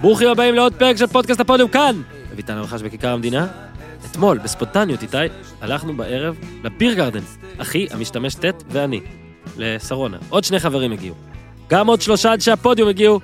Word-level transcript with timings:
ברוכים 0.00 0.28
הבאים 0.28 0.54
לעוד 0.54 0.74
פרק 0.74 0.96
של 0.96 1.06
פודקאסט 1.06 1.40
הפודיום 1.40 1.68
כאן! 1.68 2.02
אביטן 2.32 2.56
המחש 2.56 2.82
בכיכר 2.82 3.08
המדינה. 3.08 3.46
אתמול, 4.10 4.38
בספונטניות, 4.38 5.02
איתי, 5.02 5.16
הלכנו 5.60 5.96
בערב 5.96 6.36
ל 6.64 6.70
beer 6.70 6.94
garden. 6.94 7.20
אחי, 7.58 7.86
המשתמש 7.90 8.34
ט' 8.34 8.44
ואני, 8.68 9.00
לשרונה. 9.56 10.18
עוד 10.28 10.44
שני 10.44 10.58
חברים 10.58 10.92
הגיעו. 10.92 11.14
גם 11.68 11.86
עוד 11.86 12.00
שלושה 12.00 12.32
עד 12.32 12.40
שהפודיום 12.40 12.88
הגיעו. 12.88 13.20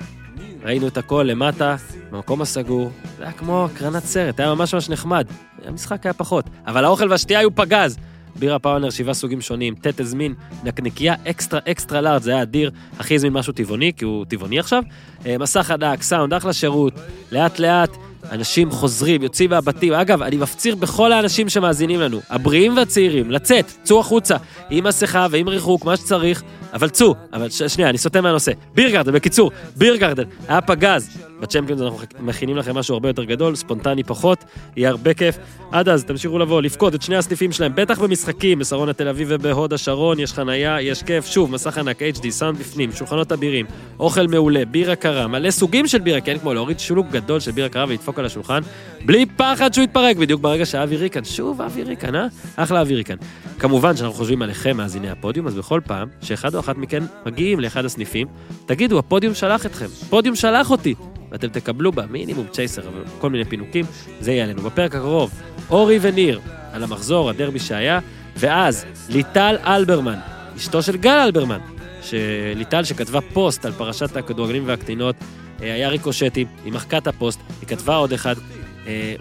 ראינו 0.62 0.88
את 0.88 0.96
הכל 0.96 1.26
למטה, 1.29 1.77
במקום 2.11 2.43
הסגור. 2.43 2.90
זה 3.18 3.22
היה 3.22 3.32
כמו 3.32 3.64
הקרנת 3.64 4.04
סרט, 4.04 4.40
היה 4.40 4.54
ממש 4.54 4.75
ממש 4.75 4.88
נחמד. 4.88 5.27
המשחק 5.64 6.06
היה 6.06 6.12
פחות, 6.12 6.45
אבל 6.66 6.84
האוכל 6.84 7.11
והשתייה 7.11 7.38
היו 7.38 7.54
פגז. 7.54 7.98
בירה 8.36 8.58
פאולנר, 8.59 8.91
שבעה 8.90 9.14
סוגים 9.14 9.40
שונים, 9.40 9.74
ט' 9.74 10.00
הזמין 10.00 10.34
נקניקיה 10.64 11.14
extra 11.30 11.61
extra 11.70 12.00
large, 12.00 12.23
זה 12.22 12.30
היה 12.30 12.42
אדיר. 12.42 12.70
אחי 12.98 13.14
הזמין 13.14 13.32
משהו 13.32 13.52
טבעוני, 13.52 13.92
כי 13.96 14.04
הוא 14.04 14.24
טבעוני 14.24 14.58
עכשיו. 14.58 14.82
אה, 15.27 15.38
מסך 15.38 15.70
ענק, 15.70 16.02
סאונד, 16.02 16.34
אחלה 16.34 16.52
שירות, 16.52 16.92
לאט 17.32 17.59
לאט. 17.59 17.96
אנשים 18.30 18.70
חוזרים, 18.70 19.22
יוצאים 19.22 19.50
מהבתים. 19.50 19.92
אגב, 19.92 20.22
אני 20.22 20.36
מפציר 20.36 20.74
בכל 20.74 21.12
האנשים 21.12 21.48
שמאזינים 21.48 22.00
לנו, 22.00 22.20
הבריאים 22.30 22.77
והצעירים, 22.77 23.30
לצאת, 23.30 23.72
צאו 23.83 24.00
החוצה, 24.00 24.36
עם 24.70 24.84
מסכה 24.84 25.27
ועם 25.30 25.48
ריחוק, 25.48 25.84
מה 25.84 25.97
שצריך, 25.97 26.42
אבל 26.72 26.88
צאו. 26.88 27.14
אבל 27.32 27.50
ש- 27.50 27.62
שנייה, 27.62 27.90
אני 27.90 27.98
סוטה 27.98 28.20
מהנושא. 28.20 28.52
ביר 28.74 28.90
גרדן, 28.90 29.12
בקיצור, 29.12 29.50
ביר 29.77 29.96
גרדן, 29.96 30.24
היה 30.48 30.60
פגז. 30.60 31.08
בצ'מפיונס 31.41 31.82
אנחנו 31.82 31.98
מכינים 32.20 32.56
לכם 32.56 32.74
משהו 32.74 32.94
הרבה 32.94 33.08
יותר 33.08 33.24
גדול, 33.24 33.54
ספונטני 33.54 34.02
פחות, 34.02 34.44
יהיה 34.77 34.91
הרבה 34.91 35.14
כיף. 35.14 35.38
עד 35.72 35.88
אז, 35.88 36.04
תמשיכו 36.04 36.38
לבוא, 36.38 36.62
לבכות 36.62 36.94
את 36.94 37.02
שני 37.02 37.16
הסניפים 37.16 37.52
שלהם, 37.52 37.72
בטח 37.74 37.98
במשחקים, 37.98 38.58
בשרונה 38.58 38.92
תל 38.92 39.08
אביב 39.08 39.28
ובהוד 39.30 39.72
השרון, 39.72 40.20
יש 40.20 40.32
חנייה, 40.32 40.80
יש 40.80 41.02
כיף. 41.02 41.27
שוב, 41.27 41.50
מסך 41.52 41.78
ענק, 41.78 42.02
HD, 42.02 42.30
סאונד 42.30 42.58
בפנים, 42.58 42.92
שולחנות 42.92 43.32
אבירים, 43.32 43.66
אוכל 44.00 44.27
מעולה, 44.27 44.64
בירה 44.64 44.96
קרה, 44.96 45.27
מלא 45.27 45.50
סוגים 45.50 45.86
של 45.86 45.98
בירה, 45.98 46.20
כן, 46.20 46.38
כמו 46.38 46.55
להוריד 46.55 46.80
שולוק 46.80 47.06
גדול 47.10 47.41
של 47.41 47.50
בירה 47.50 47.69
קרה 47.69 47.84
ולדפוק 47.88 48.19
על 48.19 48.27
השולחן, 48.27 48.60
בלי 49.06 49.27
פחד 49.36 49.75
שהוא 49.75 49.84
יתפרק, 49.84 50.16
בדיוק 50.16 50.41
ברגע 50.41 50.66
שאבי 50.66 50.97
ריקן, 50.97 51.25
שוב 51.25 51.62
אבי 51.62 51.82
ריקן, 51.82 52.14
אה? 52.14 52.27
אחלה 52.56 52.80
אבי 52.82 52.94
ריקן. 52.94 53.16
כמובן 53.58 53.97
שאנחנו 53.97 54.14
חושבים 54.14 54.42
עליכם, 54.42 54.77
מאזיני 54.77 55.10
הפודיום, 55.10 55.47
אז 55.47 55.55
בכל 55.55 55.80
פעם 55.86 56.08
שאחד 56.22 56.55
אחת 56.61 56.77
מכן 56.77 57.03
מגיעים 57.27 57.61
לאחד 57.61 57.84
הסניפים, 57.84 58.27
תגידו, 58.67 58.98
הפודיום 58.98 59.34
שלח 59.34 59.67
אתכם, 59.67 59.87
הפודיום 60.03 60.37
שלח 60.37 60.70
אותי, 60.70 60.95
ואתם 61.31 61.48
תקבלו 61.48 61.92
במינימום 61.92 62.47
צ'ייסר, 62.50 62.83
אבל 62.83 63.03
כל 63.19 63.31
מיני 63.31 63.45
פינוקים, 63.45 63.84
זה 64.20 64.33
יהיה 64.33 64.45
עלינו. 64.45 64.62
בפרק 64.62 64.95
הקרוב, 64.95 65.31
אורי 65.70 65.98
וניר, 66.03 66.41
על 66.73 66.83
המחזור, 66.83 67.31
הדרבי 67.31 67.59
שהיה, 67.59 67.98
ואז 68.37 68.84
ליטל 69.09 69.56
אלברמן, 69.65 70.19
אשתו 70.56 70.83
של 70.83 70.97
גל 70.97 71.19
אלברמן, 71.25 71.59
שליטל 72.03 72.84
שכתבה 72.84 73.20
פוסט 73.20 73.65
על 73.65 73.72
פרשת 73.72 74.17
הכדורגלים 74.17 74.62
והקטינות, 74.67 75.17
אה, 75.62 75.75
היה 75.75 75.89
ריקושטי, 75.89 76.45
היא 76.65 76.72
מחקה 76.72 76.98
את 76.98 77.06
הפוסט, 77.06 77.41
היא 77.61 77.69
כתבה 77.69 77.97
עוד 77.97 78.12
אחד, 78.12 78.34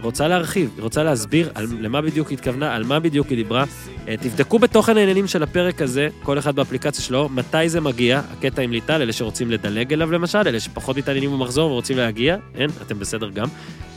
רוצה 0.02 0.28
להרחיב, 0.28 0.70
רוצה 0.80 1.04
להסביר 1.04 1.50
על, 1.56 1.68
למה 1.80 2.02
בדיוק 2.02 2.30
היא 2.30 2.38
התכוונה, 2.38 2.76
על 2.76 2.84
מה 2.84 3.00
בדיוק 3.00 3.28
היא 3.28 3.36
דיברה. 3.36 3.64
אה, 4.08 4.16
תבדקו 4.18 4.60
בתוכן 4.60 4.98
העניינים 4.98 5.28
של 5.28 5.44
הפרק 5.44 5.82
הזה, 5.82 6.10
כל 6.24 6.40
אחד 6.40 6.56
באפליקציה 6.56 7.04
שלו, 7.04 7.30
מתי 7.30 7.70
זה 7.70 7.82
מגיע, 7.82 8.22
הקטע 8.32 8.62
עם 8.62 8.72
ליטל, 8.72 9.02
אלה 9.02 9.14
שרוצים 9.14 9.52
לדלג 9.52 9.94
אליו 9.94 10.12
למשל, 10.12 10.38
אלה 10.38 10.60
שפחות 10.60 10.98
מתעניינים 10.98 11.32
במחזור 11.32 11.72
ורוצים 11.72 11.98
להגיע, 11.98 12.38
אין, 12.56 12.70
אתם 12.82 13.00
בסדר 13.00 13.30
גם. 13.30 13.48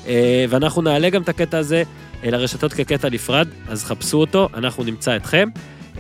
אה, 0.07 0.45
ואנחנו 0.49 0.83
נעלה 0.83 1.11
גם 1.11 1.23
את 1.23 1.29
הקטע 1.29 1.59
הזה 1.59 1.83
אה, 2.25 2.31
לרשתות 2.31 2.73
כקטע 2.73 3.09
נפרד, 3.09 3.49
אז 3.69 3.85
חפשו 3.85 4.21
אותו, 4.21 4.49
אנחנו 4.55 4.85
נמצא 4.85 5.17
אתכם. 5.17 5.49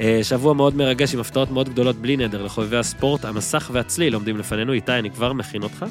אה, 0.01 0.21
שבוע 0.23 0.55
מאוד 0.55 0.77
מרגש 0.77 1.15
עם 1.15 1.21
הפתעות 1.21 1.51
מאוד 1.51 1.69
גדולות 1.69 1.97
בלי 1.97 2.17
נדר 2.17 2.43
לחובבי 2.43 2.77
הספורט, 2.77 3.25
המסך 3.25 3.71
והצליל 3.73 4.15
עומדים 4.15 4.37
לפנינו, 4.37 4.73
איתי, 4.73 4.93
אני 4.93 5.11
כבר 5.11 5.33
מכין 5.33 5.63
אותך. 5.63 5.85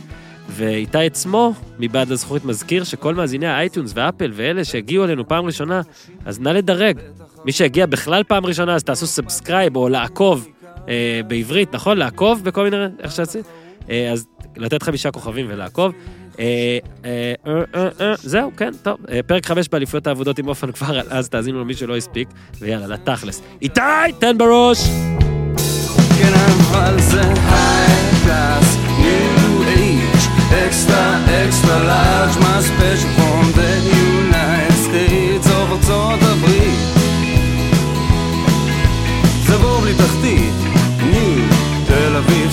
ואיתי 0.50 1.06
עצמו, 1.06 1.54
מבעד 1.80 2.10
לזכוכית, 2.10 2.46
מזכיר 2.46 2.84
שכל 2.84 3.16
מאזיני 3.16 3.48
האייטיונס 3.48 3.92
ואפל 3.96 4.32
ואלה 4.34 4.64
שהגיעו 4.64 5.04
אלינו 5.04 5.28
פעם 5.28 5.46
ראשונה, 5.46 5.82
אז 6.26 6.40
נא 6.40 6.50
לדרג. 6.50 7.00
מי 7.46 7.52
שהגיע 7.52 7.86
בכלל 7.86 8.24
פעם 8.24 8.46
ראשונה, 8.46 8.76
אז 8.76 8.84
תעשו 8.84 9.08
subscribe 9.08 9.76
או 9.76 9.90
לעקוב 9.90 10.48
אה, 10.90 11.22
בעברית, 11.28 11.76
נכון? 11.76 11.98
לעקוב 11.98 12.44
בכל 12.44 12.64
מיני, 12.64 12.78
איך 13.00 13.12
שעשית? 13.12 13.46
אה, 13.90 14.12
אז 14.12 14.28
לתת 14.58 14.84
חמישה 14.84 15.12
כוכבים 15.12 15.46
ולעקוב. 15.50 15.94
אה, 16.40 16.78
אה, 17.06 17.34
אה, 17.48 17.62
אה, 17.76 17.90
אה, 18.02 18.14
זהו, 18.18 18.52
כן, 18.58 18.72
טוב. 18.84 18.98
אה, 19.12 19.20
פרק 19.28 19.46
חמש 19.46 19.68
באליפויות 19.70 20.08
האבודות 20.08 20.40
עם 20.40 20.48
הופמן 20.48 20.72
כבר, 20.72 21.00
אז 21.10 21.30
תאזינו 21.30 21.62
למי 21.62 21.74
שלא 21.74 21.98
הספיק, 21.98 22.30
ויאללה, 22.60 22.88
לתכלס. 22.88 23.42
איתי, 23.62 23.82
תן 24.20 24.38
בראש! 24.38 24.78
כן, 26.20 26.34
אבל 26.34 27.00
extra, 30.52 31.04
extra 31.44 31.76
large, 31.92 32.36
my 32.46 32.60
special 32.70 33.10
from 33.18 33.44
the 33.60 33.72
United 34.14 34.78
States 34.88 35.48
of 35.48 35.72
ארצות 35.72 36.20
הברית. 36.22 36.80
זה 39.48 39.58
בור 39.58 39.80
בלי 39.80 39.94
תחתית, 39.94 40.54
ניו, 41.12 41.46
תל 41.88 42.16
אביב, 42.16 42.52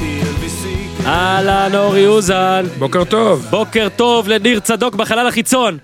TLBC. 0.00 1.06
אהלן, 1.06 1.74
אורי 1.74 2.06
אוזן. 2.06 2.64
בוקר 2.78 3.04
טוב. 3.04 3.46
בוקר 3.50 3.88
טוב 3.96 4.28
לניר 4.28 4.60
צדוק 4.60 4.94
בחלל 4.94 5.26
החיצון. 5.26 5.78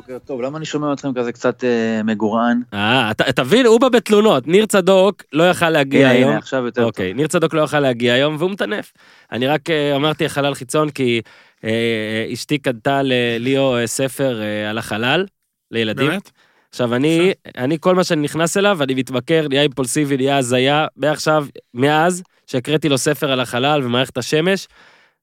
בוקר 0.00 0.18
טוב, 0.18 0.40
למה 0.40 0.58
אני 0.58 0.66
שומע 0.66 0.92
אתכם 0.92 1.14
כזה 1.14 1.32
קצת 1.32 1.64
אה, 1.64 2.02
מגורען? 2.02 2.60
אה, 2.74 3.10
אתה- 3.10 3.32
תבין, 3.32 3.66
הוא 3.66 3.80
בא 3.80 3.88
בתלונות. 3.88 4.46
ניר 4.46 4.66
צדוק 4.66 5.22
לא 5.32 5.50
יכל 5.50 5.70
להגיע 5.70 6.00
הנה, 6.08 6.10
היום. 6.18 6.30
הנה, 6.30 6.38
עכשיו 6.38 6.64
יותר 6.64 6.80
טוב. 6.80 6.84
אוקיי, 6.88 7.14
ניר 7.14 7.26
צדוק 7.26 7.54
לא 7.54 7.62
יכל 7.62 7.80
להגיע 7.80 8.14
היום, 8.14 8.36
והוא 8.38 8.50
מטנף. 8.50 8.92
אני 9.32 9.46
רק 9.46 9.70
אה, 9.70 9.96
אמרתי 9.96 10.28
חלל 10.28 10.54
חיצון, 10.54 10.90
כי 10.90 11.20
אה, 11.64 12.26
אשתי 12.32 12.58
קנתה 12.58 13.00
לליאו 13.04 13.76
אה, 13.76 13.86
ספר 13.86 14.40
אה, 14.42 14.70
על 14.70 14.78
החלל, 14.78 15.26
לילדים. 15.70 16.06
באמת? 16.08 16.30
עכשיו, 16.70 16.94
אני, 16.94 17.32
אני, 17.58 17.76
כל 17.80 17.94
מה 17.94 18.04
שאני 18.04 18.22
נכנס 18.22 18.56
אליו, 18.56 18.82
אני 18.82 18.94
מתמכר, 18.94 19.46
נהיה 19.48 19.62
אימפולסיבי, 19.62 20.16
נהיה 20.16 20.36
הזיה. 20.36 20.86
מעכשיו, 20.96 21.46
מאז 21.74 22.22
שהקראתי 22.46 22.88
לו 22.88 22.98
ספר 22.98 23.32
על 23.32 23.40
החלל 23.40 23.80
ומערכת 23.84 24.18
השמש, 24.18 24.68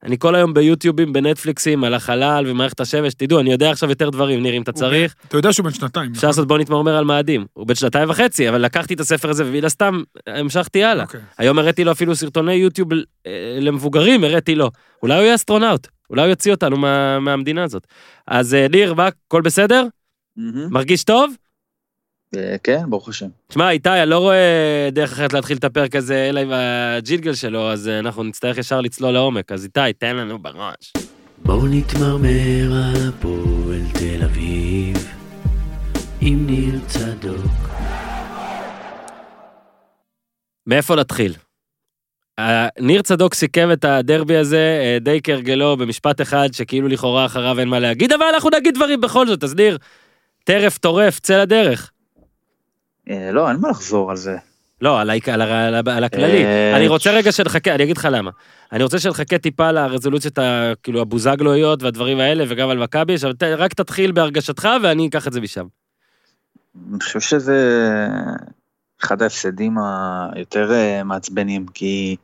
אני 0.02 0.18
כל 0.18 0.34
היום 0.34 0.54
ביוטיובים, 0.54 1.12
בנטפליקסים, 1.12 1.84
על 1.84 1.94
החלל 1.94 2.44
ומערכת 2.48 2.80
השמש. 2.80 3.14
תדעו, 3.14 3.40
אני 3.40 3.52
יודע 3.52 3.70
עכשיו 3.70 3.90
יותר 3.90 4.10
דברים, 4.10 4.42
ניר, 4.42 4.54
אם 4.54 4.62
אתה 4.62 4.72
צריך. 4.72 5.14
אתה 5.28 5.36
יודע 5.36 5.52
שהוא 5.52 5.64
בן 5.64 5.70
שנתיים. 5.70 6.12
אפשר 6.12 6.26
לעשות 6.26 6.48
בוא 6.48 6.58
נתמרמר 6.58 6.96
על 6.96 7.04
מאדים. 7.04 7.46
הוא 7.52 7.66
בן 7.66 7.74
שנתיים 7.74 8.10
וחצי, 8.10 8.48
אבל 8.48 8.60
לקחתי 8.60 8.94
את 8.94 9.00
הספר 9.00 9.30
הזה 9.30 9.44
ומן 9.46 9.64
הסתם 9.64 10.02
המשכתי 10.26 10.84
הלאה. 10.84 11.04
אוקיי. 11.04 11.20
היום 11.38 11.58
הראיתי 11.58 11.84
לו 11.84 11.92
אפילו 11.92 12.16
סרטוני 12.16 12.54
יוטיוב 12.54 12.92
אה, 12.92 13.58
למבוגרים, 13.60 14.24
הראיתי 14.24 14.54
לו. 14.54 14.70
אולי 15.02 15.14
הוא 15.14 15.22
יהיה 15.22 15.34
אסטרונאוט, 15.34 15.86
אולי 16.10 16.22
הוא 16.22 16.30
יוציא 16.30 16.52
אותנו 16.52 16.76
מה, 16.76 17.20
מהמדינה 17.20 17.64
הזאת. 17.64 17.86
אז 18.26 18.54
אה, 18.54 18.66
ניר, 18.70 18.94
מה, 18.94 19.08
הכל 19.26 19.42
בסדר? 19.42 19.86
מרגיש 20.70 21.04
טוב? 21.04 21.34
אה, 22.36 22.56
כן, 22.62 22.82
ברוך 22.88 23.08
השם. 23.08 23.26
שמע, 23.52 23.70
איתי, 23.70 23.88
אני 23.88 24.10
לא 24.10 24.18
רואה 24.18 24.88
דרך 24.92 25.12
אחרת 25.12 25.32
להתחיל 25.32 25.56
את 25.56 25.64
הפרק 25.64 25.96
הזה, 25.96 26.28
אלא 26.28 26.40
עם 26.40 26.52
הג'ינגל 26.52 27.34
שלו, 27.34 27.70
אז 27.70 27.88
אה, 27.88 27.98
אנחנו 27.98 28.22
נצטרך 28.22 28.58
ישר 28.58 28.80
לצלול 28.80 29.10
לעומק. 29.10 29.52
אז 29.52 29.64
איתי, 29.64 29.92
תן 29.98 30.16
לנו 30.16 30.38
בראש. 30.38 30.92
בואו 31.38 31.66
נתמרמר 31.66 32.72
על 32.72 33.08
הפועל 33.08 33.80
תל 33.98 34.24
אביב 34.24 34.96
עם 36.20 36.46
ניר 36.46 36.80
צדוק. 36.86 37.68
מאיפה 40.66 40.96
נתחיל? 40.96 41.34
אה, 42.38 42.68
ניר 42.80 43.02
צדוק 43.02 43.34
סיכם 43.34 43.72
את 43.72 43.84
הדרבי 43.84 44.36
הזה 44.36 44.98
די 45.00 45.20
כהרגלו 45.22 45.76
במשפט 45.76 46.20
אחד 46.20 46.48
שכאילו 46.52 46.88
לכאורה 46.88 47.26
אחריו 47.26 47.60
אין 47.60 47.68
מה 47.68 47.78
להגיד, 47.78 48.12
אבל 48.12 48.24
אנחנו 48.34 48.50
נגיד 48.50 48.74
דברים 48.74 49.00
בכל 49.00 49.26
זאת, 49.26 49.44
אז 49.44 49.54
ניר, 49.54 49.78
טרף 50.44 50.78
טורף, 50.78 51.20
צא 51.20 51.42
לדרך. 51.42 51.90
אה, 53.10 53.32
לא, 53.32 53.48
אין 53.48 53.56
מה 53.60 53.68
לחזור 53.70 54.10
על 54.10 54.16
זה. 54.16 54.36
לא, 54.80 55.00
על, 55.00 55.10
על, 55.26 55.42
על, 55.42 55.74
על 55.88 56.04
הכללי. 56.04 56.44
אה, 56.44 56.76
אני 56.76 56.88
רוצה 56.88 57.10
רגע 57.10 57.32
שנחכה, 57.32 57.74
אני 57.74 57.84
אגיד 57.84 57.96
לך 57.96 58.08
למה. 58.10 58.30
אני 58.72 58.82
רוצה 58.82 58.98
שנחכה 58.98 59.38
טיפה 59.38 59.70
לרזולוציות, 59.70 60.38
ה- 60.38 60.72
כאילו, 60.82 61.00
הבוזגלויות 61.00 61.82
והדברים 61.82 62.20
האלה, 62.20 62.44
וגם 62.48 62.68
על 62.68 62.78
מכבי, 62.78 63.14
עכשיו 63.14 63.30
רק 63.56 63.74
תתחיל 63.74 64.12
בהרגשתך 64.12 64.68
ואני 64.82 65.08
אקח 65.08 65.26
את 65.28 65.32
זה 65.32 65.40
משם. 65.40 65.66
אני 66.90 67.00
חושב 67.00 67.20
שזה 67.20 67.58
אחד 69.02 69.22
ההפסדים 69.22 69.76
היותר 70.32 70.72
אה, 70.72 71.04
מעצבנים, 71.04 71.66
כי 71.74 72.16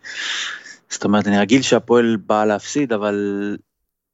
זאת 0.91 1.05
אומרת, 1.05 1.27
אני 1.27 1.39
רגיל 1.39 1.63
שהפועל 1.63 2.17
באה 2.27 2.45
להפסיד, 2.45 2.93
אבל 2.93 3.17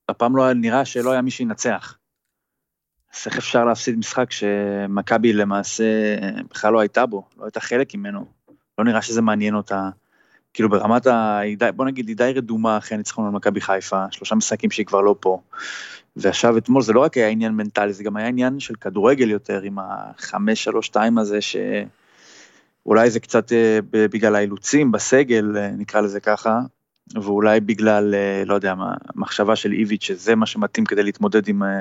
הפעם 0.08 0.37
לא 0.37 0.52
נראה 0.52 0.84
שלא 0.84 1.12
היה 1.12 1.23
מי 1.23 1.31
שינצח. 1.31 1.96
אז 3.14 3.26
איך 3.26 3.38
אפשר 3.38 3.64
להפסיד 3.64 3.98
משחק 3.98 4.32
שמכבי 4.32 5.32
למעשה 5.32 5.84
בכלל 6.50 6.72
לא 6.72 6.80
הייתה 6.80 7.06
בו, 7.06 7.24
לא 7.38 7.44
הייתה 7.44 7.60
חלק 7.60 7.94
ממנו. 7.94 8.24
לא 8.78 8.84
נראה 8.84 9.02
שזה 9.02 9.22
מעניין 9.22 9.54
אותה. 9.54 9.88
כאילו 10.54 10.68
ברמת 10.68 11.06
ה... 11.06 11.40
בוא 11.76 11.84
נגיד, 11.84 12.08
היא 12.08 12.16
די 12.16 12.32
רדומה 12.36 12.78
אחרי 12.78 12.94
הניצחון 12.94 13.26
על 13.26 13.32
מכבי 13.32 13.60
חיפה, 13.60 14.04
שלושה 14.10 14.34
משחקים 14.34 14.70
שהיא 14.70 14.86
כבר 14.86 15.00
לא 15.00 15.14
פה. 15.20 15.40
ועכשיו 16.16 16.58
אתמול 16.58 16.82
זה 16.82 16.92
לא 16.92 17.00
רק 17.00 17.16
היה 17.16 17.28
עניין 17.28 17.52
מנטלי, 17.52 17.92
זה 17.92 18.04
גם 18.04 18.16
היה 18.16 18.26
עניין 18.26 18.60
של 18.60 18.74
כדורגל 18.74 19.30
יותר, 19.30 19.62
עם 19.62 19.78
החמש, 19.78 20.64
שלוש, 20.64 20.86
שתיים 20.86 21.18
הזה, 21.18 21.38
שאולי 21.40 23.10
זה 23.10 23.20
קצת 23.20 23.52
אה, 23.52 23.78
בגלל 23.92 24.34
האילוצים 24.36 24.92
בסגל, 24.92 25.56
אה, 25.56 25.70
נקרא 25.70 26.00
לזה 26.00 26.20
ככה, 26.20 26.60
ואולי 27.14 27.60
בגלל, 27.60 28.14
אה, 28.14 28.42
לא 28.46 28.54
יודע 28.54 28.74
מה, 28.74 28.94
מחשבה 29.14 29.56
של 29.56 29.72
איביץ' 29.72 30.04
שזה 30.04 30.34
מה 30.34 30.46
שמתאים 30.46 30.84
כדי 30.84 31.02
להתמודד 31.02 31.48
עם 31.48 31.62
אה, 31.62 31.80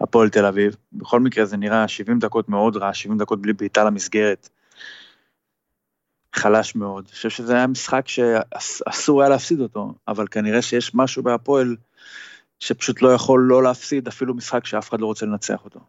הפועל 0.00 0.28
תל 0.28 0.46
אביב. 0.46 0.76
בכל 0.92 1.20
מקרה 1.20 1.44
זה 1.44 1.56
נראה 1.56 1.88
70 1.88 2.18
דקות 2.18 2.48
מאוד 2.48 2.76
רע, 2.76 2.94
70 2.94 3.18
דקות 3.18 3.42
בלי 3.42 3.52
בעיטה 3.52 3.84
למסגרת. 3.84 4.48
חלש 6.34 6.74
מאוד. 6.74 7.04
אני 7.04 7.12
חושב 7.12 7.30
שזה 7.30 7.54
היה 7.54 7.66
משחק 7.66 8.08
שאסור 8.08 9.22
היה 9.22 9.28
להפסיד 9.28 9.60
אותו, 9.60 9.94
אבל 10.08 10.26
כנראה 10.26 10.62
שיש 10.62 10.94
משהו 10.94 11.22
בהפועל 11.22 11.76
שפשוט 12.58 13.02
לא 13.02 13.08
יכול 13.08 13.40
לא 13.40 13.62
להפסיד 13.62 14.08
אפילו 14.08 14.34
משחק 14.34 14.66
שאף 14.66 14.90
אחד 14.90 15.00
לא 15.00 15.06
רוצה 15.06 15.26
לנצח 15.26 15.64
אותו. 15.64 15.80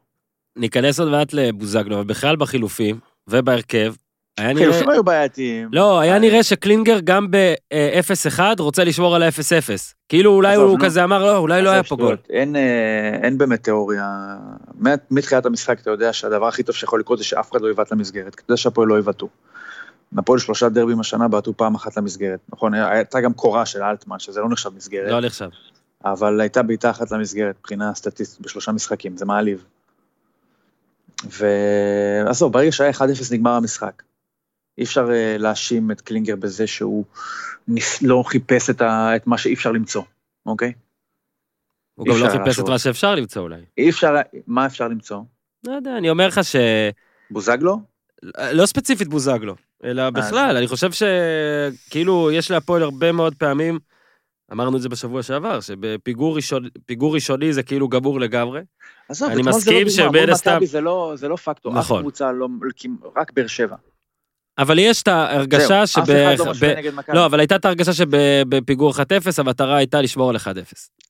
ניכנס 0.55 0.99
עוד 0.99 1.09
מעט 1.09 1.33
לבוזגלו, 1.33 1.95
אבל 1.95 2.03
בכלל 2.03 2.35
בחילופים 2.35 2.99
ובהרכב, 3.27 3.93
היה 4.37 4.53
נראה... 4.53 4.65
חילופים 4.65 4.89
היו 4.89 5.03
בעייתיים. 5.03 5.69
לא, 5.71 5.99
היה 5.99 6.13
אה, 6.13 6.19
נראה 6.19 6.43
שקלינגר 6.43 6.99
גם 7.03 7.31
ב-0-1 7.31 8.39
רוצה 8.59 8.83
לשמור 8.83 9.15
על 9.15 9.23
ה-0-0. 9.23 9.93
כאילו 10.09 10.31
אולי 10.31 10.55
הוא. 10.55 10.77
כזה 10.81 11.03
אמר, 11.03 11.23
לא, 11.25 11.37
אולי 11.37 11.61
לא 11.61 11.69
היה 11.69 11.83
פה 11.83 11.95
גול. 11.95 12.17
אין, 12.29 12.55
אה, 12.55 13.19
אין 13.23 13.37
באמת 13.37 13.63
תיאוריה. 13.63 14.37
מתחילת 15.11 15.45
המשחק 15.45 15.79
אתה 15.79 15.89
יודע 15.89 16.13
שהדבר 16.13 16.47
הכי 16.47 16.63
טוב 16.63 16.75
שיכול 16.75 16.99
לקרות 16.99 17.17
זה 17.17 17.23
שאף 17.23 17.51
אחד 17.51 17.61
לא 17.61 17.69
יבעט 17.69 17.91
למסגרת. 17.91 18.33
אתה 18.35 18.41
יודע 18.41 18.57
שהפועל 18.57 18.87
לא 18.87 18.99
יבעטו. 18.99 19.29
הפועל 20.17 20.39
שלושה 20.39 20.69
דרבים 20.69 20.99
השנה 20.99 21.27
בעטו 21.27 21.57
פעם 21.57 21.75
אחת 21.75 21.97
למסגרת. 21.97 22.39
נכון, 22.49 22.73
הייתה 22.73 23.21
גם 23.21 23.33
קורה 23.33 23.65
של 23.65 23.83
אלטמן, 23.83 24.19
שזה 24.19 24.39
לא 24.39 24.49
נחשב 24.49 24.69
מסגרת. 24.75 25.11
לא 25.11 25.21
נחשב. 25.21 25.49
אבל 26.05 26.41
הייתה 26.41 26.63
בעיטה 26.63 26.89
אחת 26.89 27.11
למסגרת 27.11 27.55
מבחינה 27.59 27.93
סטטיסטית 27.95 28.41
בשלושה 28.41 28.71
משחקים, 28.71 29.17
זה 29.17 29.25
מעליב. 29.25 29.65
ועזוב, 31.23 32.53
ברגע 32.53 32.71
שהיה 32.71 32.91
1-0 32.91 33.01
נגמר 33.31 33.51
המשחק. 33.51 34.01
אי 34.77 34.83
אפשר 34.83 35.11
אה, 35.11 35.35
להאשים 35.37 35.91
את 35.91 36.01
קלינגר 36.01 36.35
בזה 36.35 36.67
שהוא 36.67 37.05
ניס, 37.67 38.01
לא 38.01 38.23
חיפש 38.27 38.69
את, 38.69 38.81
ה, 38.81 39.15
את 39.15 39.27
מה 39.27 39.37
שאי 39.37 39.53
אפשר 39.53 39.71
למצוא, 39.71 40.03
אוקיי? 40.45 40.73
הוא 41.95 42.07
גם 42.07 42.13
לא 42.13 42.25
חיפש 42.25 42.39
את 42.39 42.45
להשוות. 42.47 42.69
מה 42.69 42.79
שאפשר 42.79 43.15
למצוא 43.15 43.41
אולי. 43.41 43.61
אי 43.77 43.89
אפשר, 43.89 44.15
מה 44.47 44.65
אפשר 44.65 44.87
למצוא? 44.87 45.17
לא 45.67 45.71
יודע, 45.73 45.97
אני 45.97 46.09
אומר 46.09 46.27
לך 46.27 46.39
ש... 46.43 46.55
בוזגלו? 47.31 47.79
לא 48.53 48.65
ספציפית 48.65 49.07
בוזגלו, 49.07 49.55
אלא 49.83 50.09
בכלל, 50.09 50.57
אני 50.57 50.67
חושב 50.67 50.89
שכאילו 50.91 52.31
יש 52.31 52.51
להפועל 52.51 52.83
הרבה 52.83 53.11
מאוד 53.11 53.35
פעמים, 53.35 53.79
אמרנו 54.51 54.77
את 54.77 54.81
זה 54.81 54.89
בשבוע 54.89 55.23
שעבר, 55.23 55.59
שבפיגור 55.59 56.35
ראשון, 56.35 56.63
ראשוני 57.01 57.53
זה 57.53 57.63
כאילו 57.63 57.89
גמור 57.89 58.19
לגמרי. 58.19 58.61
עזוב, 59.09 59.31
אני 59.31 59.41
מסכים 59.41 59.83
לא 59.83 59.89
שמן 59.89 60.19
מול 60.19 60.31
הסתם- 60.31 60.65
זה 60.65 60.81
לא, 60.81 61.13
זה 61.15 61.27
לא 61.27 61.35
פקטור, 61.35 61.73
נכון. 61.73 61.97
אף 61.97 62.01
קבוצה 62.01 62.31
לא, 62.31 62.47
רק 63.15 63.31
באר 63.33 63.47
שבע. 63.47 63.75
אבל 64.61 64.79
יש 64.79 65.01
את 65.01 65.07
ההרגשה 65.07 65.87
שב... 65.87 66.11
לא 66.11 66.53
ב-. 66.61 66.73
לא, 67.13 67.25
אבל 67.25 67.39
הייתה 67.39 67.55
את 67.55 67.65
ההרגשה 67.65 67.93
שבפיגור 67.93 68.91
1-0 68.93 68.97
המטרה 69.37 69.77
הייתה 69.77 70.01
לשמור 70.01 70.29
על 70.29 70.35
1-0. 70.35 70.39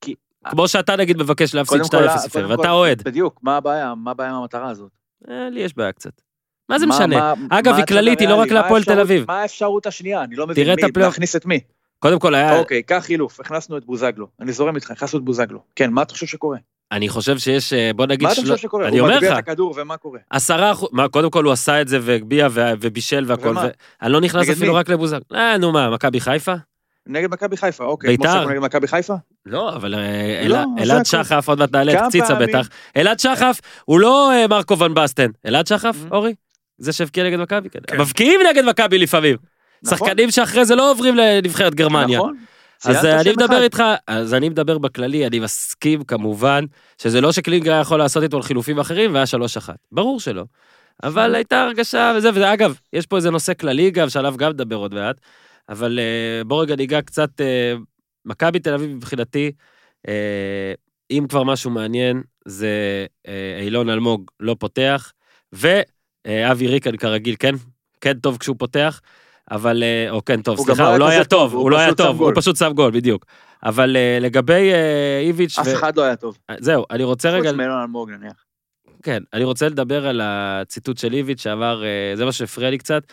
כי- 0.01 0.15
כמו 0.49 0.67
שאתה 0.67 0.95
נגיד 0.95 1.17
מבקש 1.17 1.55
להפסיד 1.55 1.81
קודם 1.81 2.05
2-0 2.05 2.09
כל, 2.09 2.15
לפעמים, 2.15 2.47
קודם 2.47 2.59
ואתה 2.59 2.71
אוהד. 2.71 3.01
בדיוק, 3.03 3.39
מה 3.43 3.57
הבעיה? 3.57 3.93
מה 3.95 4.11
הבעיה 4.11 4.29
עם 4.29 4.35
המטרה 4.35 4.69
הזאת? 4.69 4.91
אה, 5.29 5.49
לי 5.49 5.59
יש 5.59 5.77
בעיה 5.77 5.91
קצת. 5.91 6.21
מה 6.69 6.79
זה 6.79 6.85
משנה? 6.85 7.33
אגב, 7.49 7.75
היא 7.75 7.85
כללית, 7.85 8.19
היא 8.19 8.29
לא 8.29 8.35
רק 8.35 8.51
להפועל 8.51 8.83
תל 8.83 8.99
אביב. 8.99 9.25
מה 9.27 9.41
האפשרות 9.41 9.85
השנייה? 9.85 10.23
אני 10.23 10.35
לא 10.35 10.47
מבין 10.47 10.67
מי. 10.75 10.81
להכניס 10.95 11.35
את 11.35 11.45
מי? 11.45 11.59
קודם 11.99 12.19
כל 12.19 12.35
היה, 12.35 12.59
אוקיי, 12.59 12.83
קח 12.83 12.99
חילוף, 13.05 13.39
הכנסנו 13.39 13.77
את 13.77 13.85
בוזגלו. 13.85 14.27
אני 14.39 14.51
זורם 14.51 14.75
איתך, 14.75 14.91
הכנסנו 14.91 15.19
את 15.19 15.23
בוזגלו. 15.23 15.63
כן, 15.75 15.89
מה 15.91 16.01
אתה 16.01 16.13
חושב 16.13 16.25
שקורה? 16.25 16.57
אני 16.91 17.09
חושב 17.09 17.37
שיש, 17.37 17.73
אה, 17.73 17.91
בוא 17.95 18.05
נגיד, 18.05 18.27
מה 18.27 18.33
אתה 18.33 18.41
חושב 18.41 18.57
שקורה? 18.57 18.87
אני 18.87 18.99
הוא 18.99 19.07
אומר 19.07 19.19
לך, 19.19 19.31
את 19.33 19.37
הכדור 19.37 19.73
ומה 19.77 19.97
קורה? 19.97 20.19
עשרה 20.29 20.71
אחוז, 20.71 20.89
מה, 20.91 21.07
קודם 21.07 21.29
כל 21.29 21.43
הוא 21.43 21.53
עשה 21.53 21.81
את 21.81 21.87
זה 21.87 21.99
והגביה 22.01 22.47
ובישל 22.53 23.23
והכל, 23.27 23.47
ומה? 23.47 23.67
אני 24.01 24.11
לא 24.11 24.21
נכנס 24.21 24.41
נגד 24.47 24.51
אפילו? 24.57 24.75
רק 24.75 24.89
לבוזגלו. 24.89 25.21
אה, 25.33 25.57
נו 25.57 25.71
מה, 25.71 25.89
מכבי 25.89 26.19
חיפה? 26.21 26.53
נגד 27.07 27.31
מכבי 27.31 27.57
חיפה, 27.57 27.83
אוקיי. 27.83 28.17
ביתר? 28.17 28.43
שנגד 28.43 28.59
מכבי 28.59 28.87
חיפה? 28.87 29.13
לא, 29.45 29.75
אבל 29.75 29.95
אה, 29.95 30.47
לא, 30.47 30.57
אלעד-. 30.79 31.05
שחף, 31.05 31.49
עוד 31.49 31.59
מעט 31.59 31.71
נעלה 31.75 31.93
את 31.93 32.07
קציצה? 32.07 32.35
בטח. 32.35 32.67
אלעד 32.97 33.19
שחף 33.19 33.59
הוא 33.85 33.99
לא 33.99 34.31
אה, 34.31 34.47
מרקו 34.47 34.79
ון 34.79 34.93
בסטן. 34.93 35.27
אלעד 35.45 35.67
שחף, 35.67 35.95
Mhm. 36.09 36.13
אורי? 36.13 36.33
זה 36.77 36.93
שהבקיע 36.93 37.23
נגד 37.23 37.39
מכבי? 37.39 37.69
כן. 37.69 38.01
מבקיעים 38.01 38.39
נגד 38.49 38.65
מכבי 38.65 38.97
לפעמים. 38.97 39.35
נכון, 39.83 39.97
שחקנים 39.97 40.31
שאחרי 40.31 40.65
זה 40.65 40.75
לא 40.75 40.91
עוברים 40.91 41.15
לנבחרת 41.15 41.75
גרמניה. 41.75 42.17
נכון. 42.19 42.37
אז 42.85 43.05
אה, 43.05 43.21
אני 43.21 43.31
מדבר 43.31 43.45
אחד. 43.45 43.61
איתך, 43.61 43.83
אז 44.07 44.33
אני 44.33 44.49
מדבר 44.49 44.77
בכללי, 44.77 45.27
אני 45.27 45.39
מסכים 45.39 46.03
כמובן, 46.03 46.65
שזה 46.97 47.21
לא 47.21 47.31
שקלינגר 47.31 47.71
היה 47.71 47.81
יכול 47.81 47.99
לעשות 47.99 48.23
איתו 48.23 48.41
חילופים 48.41 48.79
אחרים 48.79 49.13
והיה 49.13 49.25
שלוש 49.25 49.57
אחת. 49.57 49.75
ברור 49.91 50.19
שלא. 50.19 50.45
אבל 51.03 51.35
הייתה 51.35 51.61
הרגשה 51.61 52.13
וזה, 52.17 52.29
וזה 52.29 52.53
אגב, 52.53 52.79
יש 52.93 53.05
פה 53.05 53.15
איזה 53.15 53.31
נושא 53.31 53.53
כללי 53.53 53.91
גם, 53.91 54.09
שעליו 54.09 54.37
גם 54.37 54.49
נדבר 54.49 54.75
עוד 54.75 54.93
מעט, 54.93 55.15
אבל 55.69 55.99
אה, 55.99 56.43
בוא 56.43 56.61
רגע 56.61 56.75
ניגע 56.75 57.01
קצת, 57.01 57.41
אה, 57.41 57.73
מכבי 58.25 58.59
תל 58.59 58.73
אביב 58.73 58.89
מבחינתי, 58.95 59.51
אם 61.11 61.25
כבר 61.29 61.43
משהו 61.43 61.71
מעניין, 61.71 62.21
זה 62.45 63.05
אילון 63.61 63.89
אלמוג 63.89 64.31
לא 64.39 64.55
פותח, 64.59 65.11
ואבי 65.53 66.67
ריקן 66.67 66.97
כרגיל, 66.97 67.35
כן, 67.39 67.55
כן 68.01 68.19
טוב 68.19 68.37
כשהוא 68.37 68.55
פותח, 68.59 69.01
אבל, 69.51 69.83
אה, 69.83 70.09
או 70.09 70.25
כן 70.25 70.41
טוב, 70.41 70.59
סליחה, 70.59 70.89
הוא 70.89 70.97
לא 70.97 71.07
היה 71.07 71.25
טוב, 71.25 71.53
הוא 71.53 71.71
לא 71.71 71.77
היה 71.77 71.95
טוב, 71.95 72.21
הוא. 72.21 72.31
פשוט 72.35 72.55
שם 72.55 72.71
גול, 72.75 72.91
בדיוק. 72.91 73.25
אבל 73.63 73.97
אה, 73.97 74.17
לגבי 74.21 74.71
אה, 74.73 75.19
איביץ', 75.19 75.59
אף 75.59 75.67
אחד 75.73 75.97
לא 75.97 76.01
היה 76.01 76.15
טוב. 76.15 76.37
זהו, 76.59 76.85
אני 76.91 77.03
רוצה 77.03 77.29
רגע, 77.29 77.49
חוץ 77.49 77.57
מאלון 77.57 77.81
אלמוג 77.81 78.09
נניח. 78.11 78.45
כן, 79.03 79.23
אני 79.33 79.43
רוצה 79.43 79.69
לדבר 79.69 80.07
על 80.07 80.21
הציטוט 80.23 80.97
של 80.97 81.13
איביץ' 81.13 81.47
אה, 81.47 82.13
זה 82.15 82.25
מה 82.25 82.31
שהפריע 82.31 82.69
לי 82.69 82.77
קצת, 82.77 83.03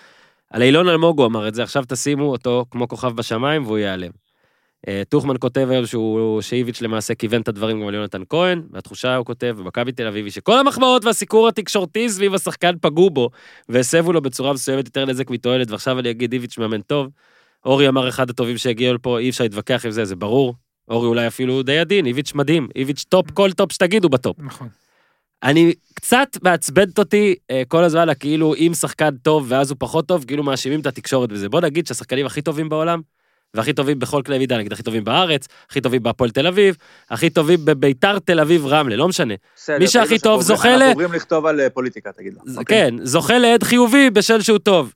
על 0.50 0.62
אילון 0.62 0.88
אלמוג 0.88 1.18
הוא 1.18 1.26
אמר 1.26 1.48
את 1.48 1.54
זה, 1.54 1.62
עכשיו 1.62 1.84
תשימו 1.88 2.30
אותו 2.30 2.64
כמו 2.70 2.88
כוכב 2.88 3.16
בשמיים 3.16 3.64
והוא 3.64 3.78
ייעלם. 3.78 4.10
אה, 4.88 5.02
טוחמן 5.08 5.34
כותב 5.40 5.68
היום 5.70 5.86
שהוא, 5.86 6.40
שאיביץ' 6.40 6.82
למעשה 6.82 7.14
כיוון 7.14 7.40
את 7.40 7.48
הדברים 7.48 7.80
גם 7.80 7.88
על 7.88 7.94
יונתן 7.94 8.22
כהן, 8.28 8.62
והתחושה 8.70 9.16
הוא 9.16 9.26
כותב, 9.26 9.56
במכבי 9.58 9.92
תל 9.92 10.06
אביב, 10.06 10.24
היא 10.24 10.32
שכל 10.32 10.58
המחמאות 10.58 11.04
והסיקור 11.04 11.48
התקשורתי 11.48 12.10
סביב 12.10 12.34
השחקן 12.34 12.74
פגעו 12.80 13.10
בו, 13.10 13.30
והסבו 13.68 14.12
לו 14.12 14.20
בצורה 14.20 14.52
מסוימת 14.52 14.84
יותר 14.84 15.04
נזק 15.04 15.30
מתועלת, 15.30 15.70
ועכשיו 15.70 15.98
אני 15.98 16.10
אגיד 16.10 16.32
איביץ' 16.32 16.58
מאמן 16.58 16.80
טוב. 16.80 17.08
אורי 17.64 17.88
אמר 17.88 18.08
אחד 18.08 18.30
הטובים 18.30 18.58
שהגיעו 18.58 18.94
לפה, 18.94 19.18
אי 19.18 19.30
אפשר 19.30 19.44
להתווכח 19.44 19.84
עם 19.84 19.90
זה, 19.90 20.04
זה 20.04 20.16
ברור. 20.16 20.54
אורי 20.88 21.06
אולי 21.06 21.26
אפילו 21.26 21.62
די 21.62 21.78
עדין, 21.78 22.06
איביץ' 22.06 22.34
מדהים, 22.34 22.68
איביץ' 22.76 23.04
טופ, 23.08 23.30
כל 23.30 23.52
טופ 23.52 23.72
שתגידו 23.72 24.08
בטופ. 24.08 24.36
נכון. 24.38 24.68
היא 25.42 25.74
קצת 25.94 26.28
מעצבנת 26.42 26.98
אותי 26.98 27.34
אה, 27.50 27.62
כל 27.68 27.84
הזמן, 27.84 28.06
כאילו 28.20 28.54
אם 28.54 28.72
שחקן 28.74 29.16
טוב 29.16 29.46
ואז 29.48 29.70
הוא 29.70 29.76
פחות 29.80 30.06
טוב, 30.06 30.24
כאילו 30.24 30.42
מאשימים 30.42 30.80
את 30.80 30.86
התקשורת 30.86 31.32
בזה. 31.32 31.48
בוא 31.48 31.60
נגיד 31.60 31.86
שהשחקנים 31.86 32.26
הכי 32.26 32.42
טובים 32.42 32.68
בעולם, 32.68 33.00
והכי 33.54 33.72
טובים 33.72 33.98
בכל 33.98 34.22
קנה 34.24 34.38
מידה, 34.38 34.58
נגיד 34.58 34.72
הכי 34.72 34.82
טובים 34.82 35.04
בארץ, 35.04 35.46
הכי 35.70 35.80
טובים 35.80 36.02
בהפועל 36.02 36.30
תל 36.30 36.46
אביב, 36.46 36.76
הכי 37.10 37.30
טובים 37.30 37.64
בביתר 37.64 38.18
תל 38.18 38.40
אביב 38.40 38.66
רמלה, 38.66 38.96
לא 38.96 39.08
משנה. 39.08 39.34
בסדר, 39.56 39.78
מי 39.78 39.86
שהכי 39.88 40.18
טוב 40.18 40.40
זוכה 40.42 40.68
ל- 40.68 40.72
אנחנו 40.72 40.88
עוברים 40.88 41.12
לכתוב 41.12 41.46
על 41.46 41.60
אה, 41.60 41.70
פוליטיקה, 41.70 42.10
תגיד 42.12 42.32
לו. 42.34 42.40
אוקיי? 42.56 42.90
כן, 42.90 42.94
זוכה 43.04 43.38
לעד 43.38 43.62
חיובי 43.62 44.10
בשל 44.10 44.40
שהוא 44.40 44.58
טוב. 44.58 44.92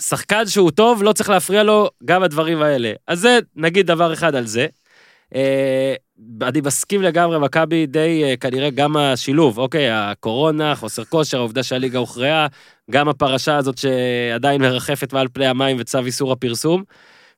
שחקן 0.00 0.46
שהוא 0.46 0.70
טוב, 0.70 1.02
לא 1.02 1.12
צריך 1.12 1.30
להפריע 1.30 1.62
לו 1.62 1.90
גם 2.04 2.22
הדברים 2.22 2.62
האלה. 2.62 2.92
אז 3.06 3.20
זה 3.20 3.38
נגיד 3.56 3.86
דבר 3.86 4.12
אחד 4.12 4.34
על 4.34 4.46
זה. 4.46 4.66
אה, 5.34 5.94
אני 6.42 6.60
מסכים 6.60 7.02
לגמרי, 7.02 7.38
מכבי 7.38 7.86
די 7.86 8.22
אה, 8.24 8.36
כנראה 8.36 8.70
גם 8.70 8.96
השילוב, 8.96 9.58
אוקיי, 9.58 9.90
הקורונה, 9.90 10.74
חוסר 10.74 11.04
כושר, 11.04 11.38
העובדה 11.38 11.62
שהליגה 11.62 11.98
הוכרעה, 11.98 12.46
גם 12.90 13.08
הפרשה 13.08 13.56
הזאת 13.56 13.78
שעדיין 13.78 14.60
מרחפת 14.62 15.12
מעל 15.12 15.26
פני 15.32 15.46
המים 15.46 15.76
וצו 15.80 15.98
איסור 15.98 16.32
הפרסום. 16.32 16.82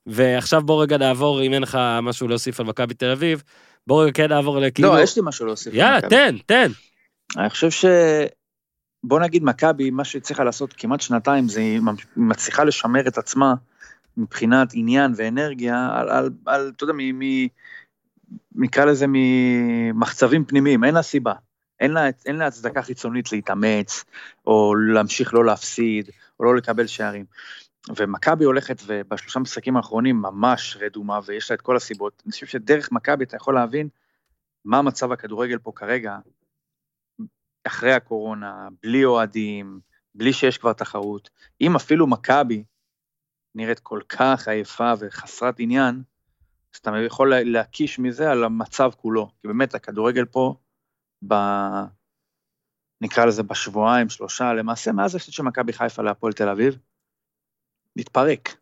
ועכשיו 0.08 0.62
בוא 0.62 0.82
רגע 0.82 0.98
נעבור, 0.98 1.42
אם 1.42 1.52
אין 1.52 1.62
לך 1.62 1.78
משהו 2.02 2.28
להוסיף 2.28 2.60
על 2.60 2.66
מכבי 2.66 2.94
תל 2.94 3.10
אביב, 3.10 3.42
בוא 3.86 4.02
רגע 4.02 4.12
כן 4.12 4.28
נעבור 4.28 4.58
לכאילו... 4.58 4.94
לא, 4.94 5.00
יש 5.02 5.16
לי 5.16 5.22
משהו 5.24 5.46
להוסיף. 5.46 5.74
יאללה. 5.74 6.00
תן, 6.00 6.36
תן. 6.46 6.70
אני 7.36 7.50
חושב 7.50 7.70
ש... 7.70 7.84
בוא 9.04 9.20
נגיד 9.20 9.44
מכבי, 9.44 9.90
מה 9.90 10.04
שהיא 10.04 10.22
צריכה 10.22 10.44
לעשות 10.44 10.72
כמעט 10.72 11.00
שנתיים, 11.00 11.48
זה 11.48 11.60
היא 11.60 11.80
מצליחה 12.16 12.64
לשמר 12.64 13.08
את 13.08 13.18
עצמה 13.18 13.54
מבחינת 14.16 14.68
עניין 14.72 15.12
ואנרגיה, 15.16 15.88
על, 15.92 16.08
על, 16.10 16.30
על 16.46 16.72
אתה 16.76 16.84
יודע, 16.84 16.94
מ... 16.96 17.18
מ... 17.18 17.46
נקרא 18.54 18.84
לזה 18.84 19.06
ממחצבים 19.08 20.44
פנימיים, 20.44 20.84
אין 20.84 20.94
לה 20.94 21.02
סיבה. 21.02 21.32
אין 21.80 21.90
לה, 21.90 22.06
אין 22.26 22.36
לה 22.36 22.46
הצדקה 22.46 22.82
חיצונית 22.82 23.32
להתאמץ, 23.32 24.04
או 24.46 24.74
להמשיך 24.74 25.34
לא 25.34 25.44
להפסיד, 25.44 26.10
או 26.40 26.44
לא 26.44 26.56
לקבל 26.56 26.86
שערים. 26.86 27.24
ומכבי 27.96 28.44
הולכת, 28.44 28.76
ובשלושה 28.86 29.40
משחקים 29.40 29.76
האחרונים 29.76 30.16
ממש 30.16 30.76
רדומה, 30.80 31.20
ויש 31.26 31.50
לה 31.50 31.54
את 31.54 31.60
כל 31.60 31.76
הסיבות. 31.76 32.22
אני 32.24 32.32
חושב 32.32 32.46
שדרך 32.46 32.92
מכבי 32.92 33.24
אתה 33.24 33.36
יכול 33.36 33.54
להבין 33.54 33.88
מה 34.64 34.82
מצב 34.82 35.12
הכדורגל 35.12 35.58
פה 35.58 35.72
כרגע, 35.74 36.18
אחרי 37.64 37.92
הקורונה, 37.92 38.68
בלי 38.82 39.04
אוהדים, 39.04 39.80
בלי 40.14 40.32
שיש 40.32 40.58
כבר 40.58 40.72
תחרות. 40.72 41.30
אם 41.60 41.76
אפילו 41.76 42.06
מכבי 42.06 42.64
נראית 43.54 43.80
כל 43.80 44.00
כך 44.08 44.48
עייפה 44.48 44.92
וחסרת 44.98 45.54
עניין, 45.58 46.02
אז 46.74 46.78
אתה 46.78 46.90
יכול 47.06 47.30
לה- 47.30 47.44
להקיש 47.44 47.98
מזה 47.98 48.30
על 48.30 48.44
המצב 48.44 48.90
כולו. 48.96 49.30
כי 49.40 49.48
באמת 49.48 49.74
הכדורגל 49.74 50.24
פה, 50.24 50.54
ב... 51.28 51.34
נקרא 53.00 53.24
לזה 53.24 53.42
בשבועיים, 53.42 54.08
שלושה, 54.08 54.52
למעשה 54.52 54.92
מאז 54.92 55.14
ההפסד 55.14 55.32
של 55.32 55.42
מכבי 55.42 55.72
חיפה 55.72 56.02
להפועל 56.02 56.32
תל 56.32 56.48
אביב, 56.48 56.78
מתפרק. 57.98 58.56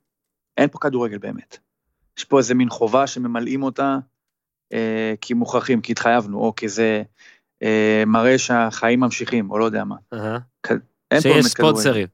אין 0.57 0.69
פה 0.69 0.79
כדורגל 0.79 1.19
באמת. 1.19 1.59
יש 2.19 2.25
פה 2.25 2.39
איזה 2.39 2.55
מין 2.55 2.69
חובה 2.69 3.07
שממלאים 3.07 3.63
אותה, 3.63 3.99
אה, 4.73 5.15
כי 5.21 5.35
מוכרחים, 5.35 5.81
כי 5.81 5.93
התחייבנו, 5.93 6.39
או 6.39 6.57
כי 6.57 6.69
זה 6.69 7.03
אה, 7.63 8.03
מראה 8.07 8.39
שהחיים 8.39 9.01
ממשיכים, 9.01 9.51
או 9.51 9.59
לא 9.59 9.65
יודע 9.65 9.85
מה. 9.85 9.97
אהה. 10.15 10.39
אין 11.11 11.21
פה 11.21 11.23
שיש 11.23 11.33
באמת 11.33 11.55
כדורגל. 11.55 11.79
ספונסרים. 11.81 12.07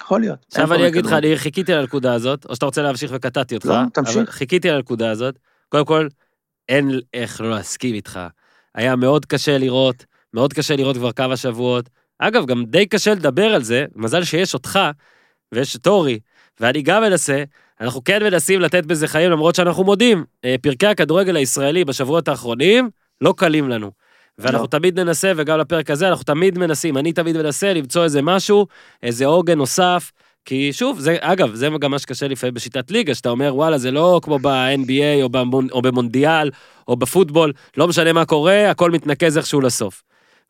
יכול 0.00 0.20
להיות. 0.20 0.46
עכשיו 0.48 0.74
אני 0.74 0.88
אגיד 0.88 1.06
לך. 1.06 1.12
אני 1.12 1.36
חיכיתי 1.36 1.72
על 1.72 1.80
הנקודה 1.80 2.14
הזאת, 2.14 2.46
או 2.46 2.54
שאתה 2.54 2.66
רוצה 2.66 2.82
להמשיך 2.82 3.10
וקטעתי 3.14 3.54
אותך. 3.54 3.66
לא, 3.66 3.76
תמשיך. 3.94 4.30
חיכיתי 4.30 4.70
על 4.70 4.76
הנקודה 4.76 5.10
הזאת. 5.10 5.38
קודם 5.68 5.84
כל, 5.84 6.08
אין 6.68 6.90
איך 7.14 7.40
לא 7.40 7.50
להסכים 7.50 7.94
איתך. 7.94 8.20
היה 8.74 8.96
מאוד 8.96 9.26
קשה 9.26 9.58
לראות, 9.58 10.04
מאוד 10.34 10.52
קשה 10.52 10.76
לראות 10.76 10.96
כבר 10.96 11.12
כמה 11.12 11.36
שבועות. 11.36 11.90
אגב, 12.18 12.46
גם 12.46 12.64
די 12.64 12.86
קשה 12.86 13.14
לדבר 13.14 13.54
על 13.54 13.62
זה, 13.62 13.86
מזל 13.94 14.24
שיש 14.24 14.54
אותך, 14.54 14.78
ויש 15.52 15.76
את 15.76 15.86
אורי, 15.86 16.18
ואני 16.60 16.82
גם 16.82 17.02
מנסה, 17.02 17.44
אנחנו 17.80 18.04
כן 18.04 18.22
מנסים 18.22 18.60
לתת 18.60 18.86
בזה 18.86 19.08
חיים, 19.08 19.30
למרות 19.30 19.54
שאנחנו 19.54 19.84
מודים, 19.84 20.24
אה, 20.44 20.54
פרקי 20.62 20.86
הכדורגל 20.86 21.36
הישראלי 21.36 21.84
בשבועות 21.84 22.28
האחרונים 22.28 22.90
לא 23.20 23.34
קלים 23.36 23.68
לנו. 23.68 23.90
ואנחנו 24.38 24.62
לא. 24.62 24.66
תמיד 24.66 25.00
ננסה, 25.00 25.32
וגם 25.36 25.58
לפרק 25.58 25.90
הזה, 25.90 26.08
אנחנו 26.08 26.24
תמיד 26.24 26.58
מנסים, 26.58 26.98
אני 26.98 27.12
תמיד 27.12 27.36
מנסה 27.36 27.72
למצוא 27.72 28.04
איזה 28.04 28.22
משהו, 28.22 28.66
איזה 29.02 29.26
עוגן 29.26 29.58
נוסף, 29.58 30.12
כי 30.44 30.72
שוב, 30.72 31.00
זה, 31.00 31.16
אגב, 31.20 31.54
זה 31.54 31.68
גם 31.80 31.90
מה 31.90 31.98
שקשה 31.98 32.28
לפעמים 32.28 32.54
בשיטת 32.54 32.90
ליגה, 32.90 33.14
שאתה 33.14 33.28
אומר, 33.28 33.56
וואלה, 33.56 33.78
זה 33.78 33.90
לא 33.90 34.20
כמו 34.22 34.38
ב-NBA 34.38 35.22
או, 35.22 35.28
במונ, 35.28 35.66
או 35.72 35.82
במונדיאל 35.82 36.50
או 36.88 36.96
בפוטבול, 36.96 37.52
לא 37.76 37.88
משנה 37.88 38.12
מה 38.12 38.24
קורה, 38.24 38.70
הכל 38.70 38.90
מתנקז 38.90 39.36
איכשהו 39.36 39.60
לסוף. 39.60 40.02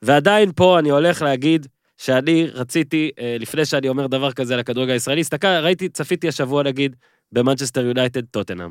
ועדיין 0.03 0.53
פה 0.57 0.79
אני 0.79 0.91
הולך 0.91 1.23
להגיד 1.23 1.67
שאני 2.01 2.47
רציתי, 2.53 3.11
אה, 3.19 3.37
לפני 3.41 3.65
שאני 3.65 3.89
אומר 3.89 4.07
דבר 4.07 4.33
כזה 4.33 4.55
על 4.55 4.61
הכדורגל 4.61 4.93
הישראלי, 4.93 5.21
הסתכל, 5.21 5.49
ראיתי, 5.49 5.89
צפיתי 5.89 6.29
השבוע 6.29 6.63
נגיד 6.63 6.97
במנצ'סטר 7.33 7.85
יונייטד 7.85 8.25
טוטנאם. 8.25 8.71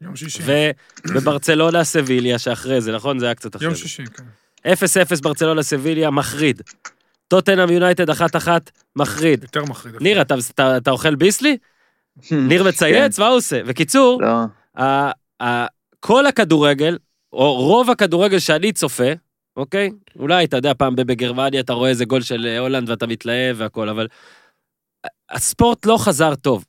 יום 0.00 0.16
שישי. 0.16 0.42
ובברצלונה 1.08 1.84
סביליה 1.84 2.38
שאחרי 2.38 2.80
זה, 2.80 2.92
נכון? 2.92 3.18
זה 3.18 3.26
היה 3.26 3.34
קצת 3.34 3.56
אחרי 3.56 3.66
יום 3.66 3.74
זה. 3.74 3.80
שישי, 3.80 4.02
כן. 4.64 4.72
0-0 4.72 5.22
ברצלונה 5.22 5.62
סביליה, 5.62 6.10
מחריד. 6.10 6.62
טוטנאם 7.28 7.70
יונייטד 7.70 8.10
1-1, 8.10 8.14
מחריד. 8.96 9.42
יותר 9.42 9.64
מחריד. 9.64 10.02
ניר, 10.02 10.22
אתה, 10.22 10.34
אתה, 10.50 10.76
אתה 10.76 10.90
אוכל 10.90 11.14
ביסלי? 11.14 11.56
ניר 12.48 12.64
מצייץ? 12.64 13.18
מה 13.18 13.26
הוא 13.26 13.36
עושה? 13.36 13.62
בקיצור, 13.62 14.20
כן. 14.20 14.82
לא, 14.82 15.46
כל 16.00 16.26
הכדורגל, 16.26 16.98
או 17.32 17.54
רוב 17.54 17.90
הכדורגל 17.90 18.38
שאני 18.38 18.72
צופה, 18.72 19.12
אוקיי? 19.56 19.90
אולי, 20.18 20.44
אתה 20.44 20.56
יודע, 20.56 20.72
פעם 20.74 20.96
בגרמניה 20.96 21.60
אתה 21.60 21.72
רואה 21.72 21.90
איזה 21.90 22.04
גול 22.04 22.22
של 22.22 22.46
אה, 22.46 22.58
הולנד 22.58 22.90
ואתה 22.90 23.06
מתלהב 23.06 23.56
והכל, 23.58 23.88
אבל 23.88 24.06
הספורט 25.30 25.86
לא 25.86 25.96
חזר 25.98 26.34
טוב. 26.34 26.64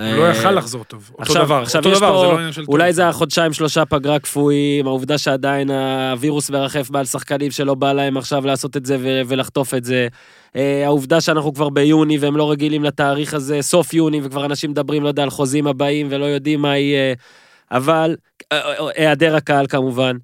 הוא 0.00 0.08
לא 0.16 0.24
אה, 0.24 0.30
יכל 0.30 0.50
לחזור 0.50 0.84
טוב. 0.84 1.10
אותו 1.12 1.22
עכשיו- 1.22 1.44
דבר, 1.44 1.62
עכשיו 1.62 1.78
אותו 1.84 1.92
יש 1.92 1.98
דבר, 1.98 2.12
פה- 2.12 2.20
זה 2.20 2.32
לא 2.32 2.38
עניין 2.38 2.52
של 2.52 2.60
טוב. 2.64 2.74
אולי 2.74 2.92
זה 2.92 3.08
החודשיים 3.08 3.52
שלושה 3.52 3.84
פגרה 3.84 4.18
קפואים, 4.18 4.86
העובדה 4.86 5.18
שעדיין 5.18 5.70
הווירוס 5.70 6.50
מרחף 6.50 6.90
מעל 6.90 7.04
שחקנים 7.04 7.50
שלא 7.50 7.74
בא 7.74 7.92
להם 7.92 8.16
עכשיו 8.16 8.46
לעשות 8.46 8.76
את 8.76 8.86
זה 8.86 8.96
ו- 9.00 9.20
ולחטוף 9.26 9.74
את 9.74 9.84
זה. 9.84 10.08
אה, 10.56 10.82
העובדה 10.86 11.20
שאנחנו 11.20 11.54
כבר 11.54 11.68
ביוני 11.68 12.18
והם 12.18 12.36
לא 12.36 12.50
רגילים 12.50 12.84
לתאריך 12.84 13.34
הזה, 13.34 13.62
סוף 13.62 13.94
יוני, 13.94 14.20
וכבר 14.24 14.44
אנשים 14.44 14.70
מדברים, 14.70 15.02
לא 15.02 15.08
יודע, 15.08 15.22
על 15.22 15.30
חוזים 15.30 15.66
הבאים 15.66 16.06
ולא 16.10 16.24
יודעים 16.24 16.62
מה 16.62 16.76
יהיה. 16.78 17.14
אבל, 17.70 18.16
היעדר 18.96 19.36
הקהל 19.36 19.66
כמובן. 19.66 20.16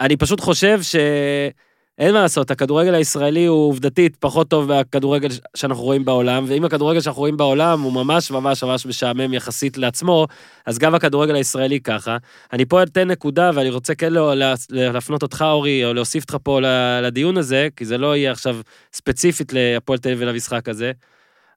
אני 0.00 0.16
פשוט 0.16 0.40
חושב 0.40 0.82
שאין 0.82 2.12
מה 2.14 2.22
לעשות, 2.22 2.50
הכדורגל 2.50 2.94
הישראלי 2.94 3.44
הוא 3.46 3.68
עובדתית 3.68 4.16
פחות 4.16 4.48
טוב 4.48 4.68
מהכדורגל 4.68 5.28
שאנחנו 5.56 5.82
רואים 5.82 6.04
בעולם, 6.04 6.44
ואם 6.48 6.64
הכדורגל 6.64 7.00
שאנחנו 7.00 7.20
רואים 7.20 7.36
בעולם 7.36 7.80
הוא 7.80 7.92
ממש 7.92 8.30
ממש 8.30 8.64
ממש 8.64 8.86
משעמם 8.86 9.34
יחסית 9.34 9.78
לעצמו, 9.78 10.26
אז 10.66 10.78
גם 10.78 10.94
הכדורגל 10.94 11.34
הישראלי 11.34 11.80
ככה. 11.80 12.16
אני 12.52 12.64
פה 12.64 12.82
אתן 12.82 13.10
נקודה, 13.10 13.50
ואני 13.54 13.70
רוצה 13.70 13.94
כן 13.94 14.12
לה- 14.12 14.54
להפנות 14.70 15.22
אותך, 15.22 15.44
אורי, 15.48 15.84
או 15.84 15.94
להוסיף 15.94 16.22
אותך 16.22 16.36
פה 16.42 16.60
לדיון 17.02 17.36
הזה, 17.36 17.68
כי 17.76 17.84
זה 17.84 17.98
לא 17.98 18.16
יהיה 18.16 18.32
עכשיו 18.32 18.56
ספציפית 18.92 19.52
להפועל 19.52 19.98
תל 19.98 20.08
אביב 20.08 20.22
ולמשחק 20.22 20.68
הזה. 20.68 20.92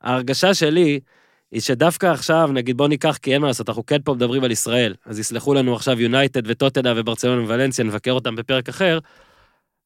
ההרגשה 0.01 0.53
שלי 0.53 1.00
היא 1.51 1.62
שדווקא 1.62 2.06
עכשיו, 2.06 2.50
נגיד 2.54 2.77
בוא 2.77 2.88
ניקח, 2.88 3.18
כי 3.22 3.34
אין 3.34 3.42
מה 3.42 3.48
לעשות, 3.48 3.70
אנחנו 3.70 3.86
כן 3.86 4.01
פה 4.04 4.13
מדברים 4.13 4.44
על 4.44 4.51
ישראל, 4.51 4.94
אז 5.06 5.20
יסלחו 5.20 5.54
לנו 5.54 5.75
עכשיו 5.75 6.01
יונייטד 6.01 6.42
וטוטנהאם 6.46 6.94
וברצלונה 6.96 7.44
וולנסיה, 7.44 7.86
נבקר 7.86 8.12
אותם 8.12 8.36
בפרק 8.36 8.70
אחר, 8.70 9.00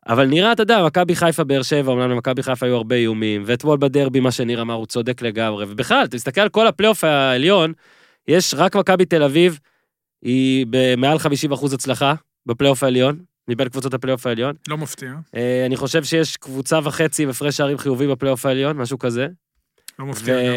אבל 0.07 0.25
נראה, 0.25 0.51
אתה 0.51 0.63
יודע, 0.63 0.85
מכבי 0.85 1.15
חיפה, 1.15 1.43
באר 1.43 1.61
שבע, 1.61 1.91
אומנם 1.91 2.09
למכבי 2.09 2.43
חיפה 2.43 2.65
היו 2.65 2.75
הרבה 2.75 2.95
איומים, 2.95 3.43
ואתמול 3.45 3.77
בדרבי, 3.77 4.19
מה 4.19 4.31
שניר 4.31 4.61
אמר, 4.61 4.73
הוא 4.73 4.85
צודק 4.85 5.21
לגמרי, 5.21 5.65
ובכלל, 5.69 6.05
אתה 6.05 6.15
מסתכל 6.15 6.41
על 6.41 6.49
כל 6.49 6.67
הפלייאוף 6.67 7.03
העליון, 7.03 7.73
יש 8.27 8.53
רק 8.53 8.75
מכבי 8.75 9.05
תל 9.05 9.23
אביב, 9.23 9.59
היא 10.21 10.65
במעל 10.69 11.17
50% 11.51 11.73
הצלחה 11.73 12.13
בפלייאוף 12.45 12.83
העליון, 12.83 13.19
מבין 13.47 13.69
קבוצות 13.69 13.93
הפלייאוף 13.93 14.27
העליון. 14.27 14.55
לא 14.67 14.77
מפתיע, 14.77 15.13
אה, 15.35 15.65
אני 15.65 15.75
חושב 15.75 16.03
שיש 16.03 16.37
קבוצה 16.37 16.79
וחצי 16.83 17.23
עם 17.23 17.29
הפרש 17.29 17.57
שערים 17.57 17.77
חיובי 17.77 18.07
בפלייאוף 18.07 18.45
העליון, 18.45 18.77
משהו 18.77 18.99
כזה. 18.99 19.27
לא 19.99 20.05
מפתיע 20.05 20.35
גם. 20.35 20.53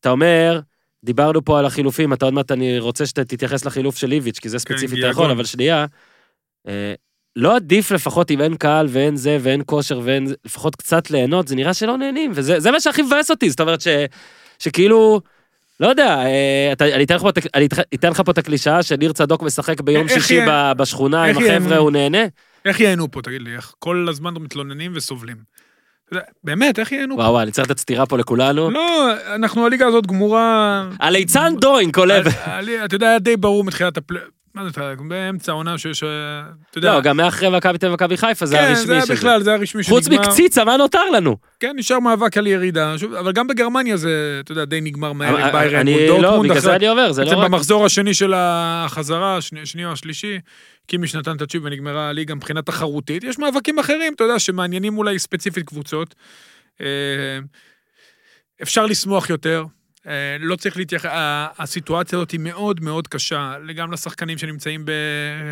ואתה 0.00 0.10
אומר, 0.10 0.60
דיברנו 1.04 1.44
פה 1.44 1.58
על 1.58 1.66
החילופים, 1.66 2.12
אתה 2.12 2.24
עוד 2.24 2.34
מעט, 2.34 2.52
אני 2.52 2.78
רוצה 2.78 3.06
שתתייחס 3.06 3.64
לחילוף 3.64 3.96
של 3.96 4.12
איביץ', 4.12 4.38
כי 4.38 4.48
זה 4.48 4.58
ספציפית 4.58 4.98
אתה 4.98 5.06
יכול, 5.06 5.10
גיאגון. 5.24 5.30
אבל 5.30 5.44
שנייה, 5.44 5.86
אה, 6.68 6.94
לא 7.36 7.56
עדיף 7.56 7.90
לפחות 7.92 8.30
אם 8.30 8.40
אין 8.40 8.56
קהל 8.56 8.86
ואין 8.90 9.16
זה 9.16 9.38
ואין 9.40 9.62
כושר 9.66 10.00
ואין, 10.04 10.26
לפחות 10.44 10.76
קצת 10.76 11.10
ליהנות, 11.10 11.48
זה 11.48 11.56
נראה 11.56 11.74
שלא 11.74 11.96
נהנים, 11.96 12.32
וזה 12.34 12.60
זה 12.60 12.70
מה 12.70 12.80
שהכי 12.80 13.02
מבאס 13.02 13.30
אותי, 13.30 13.50
זאת 13.50 13.60
אומרת 13.60 13.80
ש, 13.80 13.88
שכאילו, 14.58 15.20
לא 15.80 15.86
יודע, 15.88 16.18
אה, 16.18 16.68
אתה, 16.72 16.94
אני 16.94 17.04
אתן 17.04 17.18
פה, 17.18 17.30
אני 17.54 17.66
אתן- 17.94 18.10
לך 18.10 18.20
פה 18.24 18.32
את 18.32 18.38
הקלישאה 18.38 18.82
שניר 18.82 19.12
צדוק 19.12 19.42
משחק 19.42 19.80
ביום 19.80 20.08
שישי 20.08 20.40
ב- 20.48 20.72
בשכונה 20.76 21.24
עם 21.24 21.36
החבר'ה, 21.38 21.76
הוא 21.76 21.90
נהנה? 21.90 22.24
איך 22.64 22.80
ייהנו 22.80 23.10
פה, 23.10 23.22
תגיד 23.22 23.42
לי, 23.42 23.56
איך 23.56 23.74
כל 23.78 24.06
הזמן 24.10 24.34
מתלוננים 24.34 24.92
וסובלים. 24.94 25.36
באמת, 26.44 26.78
איך 26.78 26.92
ייהנו? 26.92 27.14
וואו, 27.14 27.30
וואו, 27.30 27.42
אני 27.42 27.50
צריך 27.50 27.70
לתת 27.70 27.78
סטירה 27.78 28.06
פה 28.06 28.18
לכולנו. 28.18 28.70
לא, 28.70 29.10
אנחנו, 29.34 29.66
הליגה 29.66 29.86
הזאת 29.86 30.06
גמורה... 30.06 30.84
הליצן 31.00 31.54
דוינק 31.60 31.98
עולה. 31.98 32.20
אתה 32.84 32.94
יודע, 32.94 33.08
היה 33.08 33.18
די 33.18 33.36
ברור 33.36 33.64
מתחילת 33.64 33.96
הפלייאוף. 33.96 34.39
מה 34.54 34.64
זה, 34.64 34.70
אתה 34.70 34.94
באמצע 35.08 35.52
העונה 35.52 35.78
שיש... 35.78 36.02
אה, 36.02 36.08
אתה 36.70 36.78
יודע... 36.78 36.94
לא, 36.94 37.00
גם 37.00 37.16
מאחרי 37.16 37.48
מכבי 37.56 37.78
תל 37.78 37.86
אביב 37.86 37.92
ומכבי 37.92 38.16
חיפה 38.16 38.46
זה 38.46 38.56
כן, 38.56 38.62
הרשמי 38.62 38.84
זה 38.84 38.94
היה 38.94 39.02
בכלל, 39.10 39.42
זה 39.42 39.50
היה 39.50 39.58
רשמי 39.58 39.82
חוץ 39.82 40.04
שנגמר. 40.04 40.28
מקציצה, 40.28 40.64
מה 40.64 40.76
נותר 40.76 41.10
לנו? 41.14 41.36
כן, 41.60 41.72
נשאר 41.76 41.98
מאבק 41.98 42.38
על 42.38 42.46
ירידה, 42.46 42.94
אבל 43.20 43.32
גם 43.32 43.46
בגרמניה 43.46 43.96
זה, 43.96 44.40
אתה 44.44 44.52
יודע, 44.52 44.64
די 44.64 44.80
נגמר 44.80 45.12
מהר 45.12 45.36
עם 45.36 45.52
ביירן 45.52 45.78
אני 45.78 46.10
מול 46.10 46.22
לא. 46.22 46.42
בגלל 46.42 46.58
זה 46.58 46.76
אני 46.76 46.88
אומר, 46.88 47.12
זה 47.12 47.24
לא 47.24 47.30
בעצם 47.30 47.40
רק... 47.40 47.50
במחזור 47.50 47.86
השני 47.86 48.14
של 48.14 48.32
החזרה, 48.36 49.38
השני 49.62 49.84
או 49.84 49.92
השלישי, 49.92 50.38
קימיש 50.86 51.14
נתן 51.14 51.36
את 51.36 51.42
הצ'יפ 51.42 51.62
ונגמרה 51.64 52.08
הליגה 52.08 52.34
מבחינה 52.34 52.62
תחרותית. 52.62 53.24
יש 53.24 53.38
מאבקים 53.38 53.78
אחרים, 53.78 54.14
אתה 54.14 54.24
יודע, 54.24 54.38
שמעניינים 54.38 54.98
אולי 54.98 55.18
ספציפית 55.18 55.66
קבוצות. 55.66 56.14
אה, 56.80 56.86
אפשר 58.62 58.86
לשמוח 58.86 59.30
יותר. 59.30 59.64
אה, 60.06 60.12
לא 60.40 60.56
צריך 60.56 60.76
להתייחס, 60.76 61.10
הסיטואציה 61.58 62.18
הזאת 62.18 62.30
היא 62.30 62.40
מאוד 62.40 62.84
מאוד 62.84 63.08
קשה, 63.08 63.54
גם 63.76 63.92
לשחקנים 63.92 64.38
שנמצאים 64.38 64.84
ב... 64.84 64.90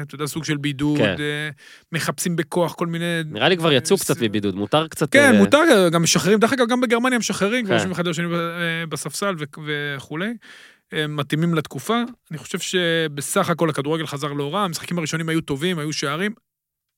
אתה 0.02 0.14
יודע, 0.14 0.26
סוג 0.26 0.44
של 0.44 0.56
בידוד, 0.56 0.98
כן. 0.98 1.14
אה, 1.18 1.48
מחפשים 1.92 2.36
בכוח 2.36 2.74
כל 2.74 2.86
מיני... 2.86 3.04
נראה 3.26 3.48
לי 3.48 3.56
כבר 3.56 3.72
יצאו 3.72 3.96
ס- 3.98 4.02
קצת 4.02 4.22
מבידוד, 4.22 4.54
מותר 4.54 4.88
קצת... 4.88 5.12
כן, 5.12 5.32
אה, 5.34 5.38
מותר, 5.38 5.58
גם 5.92 6.02
משחררים, 6.02 6.38
דרך 6.38 6.52
אגב, 6.52 6.66
גם 6.68 6.80
בגרמניה 6.80 7.18
משחררים, 7.18 7.64
כבר 7.64 7.74
כן. 7.74 7.76
יושבים 7.76 7.92
אחד 7.92 8.06
לשני 8.06 8.26
ב- 8.26 8.32
אה, 8.34 8.86
בספסל 8.88 9.34
ו- 9.38 9.44
וכולי. 9.96 10.32
מתאימים 11.08 11.54
לתקופה. 11.54 12.02
אני 12.30 12.38
חושב 12.38 12.58
שבסך 12.58 13.50
הכל 13.50 13.70
הכדורגל 13.70 14.06
חזר 14.06 14.32
לא 14.32 14.54
רע, 14.54 14.60
המשחקים 14.64 14.98
הראשונים 14.98 15.28
היו 15.28 15.40
טובים, 15.40 15.78
היו 15.78 15.92
שערים. 15.92 16.32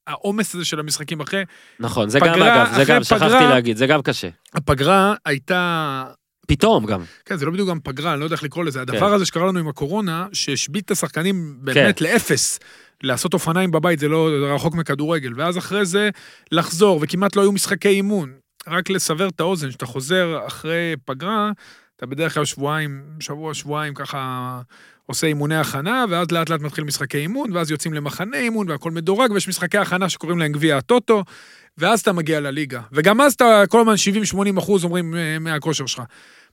העומס 0.06 0.54
הזה 0.54 0.64
של 0.64 0.80
המשחקים 0.80 1.20
אחרי, 1.20 1.42
נכון, 1.80 2.08
זה 2.08 2.20
גם 2.20 2.34
פגרה, 2.34 2.62
אגב, 2.62 2.74
זה 2.74 2.84
גם, 2.92 3.04
שכחתי 3.04 3.24
פגרה- 3.24 3.48
להגיד, 3.50 3.76
זה 3.76 3.86
גם 3.86 4.02
קשה. 4.02 4.28
הפגרה 4.54 5.14
הייתה... 5.24 6.04
פתאום 6.50 6.86
גם. 6.86 7.00
כן, 7.24 7.36
זה 7.36 7.46
לא 7.46 7.52
בדיוק 7.52 7.68
גם 7.68 7.78
פגרה, 7.80 8.12
אני 8.12 8.20
לא 8.20 8.24
יודע 8.24 8.34
איך 8.34 8.42
לקרוא 8.42 8.64
לזה. 8.64 8.80
הדבר 8.80 9.14
הזה 9.14 9.26
שקרה 9.26 9.46
לנו 9.46 9.58
עם 9.58 9.68
הקורונה, 9.68 10.26
שהשבית 10.32 10.84
את 10.84 10.90
השחקנים 10.90 11.56
כן. 11.58 11.64
באמת 11.64 12.00
לאפס. 12.00 12.58
לעשות 13.02 13.34
אופניים 13.34 13.70
בבית 13.70 13.98
זה 13.98 14.08
לא 14.08 14.30
זה 14.40 14.54
רחוק 14.54 14.74
מכדורגל, 14.74 15.32
ואז 15.36 15.58
אחרי 15.58 15.86
זה 15.86 16.10
לחזור, 16.52 16.98
וכמעט 17.02 17.36
לא 17.36 17.42
היו 17.42 17.52
משחקי 17.52 17.88
אימון. 17.88 18.32
רק 18.68 18.90
לסבר 18.90 19.28
את 19.28 19.40
האוזן, 19.40 19.68
כשאתה 19.68 19.86
חוזר 19.86 20.38
אחרי 20.46 20.94
פגרה, 21.04 21.50
אתה 21.96 22.06
בדרך 22.06 22.34
כלל 22.34 22.44
שבועיים, 22.44 23.02
שבוע, 23.20 23.54
שבועיים 23.54 23.94
ככה 23.94 24.60
עושה 25.06 25.26
אימוני 25.26 25.56
הכנה, 25.56 26.04
ואז 26.10 26.30
לאט 26.30 26.50
לאט 26.50 26.60
מתחיל 26.60 26.84
משחקי 26.84 27.18
אימון, 27.18 27.52
ואז 27.52 27.70
יוצאים 27.70 27.94
למחנה 27.94 28.36
אימון, 28.36 28.70
והכל 28.70 28.90
מדורג, 28.90 29.30
ויש 29.30 29.48
משחקי 29.48 29.78
הכנה 29.78 30.08
שקוראים 30.08 30.38
להם 30.38 30.52
גביע 30.52 30.76
הטוטו, 30.76 31.24
ואז 31.78 32.00
אתה 32.00 32.12
מגיע 32.12 32.40
לליגה. 32.40 32.80
וגם 32.92 33.20
אז 33.20 33.32
אתה 33.32 33.62
כל 33.68 33.80
הזמן 33.80 33.94
70-80 34.54 34.58
אחוז 34.58 34.84
אומרים 34.84 35.14
אה, 35.14 35.38
מהכושר 35.38 35.86
שלך. 35.86 36.02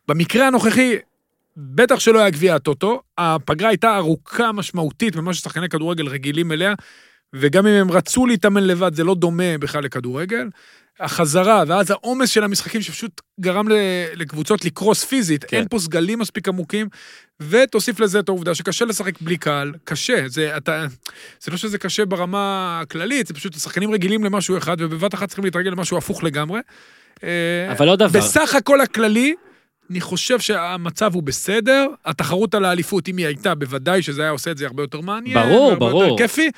במקרה 0.07 0.47
הנוכחי, 0.47 0.95
בטח 1.57 1.99
שלא 1.99 2.19
היה 2.19 2.29
גביע 2.29 2.55
הטוטו, 2.55 3.01
הפגרה 3.17 3.69
הייתה 3.69 3.95
ארוכה 3.95 4.51
משמעותית 4.51 5.15
ממה 5.15 5.33
ששחקני 5.33 5.69
כדורגל 5.69 6.07
רגילים 6.07 6.51
אליה, 6.51 6.73
וגם 7.33 7.67
אם 7.67 7.73
הם 7.73 7.91
רצו 7.91 8.25
להתאמן 8.25 8.63
לבד, 8.63 8.95
זה 8.95 9.03
לא 9.03 9.15
דומה 9.15 9.57
בכלל 9.59 9.83
לכדורגל. 9.83 10.49
החזרה, 10.99 11.63
ואז 11.67 11.91
העומס 11.91 12.29
של 12.29 12.43
המשחקים 12.43 12.81
שפשוט 12.81 13.21
גרם 13.39 13.67
לקבוצות 14.15 14.65
לקרוס 14.65 15.03
פיזית, 15.03 15.43
כן. 15.43 15.57
אין 15.57 15.67
פה 15.69 15.79
סגלים 15.79 16.19
מספיק 16.19 16.47
עמוקים, 16.47 16.87
ותוסיף 17.39 17.99
לזה 17.99 18.19
את 18.19 18.29
העובדה 18.29 18.55
שקשה 18.55 18.85
לשחק 18.85 19.21
בלי 19.21 19.37
קהל, 19.37 19.73
קשה, 19.83 20.23
זה, 20.27 20.57
אתה, 20.57 20.85
זה 21.39 21.51
לא 21.51 21.57
שזה 21.57 21.77
קשה 21.77 22.05
ברמה 22.05 22.79
הכללית, 22.81 23.27
זה 23.27 23.33
פשוט 23.33 23.55
השחקנים 23.55 23.91
רגילים 23.91 24.23
למשהו 24.23 24.57
אחד, 24.57 24.77
ובבת 24.79 25.13
אחת 25.13 25.27
צריכים 25.27 25.45
להתרגל 25.45 25.69
למשהו 25.69 25.97
הפוך 25.97 26.23
לגמרי. 26.23 26.59
אה, 27.23 27.71
אבל 27.71 27.87
עוד 27.87 27.99
דבר. 27.99 28.19
בסך 28.19 28.55
הכל 28.55 28.81
הכללי, 28.81 29.35
אני 29.91 30.01
חושב 30.01 30.39
שהמצב 30.39 31.13
הוא 31.13 31.24
בסדר, 31.24 31.88
התחרות 32.06 32.56
על 32.56 32.65
האליפות, 32.65 33.08
אם 33.10 33.17
היא 33.17 33.25
הייתה, 33.25 33.56
בוודאי 33.56 34.01
שזה 34.01 34.22
היה 34.22 34.32
עושה 34.32 34.51
את 34.51 34.58
זה 34.58 34.65
הרבה 34.65 34.84
יותר 34.84 35.01
מעניין. 35.01 35.44
ברור, 35.48 35.75
ברור. 35.75 36.03
יותר 36.03 36.17
כיפי. 36.17 36.50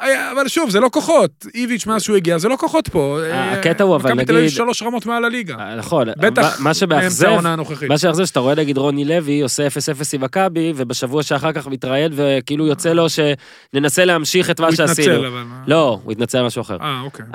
היה- 0.00 0.32
אבל 0.32 0.48
שוב, 0.48 0.70
זה 0.70 0.80
לא 0.80 0.88
כוחות. 0.92 1.46
איביץ', 1.54 1.86
מאז 1.86 2.02
שהוא 2.02 2.16
הגיע, 2.16 2.38
זה 2.38 2.48
לא 2.48 2.56
כוחות 2.56 2.88
פה. 2.88 3.18
אה, 3.30 3.52
הקטע 3.52 3.84
הוא, 3.84 3.96
אבל 3.96 4.10
מכבי 4.12 4.24
תל 4.24 4.32
אביב 4.32 4.44
נגיד- 4.44 4.56
שלוש 4.56 4.82
רמות 4.82 5.06
מעל 5.06 5.24
הליגה. 5.24 5.54
אה, 5.58 5.76
נכון, 5.76 6.08
בטח 6.18 6.60
מה- 6.60 6.74
שמאכזב, 6.74 7.26
העונה 7.26 7.52
הנוכחית. 7.52 7.88
מה 7.88 7.98
שמאכזב 7.98 8.24
שאתה 8.24 8.40
רואה 8.40 8.54
נגיד 8.54 8.78
רוני 8.78 9.04
לוי 9.04 9.40
עושה 9.40 9.66
0-0 9.66 10.14
עם 10.14 10.20
מכבי, 10.20 10.72
ובשבוע 10.76 11.22
שאחר 11.22 11.52
כך 11.52 11.66
מתראיין 11.66 12.12
וכאילו 12.16 12.66
יוצא 12.66 12.92
לו 12.92 13.06
שננסה 13.08 14.04
להמשיך 14.04 14.50
את 14.50 14.60
מה 14.60 14.66
הוא 14.66 14.74
שעשינו. 14.74 15.12
התנצל, 15.12 15.26
אבל... 15.26 15.42
לא, 15.66 16.00
הוא 16.04 16.12
התנצל 16.12 16.38
על 16.38 16.46
משהו 16.46 16.62
אחר. 16.62 16.76
אה, 16.80 17.00
אוקיי. 17.04 17.26
הוא 17.26 17.34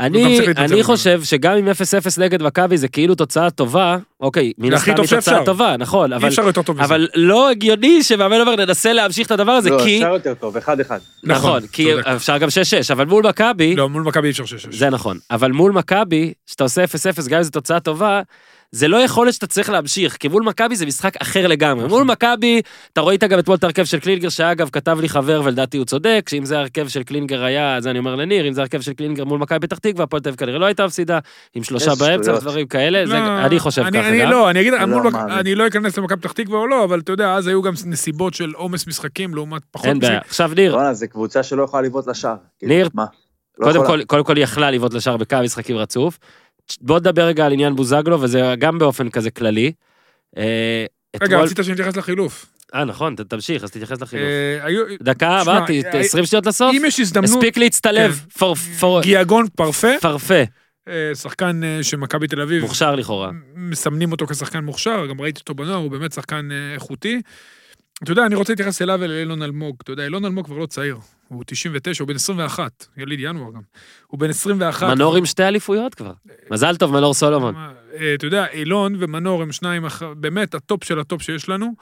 אני. 0.58 0.84
חושב 0.84 1.24
שגם 1.24 1.53
אם 1.58 1.67
0-0 1.67 1.74
נגד 2.17 2.43
מכבי 2.43 2.77
זה 2.77 2.88
כאילו 2.88 3.15
תוצאה 3.15 3.50
טובה, 3.50 3.98
אוקיי, 4.19 4.53
מן 4.57 4.73
הסתם 4.73 4.91
היא 4.97 5.07
תוצאה. 5.07 5.45
טובה, 5.45 5.75
נכון, 5.77 6.13
אי 6.13 6.17
אבל, 6.17 6.27
אפשר 6.27 6.41
יותר 6.41 6.61
טוב 6.61 6.75
מזה. 6.75 6.85
אבל 6.85 7.07
לא 7.15 7.49
הגיוני 7.49 8.03
שמאמן 8.03 8.41
אומר 8.41 8.55
ננסה 8.55 8.93
להמשיך 8.93 9.27
את 9.27 9.31
הדבר 9.31 9.51
הזה, 9.51 9.69
לא, 9.69 9.79
כי, 9.83 9.97
אפשר 9.97 10.13
יותר 10.13 10.33
טוב, 10.33 10.57
אחד 10.57 10.79
אחד. 10.79 10.99
נכון, 11.23 11.49
נכון, 11.49 11.67
כי. 11.67 11.88
אפשר 12.15 12.38
גם 12.38 12.47
6-6, 12.47 12.51
אבל 12.91 13.05
מול 13.05 13.27
מכבי, 13.27 13.75
לא, 13.75 13.89
מול 13.89 14.03
מכבי 14.03 14.27
אי 14.27 14.31
אפשר 14.31 14.45
שש-שש. 14.45 14.75
זה 14.75 14.89
נכון, 14.89 15.17
אבל 15.31 15.51
מול 15.51 15.71
מכבי, 15.71 16.33
שאתה 16.45 16.63
עושה 16.63 16.83
0-0, 16.83 16.88
גם 17.29 17.38
אם 17.38 17.43
זו 17.43 17.51
תוצאה 17.51 17.79
טובה, 17.79 18.21
זה 18.71 18.88
לא 18.88 18.97
יכולת 18.97 19.33
שאתה 19.33 19.47
צריך 19.47 19.69
להמשיך, 19.69 20.17
כי 20.19 20.27
מול 20.27 20.43
מכבי 20.43 20.75
זה 20.75 20.85
משחק 20.85 21.13
אחר 21.21 21.47
לגמרי. 21.47 21.85
נכון. 21.85 21.97
מול 21.99 22.07
מכבי, 22.07 22.61
אתה 22.93 23.01
רואה 23.01 23.13
איתה 23.13 23.27
גם 23.27 23.39
אתמול 23.39 23.57
את 23.57 23.63
ההרכב 23.63 23.85
של 23.85 23.99
קלינגר, 23.99 24.29
שאגב, 24.29 24.69
כתב 24.71 24.97
לי 25.01 25.09
חבר 25.09 25.41
ולדעתי 25.45 25.77
הוא 25.77 25.85
צודק, 25.85 26.25
שאם 26.29 26.45
זה 26.45 26.57
ההרכב 26.57 26.88
של 26.88 27.03
קלינגר 27.03 27.43
היה, 27.43 27.77
זה 27.81 27.89
אני 27.89 27.99
אומר 27.99 28.15
לניר, 28.15 28.47
אם 28.47 28.53
זה 28.53 28.61
ההרכב 28.61 28.81
של 28.81 28.93
קלינגר 28.93 29.25
מול 29.25 29.39
מכבי 29.39 29.59
פתח 29.59 29.77
תקווה, 29.77 30.03
הפועל 30.03 30.21
תל 30.21 30.29
אביב 30.29 30.39
כנראה 30.39 30.59
לא 30.59 30.65
הייתה 30.65 30.85
מפסידה, 30.85 31.19
עם 31.55 31.63
שלושה 31.63 31.91
באמצע. 31.99 32.33
ודברים 32.33 32.67
כאלה, 32.67 33.05
זה, 33.07 33.13
לא, 33.13 33.45
אני 33.45 33.59
חושב 33.59 33.81
אני- 33.81 33.99
ככה 33.99 34.09
אני 34.09 34.21
גם. 34.21 34.29
לא, 34.31 34.49
אני 34.49 34.61
אגיד, 34.61 34.73
לא 34.73 35.03
מק-. 35.03 35.15
אני 35.15 35.55
לא 35.55 35.67
אכנס 35.67 35.97
למכבי 35.97 36.21
פתח 36.21 36.31
תקווה 36.31 36.59
או 36.59 36.67
לא, 36.67 36.83
אבל 36.83 36.99
אתה 36.99 37.11
יודע, 37.11 37.33
אז 37.33 37.47
היו 37.47 37.61
גם 37.61 37.73
נסיבות 37.85 38.33
של 38.33 38.51
עומס 38.55 38.88
משחקים 38.88 39.33
לעומת 39.35 39.61
פחות 39.71 39.85
אין 39.88 39.99
בעיה. 39.99 40.19
עכשיו 40.27 40.51
ניר, 40.55 40.73
וואלה, 40.75 40.93
זו 40.93 41.05
קבוצה 41.09 41.43
שלא 41.43 41.63
יכולה 41.63 41.83
לבעוט 41.83 42.07
לשער. 42.07 42.35
כאילו, 42.59 42.73
ניר, 42.73 42.89
מה? 42.93 43.05
קודם 43.61 43.75
יכולה. 43.75 43.88
כל, 43.88 44.03
קודם 44.03 44.23
כל 44.23 44.35
היא 44.35 44.43
יכלה 44.43 44.71
לבעוט 44.71 44.93
לשער 44.93 45.17
בכמה 45.17 45.41
משחקים 45.41 45.77
רצוף. 45.77 46.19
בוא 46.81 46.99
נדבר 46.99 47.23
רגע 47.23 47.45
על 47.45 47.53
עניין 47.53 47.75
בוזגלו, 47.75 48.21
וזה 48.21 48.53
גם 48.59 48.77
באופן 48.79 49.09
כזה 49.09 49.31
כללי. 49.31 49.71
אה, 50.38 50.85
רגע, 51.21 51.38
רצית 51.39 51.59
שנתייחס 51.63 51.95
לחילוף. 51.97 52.45
אה, 52.75 52.85
נכון, 52.85 53.15
תמשיך, 53.15 53.63
אז 53.63 53.71
תתייחס 53.71 54.01
לחילוף. 54.01 54.25
אה, 54.25 54.95
דקה, 55.01 55.41
אמרתי, 55.41 55.81
אה, 55.85 55.99
20 55.99 56.25
שניות 56.25 56.45
לסוף. 56.45 56.75
אם 56.77 56.83
יש 56.85 56.99
הזדמנות, 56.99 57.29
הספיק 57.29 57.57
להצטלב, 57.57 58.25
פור- 58.79 59.01
גיאגון 59.01 59.45
פרפה, 59.55 59.88
פרפה, 60.01 60.43
אה, 60.88 61.11
שחקן 61.15 61.61
אה, 61.63 61.83
שמכבי 61.83 62.27
תל 62.27 62.41
אביב, 62.41 62.61
מוכשר 62.61 62.95
לכאורה. 62.95 63.31
מסמנים 63.55 64.11
אותו 64.11 64.27
כשחקן 64.27 64.59
מוכשר, 64.63 65.05
גם 65.09 65.21
ראיתי 65.21 65.39
אותו 65.39 65.53
בנוער, 65.55 65.75
הוא 65.77 65.91
באמת 65.91 66.11
שחקן 66.11 66.49
אה, 66.51 66.73
איכותי. 66.73 67.21
אתה 68.03 68.11
יודע, 68.11 68.25
אני 68.25 68.35
רוצה 68.35 68.53
להתייחס 68.53 68.81
אליו 68.81 68.97
ולאילון 69.01 69.41
אלמוג. 69.41 69.75
אתה 69.83 69.91
יודע, 69.91 70.03
אילון 70.03 70.25
אלמוג 70.25 70.45
כבר 70.45 70.57
לא 70.57 70.65
צעיר. 70.65 70.97
הוא 71.29 71.43
99, 71.48 72.03
הוא 72.03 72.07
בן 72.07 72.15
21, 72.15 72.86
יליד 72.98 73.19
ינואר 73.19 73.51
גם. 73.51 73.62
הוא 74.07 74.19
בן 74.19 74.29
21. 74.29 74.88
מנור 74.88 75.15
עם 75.15 75.25
שתי 75.25 75.43
אליפויות 75.43 75.95
כבר. 75.95 76.13
מזל 76.51 76.75
טוב, 76.75 76.93
מנור 76.93 77.13
סולומון. 77.13 77.55
אה, 78.00 78.13
אתה 78.13 78.25
יודע, 78.25 78.45
אילון 78.53 78.95
ומנור 79.00 79.41
הם 79.41 79.51
שניים, 79.51 79.86
באמת 80.17 80.55
הטופ 80.55 80.83
של 80.83 81.00
הטופ 81.00 81.21
שיש 81.21 81.50
לנו, 81.50 81.74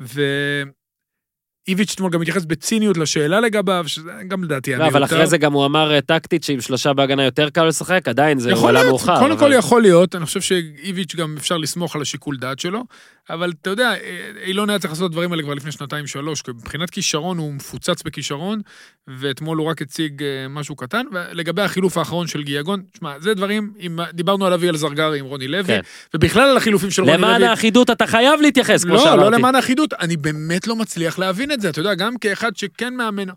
ואיביץ' 0.00 1.92
אתמול 1.94 2.10
גם 2.10 2.22
התייחס 2.22 2.44
בציניות 2.44 2.96
לשאלה 2.96 3.40
לגביו, 3.40 3.84
שזה 3.86 4.10
גם 4.28 4.44
לדעתי 4.44 4.76
לא, 4.76 4.86
אבל. 4.86 5.04
אחרי 5.04 5.26
זה 5.26 5.38
גם 5.38 5.52
הוא 5.52 5.66
אמר 5.66 5.94
אה, 5.94 6.00
טקטית 6.00 6.44
שעם 6.44 6.60
שלושה 6.60 6.92
בהגנה 6.92 7.24
יותר 7.24 7.50
קל 7.50 7.64
לשחק, 7.64 8.08
עדיין 8.08 8.38
זה 8.38 8.50
להיות, 8.50 8.86
מאוחר. 8.86 9.18
קודם 9.18 9.38
כל 9.38 9.52
יכול 9.52 9.82
להיות, 9.82 10.14
אני 10.14 10.26
חושב 10.26 10.40
שאיביץ' 10.40 11.14
גם 11.14 11.34
אפשר 11.38 11.56
לסמוך 11.56 11.96
על 11.96 12.02
השיקול 12.02 12.36
דעת 12.36 12.58
שלו, 12.58 12.84
אבל 13.30 13.52
אתה 13.60 13.70
יודע, 13.70 13.94
אה, 13.94 14.30
אילון 14.44 14.70
היה 14.70 14.78
צריך 14.78 14.92
לעשות 14.92 15.04
את 15.04 15.10
הדברים 15.10 15.32
האלה 15.32 15.42
כבר 15.42 15.54
לפני 15.54 15.72
שנתיים-שלוש, 15.72 16.42
כי 16.42 16.50
מבחינת 16.50 16.90
כישרון 16.90 17.38
הוא 17.38 17.52
מפוצץ 17.52 18.02
בכישרון, 18.02 18.60
ואתמול 19.08 19.58
הוא 19.58 19.66
רק 19.66 19.82
הציג 19.82 20.22
אה, 20.22 20.48
משהו 20.48 20.76
קטן, 20.76 21.02
ולגבי 21.12 21.62
החילוף 21.62 21.98
האחרון 21.98 22.26
של 22.26 22.42
גיאגון, 22.42 22.82
שמע, 22.98 23.18
זה 23.18 23.34
דברים, 23.34 23.72
עם, 23.78 23.98
דיברנו 24.12 24.46
על 24.46 24.52
אביאל 24.52 24.76
זרגרי 24.76 25.18
עם 25.18 25.26
רוני 25.26 25.48
לוי, 25.48 25.64
כן. 25.64 25.80
ובכלל 26.14 26.50
על 26.50 26.56
החילופים 26.56 26.90
של 26.90 27.02
רוני 27.02 27.16
לוי. 27.16 27.24
למען 27.24 27.42
האחידות 27.42 27.90
אתה 27.90 28.06
חייב 28.06 28.40
להתייחס, 28.40 28.84
כמו 28.84 28.94
לא, 28.94 29.04
שאמרתי. 29.04 29.20
לא 29.20 29.30
למען 29.30 29.54
האחידות, 29.54 29.92
אני 29.92 30.16
באמת 30.16 30.66
לא 30.66 30.76
מצליח 30.76 31.18
להבין 31.18 31.52
את 31.52 31.60
זה, 31.60 31.68
אתה 31.68 31.80
יודע, 31.80 31.94
גם 31.94 32.18
כאחד 32.18 32.56
שכן 32.56 32.94
מאמן, 32.94 33.28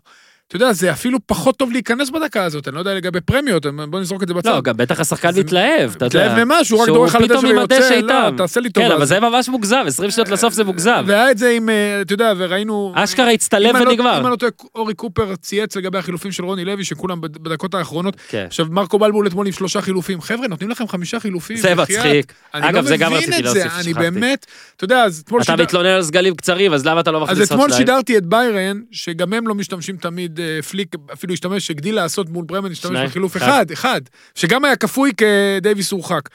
אתה 0.48 0.56
יודע, 0.56 0.72
זה 0.72 0.92
אפילו 0.92 1.18
פחות 1.26 1.56
טוב 1.56 1.72
להיכנס 1.72 2.10
בדקה 2.10 2.44
הזאת, 2.44 2.68
אני 2.68 2.74
לא 2.74 2.80
יודע 2.80 2.94
לגבי 2.94 3.20
פרמיות, 3.20 3.66
בוא 3.90 4.00
נזרוק 4.00 4.22
את 4.22 4.28
זה 4.28 4.34
בצד. 4.34 4.48
לא, 4.50 4.60
גם 4.60 4.76
בטח 4.76 5.00
השחקן 5.00 5.28
מתלהב, 5.38 5.90
אתה 5.96 6.04
יודע. 6.04 6.28
מתלהב 6.32 6.44
ממשהו, 6.44 6.80
רק 6.80 6.86
דורך 6.88 7.14
על 7.14 7.24
הדשא 7.24 7.46
ויוצא, 7.46 7.94
איתם. 7.94 8.08
לא, 8.32 8.36
תעשה 8.36 8.60
לי 8.60 8.70
טובה. 8.70 8.86
כן, 8.86 8.92
אבל 8.92 9.04
זה 9.04 9.20
ממש 9.20 9.48
מוגזם, 9.48 9.82
20 9.86 10.10
שניות 10.10 10.28
לסוף 10.28 10.52
זה 10.54 10.64
מוגזם. 10.64 11.04
והיה 11.06 11.30
את 11.30 11.38
זה 11.38 11.50
עם, 11.50 11.68
אה, 11.68 12.00
אתה 12.00 12.12
יודע, 12.14 12.32
וראינו... 12.36 12.92
אשכרה 12.94 13.30
הצטלב 13.30 13.76
לא- 13.76 13.88
ונגמר. 13.90 14.18
אם 14.20 14.24
אני 14.26 14.30
לא 14.30 14.36
טועה, 14.36 14.52
אורי 14.74 14.94
קופר 14.94 15.36
צייץ 15.36 15.76
לגבי 15.76 15.98
החילופים 15.98 16.32
של 16.32 16.44
רוני 16.44 16.64
לוי, 16.64 16.84
שכולם 16.84 17.20
בד- 17.20 17.38
בדקות 17.38 17.74
האחרונות. 17.74 18.16
כן. 18.28 18.44
עכשיו, 18.46 18.66
מרקו 18.70 18.98
בלבול 18.98 19.26
אתמול 19.26 19.46
עם 19.46 19.52
שלושה 19.52 19.80
חילופים. 19.80 20.20
חבר'ה, 20.20 20.48
נותנים 20.48 20.70
לכם 20.70 20.88
חמישה 20.88 21.20
חילופים. 21.20 21.56
זה. 21.56 21.74
מצחיק. 21.74 22.32
אני 22.54 22.68
אגב, 22.68 22.76
לא 22.76 22.88
זה 22.88 22.96
גם 22.96 23.12
רציתי 23.12 23.30
את 23.30 23.36
זה, 23.36 23.42
להוסיף, 23.42 23.62
אני 23.74 23.82
שכחתי. 23.82 23.94
באמת, 23.94 24.46
אתה 24.76 24.84
יודע, 24.84 25.02
אז 25.04 25.22
אתמול 25.24 25.40
אתה 25.42 25.52
שידר- 25.52 25.62
מתלונן 25.64 25.88
על 25.88 26.02
סגלים 26.02 26.34
קצרים, 26.34 26.72
אז 26.72 26.86
למה 26.86 27.00
אתה 27.00 27.10
לא 27.10 27.18
אז 27.18 27.22
מכניס 27.22 27.38
עוד 27.38 27.46
אתמול 27.52 27.68
שניים? 27.70 27.80
שידרתי 27.86 28.18
את 28.18 28.26
ביירן, 28.26 28.80
שגם 28.90 29.32
הם 29.32 29.48
לא 29.48 29.54
משתמשים 29.54 29.96
תמיד, 29.96 30.35
פליק 30.70 30.94
אפילו 31.12 31.32
השתמש, 31.32 31.70
הגדיל 31.70 31.94
לעשות 31.94 32.28
מול 32.28 32.44
ברמן, 32.44 32.72
השתמש? 32.72 33.08
בחילוף 33.08 33.36
אחד. 33.36 33.46
אחד, 33.46 33.70
אחד, 33.70 34.00
שגם 34.34 34.64
היה 34.64 34.76
כפוי 34.76 35.12
כדייוויס 35.16 35.90
הורחק. 35.90 36.28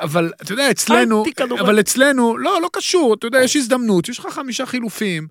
אבל 0.00 0.32
אתה 0.42 0.52
יודע, 0.52 0.70
אצלנו. 0.70 1.24
אבל 1.60 1.80
אצלנו, 1.80 2.38
לא, 2.38 2.62
לא 2.62 2.70
קשור, 2.72 3.14
אתה 3.14 3.26
יודע, 3.26 3.42
יש 3.42 3.56
הזדמנות, 3.56 4.08
יש 4.08 4.18
לך 4.18 4.26
חמישה 4.30 4.66
חילופים. 4.66 5.28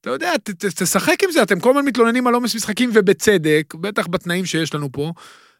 אתה 0.00 0.10
יודע, 0.10 0.32
ת, 0.38 0.50
ת, 0.50 0.82
תשחק 0.82 1.24
עם 1.24 1.32
זה, 1.32 1.42
אתם 1.42 1.60
כל 1.60 1.70
הזמן 1.70 1.84
מתלוננים 1.84 2.26
על 2.26 2.34
עומס 2.34 2.54
משחקים 2.54 2.90
ובצדק, 2.94 3.74
בטח 3.80 4.06
בתנאים 4.06 4.46
שיש 4.46 4.74
לנו 4.74 4.92
פה, 4.92 5.12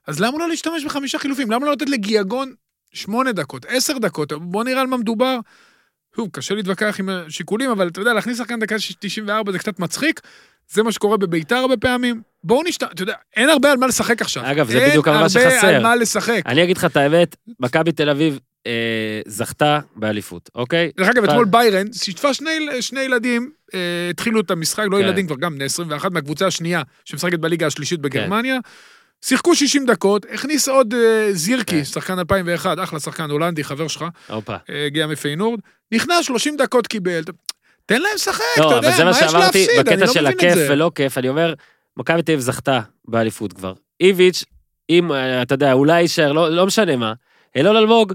אז 0.06 0.20
למה 0.20 0.38
לא 0.38 0.48
להשתמש 0.48 0.84
בחמישה 0.84 1.18
חילופים? 1.18 1.50
למה 1.50 1.66
לא 1.66 1.72
לתת 1.72 1.88
לגיאגון 1.88 2.52
שמונה 2.92 3.32
דקות, 3.32 3.66
עשר 3.68 3.98
דקות? 3.98 4.32
בוא 4.32 4.64
נראה 4.64 4.80
על 4.80 4.86
מה 4.86 4.96
מדובר. 4.96 5.38
שוב, 6.20 6.28
קשה 6.32 6.54
להתווכח 6.54 7.00
עם 7.00 7.08
השיקולים, 7.08 7.70
אבל 7.70 7.88
אתה 7.88 8.00
יודע, 8.00 8.12
להכניס 8.12 8.38
שחקן 8.38 8.60
דקה 8.60 8.76
94 9.00 9.52
זה 9.52 9.58
קצת 9.58 9.78
מצחיק, 9.78 10.20
זה 10.68 10.82
מה 10.82 10.92
שקורה 10.92 11.16
בביתר 11.16 11.56
הרבה 11.56 11.76
פעמים. 11.76 12.22
בואו 12.44 12.62
נשת... 12.66 12.82
אתה 12.82 13.02
יודע, 13.02 13.14
אין 13.36 13.48
הרבה 13.48 13.72
על 13.72 13.78
מה 13.78 13.86
לשחק 13.86 14.22
עכשיו. 14.22 14.50
אגב, 14.50 14.70
זה 14.70 14.86
בדיוק 14.88 15.08
מה 15.08 15.14
אין 15.14 15.22
הרבה 15.22 15.28
שחסר. 15.28 15.66
על 15.66 15.82
מה 15.82 15.96
לשחק. 15.96 16.42
אני 16.46 16.64
אגיד 16.64 16.76
לך 16.76 16.84
את 16.84 16.96
האמת, 16.96 17.36
מכבי 17.60 17.92
תל 17.92 18.10
אביב 18.10 18.38
אה, 18.66 19.20
זכתה 19.26 19.80
באליפות, 19.96 20.50
אוקיי? 20.54 20.90
דרך 20.96 21.08
אגב, 21.08 21.24
אתמול 21.24 21.44
ביירן 21.44 21.92
שיתפה 21.92 22.34
שני, 22.34 22.82
שני 22.82 23.00
ילדים, 23.00 23.50
אה, 23.74 23.80
התחילו 24.10 24.40
את 24.40 24.50
המשחק, 24.50 24.84
לא 24.90 24.96
כן. 24.96 25.02
ילדים 25.02 25.26
כבר, 25.26 25.36
גם 25.36 25.54
בני 25.54 25.64
21 25.64 26.12
מהקבוצה 26.12 26.46
השנייה, 26.46 26.82
שמשחקת 27.04 27.38
בליגה 27.38 27.66
השלישית 27.66 28.00
בגרמניה. 28.00 28.58
שיחקו 29.24 29.54
60 29.54 29.86
דקות, 29.86 30.26
הכניס 30.32 30.68
עוד 30.68 30.94
אה, 30.94 31.28
זירקי, 31.32 31.76
כן. 31.78 31.84
שחקן 31.84 32.18
2001, 32.18 32.78
אחלה 32.82 33.00
שחקן 33.00 33.30
הולנדי, 33.30 33.64
חבר 33.64 33.88
שלך, 33.88 34.04
הופה. 34.28 34.56
אה, 34.70 34.86
הגיע 34.86 35.06
מפיינורד, 35.06 35.60
נכנס 35.92 36.24
30 36.26 36.56
דקות 36.56 36.86
קיבל, 36.86 37.22
תן 37.86 38.02
להם 38.02 38.12
לשחק, 38.14 38.42
אתה 38.54 38.62
לא, 38.62 38.74
יודע, 38.74 38.88
אבל 38.88 38.96
זה 38.96 39.04
מה 39.04 39.10
יש 39.10 39.16
שאמרתי, 39.16 39.38
להפסיד, 39.38 39.68
אני 39.70 39.78
בקטע 39.78 40.06
לא 40.06 40.12
של 40.12 40.20
מבין 40.20 40.32
את 40.32 40.36
הכיף 40.36 40.54
זה. 40.54 40.72
ולא 40.72 40.90
כיף, 40.94 41.18
אני 41.18 41.28
אומר, 41.28 41.54
מכבי 41.96 42.22
תל 42.22 42.32
אביב 42.32 42.40
זכתה 42.40 42.80
באליפות 43.08 43.52
כבר. 43.52 43.72
איביץ', 44.00 44.44
אם, 44.90 45.12
אה, 45.12 45.42
אתה 45.42 45.54
יודע, 45.54 45.72
אולי 45.72 46.00
יישאר, 46.00 46.32
לא 46.32 46.48
לא 46.48 46.66
משנה 46.66 46.96
מה, 46.96 47.12
אילון 47.56 47.76
אלמוג, 47.76 48.12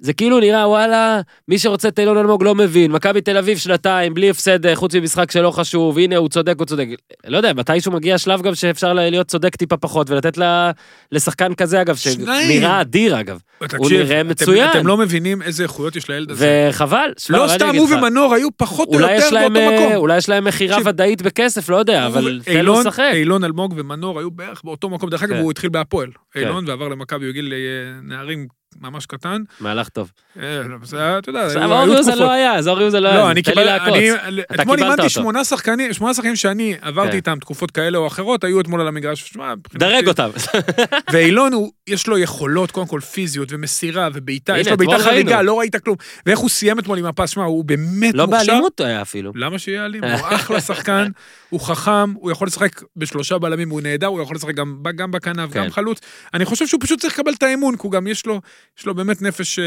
זה 0.00 0.12
כאילו 0.12 0.40
נראה, 0.40 0.68
וואלה, 0.68 1.20
מי 1.48 1.58
שרוצה 1.58 1.88
את 1.88 1.98
אילון 1.98 2.16
אלמוג 2.18 2.42
לא 2.42 2.54
מבין, 2.54 2.92
מכבי 2.92 3.20
תל 3.20 3.36
אביב 3.36 3.58
שנתיים, 3.58 4.14
בלי 4.14 4.30
הפסד, 4.30 4.66
אה, 4.66 4.76
חוץ 4.76 4.94
ממשחק 4.94 5.30
שלא 5.30 5.50
חשוב, 5.50 5.98
הנה, 5.98 6.16
הוא 6.16 6.28
צודק, 6.28 6.54
הוא 6.58 6.66
צודק. 6.66 6.86
לא 7.26 7.36
יודע, 7.36 7.52
מתישהו 7.52 7.92
מגיע 7.92 8.18
שלב 8.18 8.42
גם 8.42 8.54
שאפשר 8.54 8.92
להיות 8.92 9.26
צודק 9.26 9.56
טיפה 9.56 9.76
פחות, 9.76 10.10
ולתת 10.10 10.38
ל- 10.38 10.70
לשחקן 11.12 11.54
כזה, 11.54 11.80
אגב. 11.80 11.96
שנראה 11.96 12.80
אדיר, 12.80 13.20
אגב. 13.20 13.38
תקשיב, 13.58 13.78
הוא 13.80 13.90
נראה 13.90 14.20
אתם- 14.20 14.28
מצוין. 14.28 14.70
אתם 14.70 14.86
לא 14.86 14.96
מבינים 14.96 15.42
איזה 15.42 15.62
איכויות 15.62 15.96
יש 15.96 16.08
לילד 16.10 16.30
הזה. 16.30 16.68
וחבל. 16.70 17.12
שמע, 17.18 17.38
לא 17.38 17.48
סתם 17.48 17.76
הוא? 17.76 17.88
ומנור 17.90 18.34
היו 18.34 18.48
פחות 18.56 18.88
או 18.88 19.00
יותר 19.00 19.30
להם, 19.30 19.52
באותו 19.52 19.70
אה, 19.70 19.80
מקום. 19.86 19.94
אולי 19.96 20.16
יש 20.16 20.28
להם 20.28 20.44
מכירה 20.44 20.78
ודאית 20.84 21.22
בכסף, 21.22 21.68
לא 21.68 21.76
יודע, 21.76 22.06
אבל 22.06 22.40
תן 22.44 22.64
לו 22.64 22.80
לשחק. 22.80 23.10
אילון 23.12 23.44
אלמוג 23.44 23.74
ומנור 23.76 24.18
היו 24.18 24.30
בערך 24.30 24.60
באותו 24.64 24.88
מקום. 24.90 25.10
דרך 25.10 25.22
אגב, 25.22 25.32
כן. 25.34 25.40
הוא 25.40 25.50
התחיל 25.50 25.70
בהפועל. 25.70 26.08
כן. 26.32 26.40
אילון 26.40 26.64
ועבר 26.68 26.88
למכבי, 26.88 27.24
הוא 27.24 27.30
הגיל 27.30 27.52
אה, 27.52 27.58
נערים 28.02 28.46
ממש 28.80 29.06
קטן. 29.06 29.42
מהלך 29.60 29.88
טוב. 29.88 30.12
אה, 30.38 30.62
זה 30.82 30.98
היה, 30.98 31.18
אתה 31.18 31.30
יודע, 31.30 31.46
היו 31.46 31.72
אור 31.72 31.80
היו 31.80 31.92
יוזל 31.92 32.10
תקופות. 32.10 32.26
לא 32.26 32.30
היה, 32.30 32.54
אז 32.54 32.68
אור 32.68 32.80
יוזל 32.80 33.00
לא 33.00 33.08
היה. 33.08 33.18
לא, 33.18 33.30
אני 33.30 33.42
תן 33.42 33.50
לי 33.50 33.56
קיבל, 33.56 33.64
לעקוץ. 33.64 33.88
אני, 33.88 34.40
אתה 34.40 34.62
אתמול 34.62 34.78
אימנתי. 34.78 35.08
שמונה 35.08 35.44
שחקנים, 35.44 35.92
שמונה 35.92 36.14
שחקנים 36.14 36.36
שאני 36.36 36.74
עברתי 36.80 37.10
כן. 37.10 37.16
איתם 37.16 37.38
תקופות 37.40 37.70
כאלה 37.70 37.98
או 37.98 38.06
אחרות, 38.06 38.44
היו 38.44 38.60
אתמול 38.60 38.80
על 38.80 38.88
המגרש, 38.88 39.20
שמע, 39.20 39.54
דרג 39.74 40.08
אותם. 40.08 40.30
ואילון, 41.12 41.52
יש 41.86 42.06
לו 42.06 42.18
יכולות, 42.18 42.70
קודם 42.70 42.86
כל 42.86 43.00
פיזיות 43.00 43.48
ומסירה 43.52 44.08
ובעיטה, 44.14 44.58
יש 44.58 44.68
לו 44.68 44.76
בעיטה. 44.76 44.98
חריגה, 44.98 45.42
לא 45.42 45.58
ראית 45.58 45.76
כלום. 45.76 45.96
ואיך 46.26 46.38
הוא 46.38 46.48
סיים 46.48 46.78
אתמול 46.78 46.98
עם 46.98 47.04
הפס, 47.04 47.30
שמע, 47.30 47.44
הוא 47.44 47.64
באמת 47.64 48.14
לא 48.14 48.26
מוכשר. 48.26 48.46
באלימות 48.46 48.80
היה 48.80 49.02
אפילו. 49.02 49.32
למה 49.34 49.58
שיהיה 49.58 49.84
אלים? 49.84 50.04
הוא 50.08 50.10
אחלה 50.12 50.60
שחקן, 50.60 51.08
הוא 51.48 51.60
חכם, 51.60 52.12
הוא 52.12 52.30
יכול 52.30 52.46
לשחק 52.46 52.82
בשלושה 52.96 53.38
בלמים, 53.38 53.70
הוא 53.70 53.80
נהדר, 53.80 54.06
הוא 54.06 54.20
יכול 54.20 54.36
לשחק 54.36 54.54
גם, 54.54 54.82
בכנף, 55.10 55.52
כן. 55.52 55.64
גם 55.64 55.70
חלוץ. 55.70 56.00
אני 56.34 56.44
חושב 56.44 56.66
שהוא 56.66 56.80
פשוט 56.80 57.00
צריך 57.00 57.18
לקבל 57.18 57.32
את 57.32 57.42
האמון, 57.42 57.76
כי 57.76 57.80
הוא 57.82 57.92
גם 57.92 58.06
יש 58.06 58.26
לו, 58.26 58.40
יש 58.78 58.86
לו 58.86 58.94
באמת 58.94 59.22
נפש, 59.22 59.58
אה, 59.58 59.64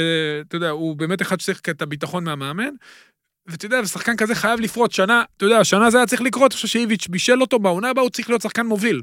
אתה 0.47 0.55
יודע, 0.55 0.69
הוא 0.69 0.95
באמת 0.95 1.21
אחד 1.21 1.39
שצריך 1.39 1.61
את 1.69 1.81
הביטחון 1.81 2.23
מהמאמן. 2.23 2.73
ואתה 3.47 3.65
יודע, 3.65 3.85
שחקן 3.85 4.15
כזה 4.15 4.35
חייב 4.35 4.59
לפרוט 4.59 4.91
שנה, 4.91 5.23
אתה 5.37 5.45
יודע, 5.45 5.59
השנה 5.59 5.89
זה 5.89 5.97
היה 5.97 6.07
צריך 6.07 6.21
לקרות, 6.21 6.51
אני 6.51 6.55
חושב 6.55 6.67
שאיביץ' 6.67 7.07
בישל 7.07 7.41
אותו, 7.41 7.59
בעונה 7.59 7.89
הבאה 7.89 8.03
הוא 8.03 8.09
צריך 8.09 8.29
להיות 8.29 8.41
שחקן 8.41 8.65
מוביל. 8.65 9.01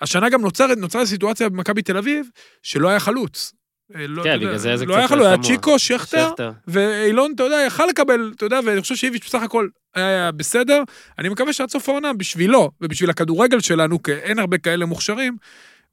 השנה 0.00 0.28
גם 0.28 0.40
נוצרת, 0.40 0.78
נוצרה 0.78 1.06
סיטואציה 1.06 1.48
במכבי 1.48 1.82
תל 1.82 1.96
אביב, 1.96 2.26
שלא 2.62 2.88
היה 2.88 3.00
חלוץ. 3.00 3.52
אה, 3.94 4.06
לא, 4.06 4.22
כן, 4.22 4.36
בגלל 4.40 4.56
זה 4.56 4.76
זה 4.76 4.86
לא 4.86 4.96
היה 4.96 5.06
קצת 5.06 5.14
חלוץ, 5.14 5.26
היה 5.26 5.36
תמוה. 5.36 5.48
צ'יקו, 5.48 5.78
שכטר. 5.78 6.30
ואילון, 6.66 7.32
אתה 7.34 7.42
יודע, 7.42 7.56
יכל 7.66 7.86
לקבל, 7.86 8.32
אתה 8.36 8.46
יודע, 8.46 8.60
ואני 8.64 8.80
חושב 8.80 8.96
שאיביץ' 8.96 9.26
בסך 9.26 9.42
הכל 9.42 9.68
היה 9.94 10.32
בסדר. 10.32 10.82
אני 11.18 11.28
מקווה 11.28 11.52
שעד 11.52 11.70
סוף 11.70 11.88
העונה, 11.88 12.12
בשבילו 12.12 12.70
ובשביל 12.80 13.10
הכדורגל 13.10 13.60
שלנו, 13.60 14.02
כי 14.02 14.12
אין 14.12 14.38
הרבה 14.38 14.58
כאלה 14.58 14.86
מוכשרים, 14.86 15.36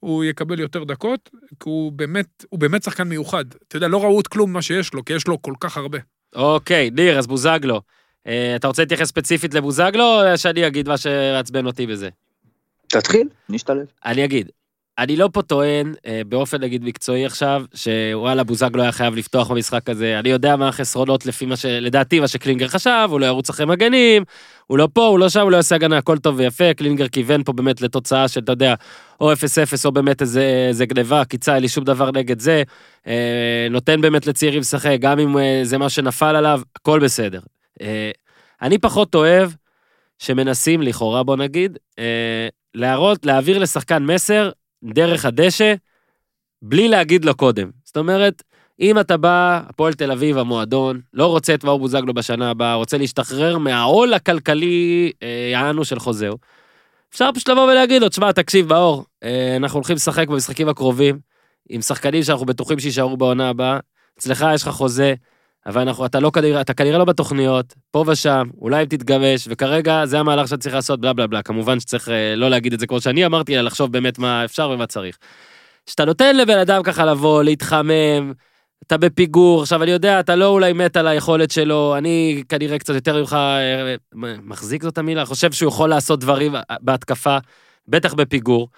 הוא 0.00 0.24
יקבל 0.24 0.60
יותר 0.60 0.84
דקות, 0.84 1.30
כי 1.32 1.68
הוא 1.68 1.92
באמת, 1.92 2.44
הוא 2.48 2.60
באמת 2.60 2.82
שחקן 2.82 3.08
מיוחד. 3.08 3.44
אתה 3.68 3.76
יודע, 3.76 3.88
לא 3.88 4.02
ראו 4.02 4.20
את 4.20 4.26
כלום 4.26 4.52
מה 4.52 4.62
שיש 4.62 4.94
לו, 4.94 5.04
כי 5.04 5.12
יש 5.12 5.28
לו 5.28 5.42
כל 5.42 5.54
כך 5.60 5.76
הרבה. 5.76 5.98
אוקיי, 6.34 6.90
ניר, 6.90 7.18
אז 7.18 7.26
בוזגלו. 7.26 7.80
אה, 8.26 8.56
אתה 8.56 8.66
רוצה 8.68 8.82
להתייחס 8.82 9.08
ספציפית 9.08 9.54
לבוזגלו, 9.54 10.04
או 10.04 10.38
שאני 10.38 10.66
אגיד 10.66 10.88
מה 10.88 10.96
שמעצבן 10.98 11.66
אותי 11.66 11.86
בזה? 11.86 12.08
תתחיל, 12.86 13.28
נשתלב. 13.48 13.86
אני 14.04 14.24
אגיד, 14.24 14.50
אני 15.00 15.16
לא 15.16 15.28
פה 15.32 15.42
טוען 15.42 15.94
אה, 16.06 16.22
באופן 16.26 16.60
נגיד 16.60 16.84
מקצועי 16.84 17.26
עכשיו, 17.26 17.62
שוואלה 17.74 18.44
בוזגלו 18.44 18.82
היה 18.82 18.92
חייב 18.92 19.14
לפתוח 19.14 19.50
במשחק 19.50 19.90
הזה, 19.90 20.18
אני 20.18 20.28
יודע 20.28 20.56
מה 20.56 20.68
החסרונות 20.68 21.26
לפי 21.26 21.46
מה 21.46 21.56
ש... 21.56 21.64
לדעתי 21.64 22.20
מה 22.20 22.28
שקלינגר 22.28 22.68
חשב, 22.68 23.08
הוא 23.10 23.20
לא 23.20 23.26
ירוץ 23.26 23.50
אחרי 23.50 23.66
מגנים, 23.66 24.24
הוא 24.66 24.78
לא 24.78 24.88
פה, 24.92 25.06
הוא 25.06 25.18
לא 25.18 25.28
שם, 25.28 25.40
הוא 25.40 25.50
לא 25.50 25.56
יעשה 25.56 25.74
הגנה, 25.74 25.98
הכל 25.98 26.18
טוב 26.18 26.34
ויפה, 26.38 26.74
קלינגר 26.74 27.08
כיוון 27.08 27.42
פה 27.44 27.52
באמת 27.52 27.80
לתוצאה 27.80 28.28
של, 28.28 28.40
אתה 28.40 28.52
יודע, 28.52 28.74
או 29.20 29.32
0-0 29.32 29.36
או 29.84 29.92
באמת 29.92 30.22
איזה, 30.22 30.66
איזה 30.68 30.86
גניבה, 30.86 31.24
קיצה, 31.24 31.54
אין 31.54 31.62
לי 31.62 31.68
שום 31.68 31.84
דבר 31.84 32.10
נגד 32.10 32.40
זה, 32.40 32.62
אה, 33.06 33.66
נותן 33.70 34.00
באמת 34.00 34.26
לצעירים 34.26 34.60
לשחק, 34.60 34.96
גם 35.00 35.18
אם 35.18 35.38
אה, 35.38 35.60
זה 35.62 35.78
מה 35.78 35.88
שנפל 35.88 36.36
עליו, 36.36 36.60
הכל 36.76 37.00
בסדר. 37.00 37.40
אני 38.62 38.78
פחות 38.78 39.14
אוהב 39.14 39.50
שמנסים 40.18 40.82
לכאורה 40.82 41.22
בוא 41.22 41.36
נגיד, 41.36 41.78
להראות, 42.74 43.26
להעביר 43.26 43.58
לשחקן 43.58 44.02
מסר 44.02 44.50
דרך 44.84 45.24
הדשא, 45.24 45.74
בלי 46.62 46.88
להגיד 46.88 47.24
לו 47.24 47.34
קודם. 47.34 47.70
זאת 47.84 47.96
אומרת, 47.96 48.42
אם 48.80 48.98
אתה 49.00 49.16
בא, 49.16 49.60
הפועל 49.68 49.94
תל 49.94 50.12
אביב, 50.12 50.38
המועדון, 50.38 51.00
לא 51.14 51.26
רוצה 51.26 51.54
את 51.54 51.64
מאור 51.64 51.78
בוזגלו 51.78 52.14
בשנה 52.14 52.50
הבאה, 52.50 52.74
רוצה 52.74 52.98
להשתחרר 52.98 53.58
מהעול 53.58 54.14
הכלכלי, 54.14 55.12
אה, 55.22 55.48
יענו 55.52 55.84
של 55.84 55.98
חוזהו, 55.98 56.36
אפשר 57.12 57.30
פשוט 57.34 57.48
לבוא 57.48 57.70
ולהגיד 57.72 58.02
לו, 58.02 58.08
תשמע, 58.08 58.32
תקשיב, 58.32 58.68
מאור, 58.68 59.04
אה, 59.22 59.56
אנחנו 59.56 59.76
הולכים 59.76 59.96
לשחק 59.96 60.28
במשחקים 60.28 60.68
הקרובים, 60.68 61.18
עם 61.68 61.80
שחקנים 61.80 62.22
שאנחנו 62.22 62.46
בטוחים 62.46 62.80
שיישארו 62.80 63.16
בעונה 63.16 63.48
הבאה, 63.48 63.78
אצלך 64.18 64.46
יש 64.54 64.62
לך 64.62 64.68
חוזה, 64.68 65.14
אבל 65.66 65.80
אנחנו, 65.80 66.06
אתה, 66.06 66.20
לא, 66.20 66.30
כנראה- 66.34 66.60
אתה 66.60 66.74
כנראה 66.74 66.98
לא 66.98 67.04
בתוכניות, 67.04 67.74
פה 67.90 68.04
ושם, 68.06 68.48
אולי 68.60 68.80
אם 68.82 68.86
תתגמש, 68.86 69.48
וכרגע 69.50 70.06
זה 70.06 70.18
המהלך 70.18 70.48
שאתה 70.48 70.56
צריך 70.62 70.74
לעשות, 70.74 71.00
בלה 71.00 71.12
בלה 71.12 71.26
בלה. 71.26 71.42
כמובן 71.42 71.80
שצריך 71.80 72.08
אה, 72.08 72.34
לא 72.36 72.50
להגיד 72.50 72.72
את 72.72 72.80
זה 72.80 72.86
כמו 72.86 73.00
שאני 73.00 73.26
אמרתי, 73.26 73.54
אלא 73.54 73.62
לחשוב 73.62 73.92
באמת 73.92 74.18
מה 74.18 74.44
אפשר 74.44 74.70
ומה 74.70 74.86
צריך. 74.86 75.18
כשאתה 75.86 76.04
נותן 76.04 76.36
לבן 76.36 76.58
אדם 76.58 76.82
ככה 76.82 77.04
לבוא, 77.04 77.42
להתחמם, 77.42 78.32
אתה 78.86 78.96
בפיגור, 78.96 79.60
עכשיו 79.62 79.82
אני 79.82 79.90
יודע, 79.90 80.20
אתה 80.20 80.36
לא 80.36 80.46
אולי 80.46 80.72
מת 80.72 80.96
על 80.96 81.06
היכולת 81.06 81.50
שלו, 81.50 81.94
אני 81.98 82.42
כנראה 82.48 82.78
קצת 82.78 82.94
יותר 82.94 83.20
ממך, 83.20 83.32
אה, 83.32 83.94
מחזיק 84.42 84.82
זאת 84.82 84.98
המילה, 84.98 85.24
חושב 85.24 85.52
שהוא 85.52 85.68
יכול 85.68 85.90
לעשות 85.90 86.20
דברים 86.20 86.56
אה, 86.56 86.62
בהתקפה, 86.80 87.38
בטח 87.88 88.14
בפיגור, 88.14 88.68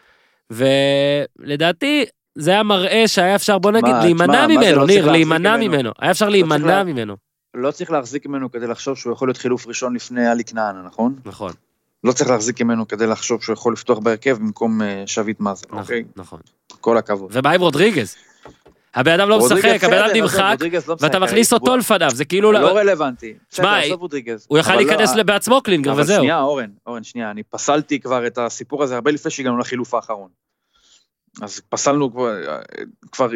ולדעתי, 0.50 2.04
זה 2.34 2.50
היה 2.50 2.62
מראה 2.62 3.02
שהיה 3.08 3.34
אפשר, 3.34 3.58
בוא 3.58 3.70
נגיד, 3.70 3.84
תשמע, 3.86 4.00
להימנע 4.04 4.26
מה 4.26 4.46
ממנו, 4.46 4.60
לא 4.60 4.86
צריך 4.86 4.88
ניר, 4.88 4.96
להחזיק 5.06 5.12
להימנע 5.12 5.56
ממנו? 5.56 5.68
ממנו. 5.72 5.90
היה 6.00 6.10
אפשר 6.10 6.24
צריך 6.24 6.30
להימנע 6.32 6.66
לה- 6.76 6.84
ממנו. 6.84 7.16
לא 7.54 7.70
צריך 7.70 7.90
להחזיק 7.90 8.26
ממנו 8.26 8.50
כדי 8.50 8.66
לחשוב 8.66 8.98
שהוא 8.98 9.12
יכול 9.12 9.28
להיות 9.28 9.36
חילוף 9.36 9.66
ראשון 9.66 9.94
לפני 9.94 10.26
עלי 10.26 10.44
כנען, 10.44 10.76
נכון? 10.86 11.14
נכון, 11.24 11.52
לא 12.04 12.12
צריך 12.12 12.30
להחזיק 12.30 12.60
ממנו 12.62 12.88
כדי 12.88 13.06
לחשוב 13.06 13.42
שהוא 13.42 13.52
יכול 13.54 13.72
לפתוח 13.72 13.98
בהרכב 13.98 14.36
במקום 14.38 14.82
אה, 14.82 15.02
שביט 15.06 15.40
מאזן, 15.40 15.66
נכון, 15.68 15.78
אוקיי? 15.82 16.04
נכון. 16.16 16.40
כל 16.80 16.96
הכבוד. 16.98 17.30
ומה 17.34 17.50
עם 17.50 17.60
רודריגז? 17.60 18.16
הבן 18.94 19.12
אדם 19.12 19.28
לא 19.28 19.38
משחק, 19.38 19.84
הבן 19.84 19.98
אדם 20.02 20.16
נמחק, 20.16 20.56
לא 20.88 20.96
ואתה 21.00 21.18
מכניס 21.18 21.52
הוא- 21.52 21.60
אותו 21.60 21.76
לפניו, 21.76 22.10
זה 22.10 22.24
כאילו... 22.24 22.52
לא 22.52 22.60
לא- 22.60 22.76
רלוונטי. 22.76 23.34
בסדר, 23.50 23.62
שמע, 23.66 23.78
עזוב 23.78 24.00
רודריגז. 24.00 24.46
הוא 24.48 24.58
יכל 24.58 24.72
אבל 24.72 24.82
לא- 24.82 24.86
להיכנס 24.88 25.14
בעצמו 25.26 25.60
קלינגר 25.62 25.92
אבל 25.92 26.00
וזהו. 26.00 26.18
שנייה, 26.18 26.40
אורן, 26.40 26.70
אורן, 26.86 27.04
שנייה, 27.04 27.30
אני 27.30 27.42
פסלתי 27.42 28.00
כבר 28.00 28.26
את 28.26 28.38
הסיפור 28.38 28.82
הזה 28.82 28.94
הרבה 28.94 29.10
לפני 29.10 29.30
שהגענו 29.30 29.58
לחילוף 29.58 29.94
האחרון. 29.94 30.28
אז 31.40 31.60
פסלנו 31.68 32.12
כבר, 32.12 32.60
כבר 33.12 33.28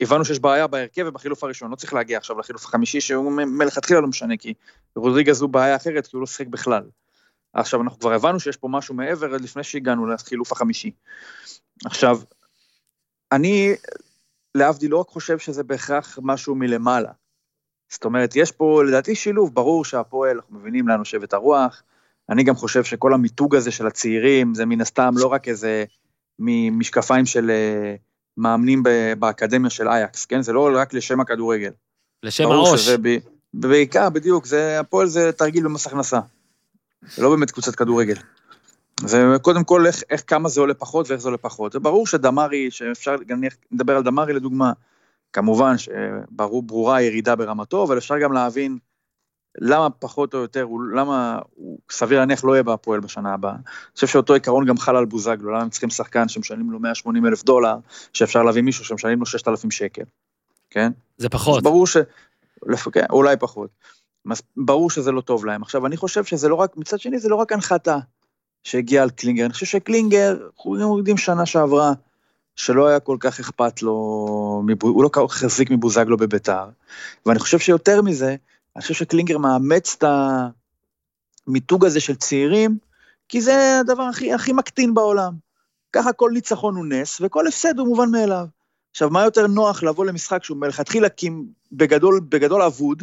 הבנו 0.00 0.24
שיש 0.24 0.38
בעיה 0.38 0.66
בהרכב 0.66 1.04
ובחילוף 1.06 1.44
הראשון, 1.44 1.70
לא 1.70 1.76
צריך 1.76 1.94
להגיע 1.94 2.18
עכשיו 2.18 2.38
לחילוף 2.38 2.64
החמישי, 2.64 3.00
שהוא 3.00 3.32
מלכתחילה 3.32 4.00
לא 4.00 4.06
משנה, 4.06 4.36
כי 4.36 4.54
רודריגז 4.96 5.42
הוא 5.42 5.50
בעיה 5.50 5.76
אחרת, 5.76 6.06
כי 6.06 6.16
הוא 6.16 6.20
לא 6.20 6.26
שיחק 6.26 6.46
בכלל. 6.46 6.82
עכשיו, 7.52 7.82
אנחנו 7.82 7.98
כבר 7.98 8.12
הבנו 8.12 8.40
שיש 8.40 8.56
פה 8.56 8.68
משהו 8.68 8.94
מעבר 8.94 9.34
עד 9.34 9.40
לפני 9.40 9.64
שהגענו 9.64 10.06
לחילוף 10.06 10.52
החמישי. 10.52 10.90
עכשיו, 11.84 12.20
אני, 13.32 13.74
להבדיל, 14.54 14.90
לא 14.90 14.98
רק 14.98 15.08
חושב 15.08 15.38
שזה 15.38 15.62
בהכרח 15.62 16.18
משהו 16.22 16.54
מלמעלה. 16.54 17.12
זאת 17.88 18.04
אומרת, 18.04 18.36
יש 18.36 18.52
פה 18.52 18.82
לדעתי 18.84 19.14
שילוב, 19.14 19.54
ברור 19.54 19.84
שהפועל, 19.84 20.36
אנחנו 20.36 20.58
מבינים 20.58 20.88
לאן 20.88 20.98
נושבת 20.98 21.32
הרוח. 21.32 21.82
אני 22.30 22.44
גם 22.44 22.54
חושב 22.54 22.84
שכל 22.84 23.14
המיתוג 23.14 23.56
הזה 23.56 23.70
של 23.70 23.86
הצעירים, 23.86 24.54
זה 24.54 24.66
מן 24.66 24.80
הסתם 24.80 25.14
לא 25.16 25.26
רק 25.26 25.48
איזה 25.48 25.84
ממשקפיים 26.38 27.26
של 27.26 27.50
אה, 27.50 27.94
מאמנים 28.36 28.82
באקדמיה 29.18 29.70
של 29.70 29.88
אייקס, 29.88 30.24
כן? 30.24 30.42
זה 30.42 30.52
לא 30.52 30.70
רק 30.74 30.94
לשם 30.94 31.20
הכדורגל. 31.20 31.70
לשם 32.22 32.50
העוש. 32.50 32.88
בעיקר, 33.54 34.10
בדיוק, 34.10 34.46
זה, 34.46 34.80
הפועל 34.80 35.06
זה 35.06 35.32
תרגיל 35.32 35.64
במס 35.64 35.86
הכנסה. 35.86 36.20
זה 37.16 37.22
לא 37.22 37.30
באמת 37.30 37.50
קבוצת 37.50 37.74
כדורגל. 37.74 38.14
זה 39.00 39.24
קודם 39.42 39.64
כל 39.64 39.86
איך, 39.86 40.02
איך 40.10 40.22
כמה 40.26 40.48
זה 40.48 40.60
עולה 40.60 40.74
פחות 40.74 41.10
ואיך 41.10 41.20
זה 41.20 41.28
עולה 41.28 41.38
פחות. 41.38 41.72
זה 41.72 41.78
ברור 41.78 42.06
שדמרי, 42.06 42.70
שאפשר, 42.70 43.16
גם 43.26 43.40
נדבר 43.70 43.96
על 43.96 44.02
דמרי 44.02 44.32
לדוגמה, 44.32 44.72
כמובן 45.32 45.74
שברורה 45.78 46.96
הירידה 46.96 47.36
ברמתו, 47.36 47.84
אבל 47.84 47.98
אפשר 47.98 48.18
גם 48.18 48.32
להבין 48.32 48.78
למה 49.58 49.90
פחות 49.90 50.34
או 50.34 50.38
יותר, 50.38 50.62
הוא- 50.62 50.82
למה 50.94 51.38
הוא 51.54 51.78
סביר 51.90 52.18
להניח 52.18 52.44
לא 52.44 52.52
יהיה 52.52 52.62
בהפועל 52.62 53.00
בשנה 53.00 53.34
הבאה. 53.34 53.52
אני 53.52 53.60
חושב 53.94 54.06
שאותו 54.06 54.34
עיקרון 54.34 54.66
גם 54.66 54.78
חל 54.78 54.96
על 54.96 55.04
בוזגלו, 55.04 55.50
למה 55.50 55.62
הם 55.62 55.70
צריכים 55.70 55.90
שחקן 55.90 56.28
שמשלמים 56.28 56.70
לו 56.70 56.78
180 56.78 57.26
אלף 57.26 57.44
דולר, 57.44 57.76
שאפשר 58.12 58.42
להביא 58.42 58.62
מישהו 58.62 58.84
שמשלמים 58.84 59.18
לו 59.20 59.26
6,000 59.26 59.70
שקל, 59.70 60.02
כן? 60.70 60.92
זה 61.18 61.28
פחות. 61.28 61.62
ברור 61.62 61.86
ש... 61.86 61.96
כן, 62.92 63.04
אולי 63.10 63.36
פחות. 63.36 63.70
ברור 64.56 64.90
שזה 64.90 65.12
לא 65.12 65.20
טוב 65.20 65.46
להם. 65.46 65.62
עכשיו, 65.62 65.86
אני 65.86 65.96
חושב 65.96 66.24
שזה 66.24 66.48
לא 66.48 66.54
רק, 66.54 66.76
מצד 66.76 67.00
שני, 67.00 67.18
זה 67.18 67.28
לא 67.28 67.36
רק 67.36 67.52
הנחתה 67.52 67.98
שהגיעה 68.64 69.02
על 69.02 69.10
קלינגר. 69.10 69.44
אני 69.44 69.52
חושב 69.52 69.66
שקלינגר, 69.66 70.36
אנחנו 70.56 70.98
יודעים 70.98 71.16
שנה 71.16 71.46
שעברה, 71.46 71.92
שלא 72.56 72.86
היה 72.86 73.00
כל 73.00 73.16
כך 73.20 73.40
אכפת 73.40 73.82
לו, 73.82 73.92
הוא 74.82 75.04
לא 75.04 75.08
כל 75.08 75.26
כך 75.28 75.42
החזיק 75.44 75.70
מבוזגלו 75.70 76.16
בביתר. 76.16 76.64
ואני 77.26 77.38
חושב 77.38 77.58
שיותר 77.58 78.02
מזה, 78.02 78.36
אני 78.76 78.82
חושב 78.82 78.94
שקלינגר 78.94 79.38
מאמץ 79.38 79.96
את 79.98 80.04
המיתוג 81.46 81.84
הזה 81.84 82.00
של 82.00 82.14
צעירים, 82.14 82.78
כי 83.28 83.40
זה 83.40 83.80
הדבר 83.80 84.02
הכי, 84.02 84.32
הכי 84.32 84.52
מקטין 84.52 84.94
בעולם. 84.94 85.32
ככה 85.92 86.12
כל 86.12 86.30
ניצחון 86.34 86.76
הוא 86.76 86.86
נס, 86.86 87.20
וכל 87.20 87.46
הפסד 87.46 87.78
הוא 87.78 87.88
מובן 87.88 88.10
מאליו. 88.10 88.46
עכשיו, 88.90 89.10
מה 89.10 89.24
יותר 89.24 89.46
נוח 89.46 89.82
לבוא 89.82 90.04
למשחק 90.04 90.44
שהוא 90.44 90.56
מלכתחילה 90.56 91.08
בגדול, 91.72 92.20
בגדול 92.28 92.62
אבוד, 92.62 93.02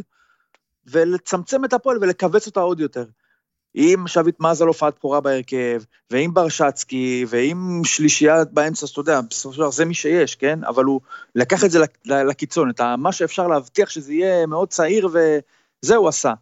ולצמצם 0.87 1.65
את 1.65 1.73
הפועל 1.73 1.97
ולכווץ 2.01 2.47
אותה 2.47 2.59
עוד 2.59 2.79
יותר. 2.79 3.05
עם 3.73 4.07
שביט 4.07 4.39
מזל 4.39 4.67
הופעת 4.67 4.95
בכורה 4.95 5.21
בהרכב, 5.21 5.81
ועם 6.11 6.33
ברשצקי, 6.33 7.25
ועם 7.29 7.81
שלישייה 7.85 8.45
באמצע, 8.45 8.85
אז 8.85 8.89
אתה 8.89 8.99
יודע, 8.99 9.21
בסופו 9.21 9.53
של 9.53 9.59
דבר 9.59 9.71
זה 9.71 9.85
מי 9.85 9.93
שיש, 9.93 10.35
כן? 10.35 10.63
אבל 10.63 10.83
הוא 10.83 11.01
לקח 11.35 11.65
את 11.65 11.71
זה 11.71 11.79
לק- 11.79 11.97
לקיצון, 12.05 12.69
את 12.69 12.81
מה 12.97 13.11
שאפשר 13.11 13.47
להבטיח 13.47 13.89
שזה 13.89 14.13
יהיה 14.13 14.45
מאוד 14.45 14.69
צעיר, 14.69 15.09
וזה 15.83 15.95
הוא 15.95 16.07
עשה. 16.07 16.33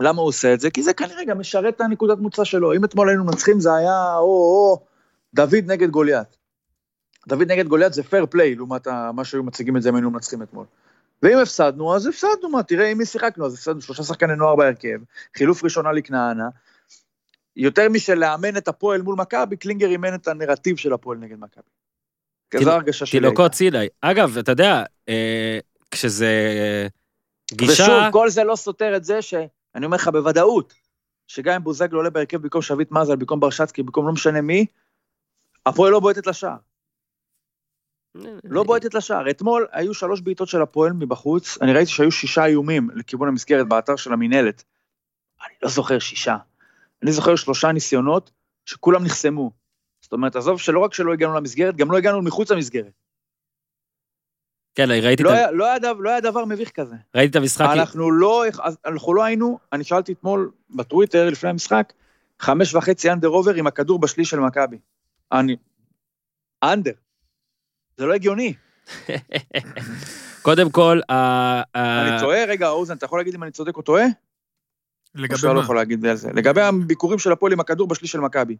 למה 0.00 0.20
הוא 0.20 0.28
עושה 0.28 0.54
את 0.54 0.60
זה? 0.60 0.70
כי 0.70 0.82
זה 0.82 0.92
כנראה 0.92 1.24
גם 1.24 1.38
משרת 1.38 1.76
את 1.76 1.80
הנקודת 1.80 2.18
מוצא 2.18 2.44
שלו. 2.44 2.74
אם 2.74 2.84
אתמול 2.84 3.08
היינו 3.08 3.24
מנצחים, 3.24 3.60
זה 3.60 3.74
היה 3.74 4.16
או-או, 4.16 4.86
דוד 5.34 5.64
נגד 5.66 5.90
גוליית. 5.90 6.36
דוד 7.28 7.52
נגד 7.52 7.66
גוליית 7.66 7.92
זה 7.92 8.02
fair 8.02 8.26
play, 8.26 8.54
לעומת 8.54 8.88
מה 9.14 9.24
שהיו 9.24 9.42
מציגים 9.42 9.76
את 9.76 9.82
זה 9.82 9.88
אם 9.88 9.94
היינו 9.94 10.10
מנצחים 10.10 10.42
אתמול. 10.42 10.66
ואם 11.22 11.38
הפסדנו, 11.38 11.96
אז 11.96 12.06
הפסדנו, 12.06 12.48
מה, 12.50 12.62
תראה 12.62 12.88
עם 12.88 12.98
מי 12.98 13.06
שיחקנו, 13.06 13.46
אז 13.46 13.54
הפסדנו 13.54 13.80
שלושה 13.80 14.02
שחקני 14.02 14.36
נוער 14.36 14.56
בהרכב, 14.56 14.98
חילוף 15.36 15.64
ראשון 15.64 15.86
עלי 15.86 16.02
כנענה. 16.02 16.48
יותר 17.56 17.88
משל 17.88 18.14
לאמן 18.14 18.56
את 18.56 18.68
הפועל 18.68 19.02
מול 19.02 19.14
מכבי, 19.18 19.56
קלינגר 19.56 19.88
אימן 19.88 20.14
את 20.14 20.28
הנרטיב 20.28 20.76
של 20.76 20.92
הפועל 20.92 21.18
נגד 21.18 21.38
מכבי. 21.38 21.62
כזו 22.50 22.70
הרגשה 22.70 23.06
שלי. 23.06 23.20
תינוקות. 23.20 23.54
סיני. 23.54 23.86
אגב, 24.00 24.38
אתה 24.38 24.52
יודע, 24.52 24.82
אה, 25.08 25.58
כשזה 25.90 26.26
אה, 26.26 26.86
גישה... 27.52 27.72
ושוב, 27.72 28.12
כל 28.12 28.28
זה 28.28 28.44
לא 28.44 28.56
סותר 28.56 28.96
את 28.96 29.04
זה 29.04 29.22
שאני 29.22 29.86
אומר 29.86 29.96
לך 29.96 30.08
בוודאות, 30.08 30.74
שגם 31.26 31.54
אם 31.54 31.64
בוזגלו 31.64 31.98
עולה 31.98 32.10
בהרכב 32.10 32.36
במקום 32.36 32.62
שביט 32.62 32.90
מזל, 32.90 33.16
במקום 33.16 33.40
ברשצקי, 33.40 33.82
במקום 33.82 34.06
לא 34.06 34.12
משנה 34.12 34.40
מי, 34.40 34.66
הפועל 35.66 35.92
לא 35.92 36.00
בועטת 36.00 36.26
לשער. 36.26 36.56
לא 38.44 38.62
בועטת 38.62 38.94
לשער. 38.94 39.30
אתמול 39.30 39.66
היו 39.72 39.94
שלוש 39.94 40.20
בעיטות 40.20 40.48
של 40.48 40.62
הפועל 40.62 40.92
מבחוץ, 40.92 41.58
אני 41.62 41.72
ראיתי 41.72 41.90
שהיו 41.90 42.12
שישה 42.12 42.44
איומים 42.44 42.90
לכיוון 42.94 43.28
המסגרת 43.28 43.68
באתר 43.68 43.96
של 43.96 44.12
המינהלת. 44.12 44.64
אני 45.46 45.54
לא 45.62 45.68
זוכר 45.68 45.98
שישה. 45.98 46.36
אני 47.02 47.12
זוכר 47.12 47.36
שלושה 47.36 47.72
ניסיונות 47.72 48.30
שכולם 48.64 49.04
נחסמו. 49.04 49.50
זאת 50.00 50.12
אומרת, 50.12 50.36
עזוב 50.36 50.60
שלא 50.60 50.78
רק 50.80 50.94
שלא 50.94 51.12
הגענו 51.12 51.34
למסגרת, 51.34 51.76
גם 51.76 51.90
לא 51.90 51.96
הגענו 51.96 52.22
מחוץ 52.22 52.50
למסגרת. 52.50 52.92
כן, 54.76 54.90
ראיתי 54.90 55.22
לא 55.22 55.28
את 55.28 55.34
ה- 55.34 55.38
היה, 55.38 55.50
לא, 55.50 55.64
היה, 55.66 55.78
דבר- 55.78 55.92
לא 56.00 56.10
היה 56.10 56.20
דבר 56.20 56.44
מביך 56.44 56.70
כזה. 56.70 56.94
ראיתי 57.14 57.30
את 57.30 57.36
המשחק. 57.36 57.66
אנחנו 57.72 58.10
לא, 58.10 58.44
אנחנו 58.86 59.14
לא 59.14 59.24
היינו, 59.24 59.58
אני 59.72 59.84
שאלתי 59.84 60.12
אתמול 60.12 60.50
בטוויטר 60.70 61.30
לפני 61.30 61.50
המשחק, 61.50 61.92
חמש 62.40 62.74
וחצי 62.74 63.10
אנדר 63.12 63.28
אובר 63.28 63.54
עם 63.54 63.66
הכדור 63.66 63.98
בשליש 63.98 64.30
של 64.30 64.40
מכבי. 64.40 64.76
אני... 65.32 65.56
אנדר. 66.64 66.92
זה 67.96 68.06
לא 68.06 68.14
הגיוני. 68.14 68.52
קודם 70.42 70.70
כל, 70.70 71.00
ה- 71.10 71.62
אני 71.76 72.20
טועה? 72.20 72.44
רגע, 72.44 72.68
אוזן, 72.68 72.96
אתה 72.96 73.04
יכול 73.04 73.18
להגיד 73.20 73.34
אם 73.34 73.42
אני 73.42 73.50
צודק 73.50 73.76
או 73.76 73.82
טועה? 73.82 74.04
לגבי 75.14 75.38
לא 75.48 75.54
מה? 75.54 75.60
יכול 75.60 75.76
להגיד 75.76 76.06
על 76.06 76.16
זה. 76.16 76.30
לגבי 76.34 76.60
הביקורים 76.62 77.18
של 77.18 77.32
הפועל 77.32 77.52
עם 77.52 77.60
הכדור 77.60 77.88
בשליש 77.88 78.12
של 78.12 78.20
מכבי. 78.20 78.56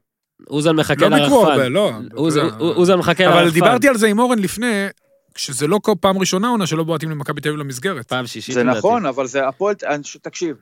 אוזן 0.51 0.77
מחכה 0.77 1.09
לא 1.09 1.17
ביקרו 1.17 1.41
הרבה, 1.47 1.57
לרחפן. 1.69 1.73
לא. 1.73 1.93
אוזן 2.61 2.95
מחכה 2.97 3.25
לרחפן. 3.25 3.39
אבל 3.41 3.51
דיברתי 3.51 3.89
על 3.89 3.97
זה 3.97 4.07
עם 4.07 4.19
אורן 4.19 4.39
לפני, 4.39 4.87
שזה 5.37 5.67
לא 5.67 5.79
פעם 6.01 6.19
ראשונה 6.19 6.49
עונה 6.49 6.67
שלא 6.67 6.85
בועטים 6.85 7.11
למכבי 7.11 7.41
תל 7.41 7.49
אביב 7.49 7.61
למסגרת. 7.61 8.09
פעם 8.09 8.27
שישית. 8.27 8.55
זה. 8.55 8.63
נכון, 8.65 9.07
אבל 9.07 9.27
זה 9.27 9.49
הפועל... 9.49 9.75
אני- 9.87 10.03
תקשיב, 10.23 10.57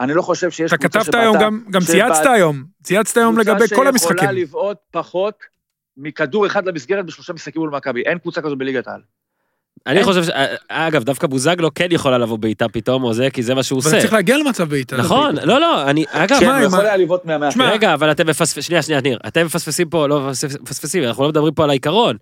אני 0.00 0.14
לא 0.14 0.22
חושב 0.22 0.50
שיש 0.50 0.68
אתה 0.72 0.76
קבוצה 0.76 1.00
כתבת 1.00 1.14
היום 1.14 1.36
גם, 1.40 1.60
גם 1.70 1.80
צייצת 1.80 2.26
היום, 2.34 2.64
צייצת 2.82 3.16
היום 3.16 3.38
לגבי 3.38 3.60
כל 3.60 3.66
קבוצה 3.74 3.88
המשחקים. 3.88 4.16
שיכולה 4.18 4.32
לבעוט 4.32 4.76
פחות 4.90 5.34
מכדור 5.96 6.46
אחד 6.46 6.66
למסגרת 6.66 7.06
בשלושה 7.06 7.32
משחקים 7.32 7.60
מול 7.62 7.70
מכבי. 7.70 8.02
אין 8.02 8.18
קבוצה 8.18 8.42
כזו 8.42 8.56
בליגת 8.56 8.88
העל. 8.88 9.00
אני. 9.86 10.04
חושב 10.04 10.24
ש... 10.24 10.28
אגב, 10.68 11.04
דווקא 11.04 11.26
בוזגלו 11.26 11.74
כן 11.74 11.86
יכולה 11.90 12.18
לבוא 12.18 12.38
בעיטה 12.38 12.68
פתאום, 12.68 13.04
או 13.04 13.14
זה, 13.14 13.28
כי 13.32 13.42
זה 13.42 13.54
מה 13.54 13.62
שהוא 13.62 13.80
אבל 13.80 13.88
עושה. 13.88 14.00
צריך 14.00 14.12
להגיע 14.12 14.38
למצב 14.38 14.68
בעיטה. 14.68 14.96
נכון, 14.96 15.36
לא, 15.42 15.60
לא, 15.60 15.90
אני... 15.90 16.04
אגב, 16.10 16.40
שמע, 16.40 16.48
כן, 16.48 16.58
הוא 16.58 16.66
יכול 16.66 16.80
היה 16.80 16.96
לבעוט 16.96 17.24
מה... 17.24 17.50
שמע, 17.50 17.70
רגע, 17.70 17.94
אבל 17.94 18.10
אתם 18.10 18.26
מפספסים, 18.26 18.62
שנייה, 18.62 18.82
שנייה, 18.82 19.00
ניר, 19.00 19.18
אתם 19.26 19.46
מפספסים 19.46 19.88
פה, 19.88 20.06
לא 20.08 20.30
מפספ- 20.30 20.62
מפספסים, 20.62 21.04
אנחנו 21.04 21.22
לא 21.22 21.28
מדברים 21.28 21.54
פה 21.54 21.64
על 21.64 21.70
העיקרון. 21.70 22.16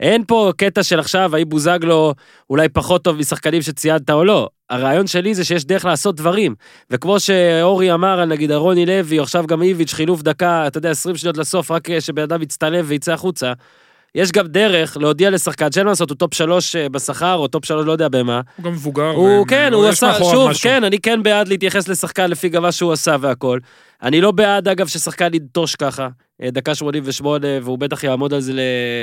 אין 0.00 0.24
פה 0.26 0.52
קטע 0.56 0.82
של 0.82 1.00
עכשיו, 1.00 1.36
האם 1.36 1.48
בוזגלו 1.48 2.14
אולי 2.50 2.68
פחות 2.68 3.04
טוב 3.04 3.16
משחקנים 3.16 3.62
שציינת 3.62 4.10
או 4.10 4.24
לא. 4.24 4.48
הרעיון 4.70 5.06
שלי 5.06 5.34
זה 5.34 5.44
שיש 5.44 5.64
דרך 5.64 5.84
לעשות 5.84 6.16
דברים. 6.16 6.54
וכמו 6.90 7.20
שאורי 7.20 7.94
אמר 7.94 8.20
על 8.20 8.28
נגיד 8.28 8.52
רוני 8.52 8.86
לוי, 8.86 9.18
או 9.18 9.22
עכשיו 9.22 9.46
גם 9.46 9.62
איביץ', 9.62 9.92
חילוף 9.92 10.22
דקה, 10.22 10.66
אתה 10.66 10.78
יודע, 10.78 10.90
20 10.90 11.16
שניות 11.16 11.36
לסוף, 11.36 11.70
רק 11.70 11.90
אה, 11.90 12.00
שבן 12.00 12.22
אדם 12.22 12.42
יצטלם 12.42 12.84
ויצא 12.88 13.12
החוצה. 13.12 13.52
יש 14.14 14.32
גם 14.32 14.46
דרך 14.46 14.96
להודיע 14.96 15.30
לשחקן 15.30 15.72
שאין 15.72 15.84
מה 15.84 15.92
לעשות, 15.92 16.10
הוא 16.10 16.16
top 16.16 16.34
שלוש 16.34 16.76
אה, 16.76 16.88
בשכר, 16.88 17.34
או 17.34 17.48
top 17.48 17.64
שלוש, 17.64 17.86
לא 17.86 17.92
יודע 17.92 18.08
במה. 18.08 18.40
הוא 18.56 18.64
גם 18.64 18.72
מבוגר. 18.72 19.10
הוא 19.10 19.46
כן, 19.46 19.72
הוא 19.72 19.86
עשה, 19.86 20.14
שוב, 20.18 20.50
משהו. 20.50 20.62
כן, 20.62 20.84
אני 20.84 20.98
כן 20.98 21.22
בעד 21.22 21.48
להתייחס 21.48 21.88
לשחקן 21.88 22.30
לפי 22.30 22.48
גם 22.48 22.62
מה 22.62 22.72
שהוא 22.72 22.92
עשה 22.92 23.16
והכל. 23.20 23.58
אני 24.02 24.20
לא 24.20 24.30
בעד, 24.30 24.68
אגב, 24.68 24.86
ששחקן 24.86 25.34
ינטוש 25.34 25.76
ככה, 25.76 26.08
דקה 26.42 26.74
88, 26.74 27.46
והוא 27.62 27.78
בטח 27.78 28.04
יעמוד 28.04 28.34
על 28.34 28.40
זה 28.40 28.52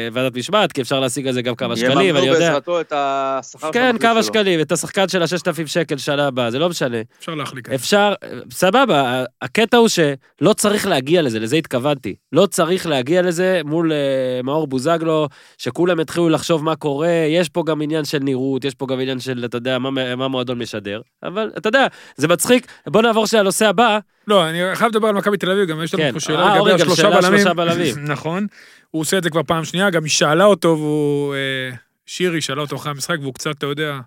לוועדת 0.09 0.35
משמעת, 0.37 0.71
כי 0.71 0.81
אפשר 0.81 0.99
להשיג 0.99 1.27
על 1.27 1.33
זה 1.33 1.41
גם 1.41 1.55
כמה 1.55 1.75
שקלים, 1.75 1.97
אני 1.97 2.03
יממנו 2.03 2.25
יודע. 2.25 2.39
בעזרתו 2.39 2.81
את 2.81 2.93
השכר 2.95 3.71
כן, 3.71 3.95
כמה 3.99 4.13
שלו. 4.13 4.23
שקלים, 4.23 4.59
את 4.61 4.71
השחקן 4.71 5.07
של 5.07 5.21
ה-6,000 5.21 5.67
שקל 5.67 5.97
שנה 5.97 6.27
הבאה, 6.27 6.51
זה 6.51 6.59
לא 6.59 6.69
משנה. 6.69 6.97
אפשר 7.19 7.35
להחליק. 7.35 7.69
אפשר, 7.69 8.13
סבבה, 8.51 9.23
הקטע 9.41 9.77
הוא 9.77 9.87
שלא 9.87 10.53
צריך 10.53 10.87
להגיע 10.87 11.21
לזה, 11.21 11.39
לזה 11.39 11.55
התכוונתי. 11.55 12.15
לא 12.31 12.45
צריך 12.45 12.87
להגיע 12.87 13.21
לזה 13.21 13.61
מול 13.65 13.91
אה, 13.91 14.41
מאור 14.43 14.67
בוזגלו, 14.67 15.27
שכולם 15.57 15.99
יתחילו 15.99 16.29
לחשוב 16.29 16.63
מה 16.63 16.75
קורה, 16.75 17.25
יש 17.29 17.49
פה 17.49 17.63
גם 17.65 17.81
עניין 17.81 18.05
של 18.05 18.19
נראות, 18.19 18.65
יש 18.65 18.75
פה 18.75 18.85
גם 18.87 18.99
עניין 18.99 19.19
של, 19.19 19.45
אתה 19.45 19.57
יודע, 19.57 19.79
מה, 19.79 20.15
מה 20.15 20.27
מועדון 20.27 20.59
משדר, 20.59 21.01
אבל 21.23 21.51
אתה 21.57 21.69
יודע, 21.69 21.87
זה 22.15 22.27
מצחיק. 22.27 22.67
בוא 22.87 23.01
נעבור 23.01 23.27
שנייה 23.27 23.43
לנושא 23.43 23.67
הבא. 23.67 23.99
לא, 24.27 24.49
אני 24.49 24.75
חייב 24.75 24.89
לדבר 24.89 25.07
על 25.07 25.15
מכבי 25.15 25.37
תל 25.37 25.51
אביב, 25.51 25.69
גם 25.69 25.83
יש 25.83 25.93
לנו 25.93 26.03
כן. 26.03 26.11
פה 26.11 26.15
אה, 26.15 26.19
שאלה 26.19 26.45
לגבי 26.45 26.59
אורי, 26.59 26.71
גם 26.71 26.91
השלושה 26.91 27.53
בלמים. 27.53 27.95
נכון. 28.13 28.47
הוא 28.91 29.01
עושה 29.01 29.17
את 29.17 29.23
זה 29.23 29.29
כבר 29.29 29.43
פעם 29.43 29.65
שנייה, 29.65 29.89
גם 29.89 30.03
היא 30.03 30.11
שאלה 30.11 30.45
אותו, 30.45 30.67
והוא... 30.67 31.35
אה, 31.35 31.75
שירי 32.05 32.41
שאלה 32.41 32.61
אותו 32.61 32.75
אחרי 32.75 32.91
המשחק, 32.91 33.17
והוא 33.21 33.33
קצת, 33.33 33.51
אתה 33.57 33.65
יודע... 33.65 33.99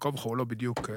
כה 0.00 0.08
וכה, 0.08 0.28
הוא 0.28 0.36
לא 0.36 0.44
בדיוק... 0.44 0.90
אה, 0.90 0.94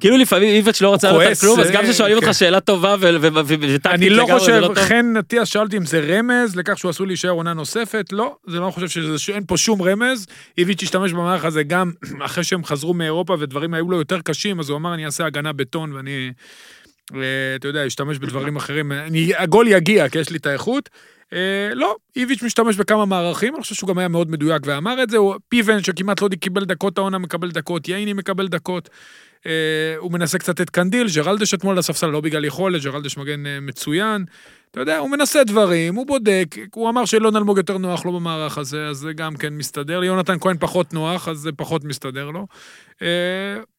כאילו 0.00 0.16
לפעמים 0.16 0.48
איווץ' 0.48 0.80
לא 0.80 0.96
על 1.02 1.12
כועס, 1.12 1.40
כלום, 1.40 1.60
אז 1.60 1.66
אה, 1.66 1.72
גם 1.72 1.82
כששואלים 1.84 2.16
אותך 2.16 2.26
כן. 2.26 2.32
שאלה 2.32 2.60
טובה 2.60 2.96
וטקטית 3.00 3.86
אני 3.86 4.10
לא 4.10 4.26
חושב, 4.30 4.60
טוב. 4.60 4.78
חן 4.78 5.16
אטיאס 5.18 5.48
שאלתי 5.48 5.76
אם 5.76 5.86
זה 5.86 6.00
רמז 6.00 6.56
לכך 6.56 6.78
שהוא 6.78 6.90
עשוי 6.90 7.06
להישאר 7.06 7.30
עונה 7.30 7.54
נוספת, 7.54 8.12
לא, 8.12 8.36
זה 8.46 8.60
לא 8.60 8.70
חושב 8.70 9.16
שאין 9.18 9.44
פה 9.46 9.56
שום 9.56 9.82
רמז. 9.82 10.26
איביץ' 10.58 10.82
השתמש 10.82 11.12
במערך 11.12 11.44
הזה 11.44 11.62
גם 11.62 11.92
אחרי 12.26 12.44
שהם 12.44 12.64
חזרו 12.64 12.94
מאירופה 12.94 13.36
ודברים 13.38 13.74
היו 13.74 13.90
לו 13.90 13.98
יותר 13.98 14.20
קשים, 14.20 14.60
אז 14.60 14.68
הוא 14.68 14.76
אמר 14.76 14.94
אני 14.94 15.06
אעשה 15.06 15.26
הגנה 15.26 15.52
בטון 15.52 15.92
ואני, 15.92 16.10
אה, 16.10 16.30
אתה 17.06 17.68
יודע, 17.68 17.86
אשתמש 17.86 18.18
בדברים 18.18 18.56
אחרים, 18.56 18.92
אני, 18.92 19.32
הגול 19.36 19.68
יגיע 19.68 20.08
כי 20.08 20.18
יש 20.18 20.30
לי 20.30 20.36
את 20.36 20.46
האיכות. 20.46 20.88
אה, 21.32 21.74
לא, 21.74 21.96
איביץ' 22.16 22.42
משתמש 22.42 22.76
בכמה 22.76 23.04
מערכים, 23.04 23.54
אני 23.54 23.62
חושב 23.62 23.74
שהוא 23.74 23.88
גם 23.88 23.98
היה 23.98 24.08
מאוד 24.08 24.30
מדויק 24.30 24.62
ואמר 24.66 25.02
את 25.02 25.10
זה, 25.10 25.16
הוא, 25.16 25.34
פיבן 25.48 25.82
שכמעט 25.82 26.22
לא 26.22 26.28
קיבל 26.28 26.64
דקות 26.64 26.98
העונה 26.98 27.18
מקבל 27.18 27.50
דקות, 27.50 27.88
ייני 27.88 28.12
מקבל 28.12 28.48
דקות. 28.48 28.88
אה, 29.46 29.94
הוא 29.98 30.12
מנסה 30.12 30.38
קצת 30.38 30.60
את 30.60 30.70
קנדיל, 30.70 31.06
ג'רלדש 31.14 31.54
אתמול 31.54 31.78
לספסל 31.78 32.06
לא 32.06 32.20
בגלל 32.20 32.44
יכולת, 32.44 32.82
ג'רלדש 32.82 33.16
מגן 33.16 33.46
אה, 33.46 33.60
מצוין. 33.60 34.24
אתה 34.72 34.80
יודע, 34.80 34.98
הוא 34.98 35.10
מנסה 35.10 35.44
דברים, 35.44 35.94
הוא 35.94 36.06
בודק, 36.06 36.46
הוא 36.74 36.88
אמר 36.88 37.04
שאילון 37.04 37.36
אלמוג 37.36 37.56
יותר 37.56 37.78
נוח 37.78 38.04
לו 38.04 38.12
במערך 38.12 38.58
הזה, 38.58 38.86
אז 38.86 38.96
זה 38.96 39.12
גם 39.12 39.36
כן 39.36 39.54
מסתדר. 39.54 40.00
ליונתן 40.00 40.36
כהן 40.40 40.56
פחות 40.60 40.94
נוח, 40.94 41.28
אז 41.28 41.38
זה 41.38 41.52
פחות 41.52 41.84
מסתדר 41.84 42.30
לו. 42.30 42.46
אה, 43.02 43.06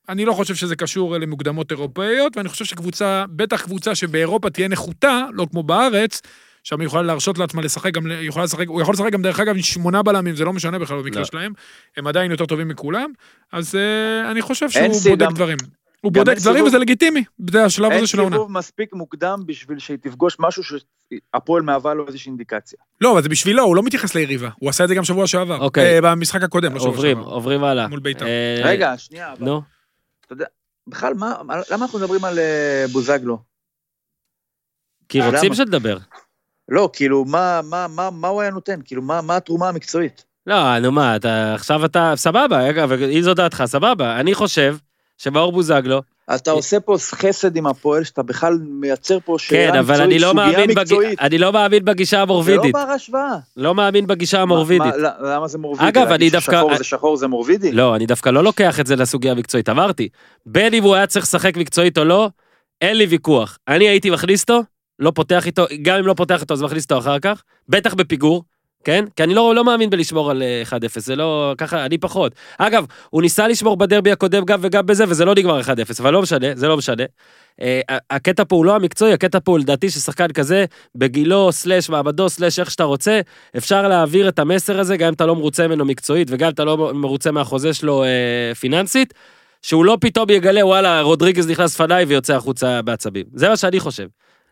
אני 0.10 0.26
לא 0.26 0.34
חושב 0.34 0.56
שזה 0.56 0.76
קשור 0.76 1.16
למוקדמות 1.18 1.72
אירופאיות, 1.72 2.38
ואני 2.38 2.50
חושב 2.50 2.66
שקבוצה, 2.66 3.26
בטח 3.30 3.62
קבוצה 3.62 3.96
שבאירופה 3.96 4.50
תהיה 4.50 4.68
נחותה, 4.68 5.26
לא 5.34 5.48
כמו 5.52 5.64
בארץ, 5.64 6.22
שם 6.64 6.80
היא 6.80 6.88
יכולה 6.88 7.04
להרשות 7.04 7.38
לעצמה 7.38 7.62
לשחק 7.62 7.94
גם, 7.94 8.04
יכולה 8.22 8.46
לשחק, 8.46 8.68
הוא 8.68 8.82
יכול 8.82 8.94
לשחק 8.94 9.12
גם 9.12 9.22
דרך 9.22 9.40
אגב 9.40 9.56
עם 9.56 9.62
שמונה 9.62 10.04
בלמים, 10.04 10.36
זה 10.36 10.46
לא 10.46 10.54
משנה 10.54 10.80
בכלל 10.80 10.98
במקרה 11.02 11.20
לא. 11.20 11.26
שלהם, 11.26 11.54
הם 11.98 12.08
עדיין 12.08 12.32
יותר 12.32 12.46
טובים 12.46 12.68
מכולם, 12.68 13.12
אז 13.52 13.76
אה, 13.76 14.32
אני 14.32 14.42
חושב 14.42 14.70
שהוא 14.70 14.88
בודק 15.10 15.26
גם- 15.26 15.34
דברים. 15.34 15.58
הוא 16.04 16.12
בודק 16.12 16.30
אין 16.32 16.38
דברים. 16.40 16.66
וזה 16.66 16.78
לגיטימי, 16.78 17.24
זה 17.50 17.66
השלב 17.66 17.92
אין 17.92 17.98
הזה 17.98 18.08
של 18.08 18.20
העונה. 18.20 18.36
סיבוב 18.36 18.52
מספיק 18.52 18.94
מוקדם 18.94 19.40
בשביל 19.46 19.80
שהיא 19.80 19.98
תפגוש 20.02 20.36
משהו 20.40 20.64
שהפועל 20.64 21.62
מהווה 21.64 21.94
לו 21.94 22.08
איזושהי 22.08 22.30
אינדיקציה. 22.30 22.80
לא, 23.02 23.12
אבל 23.12 23.24
זה 23.24 23.30
בשבילו, 23.30 23.64
הוא 23.64 23.76
לא 23.76 23.84
מתייחס 23.84 24.16
ליריבה, 24.16 24.50
הוא 24.60 24.70
עשה 24.70 24.84
את 24.84 24.90
זה 24.90 24.96
גם 24.96 25.04
שבוע 25.04 25.28
שעבר, 25.28 25.60
אוקיי. 25.62 25.96
אה, 25.96 26.02
במשחק 26.02 26.44
הקודם, 26.44 26.74
לא 26.74 26.80
שבוע 26.80 26.92
עוברים, 26.92 27.18
שעבר. 27.18 27.30
עוברים 27.30 27.64
הלאה. 27.64 27.88
מול 27.88 28.00
בית"ר. 28.00 28.26
אה, 28.26 28.62
רגע, 28.64 28.98
שנייה, 28.98 29.32
אבל 29.34 29.46
נו, 29.46 29.62
בכלל, 30.88 31.14
מה- 31.14 31.36
מה- 31.44 31.56
למה 31.72 31.86
אנחנו 31.86 32.00
מדברים 32.00 32.26
על 32.26 32.40
אה, 32.40 32.86
בוזגלו? 32.92 33.38
כי? 35.10 35.22
רוצים 35.22 35.54
שתדבר. 35.54 35.98
לא, 36.70 36.90
כאילו, 36.94 37.26
מה, 37.26 37.62
מה, 37.64 37.88
מה, 37.88 38.10
מה 38.12 38.28
הוא 38.28 38.42
היה 38.42 38.52
נותן? 38.52 38.80
כאילו, 38.86 39.02
מה, 39.02 39.22
מה 39.22 39.36
התרומה 39.38 39.70
המקצועית? 39.70 40.26
לא, 40.48 40.80
נו 40.80 40.92
מה, 40.92 41.16
אתה, 41.16 41.54
עכשיו 41.56 41.86
אתה, 41.86 42.14
סבבה, 42.16 42.70
אגב, 42.70 42.92
אם 42.92 43.22
זו 43.22 43.34
דעתך, 43.34 43.64
סבבה. 43.66 44.20
אני 44.20 44.34
חושב 44.34 44.76
שמאור 45.18 45.52
בוזגלו, 45.52 46.02
אתה 46.36 46.52
עושה 46.52 46.80
פה 46.80 46.96
חסד 47.12 47.56
עם 47.56 47.68
הפועל, 47.68 48.04
שאתה 48.04 48.24
בכלל 48.24 48.58
מייצר 48.62 49.18
פה 49.26 49.36
שאלה 49.40 49.72
כן, 49.72 49.78
אבל 49.80 50.02
אני 50.02 50.16
מקצועית, 50.16 50.22
לא 50.22 50.28
סוגיה 50.28 50.52
מאמין, 50.58 50.76
בג... 50.76 50.80
מקצועית. 50.82 51.20
אני 51.22 51.38
לא 51.38 51.54
מאמין 51.54 51.86
בגישה 51.86 52.10
זה 52.12 52.18
לא 52.18 52.22
המורבידית. 52.22 52.74
בר 52.74 52.80
השוואה. 52.80 53.36
לא 53.58 53.76
מאמין 53.76 54.08
בגישה 54.08 54.42
המורבידית. 54.42 54.94
מה- 55.02 55.34
למה 55.36 55.48
זה 55.48 55.58
מורבידי? 55.58 55.90
אגב, 55.90 56.12
אני 56.12 56.30
דווקא- 56.30 56.52
ששחור 56.58 56.78
זה 56.78 56.84
שחור 56.84 57.18
זה 57.18 57.28
מורבידי? 57.28 57.72
לא, 57.72 57.96
אני 57.96 58.06
דווקא 58.06 58.30
לא 58.30 58.44
לוקח 58.44 58.80
את 58.80 58.88
זה 58.88 58.96
לסוגיה 58.96 59.32
המקצועית. 59.32 59.70
אמרתי, 59.70 60.10
בין 60.46 60.74
אם 60.74 60.84
הוא 60.84 60.96
היה 60.96 61.08
צריך 61.08 61.26
לשחק 61.26 61.58
מקצועית 61.58 61.98
או 61.98 62.04
לא, 62.04 62.30
אין 62.82 62.98
לי 62.98 63.06
ויכוח. 63.06 63.58
אני 63.68 63.88
הייתי 63.88 64.10
מכניס 64.10 64.42
אותו, 64.42 64.62
לא 65.00 65.12
פותח 65.16 65.46
איתו, 65.46 65.66
גם 65.82 65.98
אם 65.98 66.06
לא 66.08 66.14
פותח 66.14 66.42
איתו 66.42 66.54
אז 66.54 66.62
מכניס 66.62 66.84
אותו 66.84 66.98
אחר 66.98 67.20
כך, 67.20 67.44
בטח 67.70 67.94
בפיגור. 67.94 68.44
כן? 68.84 69.06
כי 69.16 69.24
אני 69.24 69.34
לא, 69.34 69.56
לא 69.56 69.64
מאמין 69.64 69.90
בלשמור 69.90 70.32
על 70.32 70.44
אה, 70.44 70.64
1-0, 70.70 71.00
זה 71.00 71.16
לא... 71.16 71.54
ככה, 71.58 71.86
אני 71.86 71.98
פחות. 71.98 72.36
אגב, 72.58 72.86
הוא 73.10 73.22
ניסה 73.22 73.48
לשמור 73.48 73.78
בדרבי 73.78 74.12
הקודם 74.12 74.46
גם 74.46 74.60
וגם 74.62 74.86
בזה, 74.86 75.04
וזה 75.08 75.26
לא 75.26 75.36
נגמר 75.36 75.62
1-0, 75.62 75.66
אבל 76.00 76.14
לא 76.14 76.22
משנה, 76.22 76.48
זה 76.56 76.68
לא 76.68 76.78
משנה. 76.78 77.04
אה, 77.62 77.82
הקטע 78.10 78.44
פה 78.48 78.56
הוא 78.56 78.66
לא 78.66 78.76
המקצועי, 78.76 79.14
הקטע 79.14 79.40
פה 79.44 79.52
הוא 79.52 79.60
לדעתי 79.60 79.90
ששחקן 79.90 80.28
כזה, 80.28 80.66
בגילו, 80.96 81.52
סלאש 81.52 81.90
מעמדו, 81.90 82.30
סלאש 82.30 82.60
איך 82.60 82.72
שאתה 82.72 82.84
רוצה, 82.84 83.22
אפשר 83.58 83.88
להעביר 83.88 84.30
את 84.30 84.40
המסר 84.40 84.80
הזה, 84.80 84.98
גם 84.98 85.08
אם 85.08 85.14
אתה 85.14 85.26
לא 85.26 85.36
מרוצה 85.36 85.68
ממנו 85.68 85.86
מקצועית, 85.86 86.28
וגם 86.32 86.48
אם 86.48 86.54
אתה 86.54 86.64
לא 86.64 86.94
מרוצה 86.94 87.32
מהחוזה 87.32 87.74
שלו 87.74 88.04
אה, 88.04 88.56
פיננסית, 88.60 89.14
שהוא 89.62 89.86
לא 89.86 89.98
פתאום 90.02 90.30
יגלה, 90.30 90.66
וואלה, 90.66 91.02
רודריגז 91.02 91.50
נכנס 91.50 91.76
לפניי 91.76 92.06
ויוצא 92.06 92.36
החוצה 92.36 92.82
בעצבים. 92.82 93.26
זה 93.34 93.50
מה 93.50 93.58
שאני 93.58 93.80
חושב. 93.80 94.08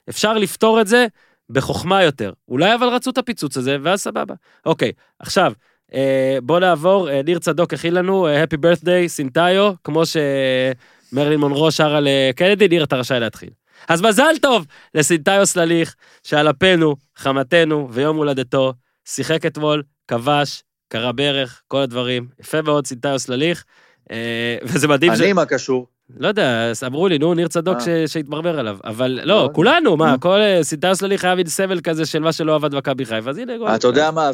אפשר 0.09 0.33
לפתור 0.33 0.81
את 0.81 0.87
זה 0.87 1.07
בחוכמה 1.51 2.03
יותר. 2.03 2.31
אולי 2.49 2.75
אבל 2.75 2.87
רצו 2.87 3.09
את 3.09 3.17
הפיצוץ 3.17 3.57
הזה, 3.57 3.77
ואז 3.81 4.01
סבבה. 4.01 4.33
אוקיי, 4.65 4.91
עכשיו, 5.19 5.53
אה, 5.93 6.37
בוא 6.43 6.59
נעבור, 6.59 7.09
אה, 7.09 7.21
ניר 7.21 7.39
צדוק 7.39 7.73
הכין 7.73 7.93
לנו, 7.93 8.27
אה, 8.27 8.43
Happy 8.43 8.57
birthday, 8.57 9.07
סינטאיו, 9.07 9.73
כמו 9.83 10.03
שמרלין 10.05 11.39
מונרו 11.39 11.71
שרה 11.71 11.99
לקנדי, 12.01 12.67
ניר, 12.67 12.83
אתה 12.83 12.95
רשאי 12.95 13.19
להתחיל. 13.19 13.49
אז 13.87 14.01
מזל 14.01 14.33
טוב 14.41 14.65
לסינטאיו 14.95 15.45
סלליך, 15.45 15.95
שעל 16.23 16.49
אפנו, 16.49 16.95
חמתנו 17.15 17.87
ויום 17.91 18.17
הולדתו, 18.17 18.73
שיחק 19.05 19.45
אתמול, 19.45 19.83
כבש, 20.07 20.63
קרע 20.87 21.11
ברך, 21.11 21.61
כל 21.67 21.77
הדברים. 21.77 22.27
יפה 22.39 22.61
מאוד, 22.61 22.87
סינטאיו 22.87 23.19
סלליך. 23.19 23.63
אה, 24.11 24.57
וזה 24.63 24.87
מדהים 24.87 25.15
ש... 25.15 25.21
אני 25.21 25.33
מה 25.33 25.45
קשור? 25.45 25.87
לא 26.19 26.28
יודע, 26.28 26.71
אמרו 26.86 27.08
לי, 27.08 27.17
נו, 27.17 27.34
ניר 27.34 27.47
צדוק 27.47 27.78
אה. 27.88 28.08
שהתברבר 28.08 28.60
עליו. 28.60 28.78
אבל 28.84 29.19
לא, 29.24 29.24
לא, 29.24 29.50
כולנו, 29.54 29.97
מה, 29.97 30.12
נו. 30.12 30.19
כל 30.19 30.39
אה, 30.41 30.60
סינטאיו 30.63 30.95
סלליך 30.95 31.21
חייב 31.21 31.47
סבל 31.47 31.82
כזה 31.82 32.06
של 32.06 32.19
מה 32.19 32.32
שלא 32.32 32.56
עבד 32.56 32.76
במכבי 32.76 33.06
חיפה, 33.06 33.30
אז 33.30 33.38
הנה 33.38 33.58
גול. 33.58 33.67
אתה 33.67 33.88
יודע 33.88 34.12
מה, 34.12 34.30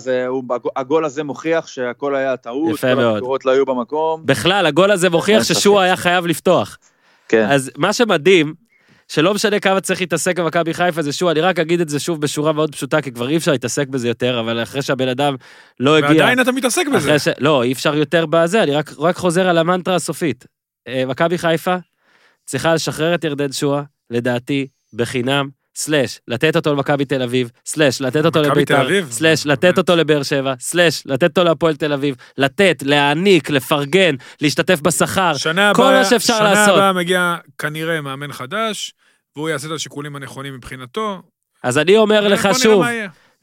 הגול 0.75 1.05
הזה 1.05 1.23
מוכיח 1.23 1.67
שהכל 1.67 2.15
היה 2.15 2.37
טעות, 2.37 2.73
יפה 2.73 2.87
כל 2.95 3.01
מאוד. 3.01 3.11
הביקורות 3.11 3.45
לא 3.45 3.51
היו 3.51 3.65
במקום. 3.65 4.25
בכלל, 4.25 4.65
הגול 4.65 4.91
הזה 4.91 5.09
מוכיח. 5.09 5.43
ששועה 5.43 5.83
היה 5.83 5.95
חייב 5.95 6.25
לפתוח. 6.25 6.77
כן. 7.29 7.47
אז 7.49 7.71
מה 7.77 7.93
שמדהים, 7.93 8.53
שלא 9.07 9.33
משנה 9.33 9.59
כמה 9.59 9.81
צריך 9.81 10.01
להתעסק 10.01 10.39
במכבי 10.39 10.73
חיפה 10.73 11.01
זה 11.01 11.11
שועה, 11.11 11.31
אני 11.31 11.41
רק 11.41 11.59
אגיד 11.59 11.81
את 11.81 11.89
זה 11.89 11.99
שוב 11.99 12.21
בשורה 12.21 12.51
מאוד 12.51 12.75
פשוטה, 12.75 13.01
כי 13.01 13.11
כבר 13.11 13.29
אי 13.29 13.37
אפשר 13.37 13.51
להתעסק 13.51 13.87
בזה 13.87 14.07
יותר, 14.07 14.39
אבל 14.39 14.63
אחרי 14.63 14.81
שהבן 14.81 15.07
אדם 15.07 15.35
לא 15.79 15.97
הגיע... 15.97 16.09
ועדיין 16.09 16.39
אתה 16.39 16.51
מתעסק 16.51 16.87
בזה. 16.87 16.97
אחרי 16.97 17.19
ש... 17.19 17.27
לא, 17.39 17.63
אי 17.63 17.71
אפשר 17.71 17.95
יותר 17.95 18.25
בזה, 18.25 18.63
אני 18.63 18.71
רק, 18.71 18.91
רק 18.99 19.15
חוזר 19.15 19.47
על 19.47 19.57
המנטרה 19.57 19.95
הסופית. 19.95 20.56
אה, 20.87 21.05
מכבי 21.05 21.37
חיפה 21.37 21.75
צריכה 22.45 22.73
לשחרר 22.73 23.15
את 23.15 23.23
ירדן 23.23 23.51
שואה, 23.51 23.81
לדעתי, 24.09 24.67
בחינם, 24.93 25.49
סלאש, 25.75 26.19
לתת 26.27 26.55
אותו 26.55 26.73
למכבי 26.73 27.05
תל 27.05 27.21
אביב, 27.21 27.51
סלאש, 27.65 28.01
לתת 28.01 28.25
אותו 28.25 28.41
לביתר? 28.41 28.87
סלאש, 29.09 29.45
לתת. 29.45 29.77
אותו 29.77 29.95
לבאר 29.95 30.23
שבע, 30.23 30.53
סלאש, 30.59 31.03
לתת 31.05 31.23
אותו 31.23 31.43
להפועל 31.43 31.75
תל 31.75 31.93
אביב, 31.93 32.15
לתת, 32.37 32.83
להעניק, 32.85 33.49
לפרגן, 33.49 34.15
להשתתף 34.41 34.81
בשכר, 34.81 35.33
שנה 35.37 35.71
כל 35.75 35.83
מה 35.83 36.05
שאפשר 36.05 36.37
שנה 36.37 36.53
לעשות. 36.53 36.75
הבאה 36.75 36.93
מגיע 36.93 37.35
כנראה 37.57 38.01
מאמן 38.01 38.33
חדש, 38.33 38.93
והוא 39.35 39.49
יעשה 39.49 39.67
את 39.67 39.71
השיקולים 39.71 40.15
הנכונים 40.15 40.53
מבחינתו. 40.53 41.21
אז 41.63 41.77
אני 41.77 41.97
אומר 41.97 42.27
לך 42.27 42.45
בוא 42.45 42.51
נראה 42.51 42.59
שוב. 42.59 42.85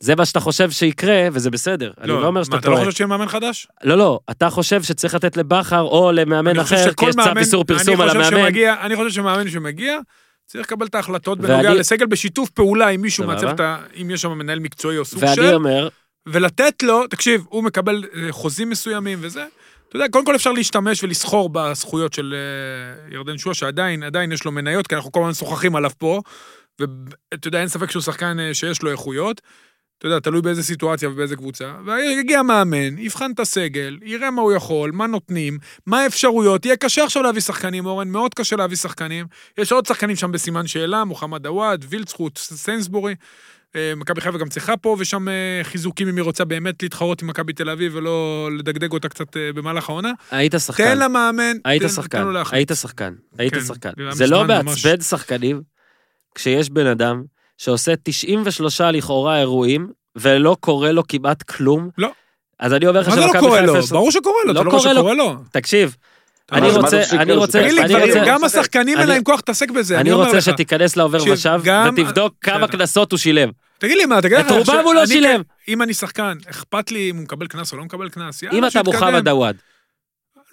זה 0.01 0.15
מה 0.17 0.27
שאתה 0.27 0.41
חושב 0.41 0.71
שיקרה, 0.71 1.29
וזה 1.33 1.51
בסדר. 1.51 1.93
אני 2.01 2.09
לא 2.09 2.27
אומר 2.27 2.45
שאתה 2.45 2.57
מה, 2.57 2.61
אתה 2.61 2.69
לא 2.69 2.75
טועה. 2.75 2.85
חושב 2.87 2.97
שיהיה 2.97 3.09
מאמן 3.09 3.29
חדש? 3.29 3.67
לא, 3.85 3.99
לא, 3.99 4.21
אתה 4.31 4.51
חושב 4.51 4.83
שצריך 4.83 5.15
לתת 5.15 5.37
לבכר 5.37 5.81
או 5.81 6.13
למאמן 6.13 6.59
אחר, 6.59 6.93
כי 6.95 7.07
יש 7.07 7.15
צו 7.15 7.39
איסור 7.39 7.65
פרסום 7.65 8.01
על 8.01 8.11
המאמן. 8.11 8.31
שמגיע- 8.31 8.77
אני 8.81 8.97
חושב 8.97 9.11
שמאמן 9.11 9.51
שמגיע, 9.51 9.99
צריך 10.47 10.67
לקבל 10.67 10.87
את 10.87 10.95
ההחלטות 10.95 11.39
ואני- 11.41 11.53
בנוגע 11.55 11.75
לסגל 11.75 12.07
בשיתוף 12.07 12.51
פעולה 12.51 12.89
עם 12.89 13.01
מישהו 13.03 13.25
סבבה. 13.25 13.35
מהצוות, 13.35 13.61
ה- 13.61 13.79
אם 14.03 14.11
יש 14.11 14.23
שם 14.23 14.31
מנהל 14.31 14.59
מקצועי 14.61 14.99
או 14.99 15.05
סוג 15.05 15.23
ואני 15.23 15.35
של, 15.35 15.55
אומר, 15.55 15.89
ולתת 16.29 16.83
לו, 16.83 17.07
תקשיב, 17.07 17.45
הוא 17.49 17.65
מקבל 17.65 18.05
אה, 18.17 18.33
חוזים 18.33 18.71
מסוימים 18.71 19.19
וזה. 19.23 19.45
אתה 19.89 19.97
יודע, 19.97 20.09
קודם 20.13 20.25
כל 20.25 20.35
אפשר 20.37 20.53
להשתמש 20.53 21.05
ולסחור 21.05 21.49
בזכויות 21.53 22.13
של 22.13 22.35
אה, 22.35 23.15
ירדן 23.15 23.39
שועה, 23.39 23.55
שעדיין, 23.55 24.03
עדיין 24.03 24.33
יש 24.33 24.45
לו 24.45 24.53
מניות, 24.53 24.87
כי 24.87 24.95
אנחנו 24.95 25.13
כל 25.13 25.21
הזמן 25.21 25.31
משוחחים 25.31 25.77
עליו 25.77 25.91
פה, 25.99 26.21
ואתה 26.81 27.49
יודע, 27.49 27.61
אין 27.61 27.69
ספק 27.69 27.91
שהוא 27.91 28.03
שחקן 28.03 28.41
אה, 28.41 28.55
שיש 28.55 28.83
לו 28.83 28.91
איכויות. 28.91 29.41
אתה 30.05 30.13
יודע, 30.13 30.21
תלוי 30.21 30.43
באיזה 30.43 30.63
סיטואציה 30.63 31.09
ובאיזה 31.09 31.37
קבוצה. 31.37 31.73
ויגיע 31.87 32.43
מאמן, 32.43 32.99
יבחן 32.99 33.31
את 33.31 33.41
הסגל, 33.41 33.99
יראה 34.03 34.31
מה 34.31 34.43
הוא 34.43 34.53
יכול, 34.53 34.91
מה 34.93 35.07
נותנים, 35.07 35.59
מה 35.87 36.01
האפשרויות. 36.01 36.65
יהיה 36.67 36.77
קשה 36.77 37.05
עכשיו 37.05 37.23
להביא 37.23 37.41
שחקנים, 37.41 37.87
אורן, 37.87 38.09
מאוד 38.09 38.35
קשה 38.35 38.57
להביא 38.57 38.77
שחקנים. 38.77 39.27
יש 39.59 39.73
עוד 39.73 39.87
שחקנים 39.87 40.17
שם 40.17 40.33
בסימן 40.33 40.67
שאלה, 40.67 41.05
מוחמד 41.05 41.47
עוואד, 41.47 41.85
וילצחוט, 41.89 42.39
סיינסבורי. 42.39 43.15
אה, 43.77 43.93
מכבי 43.97 44.21
חיפה 44.21 44.39
גם 44.39 44.49
צריכה 44.49 44.77
פה 44.77 44.97
ושם 44.99 45.29
אה, 45.29 45.35
חיזוקים 45.63 46.09
אם 46.09 46.17
היא 46.17 46.23
רוצה 46.23 46.45
באמת 46.45 46.83
להתחרות 46.83 47.23
עם 47.23 47.29
מכבי 47.29 47.53
תל 47.53 47.71
אביב 47.71 47.93
ולא 47.95 48.49
לדגדג 48.59 48.93
אותה 48.93 49.09
קצת 49.09 49.37
אה, 49.37 49.53
במהלך 49.55 49.89
העונה. 49.89 50.13
היית 50.31 50.55
שחקן. 50.67 50.85
תן 50.85 50.99
למאמן, 50.99 51.57
היית 51.65 51.83
תן- 51.83 51.89
תן 51.89 51.95
שחקן, 51.95 52.23
לו 52.23 52.33
להחליט. 52.33 52.55
היית 52.55 52.81
שחקן, 52.81 53.15
היית 53.39 53.55
כן, 53.55 53.61
שחקן. 53.61 53.91
זה 54.13 54.27
לא. 54.27 54.45
מעצבן 54.47 55.01
שחקנים 55.01 55.63
כשיש 56.35 56.71
בן 56.71 56.87
אדם 56.87 57.23
שעושה 57.59 57.93
93 58.03 58.81
לכאורה 58.81 59.39
אירועים, 59.41 59.89
ולא 60.17 60.57
קורה 60.61 60.93
לו 60.93 61.03
כמעט 61.09 61.43
כלום. 61.43 61.89
לא. 61.99 62.09
אז 62.61 62.73
אני 62.73 62.87
אומר 62.87 63.01
לך 63.01 63.09
מה 63.09 63.15
זה 63.15 63.21
לא 63.21 63.27
שמכבי 63.27 63.41
קורה 63.41 63.61
לו? 63.61 63.75
חיפה... 63.75 63.95
ברור 63.95 64.11
שקורה 64.13 64.37
לו, 64.47 64.53
לא 64.53 64.61
אתה 64.61 64.65
לא 64.65 64.71
רואה 64.71 64.83
קורה 64.83 64.93
לו. 64.93 64.99
שקורה 65.01 65.15
לו. 65.15 65.37
תקשיב, 65.53 65.97
אני 66.53 66.69
לא- 66.69 66.77
רוצה, 66.77 67.03
אני? 67.13 67.33
רוצה, 67.33 67.61
תגיד 67.63 67.73
לי, 67.73 67.83
אני 67.85 67.95
רוצה, 67.95 68.23
גם 68.27 68.45
השחקנים 68.45 68.99
אין 68.99 69.09
להם 69.09 69.23
כוח 69.23 69.37
להתעסק 69.37 69.71
בזה, 69.71 70.01
אני 70.01 70.13
רוצה 70.13 70.37
לך. 70.37 70.43
שתיכנס 70.45 70.97
לעובר 70.97 71.19
ושב, 71.33 71.61
ותבדוק 71.93 72.35
כמה. 72.41 72.69
קנסות 72.69 73.13
הוא 73.13 73.19
שילם. 73.19 73.51
תגיד 73.79 73.97
לי 73.97 74.07
מה, 74.07 74.23
תגיד 74.23 74.39
את 74.39 74.51
רובם 74.51 74.81
הוא 74.85 74.95
לא 74.95 75.07
שילם. 75.07 75.43
אם 75.69 75.83
אני 75.83 75.95
שחקן, 75.95 76.37
אכפת 76.51 76.91
לי 76.91 77.11
אם 77.11 77.17
הוא 77.17 77.23
מקבל 77.25 77.47
קנס 77.47 77.73
או 77.73 77.79
לא 77.79 77.85
מקבל 77.85 78.09
קנס, 78.09 78.43
יאללה, 78.43 78.59
אם 78.59 78.65
אתה 78.65 78.71
שיתקדם. 78.71 78.93
מוחמד 78.93 79.29
עוואד, 79.29 79.57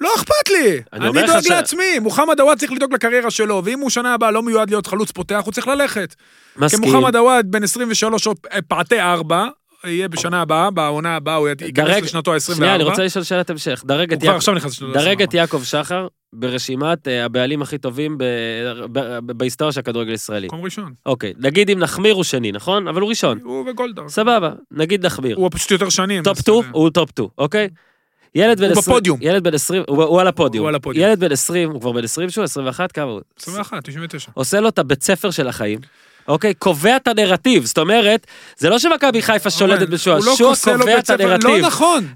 לא 0.02 0.10
אכפת 0.16 0.50
לי. 0.50 0.82
אני 0.94 1.08
אני 1.10 1.28
דואג 1.28 1.40
ש- 1.42 1.50
לעצמי. 1.50 2.00
מוחמד 2.02 2.40
עוואד 2.40 2.58
צריך 2.58 2.72
לדאוג 2.72 2.94
לקריירה 2.94 3.32
שלו, 3.32 3.62
ואם 3.66 3.80
הוא 3.80 3.90
שנה 3.90 4.14
הבאה 4.14 4.32
לא 4.32 4.44
מיועד 4.44 4.70
להיות 4.70 4.88
חלוץ 4.88 5.12
פותח, 5.12 5.42
הוא 5.46 5.54
צריך 5.54 5.68
ללכת. 5.68 6.14
כי 6.14 6.60
מסכים. 6.66 6.80
מוחמד 6.94 7.16
עוואד 7.16 7.52
בן 7.52 7.64
23 7.64 8.28
או 8.28 8.34
אה, 8.52 8.60
פעטי 8.62 9.00
4, 9.00 9.48
יהיה 9.84 10.08
בשנה 10.08 10.42
הבאה, 10.42 10.72
בעונה 10.72 11.16
הבאה 11.16 11.36
הוא 11.36 11.48
ייכנס 11.48 12.04
לשנתו 12.04 12.34
ה-24. 12.34 12.56
שנייה, 12.56 12.76
אני 12.76 12.84
רוצה 12.84 13.04
לשאול 13.04 13.24
שאלת 13.24 13.50
המשך. 13.50 13.84
דרג 13.86 14.14
את 14.14 14.24
לשנתו 14.24 14.94
דרג 14.94 15.22
את 15.22 15.30
ה-24. 15.34 15.38
יעקב 15.38 15.64
שחר 15.64 16.08
ברשימת 16.34 17.08
אה, 17.08 17.26
הבעלים 17.26 17.62
הכי 17.62 17.78
טובים 17.78 18.18
ב- 18.18 18.24
ב- 18.92 19.00
ב- 19.26 19.32
בהיסטוריה 19.32 19.72
של 19.72 19.80
הכדורגל 19.80 20.12
הישראלי. 20.12 20.48
מקום 20.48 20.62
ראשון. 20.64 20.94
אוקיי, 21.06 21.34
נגיד 21.38 21.70
אם 21.70 21.80
נחמיר 21.80 22.14
הוא 22.14 22.24
שני, 22.24 22.52
נכון? 22.52 22.88
אבל 22.88 23.02
הוא 23.02 23.10
ראשון. 23.10 23.40
הוא 23.44 23.70
וגולדהר. 23.70 24.10
סבבה, 24.10 24.50
נגיד 24.72 25.06
נחמיר. 25.06 25.38
הוא 25.38 25.50
פשוט 25.54 25.72
יותר 25.72 25.90
שנים. 25.90 26.24
top 26.24 26.38
אז 26.38 26.42
2, 26.42 26.60
אתה 26.60 26.68
יודע. 26.68 26.78
הוא 26.80 26.90
top 26.90 27.10
2, 27.12 27.28
אוקיי? 27.38 27.68
ילד 28.36 28.60
בן 28.60 28.70
הוא 28.70 28.72
20... 28.72 28.96
בפודיום. 28.96 29.20
ילד 29.22 29.44
בן 29.44 29.54
20, 29.54 29.84
הוא 29.88 30.04
הוא 30.04 30.22
על 30.22 30.28
הפודיום. 30.28 30.64
הוא 30.64 30.70
על 30.70 30.76
הפודיום. 30.76 31.08
ילד 31.08 31.20
בן 31.20 31.32
20, 31.32 31.72
הוא 31.72 31.82
כבר 31.82 31.92
בן 31.92 32.04
20 32.04 32.30
שהוא? 32.30 32.44
21? 32.44 32.92
כמה 32.92 33.12
הוא? 33.12 33.22
21, 33.40 33.84
99. 33.84 34.32
עושה 34.34 34.60
לו 34.60 34.70
את 34.70 34.80
הבית 34.80 35.04
ספר 35.04 35.32
של 35.32 35.48
החיים. 35.48 35.80
אוקיי? 36.28 36.54
קובע 36.54 36.96
את 36.96 37.08
הנרטיב, 37.08 37.66
זאת 37.66 37.78
אומרת, 37.78 38.28
זה 38.58 38.70
לא 38.70 38.80
שמכבי 38.80 39.22
חיפה 39.22 39.50
שולטת 39.50 39.90
הוא 40.20 40.26
לא 40.26 40.32
לו 40.32 40.38
קובע 40.80 40.98
את 41.00 41.06
ספר- 41.06 41.24
הנרטיב. 41.24 41.50
לא 41.50 41.68
נכון. 41.68 42.08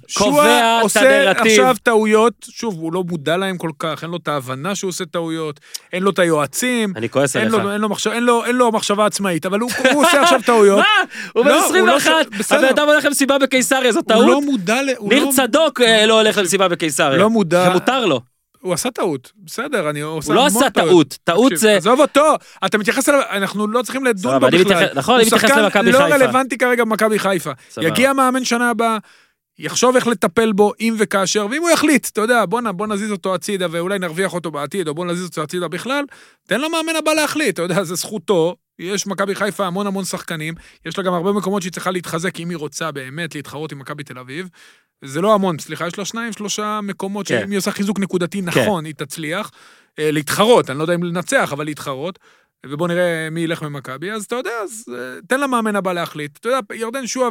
את 1.31 1.37
עושה. 1.39 1.49
עכשיו 1.51 1.75
טעויות, 1.83 2.33
שוב, 2.49 2.75
הוא 2.75 2.93
לא 2.93 3.03
מודע 3.03 3.37
להם 3.37 3.57
כל 3.57 3.69
כך, 3.79 4.03
אין 4.03 4.11
לו 4.11 4.17
את 4.17 4.27
ההבנה 4.27 4.75
שהוא 4.75 4.89
עושה 4.89 5.05
טעויות, 5.05 5.59
אין 5.93 6.03
לו 6.03 6.11
את 6.11 6.19
היועצים, 6.19 6.93
אני 6.95 7.09
כועס 7.09 7.35
עליך. 7.35 7.53
אין, 7.53 7.61
לו 8.55 8.71
מחשבה 8.71 9.05
עצמאית, 9.05 9.45
אבל 9.45 9.59
הוא, 9.59 9.71
עושה 9.95 10.21
עכשיו 10.23 10.39
טעויות. 10.45 10.79
מה? 10.79 10.85
הוא 11.33 11.43
בן 11.45 11.51
לא, 11.51 11.65
הוא 11.67 11.87
לא 11.87 11.95
21, 11.95 12.11
ש- 12.33 12.37
בסדר. 12.39 12.57
הבן 12.59 12.67
אדם 12.67 12.87
הולך 12.89 13.05
למסיבה 13.05 13.37
בקיסריה, 13.37 13.91
זו 13.91 13.99
הוא 14.13 14.23
לא 14.23 14.31
טעות? 14.31 14.43
מודע 14.43 14.81
ל... 14.81 14.85
ניר 15.01 15.25
לא, 15.25 15.31
צדוק 15.35 15.81
אה, 15.81 16.05
לא 16.05 16.19
הולך 16.21 16.37
למסיבה 16.37 16.67
בקיסריה. 16.67 17.17
לא 17.17 17.29
מודע- 17.29 17.63
זה 17.63 17.69
מותר 17.73 18.05
לו. 18.05 18.34
הוא 18.65 18.73
עשה 18.73 18.91
טעות, 18.91 19.31
בסדר, 19.37 19.89
אני 19.89 20.01
עושה 20.01 20.27
הוא 20.27 20.35
לא 20.35 20.47
המון 20.47 20.63
עשה. 20.63 20.69
טעות, 20.69 21.17
טעות 21.23 21.51
זה... 21.55 21.77
עזוב 21.77 21.99
אותו, 21.99 22.35
אתה 22.65 22.77
מתייחס 22.77 23.09
אליו, 23.09 23.21
אנחנו 23.29 23.67
לא 23.67 23.81
צריכים 23.81 24.05
לדון 24.05 24.39
בו 24.39 24.47
בכלל. 24.47 24.87
נכון, 24.95 25.13
הוא 25.13 25.21
אני 25.21 25.25
מתייחס 25.25 25.49
שחקן 25.49 25.63
למכבי 25.63 25.91
לא 25.91 25.97
חיפה. 25.97 26.15
רלוונטי 26.15 26.57
כרגע 26.57 26.85
במכבי 26.85 27.19
חיפה. 27.19 27.51
יגיע 27.81 28.13
מאמן 28.13 28.45
שנה 28.45 28.69
הבאה, 28.69 28.97
יחשוב 29.59 29.95
איך 29.95 30.07
לטפל 30.07 30.51
בו, 30.51 30.73
אם 30.79 30.95
וכאשר, 30.97 31.47
ואם 31.51 31.61
הוא 31.61 31.69
יחליט, 31.69 32.07
אתה 32.09 32.21
יודע, 32.21 32.43
בוא 32.45 32.87
נזיז 32.87 33.11
אותו 33.11 33.35
הצידה 33.35 33.67
ואולי 33.71 33.99
נרוויח 33.99 34.33
אותו 34.33 34.51
בעתיד, 34.51 34.87
או 34.87 34.93
בוא 34.93 35.05
נזיז 35.05 35.25
אותו 35.25 35.43
הצידה 35.43 35.67
בכלל, 35.67 36.03
תן 36.47 36.61
למאמן 36.61 36.95
הבא 36.97 37.13
להחליט, 37.13 37.53
אתה 37.53 37.61
יודע, 37.61 37.83
זה 37.83 37.95
זכותו. 37.95 38.55
יש 38.79 39.07
מכבי 39.07 39.35
חיפה 39.35 39.65
המון 39.65 39.87
המון 39.87 40.05
שחקנים, 40.05 40.53
יש 40.85 40.97
לה 40.97 41.03
גם 41.03 41.13
הרבה 41.13 41.31
מקומות 41.31 41.61
שהיא 41.61 41.71
צריכה 41.71 41.91
להתחזק 41.91 42.39
אם 42.39 42.49
היא 42.49 42.57
רוצה 42.57 42.91
באמת 42.91 43.35
להתחרות 43.35 43.71
עם 43.71 43.79
מכבי 43.79 44.03
תל 44.03 44.19
אביב. 44.19 44.49
זה 45.05 45.21
לא 45.21 45.33
המון, 45.33 45.59
סליחה, 45.59 45.87
יש 45.87 45.97
לה 45.97 46.05
שניים, 46.05 46.33
שלושה 46.33 46.79
מקומות 46.83 47.27
כן. 47.27 47.39
שאם 47.41 47.51
היא 47.51 47.57
עושה 47.57 47.71
חיזוק 47.71 47.99
נקודתי 47.99 48.41
נכון, 48.41 48.85
היא 48.85 48.93
תצליח. 48.97 49.51
אה, 49.99 50.11
להתחרות, 50.11 50.69
אני 50.69 50.77
לא 50.77 50.83
יודע 50.83 50.95
אם 50.95 51.03
לנצח, 51.03 51.49
אבל 51.53 51.65
להתחרות. 51.65 52.19
ובוא 52.65 52.87
נראה 52.87 53.29
מי 53.31 53.41
ילך 53.41 53.63
ממכבי, 53.63 54.11
אז 54.11 54.23
אתה 54.23 54.35
יודע, 54.35 54.51
אז 54.63 54.85
אה, 54.93 55.21
תן 55.27 55.39
למאמן 55.39 55.75
הבא 55.75 55.93
להחליט. 55.93 56.37
אתה 56.37 56.49
יודע, 56.49 56.59
ירדן 56.75 57.07
שועה 57.07 57.29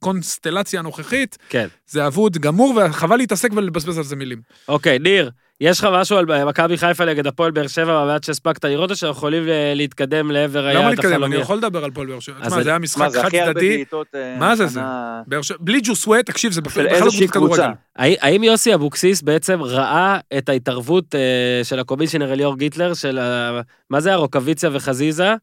בקונסטלציה 0.00 0.80
הנוכחית, 0.80 1.38
כן. 1.48 1.68
זה 1.86 2.06
אבוד 2.06 2.38
גמור, 2.38 2.74
וחבל 2.76 3.16
להתעסק 3.16 3.50
ולבזבז 3.56 3.98
על 3.98 4.04
זה 4.04 4.16
מילים. 4.16 4.40
אוקיי, 4.68 4.98
ניר, 4.98 5.30
יש 5.60 5.78
לך 5.78 5.88
משהו 5.92 6.16
על 6.16 6.44
מכבי 6.44 6.76
חיפה 6.76 7.04
נגד 7.04 7.26
הפועל 7.26 7.50
באר 7.50 7.66
שבע 7.66 8.04
במעט 8.04 8.24
שהספקת 8.24 8.64
לראות, 8.64 8.90
או 8.90 8.96
שאנחנו 8.96 9.18
יכולים 9.18 9.48
אה, 9.48 9.72
להתקדם 9.76 10.30
לעבר 10.30 10.66
היעד 10.66 10.76
למה 10.76 10.88
החלומי? 10.92 10.96
להתקדם? 11.10 11.24
אני 11.24 11.36
יכול 11.36 11.56
לדבר 11.56 11.84
על 11.84 11.90
פועל 11.90 12.06
באר 12.06 12.20
שבע. 12.20 12.34
אז 12.40 12.52
תשמע, 12.52 12.62
זה 12.62 12.68
היה 12.70 12.78
מה, 12.78 12.82
משחק 12.82 13.08
זה 13.08 13.22
חד 13.22 13.28
צדדי. 13.30 13.84
אה, 14.14 14.36
מה 14.38 14.56
זה 14.56 14.66
זה? 14.66 14.80
בלי 15.60 15.80
ג'וסווט, 15.80 16.26
תקשיב, 16.26 16.52
זה 16.52 16.60
בכלל 16.60 16.84
לא 16.84 17.10
קבוצת 17.10 17.30
כדורגל. 17.32 17.62
האם- 17.96 18.42
יוסי 18.44 18.74
אבוקסיס 18.74 19.22
בעצם 19.22 19.62
ראה 19.62 20.18
את 20.38 20.48
ההתערבות 20.48 21.14
אה, 21.14 21.20
של 21.64 21.78
הקומישיונר 21.78 22.32
אליאור 22.32 22.56
גיטלר, 22.56 22.94
של. 22.94 23.18
מה 23.90 24.00
זה 24.00 24.08
היה? 24.08 24.16
רוקוויציה 24.18 24.70
וחזיזה, 24.72 25.34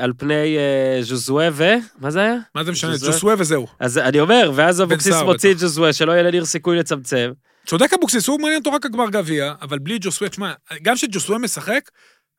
על 0.00 0.12
פני 0.16 0.56
ז'וזואה 1.00 1.48
ו... 1.52 1.64
מה 2.00 2.10
זה 2.10 2.20
היה? 2.20 2.34
מה 2.54 2.64
זה 2.64 2.72
משנה? 2.72 2.92
ג'וסווה? 2.92 3.12
ג'וסווה 3.12 3.34
וזהו. 3.38 3.66
אז 3.80 3.98
אני 3.98 4.20
אומר, 4.20 4.50
ואז 4.54 4.82
אבוקסיס 4.82 5.14
מוציא 5.22 5.50
את 5.50 5.56
בטח. 5.56 5.66
ז'וזואה, 5.66 5.92
שלא 5.92 6.12
יהיה 6.12 6.22
לניר 6.22 6.44
סיכוי 6.44 6.76
לצמצם. 6.78 7.30
צודק 7.66 7.92
אבוקסיס, 7.92 8.28
הוא 8.28 8.40
מעניין 8.40 8.58
אותו 8.58 8.72
רק 8.72 8.86
הגמר 8.86 9.10
גביע, 9.10 9.54
אבל 9.62 9.78
בלי 9.78 9.98
ג'וסווה, 10.00 10.28
תשמע, 10.28 10.52
גם 10.82 10.94
כשג'וסווה 10.94 11.38
משחק, 11.38 11.90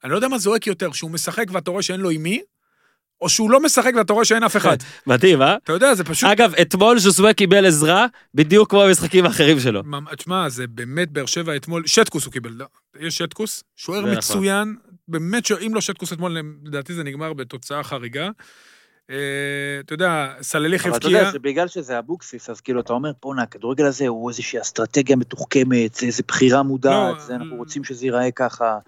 אני 0.04 0.12
לא 0.12 0.16
יודע 0.16 0.28
מה 0.28 0.38
זועק 0.38 0.68
יותר, 0.68 0.92
שהוא 0.92 1.12
משחק 1.12 1.46
ואתה 1.52 1.72
רואה 1.72 1.84
שאין 1.84 2.00
לו 2.00 2.10
עם 2.10 2.24
מי, 2.24 2.42
או 3.22 3.30
שהוא 3.30 3.52
לא 3.52 3.60
משחק 3.60 3.92
ואתה 3.98 4.14
רואה 4.14 4.26
שאין 4.26 4.44
אף 4.44 4.58
אחד. 4.58 4.78
מדהים, 5.08 5.42
אה? 5.42 5.56
אתה 5.64 5.74
יודע, 5.74 5.96
זה 5.96 6.04
פשוט... 6.04 6.30
אגב, 6.30 6.54
אתמול 6.62 7.00
ז'וזואה 7.00 7.34
קיבל 7.34 7.66
עזרה, 7.66 8.06
בדיוק 8.34 8.70
כמו 8.70 8.84
במשחקים 8.88 9.26
האחרים 9.26 9.60
שלו. 9.60 9.84
תשמע, 10.18 10.50
זה 10.50 10.68
באמת 10.68 11.12
באר 11.12 11.26
שבע 11.26 11.56
אתמול, 11.56 11.88
שטקוס 11.88 12.26
הוא 12.26 12.34
קיבל, 12.34 12.52
לא, 12.52 12.66
יש 13.00 13.18
שטקוס, 13.18 13.64
שוער. 13.76 14.06
מצוין, 14.06 14.76
באמת 15.08 15.46
שאם 15.46 15.72
לא 15.76 15.82
שטקוס 15.82 16.14
אתמול, 16.14 16.38
לדעתי 16.66 16.94
זה 16.94 17.04
נגמר 17.04 17.34
בתוצאה 17.34 17.84
חריגה. 17.84 18.30
אה, 19.12 19.80
אתה 19.80 19.94
יודע, 19.94 20.34
סלליך 20.42 20.86
אבל 20.86 20.98
אתה 20.98 21.08
הבקיע, 21.08 21.20
יודע 21.20 21.32
שבגלל 21.32 21.68
שזה 21.68 22.00
אבוקסיס, 22.00 22.50
אז 22.50 22.62
כאילו 22.62 22.82
אתה 22.82 22.94
אומר, 22.94 23.12
בואנה, 23.22 23.42
הכדורגל 23.42 23.86
הזה 23.86 24.08
הוא 24.08 24.30
איזושהי 24.30 24.62
אסטרטגיה 24.62 25.16
מתוחכמת, 25.16 25.94
זה 25.96 26.06
איזה 26.06 26.24
בחירה 26.28 26.64
מודעת, 26.64 27.18
לא, 27.18 27.20
זה 27.20 27.36
אנחנו 27.36 27.54
אה, 27.54 27.58
רוצים 27.58 27.84
שזה 27.84 28.06
ייראה 28.06 28.32
ככה, 28.32 28.80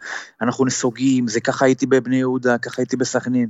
אנחנו 0.42 0.66
נסוגים, 0.66 1.28
זה 1.28 1.42
ככה 1.42 1.66
הייתי 1.66 1.86
בבני 1.86 2.18
יהודה, 2.18 2.58
ככה 2.58 2.82
הייתי 2.82 2.98
בסכנין. 2.98 3.50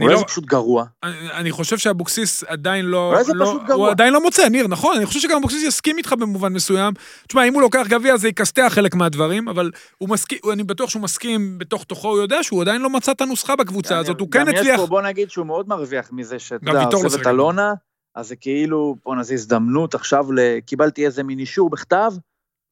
אולי 0.00 0.14
לא- 0.14 0.18
זה 0.18 0.24
פשוט 0.24 0.44
גרוע. 0.44 0.84
אני 1.02 1.30
אני 1.32 1.50
חושב 1.50 1.78
שאבוקסיס 1.78 2.44
עדיין 2.44 2.84
לא... 2.84 3.08
אולי 3.12 3.24
זה 3.24 3.32
לא- 3.34 3.46
פשוט 3.46 3.62
גרוע. 3.66 3.86
הוא 3.86 3.90
עדיין 3.90 4.12
לא 4.12 4.22
מוצא, 4.22 4.48
ניר, 4.48 4.68
נכון, 4.68 4.96
אני 4.96 5.06
חושב 5.06 5.20
שגם 5.20 5.36
אבוקסיס 5.36 5.62
יסכים 5.62 5.98
איתך 5.98 6.12
במובן 6.12 6.52
מסוים. 6.52 6.92
תשמע, 7.28 7.44
אם 7.44 7.54
הוא 7.54 7.62
לוקח 7.62 7.86
גביע 7.88 8.16
זה 8.16 8.28
יכסתח 8.28 8.72
חלק 8.74 8.94
מהדברים, 8.94 9.48
אבל 9.48 9.70
הוא 9.98 10.08
מסכים, 10.08 10.38
אני 10.52 10.62
בטוח 10.62 10.90
שהוא 10.90 11.02
מסכים 11.02 11.58
בתוך 11.58 11.84
תוכו, 11.84 12.08
הוא 12.08 12.18
יודע 12.18 12.42
שהוא 12.42 12.62
עדיין 12.62 12.82
לא 12.82 12.90
מצא 12.90 13.12
את 13.12 13.20
הנוסחה 13.20 13.56
בקבוצה 13.56 13.98
הזאת, 13.98 14.20
הוא 14.20 14.28
כן 14.30 14.40
גם 14.40 14.48
יש 14.48 14.54
הצליח... 14.54 14.80
פה, 14.80 14.86
בוא 14.86 15.02
נגיד 15.02 15.30
שהוא 15.30 15.46
מאוד 15.46 15.68
מרוויח 15.68 16.08
מזה 16.12 16.38
שאתה 16.38 16.70
יודע, 16.70 16.84
לא 16.92 16.98
עוזב 16.98 17.08
שיחק. 17.08 17.22
את 17.22 17.26
אלונה, 17.26 17.72
אז 18.14 18.28
זה 18.28 18.36
כאילו, 18.36 18.96
בואנה, 19.04 19.22
זו 19.22 19.34
הזדמנות 19.34 19.94
עכשיו, 19.94 20.26
קיבלתי 20.66 21.06
איזה 21.06 21.22
מין 21.22 21.38
אישור 21.38 21.70
בכתב, 21.70 22.12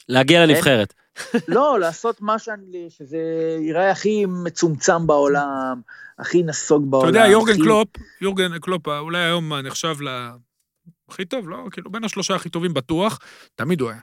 להגיע 0.09 0.47
לנבחרת. 0.47 0.95
לא, 1.49 1.81
לעשות 1.81 2.21
מה 2.21 2.39
שאני, 2.39 2.89
שזה 2.99 3.19
ייראה 3.61 3.91
הכי 3.91 4.27
מצומצם 4.45 5.07
בעולם, 5.07 5.81
הכי 6.19 6.43
נסוג 6.43 6.83
אתה 6.83 6.91
בעולם. 6.91 7.09
יודע, 7.09 7.27
יורגן 7.27 7.53
הכי- 7.53 7.63
קלופ, 7.63 7.89
יורגן 8.21 8.59
קלופ, 8.59 8.89
אולי 8.89 9.19
היום 9.19 9.53
נחשב 9.55 9.97
ל... 10.03 10.29
הכי 11.11 11.25
טוב, 11.25 11.49
לא? 11.49 11.57
כאילו, 11.71 11.91
בין 11.91 12.05
השלושה 12.05 12.35
הכי 12.35 12.49
טובים 12.49 12.75
בטוח, 12.75 13.19
תמיד 13.55 13.81
הוא 13.81 13.91
היה. 13.91 13.99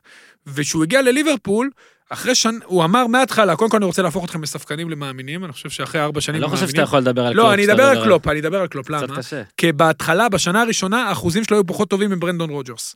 וכשהוא 0.48 0.84
הגיע 0.84 1.02
לליברפול, 1.02 1.70
אחרי 2.10 2.36
שנה, 2.36 2.58
הוא 2.66 2.84
אמר 2.84 3.08
מההתחלה, 3.08 3.56
קודם 3.56 3.72
כל 3.72 3.78
אני 3.78 3.86
רוצה 3.86 4.02
להפוך 4.02 4.26
אתכם 4.26 4.42
מספקנים 4.42 4.90
למאמינים, 4.90 5.46
אני 5.46 5.54
חושב 5.54 5.70
שאחרי 5.70 6.02
ארבע 6.02 6.18
אני 6.18 6.22
שנים 6.22 6.42
לא 6.42 6.48
חושב. 6.48 6.68
שאתה 6.68 6.82
יכול 6.82 7.00
לדבר 7.00 7.26
על 7.26 7.34
קלופ. 7.34 7.46
לא, 7.46 7.54
אני 7.54 7.66
אדבר 7.66 7.84
על 7.84 8.04
קלופ, 8.04 8.28
אני 8.28 8.40
אדבר 8.40 8.62
על 8.62 8.68
קלופ, 8.68 8.86
קצת 8.88 9.10
למה? 9.10 9.18
קשה. 9.18 9.44
כי 9.58 9.72
בהתחלה, 9.72 10.30
בשנה 10.30 10.62
הראשונה, 10.62 11.04
האחוזים 11.10 11.44
שלו 11.44 11.58
היו 11.58 11.66
פחות 11.68 11.90
טובים 11.90 12.10
מברנדון 12.12 12.50
רוג'רס. 12.50 12.96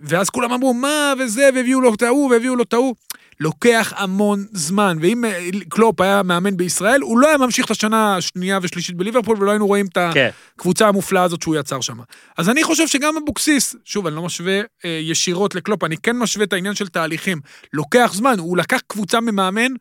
ואז 0.00 0.30
כולם 0.30 0.52
אמרו, 0.52 0.74
מה 0.74 1.12
וזה, 1.18 1.48
והביאו 1.54 1.80
לו 1.80 1.94
את 1.94 2.02
ההוא, 2.02 2.30
והביאו 2.30 2.56
לו 2.56 2.62
את 2.62 2.72
ההוא. 2.72 2.94
לוקח 3.40 3.92
המון 3.96 4.46
זמן, 4.52 4.98
ואם 5.00 5.24
אה, 5.24 5.48
קלופ 5.68 6.00
היה 6.00 6.22
מאמן 6.22 6.56
בישראל, 6.56 7.00
הוא 7.00 7.18
לא 7.18 7.28
היה 7.28 7.38
ממשיך 7.38 7.66
את 7.66 7.70
השנה 7.70 8.16
השנייה 8.16 8.58
ושלישית 8.62 8.96
בליברפול, 8.96 9.36
ולא 9.40 9.50
היינו 9.50 9.66
רואים 9.66 9.86
את 9.86 9.98
כן. 10.14 10.30
הקבוצה 10.56 10.88
המופלאה 10.88 11.22
הזאת 11.22 11.42
שהוא 11.42 11.56
יצר 11.56 11.80
שם. 11.80 11.98
אז 12.38 12.48
אני 12.48 12.64
חושב 12.64 12.86
שגם 12.86 13.14
אבוקסיס, 13.16 13.76
שוב, 13.84 14.06
אני 14.06 14.16
לא 14.16 14.22
משווה 14.22 14.60
אה, 14.84 14.90
ישירות 15.02 15.54
לקלופ, 15.54 15.84
אני 15.84 15.96
כן 15.96 16.18
משווה 16.18 16.44
את 16.44 16.52
העניין 16.52 16.74
של 16.74 16.88
תהליכים. 16.88 17.40
לוקח 17.72 18.10
זמן, 18.14 18.38
הוא 18.38 18.56
לקח 18.56 18.80
קבוצה 18.86 19.20
ממאמן 19.20 19.72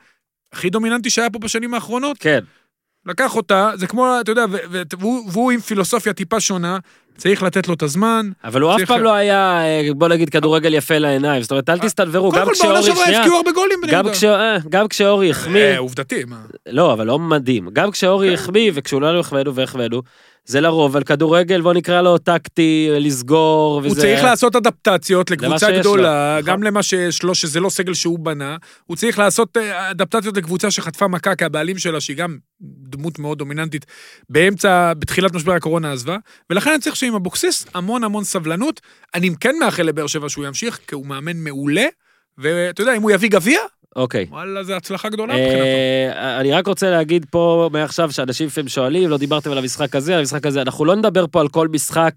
הכי 0.53 0.69
דומיננטי 0.69 1.09
שהיה 1.09 1.29
פה 1.29 1.39
בשנים 1.39 1.73
האחרונות, 1.73 2.17
כן. 2.19 2.39
לקח 3.05 3.35
אותה, 3.35 3.71
זה 3.75 3.87
כמו, 3.87 4.19
אתה 4.21 4.31
יודע, 4.31 4.45
והוא 5.31 5.51
עם 5.51 5.59
פילוסופיה 5.59 6.13
טיפה 6.13 6.39
שונה, 6.39 6.77
צריך 7.19 7.43
לתת 7.43 7.67
לו 7.67 7.73
את 7.73 7.83
הזמן. 7.83 8.29
אבל 8.43 8.61
הוא 8.61 8.75
אף 8.75 8.81
פעם 8.87 9.03
לא 9.03 9.13
היה, 9.13 9.61
אה, 9.61 9.89
בוא 9.95 10.07
נגיד, 10.07 10.29
כדורגל 10.29 10.73
יפה 10.73 10.97
לעיניים. 10.97 11.41
זאת 11.41 11.51
אומרת, 11.51 11.69
אל 11.69 11.79
תסתנוורו, 11.79 12.31
קודם 12.31 12.41
גם 12.41 12.47
כל 12.47 12.63
בעונה 12.63 12.79
כשאורי, 12.79 12.83
שעברה 12.83 13.05
שנייה, 13.05 13.19
הבקיעו 13.19 13.37
הרבה 13.37 13.51
גולים 13.51 13.79
בני 13.81 13.91
גם 13.91 14.05
יהודה. 14.05 14.39
אה, 14.39 14.57
גם 14.69 14.87
כשאורי 14.87 15.29
החמיא, 15.29 15.61
אה, 15.61 15.77
עובדתי, 15.77 16.23
מה? 16.27 16.37
לא, 16.67 16.93
אבל 16.93 17.07
לא 17.07 17.19
מדהים. 17.19 17.69
גם 17.73 17.91
כשאורי 17.91 18.33
החמיא, 18.33 18.71
וכשכולנו 18.73 19.19
החמאנו 19.19 19.55
והחמאנו, 19.55 20.01
זה 20.49 20.61
לרוב 20.61 20.95
על 20.95 21.03
כדורגל, 21.03 21.61
בוא 21.61 21.73
נקרא 21.73 22.01
לו 22.01 22.17
טקטי, 22.17 22.89
לסגור, 22.91 23.77
וזה... 23.77 23.87
הוא 23.87 23.95
צריך 23.95 24.23
לעשות 24.23 24.55
אדפטציות 24.55 25.31
לקבוצה 25.31 25.79
גדולה, 25.79 26.37
נכון. 26.39 26.51
גם 26.51 26.63
למה 26.63 26.83
שיש 26.83 27.23
לו, 27.23 27.35
שזה 27.35 27.59
לא 27.59 27.69
סגל 27.69 27.93
שהוא 27.93 28.19
בנה. 28.19 28.57
הוא 28.85 28.97
צריך 28.97 29.19
לעשות 29.19 29.57
אה, 29.57 29.91
אדפטציות 29.91 30.37
לקבוצה 30.37 30.71
שחטפה 30.71 31.07
מכה, 31.07 31.35
כי 31.35 31.45
הבעלים 31.45 31.77
שלה, 31.77 32.01
שהיא 32.01 32.17
גם 32.17 32.37
דמות 32.61 33.19
מאוד 33.19 33.37
דומיננטית, 33.37 33.85
באמצע, 34.29 34.93
בתחילת 34.93 35.33
משבר 35.33 35.53
הקורונה 35.53 35.91
עזבה, 35.91 36.17
ולכן 36.49 36.69
אני 36.69 36.79
צריך 36.79 36.95
שעם 37.09 37.15
אבוקסיס 37.15 37.75
המון 37.75 38.03
המון 38.03 38.23
סבלנות. 38.23 38.81
אני 39.15 39.29
כן 39.41 39.55
מאחל 39.59 39.83
לבאר 39.83 40.07
שבע 40.07 40.29
שהוא 40.29 40.45
ימשיך, 40.45 40.79
כי 40.87 40.95
הוא 40.95 41.05
מאמן 41.05 41.37
מעולה, 41.37 41.85
ואתה 42.37 42.81
יודע, 42.81 42.95
אם 42.95 43.01
הוא 43.01 43.11
יביא 43.11 43.29
גביע, 43.29 43.59
אוקיי. 43.95 44.25
וואלה, 44.29 44.63
זו 44.63 44.73
הצלחה 44.73 45.09
גדולה 45.09 45.33
מבחינתו. 45.33 45.63
אה, 45.63 46.39
אני 46.39 46.51
רק 46.51 46.67
רוצה 46.67 46.89
להגיד 46.89 47.25
פה 47.31 47.69
מעכשיו 47.73 48.11
שאנשים 48.11 48.47
לפעמים 48.47 48.67
שואלים, 48.67 49.09
לא 49.09 49.17
דיברתם 49.17 49.51
על 49.51 49.57
המשחק 49.57 49.95
הזה, 49.95 50.13
על 50.13 50.19
המשחק 50.19 50.45
הזה, 50.45 50.61
אנחנו 50.61 50.85
לא 50.85 50.95
נדבר 50.95 51.25
פה 51.27 51.41
על 51.41 51.47
כל 51.47 51.67
משחק, 51.67 52.11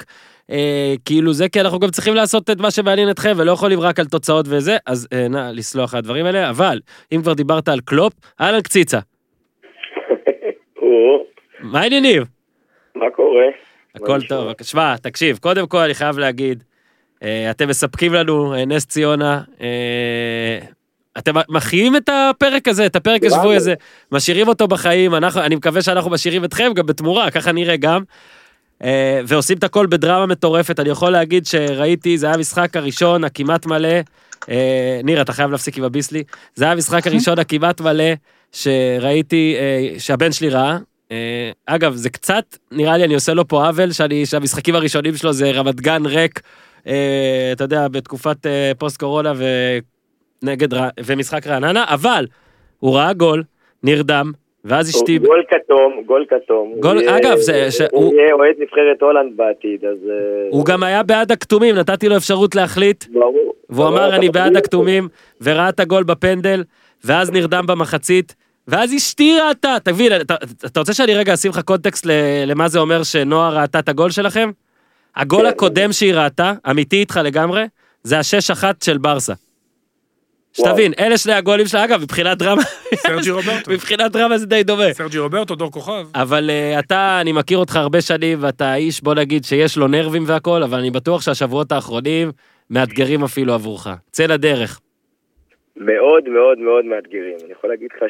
אה, 0.50 0.94
כאילו 1.04 1.32
זה, 1.32 1.48
כי 1.48 1.60
אנחנו 1.60 1.78
גם 1.78 1.90
צריכים 1.90 2.14
לעשות 2.14 2.50
את 2.50 2.60
מה 2.60 2.70
שמעניין 2.70 3.10
אתכם, 3.10 3.32
ולא 3.36 3.52
יכולים 3.52 3.80
רק 3.80 4.00
על 4.00 4.06
תוצאות 4.06 4.46
וזה, 4.48 4.76
אז 4.86 5.08
אה, 5.12 5.28
נא 5.28 5.50
לסלוח 5.52 5.94
על 5.94 5.98
הדברים 5.98 6.26
האלה, 6.26 6.50
אבל 6.50 6.80
אם 7.12 7.22
כבר 7.22 7.32
דיברת 7.32 7.68
על 7.68 7.80
קלופ, 7.80 8.12
אהלן 8.40 8.60
קציצה, 8.60 8.98
מה 11.72 11.80
העניינים? 11.80 12.22
מה 12.94 13.10
קורה? 13.10 13.46
הכל? 13.94 14.20
טוב, 14.28 14.52
שמע, 14.62 14.96
תקשיב, 14.96 15.38
קודם 15.38 15.66
כל 15.66 15.78
אני 15.78 15.94
חייב 15.94 16.18
להגיד, 16.18 16.64
אה, 17.22 17.50
אתם 17.50 17.68
מספקים 17.68 18.14
לנו, 18.14 18.54
אה, 18.54 18.64
נס 18.64 18.86
ציונה, 18.86 19.40
אה, 19.60 20.58
אתם 21.18 21.34
מחיים 21.48 21.96
את 21.96 22.08
הפרק 22.12 22.68
הזה, 22.68 22.86
את 22.86 22.96
הפרק. 22.96 23.24
השבועי 23.24 23.56
הזה, 23.56 23.74
משאירים 24.12 24.48
אותו 24.48 24.68
בחיים, 24.68 25.14
אנחנו, 25.14 25.40
אני 25.40 25.56
מקווה 25.56 25.82
שאנחנו 25.82 26.10
משאירים 26.10 26.44
אתכם 26.44 26.72
גם 26.74 26.86
בתמורה, 26.86 27.30
ככה 27.30 27.52
נראה 27.52 27.76
גם. 27.76 28.02
ועושים 29.26 29.58
את 29.58 29.64
הכל 29.64 29.86
בדרמה 29.86 30.26
מטורפת, 30.26 30.80
אני 30.80 30.88
יכול 30.88 31.10
להגיד 31.10 31.46
שראיתי, 31.46 32.18
זה 32.18 32.26
היה 32.26 32.34
המשחק 32.34 32.76
הראשון 32.76 33.24
הכמעט 33.24 33.66
מלא, 33.66 33.88
ניר, 35.04 35.20
אתה 35.20 35.32
חייב 35.32 35.50
להפסיק 35.50 35.78
עם 35.78 35.84
הביסלי, 35.84 36.22
זה 36.54 36.64
היה 36.64 36.72
המשחק 36.72 37.06
הראשון 37.06 37.38
הכמעט 37.38 37.80
מלא 37.80 38.04
שראיתי, 38.52 39.56
שהבן 39.98 40.32
שלי 40.32 40.48
ראה. 40.48 40.78
אה, 41.12 41.50
אגב, 41.66 41.94
זה 41.94 42.10
קצת, 42.10 42.44
נראה 42.72 42.96
לי 42.96 43.04
אני 43.04 43.14
עושה 43.14 43.34
לו 43.34 43.48
פה 43.48 43.66
עוול, 43.66 43.92
שאני, 43.92 44.26
שהמשחקים 44.26 44.74
הראשונים 44.74 45.14
שלו 45.14 45.32
זה 45.32 45.50
רמת 45.50 45.80
גן 45.80 46.06
ריק, 46.06 46.40
אה, 46.86 47.50
אתה 47.52 47.64
יודע, 47.64 47.88
בתקופת 47.88 48.46
אה, 48.46 48.72
פוסט 48.78 49.00
קורונה 49.00 49.32
ונגד, 50.42 50.68
ומשחק 51.04 51.46
רעננה, 51.46 51.84
אבל 51.88 52.26
הוא 52.78 52.96
ראה 52.96 53.12
גול, 53.12 53.42
נרדם, 53.82 54.32
ואז 54.64 54.90
אשתי, 54.90 55.18
גול 55.18 55.42
כתום, 55.50 56.02
גול 56.06 56.24
כתום. 56.30 56.74
גול- 56.80 56.98
הוא 57.08 57.16
אגב, 57.16 57.36
זה- 57.36 57.70
ש- 57.70 57.80
הוא- 57.80 58.04
הוא 58.04 58.14
יהיה 58.14 58.32
אוהד 58.34 58.54
נבחרת 58.58 59.00
הולנד 59.02 59.36
בעתיד, 59.36 59.84
אז... 59.84 59.98
הוא 60.50 60.64
גם 60.66 60.82
היה 60.82 61.02
בעד 61.02 61.32
הכתומים, 61.32 61.74
נתתי 61.74 62.08
לו 62.08 62.16
אפשרות 62.16 62.54
להחליט, 62.54 63.04
ברור. 63.12 63.54
והוא 63.70 63.88
אמר 63.88 64.16
אני 64.16 64.28
בעד. 64.28 64.56
הכתומים, 64.56 65.08
וראה 65.40 65.68
את 65.68 65.80
הגול 65.80 66.02
בפנדל, 66.04 66.64
ואז 67.04 67.30
נרדם 67.30 67.64
במחצית, 67.66 68.34
ואז 68.68 68.94
אשתי 68.94 69.38
ראתה, 69.48 69.76
תבין, 69.84 70.20
אתה, 70.20 70.34
אתה 70.66 70.80
רוצה 70.80 70.94
שאני 70.94 71.14
רגע 71.14 71.34
אשים 71.34 71.50
לך 71.50 71.60
קונטקסט 71.60 72.06
למה 72.46 72.68
זה 72.68 72.78
אומר 72.78 73.02
שנועה 73.02 73.50
ראתה 73.50 73.78
את 73.78 73.88
הגול 73.88 74.10
שלכם? 74.10 74.50
הגול. 75.16 75.46
הקודם 75.46 75.92
שהיא 75.92 76.14
ראתה, 76.14 76.52
אמיתי 76.70 76.96
איתך 76.96 77.20
לגמרי, 77.24 77.64
זה 78.02 78.18
השש 78.18 78.50
אחת 78.50 78.82
של 78.82 78.98
ברסה. 78.98 79.34
שתבין, 80.52 80.92
אלה 80.98 81.18
שני 81.18 81.32
הגולים 81.32 81.66
שלה, 81.66 81.84
אגב, 81.84 82.02
מבחינת 82.02 82.38
דרמה, 82.38 82.62
סרג'י 82.96 83.30
רוברטו. 83.40 83.70
מבחינת 83.70 84.12
דרמה 84.12 84.38
זה 84.38 84.46
די 84.46 84.62
דומה. 84.62 84.94
סרג'י 84.94 85.18
רוברטו, 85.18 85.54
דור 85.54 85.70
כוכב. 85.70 86.06
אבל 86.14 86.50
uh, 86.50 86.78
אתה, 86.78 87.18
אני 87.20 87.32
מכיר 87.32 87.58
אותך 87.58 87.76
הרבה 87.76 88.00
שנים, 88.00 88.38
ואתה 88.40 88.74
איש, 88.74 89.02
בוא 89.02 89.14
נגיד, 89.14 89.44
שיש 89.44 89.76
לו 89.76 89.88
נרבים 89.88 90.24
והכל, 90.26 90.62
אבל 90.62 90.78
אני 90.78 90.90
בטוח 90.90 91.22
שהשבועות 91.22 91.72
האחרונים 91.72 92.32
מאתגרים 92.70 93.24
אפילו 93.24 93.54
עבורך. 93.54 93.88
צא 94.10 94.26
לדרך. 94.26 94.80
מאוד 95.76 96.28
מאוד 96.28 96.58
מאוד 96.58 96.84
מאתגרים. 96.84 97.36
אני 97.44 97.52
יכול 97.52 97.70
להגיד 97.70 97.90
לך 97.92 98.04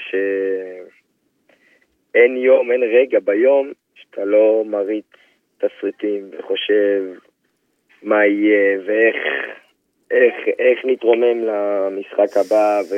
שאין 2.11 2.37
יום, 2.37 2.73
אין 2.73 2.83
רגע 2.83 3.21
ביום 3.21 3.73
שאתה 3.95 4.25
לא 4.25 4.65
מריץ 4.67 5.07
תסריטים 5.59 6.31
וחושב 6.39 7.05
מה 8.03 8.27
יהיה 8.27 8.79
ואיך 8.87 9.17
איך, 10.13 10.35
איך 10.59 10.79
נתרומם 10.85 11.45
למשחק 11.45 12.37
הבא, 12.37 12.81
ו... 12.91 12.95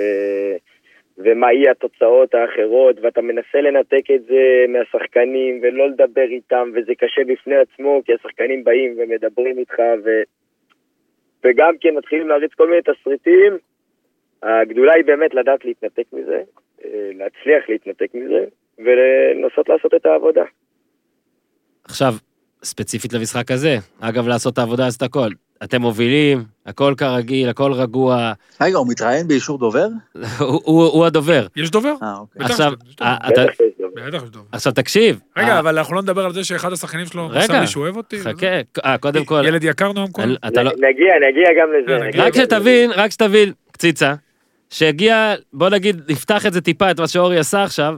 ומה 1.19 1.53
יהיה 1.53 1.71
התוצאות 1.71 2.35
האחרות, 2.35 2.97
ואתה 3.03 3.21
מנסה 3.21 3.61
לנתק 3.61 4.11
את 4.15 4.25
זה 4.25 4.65
מהשחקנים 4.69 5.61
ולא 5.63 5.89
לדבר 5.89 6.29
איתם, 6.31 6.71
וזה 6.75 6.95
קשה 6.95 7.25
בפני 7.27 7.57
עצמו, 7.57 8.03
כי 8.05 8.13
השחקנים 8.15 8.65
באים 8.65 8.95
ומדברים 8.99 9.59
איתך, 9.59 9.79
ו... 10.05 10.23
וגם 11.45 11.75
כן 11.81 11.95
מתחילים 11.95 12.29
להריץ 12.29 12.55
כל 12.55 12.69
מיני 12.69 12.83
תסריטים. 12.83 13.59
הגדולה 14.45 14.93
היא 14.95 15.05
באמת 15.05 15.35
לדעת 15.35 15.65
להתנתק 15.65 16.05
מזה, 16.13 16.41
אה, 16.85 16.91
להצליח 17.19 17.65
להתנתק 17.69 18.11
מזה, 18.15 18.45
ולנסות 18.79 19.69
לעשות 19.69 19.95
את 19.95 20.07
העבודה. 20.07 20.43
עכשיו, 21.85 22.15
ספציפית 22.63 23.13
למשחק 23.13 23.51
הזה, 23.51 23.77
אגב, 24.01 24.29
לעשות 24.29 24.53
את 24.53 24.59
העבודה 24.59 24.87
אז 24.87 24.95
את 24.95 25.03
הכל. 25.03 25.29
אתם 25.63 25.81
מובילים, 25.81 26.39
הכל 26.67 26.95
כרגיל, 26.97 27.49
הכל 27.49 27.73
רגוע, 27.73 28.33
רגע, 28.61 28.77
הוא 28.79 28.87
מתראיין 28.91 29.29
באישור 29.29 29.59
דובר? 29.59 29.87
הוא- 30.41 30.61
הוא 30.65 30.85
הוא 30.85 31.07
הדובר. 31.07 31.47
יש 31.57 31.71
דובר? 31.71 31.95
אה, 32.03 32.15
אוקיי. 32.19 32.43
עכשיו. 32.45 32.73
אה, 33.03 33.17
אתה-. 33.29 33.43
עכשיו 34.53 34.73
תקשיב. 34.73 35.21
רגע, 35.37 35.49
אה, 35.49 35.59
אבל 35.59 35.79
אנחנו 35.79 35.95
לא 35.95 36.03
נדבר 36.03 36.25
על 36.25 36.33
זה 36.33 36.45
שאחד 36.45 36.73
השחקנים 36.73 37.07
שלו 37.07 37.29
רגע, 37.31 37.39
מסר 37.41 37.61
לי 37.61 37.67
שהוא 37.67 37.83
אוהב 37.83 37.97
אותי. 37.97 38.17
חכה, 38.21 38.97
קודם 39.01 39.25
כל, 39.25 39.43
ילד 39.47 39.65
יקר 39.65 39.93
נועם 39.93 40.09
כהן. 40.15 40.29
לא... 40.29 40.63
נגיע, 40.63 41.15
נגיע 41.29 41.49
גם 41.61 41.69
לזה. 41.73 42.23
רק. 42.23 42.35
שתבין, 42.35 42.91
רק 42.91 43.11
שתבין, 43.11 43.53
קציצה, 43.73 44.15
שהגיע, 44.71 45.35
בוא 45.53 45.69
נגיד, 45.69 46.01
נפתח 46.09 46.47
את 46.47 46.53
זה 46.53 46.61
טיפה, 46.61 46.91
את 46.91 47.01
מה 47.01 47.09
שאורי 47.09 47.39
עשה 47.39 47.63
עכשיו, 47.63 47.95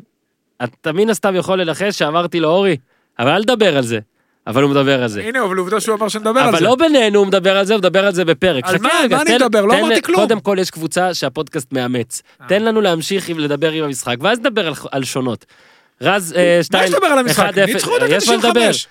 אתה 0.62 0.93
מן 0.93 1.11
הסתם 1.11 1.35
יכול 1.37 1.61
לנחש 1.61 1.99
שאמרתי 1.99 2.41
לו, 2.41 2.49
אורי, 2.49 2.77
אבל 3.19 3.31
אל 3.31 3.43
תדבר 3.43 3.77
על 3.77 3.83
זה. 3.83 3.99
אבל 4.47 4.62
הוא 4.62 4.71
מדבר 4.71 5.03
על 5.03 5.09
זה. 5.09 5.23
הנה, 5.23 5.43
אבל 5.43 5.57
עובדה 5.57 5.81
שהוא 5.81 5.95
אמר 5.95 6.09
שנדבר 6.09 6.41
על 6.41 6.49
אבל 6.49 6.59
זה. 6.59 6.64
לא 6.64 6.75
בינינו 6.75 7.19
הוא 7.19 7.27
מדבר 7.27 7.57
על 7.57 7.64
זה, 7.67 7.73
הוא 7.75 7.79
מדבר 7.79 8.07
על 8.07 8.14
זה 8.14 8.25
בפרק. 8.25 8.64
על 8.67 8.77
מה? 8.81 8.89
מה 9.11 9.23
אני 9.23 9.37
אדבר? 9.37 9.64
לא 9.64 9.79
אמרתי 9.81 10.03
כלום. 10.03 10.21
קודם 10.21 10.41
כל 10.41 10.57
יש 10.61 10.71
קבוצה 10.71 11.14
שהפודקאסט 11.14 11.73
מאמץ. 11.73 12.23
אה. 12.41 12.47
תן 12.49 12.62
לנו 12.62 12.81
להמשיך 12.81 13.31
לדבר 13.37 13.71
עם 13.73 13.85
המשחק, 13.85 14.17
ואז 14.21 14.39
נדבר 14.39 14.73
על- 14.91 15.05
שונות. 15.05 15.45
רז 16.03 16.35
אה, 16.37 16.57
מה 16.59 16.62
שטיין, 16.64 16.85
יש 16.85 16.91
לדבר 16.95 17.07
על 17.07 17.19
המשחק? 17.19 17.51
1-0, 17.55 17.67
ניצחו 17.67 17.99
דקה 17.99 18.07
יש 18.14 18.29
מה 18.29 18.37
לדבר. 18.37 18.51
95. 18.51 18.87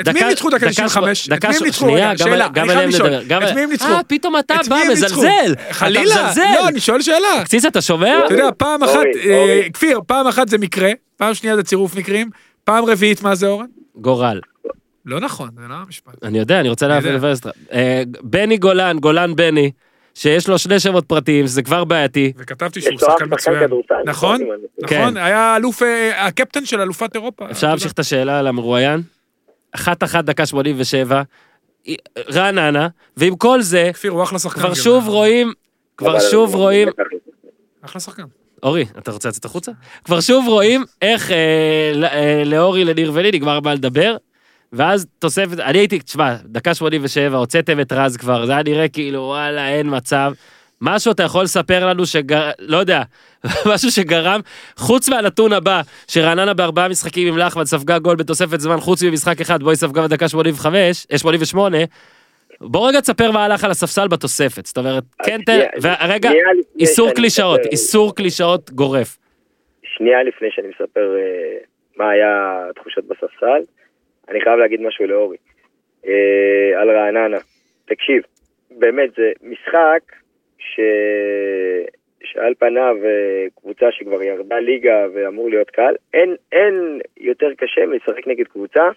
את 0.00 0.08
מי 0.08 0.20
הם 0.20 0.28
ניצחו 0.28 0.50
דקה 0.50 0.58
דקה 0.58 0.70
95? 0.70 1.24
שבע- 1.24 1.34
את 1.34 1.38
דקה 1.38 1.48
מי 1.48 1.56
הם 1.56 1.64
ניצחו? 1.64 1.84
שנייה, 1.84 2.10
רגע, 2.10 2.24
גם- 2.24 2.30
שאלה, 2.30 2.46
אני 2.46 2.60
עליהם 2.60 2.78
חייב 2.78 2.88
לשאול. 2.88 3.14
את 3.44 3.54
מי 3.54 3.60
הם 3.60 3.70
ניצחו? 3.70 3.88
אה, 3.92 4.00
פתאום 4.06 4.38
אתה 4.38 4.54
את 4.60 4.68
בא? 4.68 4.76
מזלזל. 4.90 5.54
חלילה. 5.70 6.32
לא, 6.54 6.68
אני 6.68 6.80
שואל 6.80 7.02
שאלה. 7.02 7.44
קציץ, 7.44 7.64
אתה 7.64 7.80
שומע? 7.80 8.18
אתה 8.26 8.34
יודע, 8.34 8.48
פעם 8.56 8.82
אחת, 8.82 9.00
אה. 9.24 9.60
כפיר, 9.72 10.00
פעם 10.06 10.26
אחת 10.26 10.48
זה 10.48 10.58
מקרה, 10.58 10.90
פעם 11.16 11.34
שנייה 11.34 11.56
זה 11.56 11.62
צירוף 11.62 11.96
מקרים, 11.96 12.30
פעם 12.64 12.84
רביעית 12.84 13.22
מה 13.22 13.34
זה 13.34 13.46
אורן? 13.46 13.66
גורל. 13.96 14.40
לא 15.06 15.20
נכון, 15.20 15.48
זה 15.56 15.68
לא 15.68 15.74
המשפט. 15.86 16.14
אני 16.22 16.38
יודע, 16.38 16.60
אני 16.60 16.68
רוצה 16.68 16.88
להבין. 16.88 17.18
אה, 17.72 18.02
בני 18.22 18.56
גולן, 18.56 18.98
גולן 18.98 19.36
בני, 19.36 19.70
שיש 20.14 20.48
לו 20.48 20.58
שני 20.58 20.80
שמות 20.80 21.04
פרטיים, 21.06 21.46
שזה 21.46 21.62
כבר 21.62 21.84
בעייתי. 21.84 22.32
וכתבתי 22.36 22.80
שהוא 22.80 22.98
שחקן 22.98 23.24
מצוין. 23.30 23.56
נכון? 24.06 24.40
נכון? 24.82 24.98
נכון, 25.00 25.16
היה 25.16 25.56
אלוף, 25.56 25.82
אה, 25.82 26.26
הקפטן 26.26 26.64
של 26.64 26.80
אלופת 26.80 27.14
אירופה. 27.14 27.44
אפשר 27.50 27.68
להמשיך 27.68 27.92
את 27.92 27.98
השאלה 27.98 28.38
על 28.38 28.46
המרואיין? 28.46 29.02
אחת 29.74 30.02
אחת 30.04 30.24
דקה 30.24 30.46
87, 30.46 31.22
רעננה, 32.32 32.88
ועם 33.16 33.36
כל 33.36 33.62
זה, 33.62 33.90
כפיר 33.94 34.12
הוא 34.12 34.22
אחלה 34.22 34.38
שחקן. 34.38 34.60
כבר. 34.60 34.74
שוב 34.74 35.08
רואים, 35.08 35.52
כבר 35.96 36.20
שוב 36.30 36.54
רואים, 36.54 36.88
אחלה 37.82 38.00
שחקן. 38.00 38.22
אורי, 38.62 38.84
אתה 38.98 39.10
רוצה 39.12 39.28
לצאת 39.28 39.44
החוצה? 39.44 39.72
כבר 40.04 40.20
שוב 40.20 40.48
רואים 40.48 40.84
איך 41.02 41.30
אה, 41.30 41.36
ל- 41.94 42.04
אה, 42.04 42.42
לאורי, 42.46 42.84
לניר 42.84 43.10
ולי 43.14 43.30
נגמר 43.32 43.60
מה 43.60 43.74
לדבר, 43.74 44.16
ואז 44.72 45.06
תוספת, 45.18 45.60
אני 45.60 45.78
הייתי, 45.78 45.98
תשמע, 45.98 46.36
דקה 46.44 46.74
87, 46.74 47.36
הוצאתם 47.38 47.80
את 47.80 47.92
רז 47.92 48.16
כבר, 48.16 48.46
זה 48.46 48.52
היה 48.52 48.62
נראה 48.62 48.88
כאילו, 48.88 49.20
וואלה, 49.20 49.68
אין 49.68 49.96
מצב. 49.96 50.32
משהו 50.80 51.12
אתה 51.12 51.22
יכול 51.22 51.42
לספר 51.42 51.86
לנו 51.86 52.06
שגר... 52.06 52.50
לא 52.58 52.76
יודע, 52.76 53.02
משהו 53.72 53.90
שגרם, 53.90 54.40
חוץ 54.76 55.08
מהנתון 55.08 55.52
הבא, 55.52 55.80
שרעננה 56.08 56.54
בארבעה 56.54 56.88
משחקים 56.88 57.28
עם 57.28 57.38
לחמן 57.38 57.64
ספגה 57.64 57.98
גול 57.98 58.16
בתוספת 58.16 58.60
זמן, 58.60 58.76
חוץ 58.76 59.02
ממשחק 59.02 59.40
אחד, 59.40 59.62
בו 59.62 59.70
היא 59.70 59.76
ספגה 59.76 60.02
בדקה 60.02 60.28
85, 60.28 61.06
אה, 61.12 61.18
88, 61.18 61.78
בוא 62.60 62.88
רגע 62.88 63.00
תספר 63.00 63.30
מה 63.30 63.44
הלך 63.44 63.64
על 63.64 63.70
הספסל 63.70 64.08
בתוספת, 64.08 64.66
זאת 64.66 64.78
אומרת, 64.78 65.04
כן, 65.24 65.40
תן, 65.46 65.58
ורגע, 65.82 66.30
איסור 66.80 67.10
קלישאות, 67.10 67.60
איסור 67.72 68.14
קלישאות 68.14 68.70
גורף. 68.70 69.18
שנייה 69.82 70.22
לפני 70.22 70.48
שאני 70.50 70.68
מספר 70.68 71.16
אה, 71.16 71.58
מה 71.96 72.10
היה 72.10 72.64
התחושות 72.70 73.04
בספסל, 73.04 73.62
אני 74.28 74.40
חייב 74.40 74.58
להגיד 74.58 74.80
משהו 74.80 75.06
לאורי. 75.06 75.36
אה, 76.06 76.80
על 76.80 76.90
רעננה. 76.90 77.38
תקשיב, 77.84 78.22
באמת, 78.70 79.10
זה 79.16 79.32
משחק 79.42 80.23
ש... 80.64 80.80
שעל 82.24 82.54
פניו 82.58 82.96
אה, 83.04 83.46
קבוצה 83.60 83.86
שכבר 83.92 84.22
ירדה 84.22 84.58
ליגה 84.58 85.06
ואמור 85.14 85.50
להיות 85.50 85.70
קל, 85.70 85.94
אין, 86.14 86.36
אין 86.52 87.00
יותר 87.16 87.54
קשה 87.56 87.86
מלשחק 87.86 88.26
נגד 88.26 88.46
קבוצה 88.46 88.88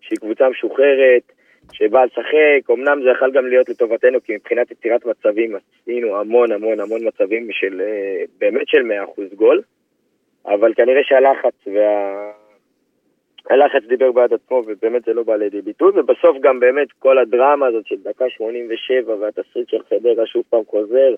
שהיא 0.00 0.18
קבוצה 0.18 0.48
משוחררת, 0.48 1.32
שבאה 1.72 2.04
לשחק, 2.04 2.70
אמנם 2.70 3.02
זה 3.02 3.10
יכול 3.10 3.30
גם 3.32 3.46
להיות 3.46 3.68
לטובתנו, 3.68 4.18
כי 4.24 4.34
מבחינת 4.34 4.70
יצירת 4.70 5.06
מצבים 5.06 5.56
עשינו 5.56 6.20
המון 6.20 6.52
המון 6.52 6.80
המון 6.80 7.00
מצבים 7.06 7.48
של, 7.52 7.80
אה, 7.80 8.24
באמת 8.38 8.68
של 8.68 8.82
100% 8.82 9.34
גול, 9.34 9.62
אבל 10.46 10.74
כנראה 10.74 11.00
שהלחץ 11.04 11.66
וה... 11.66 12.32
הלחץ 13.50 13.82
דיבר 13.88 14.12
בעד 14.12 14.32
עצמו, 14.32 14.62
ובאמת 14.66 15.04
זה 15.04 15.12
לא 15.12 15.22
בא 15.22 15.36
לידי 15.36 15.62
ביטוי, 15.62 15.92
ובסוף 15.94 16.36
גם 16.40 16.60
באמת 16.60 16.88
כל 16.98 17.18
הדרמה 17.18 17.66
הזאת 17.66 17.86
של 17.86 17.96
דקה 18.02 18.24
87 18.28 19.14
והתסריט 19.20 19.68
של 19.68 19.82
חדרה 19.88 20.26
שוב 20.26 20.42
פעם 20.50 20.62
חוזר. 20.66 21.14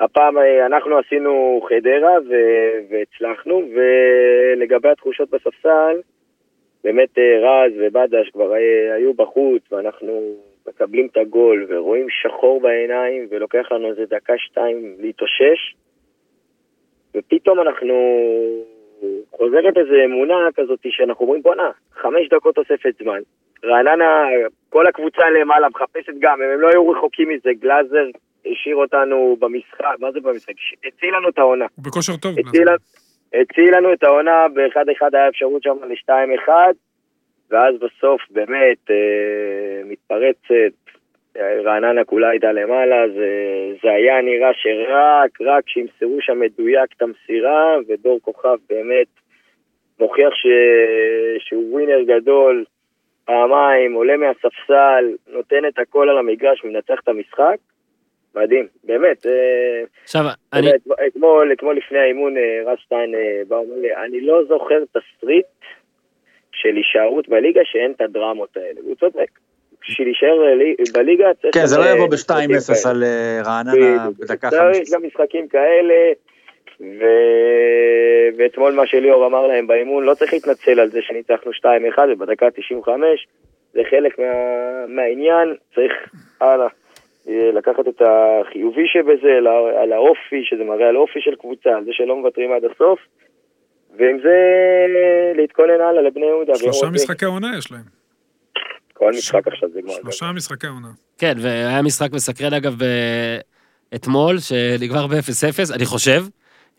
הפעם 0.00 0.38
אה, 0.38 0.66
אנחנו 0.66 0.98
עשינו 0.98 1.60
חדרה 1.68 2.16
ו- 2.28 2.78
והצלחנו, 2.90 3.62
ולגבי 3.74 4.88
התחושות 4.88 5.30
בספסל, 5.30 6.00
באמת 6.84 7.18
אה, 7.18 7.38
רז 7.38 7.72
ובדש 7.78 8.30
כבר 8.30 8.54
אה, 8.54 8.94
היו 8.94 9.14
בחוץ, 9.14 9.62
ואנחנו 9.72 10.20
מקבלים 10.68 11.08
את 11.12 11.16
הגול 11.16 11.66
ורואים 11.68 12.06
שחור 12.10 12.60
בעיניים, 12.60 13.26
ולוקח 13.30 13.72
לנו 13.72 13.90
איזה 13.90 14.04
דקה-שתיים 14.06 14.96
להתאושש, 14.98 15.74
ופתאום 17.14 17.60
אנחנו... 17.60 17.94
חוזרת 19.30 19.76
איזו 19.76 19.94
אמונה 20.04 20.48
כזאת 20.56 20.80
שאנחנו 20.90 21.24
אומרים 21.24 21.42
בואנה, 21.42 21.70
חמש 21.92 22.28
דקות 22.30 22.54
תוספת 22.54 22.94
זמן. 23.02 23.20
רעננה, 23.64 24.24
כל 24.68 24.86
הקבוצה 24.86 25.30
למעלה 25.30 25.68
מחפשת 25.68 26.12
גם, 26.18 26.42
הם 26.42 26.60
לא 26.60 26.68
היו 26.68 26.88
רחוקים 26.88 27.28
מזה, 27.28 27.50
גלאזר 27.60 28.06
השאיר 28.46 28.76
אותנו 28.76 29.36
במשחק, 29.40 29.84
מה 30.00 30.12
זה 30.12 30.20
במשחק? 30.20 30.52
הציל 30.86 31.16
לנו 31.16 31.28
את 31.28 31.38
העונה. 31.38 31.66
הוא 31.74 31.84
בכושר 31.84 32.16
טוב. 32.16 32.38
הציל, 32.38 32.68
הציל 33.34 33.76
לנו 33.76 33.92
את 33.92 34.02
העונה, 34.02 34.46
באחד 34.54 34.88
אחד 34.88 35.14
היה 35.14 35.28
אפשרות 35.28 35.62
שם 35.62 35.76
לשתיים 35.88 36.30
אחד, 36.34 36.72
ואז 37.50 37.74
בסוף 37.74 38.20
באמת 38.30 38.90
אה, 38.90 39.82
מתפרצת, 39.84 40.79
רעננה 41.38 42.04
כולה 42.04 42.28
הייתה 42.28 42.52
למעלה, 42.52 43.08
זה, 43.08 43.28
זה 43.82 43.90
היה 43.90 44.22
נראה 44.22 44.50
שרק, 44.54 45.40
רק 45.40 45.68
שימסרו 45.68 46.16
שם 46.20 46.40
מדויק 46.40 46.92
את 46.96 47.02
המסירה, 47.02 47.76
ודור 47.88 48.18
כוכב 48.22 48.56
באמת 48.70 49.06
מוכיח 50.00 50.34
ש, 50.34 50.46
שהוא 51.38 51.72
ווינר 51.72 52.02
גדול, 52.02 52.64
פעמיים, 53.24 53.92
עולה 53.92 54.16
מהספסל, 54.16 55.04
נותן 55.32 55.64
את 55.68 55.78
הכל 55.78 56.08
על 56.08 56.18
המגרש, 56.18 56.64
מנצח 56.64 57.00
את 57.02 57.08
המשחק. 57.08 57.56
מדהים, 58.34 58.66
באמת. 58.84 59.26
אה, 59.26 59.82
עכשיו, 60.02 60.22
אני, 60.52 60.70
אתמול, 61.06 61.52
אתמול 61.52 61.76
לפני 61.76 61.98
האימון, 61.98 62.36
אה, 62.36 62.62
רז 62.66 62.78
שטיין 62.78 63.14
אה, 63.14 63.42
בא 63.48 63.54
ואומר 63.54 63.76
לי, 63.76 63.96
אני 63.96 64.20
לא 64.20 64.44
זוכר 64.44 64.84
תסריט 64.84 65.46
של 66.52 66.76
הישארות 66.76 67.28
בליגה 67.28 67.60
שאין 67.64 67.92
את 67.92 68.00
הדרמות 68.00 68.56
האלה. 68.56 68.80
הוא 68.82 68.94
צודק. 68.94 69.30
בשביל 69.88 70.08
להישאר 70.08 70.46
אה, 70.46 70.54
לי- 70.54 70.74
בליגה 70.92 71.34
צריך... 71.42 71.54
כן, 71.54 71.66
זה 71.66 71.78
לא 71.78 71.84
אה, 71.84 71.90
יבוא 71.90 72.08
משחקים 72.12 72.50
ב-2-0 72.50 72.82
כאלה. 72.82 72.90
על 72.90 73.02
אה, 73.02 73.40
רעננה. 73.44 74.08
בדקה 74.18 74.50
צריך 74.50 74.62
15. 74.62 74.98
גם 74.98 75.06
משחקים 75.06 75.48
כאלה, 75.48 75.94
ו... 76.80 77.04
ואתמול 78.38 78.72
מה 78.72 78.86
שליאור 78.86 79.26
אמר 79.26 79.46
להם 79.46 79.66
באימון, 79.66 80.04
לא 80.04 80.14
צריך 80.14 80.32
להתנצל 80.32 80.80
על 80.80 80.90
זה 80.90 80.98
שניצחנו 81.02 81.50
2-1 81.96 81.98
ובדקה 82.12 82.50
95, 82.50 83.26
זה 83.72 83.80
חלק 83.90 84.18
מה... 84.18 84.24
מהעניין, 84.88 85.54
צריך 85.74 85.92
הלאה. 86.40 86.66
אה, 87.28 87.50
לקחת 87.52 87.88
את 87.88 88.02
החיובי 88.02 88.86
שבזה, 88.86 89.38
על 89.82 89.92
האופי, 89.92 90.44
שזה 90.44 90.64
מראה 90.64 90.88
על 90.88 90.96
אופי 90.96 91.20
של 91.20 91.34
קבוצה, 91.34 91.70
על 91.70 91.84
זה 91.84 91.90
שלא 91.92 92.16
מוותרים 92.16 92.52
עד 92.52 92.64
הסוף, 92.64 92.98
ועם 93.96 94.18
זה 94.22 94.36
להתכונן 95.36 95.80
הלאה 95.80 96.02
לבני 96.02 96.26
יהודה. 96.26 96.54
שלושה. 96.54 96.86
משחקי 96.86 97.24
עונה 97.24 97.48
יש 97.58 97.72
להם. 97.72 97.99
כל 99.00 99.12
משחק 99.18 99.48
עכשיו 99.48 99.68
זה 99.72 99.80
גמר. 99.80 99.92
שלושה 100.02 100.32
משחקי 100.32 100.66
עונה. 100.66 100.88
כן, 101.18 101.32
והיה 101.42 101.82
משחק 101.82 102.12
מסקרן 102.12 102.52
אגב 102.54 102.74
ב- 102.78 103.38
אתמול, 103.94 104.38
שנגמר 104.38 105.06
ב-0-0, 105.06 105.74
אני 105.74 105.84
חושב. 105.84 106.22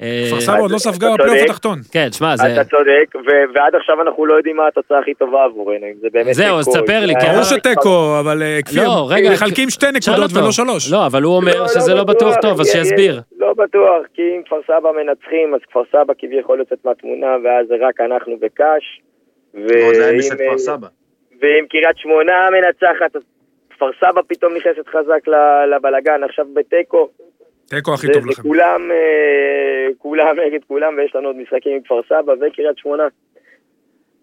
אה, 0.02 0.24
כפר 0.28 0.42
סבא 0.42 0.60
עוד 0.60 0.72
לא 0.72 0.78
ספגה. 0.78 1.14
בפלייאוף 1.14 1.50
התחתון. 1.50 1.80
כן, 1.92 2.08
שמע, 2.12 2.38
זה... 2.38 2.54
אתה 2.54 2.64
צודק, 2.70 3.28
ועד 3.56 3.76
עכשיו 3.76 4.02
אנחנו 4.02 4.26
לא 4.26 4.34
יודעים 4.36 4.56
מה 4.56 4.68
התוצאה 4.68 5.00
הכי 5.00 5.14
טובה 5.14 5.44
עבורנו, 5.44 5.86
אם 5.86 5.98
זה 6.02 6.08
באמת... 6.14 6.34
זהו, 6.34 6.60
אז 6.60 6.66
תיקו, 6.66 6.78
תספר 6.82 7.06
לי, 7.06 7.14
ברור 7.14 7.32
אבל- 7.36 7.44
שתיקו, 7.44 8.20
אבל 8.20 8.44
אה, 8.44 8.60
כפיר, 8.66 8.84
לא, 8.84 9.08
רגע, 9.12 9.32
מחלקים 9.32 9.70
שתי 9.70 9.86
נקודות. 9.94 10.32
ולא 10.34 10.52
שלוש. 10.52 10.92
לא, 10.92 11.06
אבל 11.06 11.24
הוא 11.24 11.36
אומר 11.36 11.68
שזה 11.68 11.94
לא 11.94 12.04
בטוח 12.04 12.36
טוב, 12.42 12.60
אז 12.60 12.68
שיסביר. 12.68 13.22
לא 13.40 13.54
בטוח, 13.54 14.02
כי 14.14 14.22
אם 14.22 14.42
כפר 14.46 14.60
סבא 14.68 14.90
מנצחים, 14.92 15.56
אז 15.56 15.62
כפר 15.70 15.82
סבא 15.92 16.14
כביכול 16.20 16.60
יוצאת 16.60 16.86
מהתמונה, 16.86 17.28
ואז 17.44 17.68
זה 17.68 17.76
רק 17.88 18.00
אנחנו 18.02 18.34
וקאש. 18.42 19.02
ועוד 19.54 19.96
ואם, 20.02 20.18
נשק 20.18 20.32
אה, 20.32 20.38
כפר 20.48 20.58
סבא. 20.58 20.88
ואם 21.42 21.66
קריית 21.70 21.98
שמונה 21.98 22.48
מנצחת, 22.52 23.16
אז 23.16 23.22
כפר 23.70 23.90
סבא 24.00 24.22
פתאום 24.28 24.54
נכנסת 24.56 24.88
חזק 24.88 25.28
לבלגן, 25.72 26.24
עכשיו 26.24 26.46
בתיקו. 26.54 27.10
תיקו 27.66 27.94
הכי 27.94 28.08
טוב 28.14 28.26
לכם. 28.26 28.42
כולם, 28.42 28.92
אה, 28.92 29.88
כולם 29.98 30.40
נגד 30.40 30.64
כולם, 30.68 30.94
ויש 30.98 31.16
לנו 31.16 31.28
עוד 31.28 31.36
משחקים 31.36 31.72
עם 31.76 31.82
כפר 31.82 32.02
סבא 32.10 32.32
וקריית 32.32 32.78
שמונה. 32.78 33.08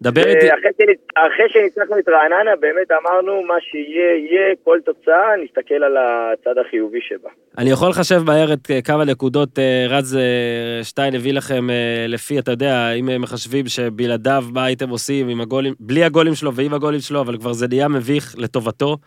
דבר 0.01 0.27
איתי, 0.27 0.45
ואחרי 0.45 0.71
שנ- 0.81 1.01
אחרי 1.15 1.45
שניצחנו 1.49 1.99
את 1.99 2.09
רעננה, 2.09 2.51
באמת 2.59 2.91
אמרנו, 3.01 3.43
מה 3.43 3.53
שיהיה, 3.61 4.15
יהיה, 4.15 4.55
כל 4.63 4.77
תוצאה, 4.85 5.27
נסתכל 5.43 5.83
על 5.83 5.97
הצד 5.97 6.57
החיובי 6.57 6.99
שבה. 7.01 7.29
אני 7.57 7.69
יכול 7.69 7.89
לחשב 7.89 8.21
מהר 8.25 8.53
את 8.53 8.71
אה, 8.71 8.81
כמה 8.81 9.05
נקודות 9.05 9.59
אה, 9.59 9.85
רז 9.89 10.15
אה, 10.15 10.83
שטיין 10.83 11.15
הביא 11.15 11.33
לכם 11.33 11.69
אה, 11.69 12.05
לפי, 12.07 12.39
אתה 12.39 12.51
יודע, 12.51 12.91
אם 12.91 13.09
הם 13.09 13.21
מחשבים 13.21 13.67
שבלעדיו 13.67 14.43
מה 14.53 14.65
הייתם 14.65 14.89
עושים 14.89 15.29
עם 15.29 15.41
הגולים, 15.41 15.73
בלי 15.79 16.03
הגולים 16.03 16.35
שלו 16.35 16.53
ועם 16.55 16.73
הגולים 16.73 16.99
שלו, 16.99 17.21
אבל 17.21 17.37
כבר 17.37 17.53
זה 17.53 17.67
נהיה 17.67 17.87
מביך 17.87 18.35
לטובתו. 18.37 18.97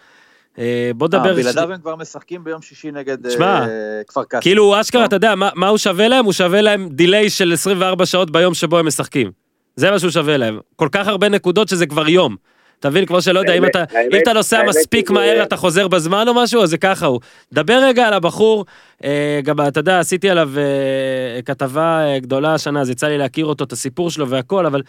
אה, 0.59 0.91
בוא 0.97 1.09
אה, 1.15 1.19
נדבר... 1.19 1.35
בלעדיו 1.35 1.73
הם 1.73 1.81
כבר 1.81 1.97
משחקים 1.97 2.45
ביום 2.45 2.63
שישי 2.63 2.91
נגד 2.91 3.27
אה, 3.27 3.67
כפר 4.09 4.25
קאסם. 4.25 4.43
כאילו 4.43 4.81
אשכרה. 4.81 5.05
אתה 5.05 5.17
יודע, 5.17 5.35
מה, 5.35 5.51
מה 5.55 5.69
הוא 5.69 5.79
שווה 5.79 6.09
להם? 6.09 6.25
הוא 6.25 6.33
שווה 6.33 6.61
להם 6.61 6.89
דיליי 6.89 7.31
של 7.31 7.53
24 7.53 8.07
שעות 8.07 8.31
ביום 8.31 8.55
שבו 8.55 8.79
הם 8.79 8.87
משחקים. 8.87 9.42
זה 9.77 9.91
מה 9.91 9.99
שהוא 9.99 10.11
שווה 10.11 10.37
להם. 10.37 10.59
כל 10.77 10.89
כך 10.93 11.09
הרבה 11.09 11.29
נקודות 11.29 11.69
שזה 11.69 11.87
כבר 11.87 12.09
יום. 12.09 12.37
אתה 12.83 12.91
מבין? 12.91 13.07
כמו 13.07 13.23
שלא 13.23 13.39
יודע, 13.39 13.55
אם 13.55 13.65
אתה, 13.65 13.85
אם 14.13 14.19
אתה 14.23 14.33
נוסע 14.33 14.63
מספיק 14.69 15.11
מהר, 15.11 15.43
אתה 15.43 15.57
חוזר 15.57 15.89
בזמן 15.89 16.29
או 16.29 16.35
משהו, 16.35 16.63
אז 16.63 16.71
זה 16.71 16.79
ככה 16.79 17.07
הוא. 17.07 17.21
דבר 17.53 17.83
רגע 17.83 18.07
על 18.07 18.15
הבחור, 18.15 18.65
אה, 19.05 19.41
גם 19.45 19.61
אתה 19.61 19.81
יודע, 19.81 20.01
עשיתי 20.01 20.31
עליו 20.31 20.51
אה, 20.57 21.43
כתבה 21.43 22.05
אה, 22.05 22.19
גדולה 22.19 22.55
השנה, 22.55 22.81
אז 22.81 22.91
יצא 22.91 23.07
לי 23.07 23.19
להכיר 23.19 23.47
אותו, 23.47 23.65
את 23.65 23.73
הסיפור 23.73 24.11
שלו 24.11 24.29
והכל, 24.29 24.67
אבל 24.67 24.83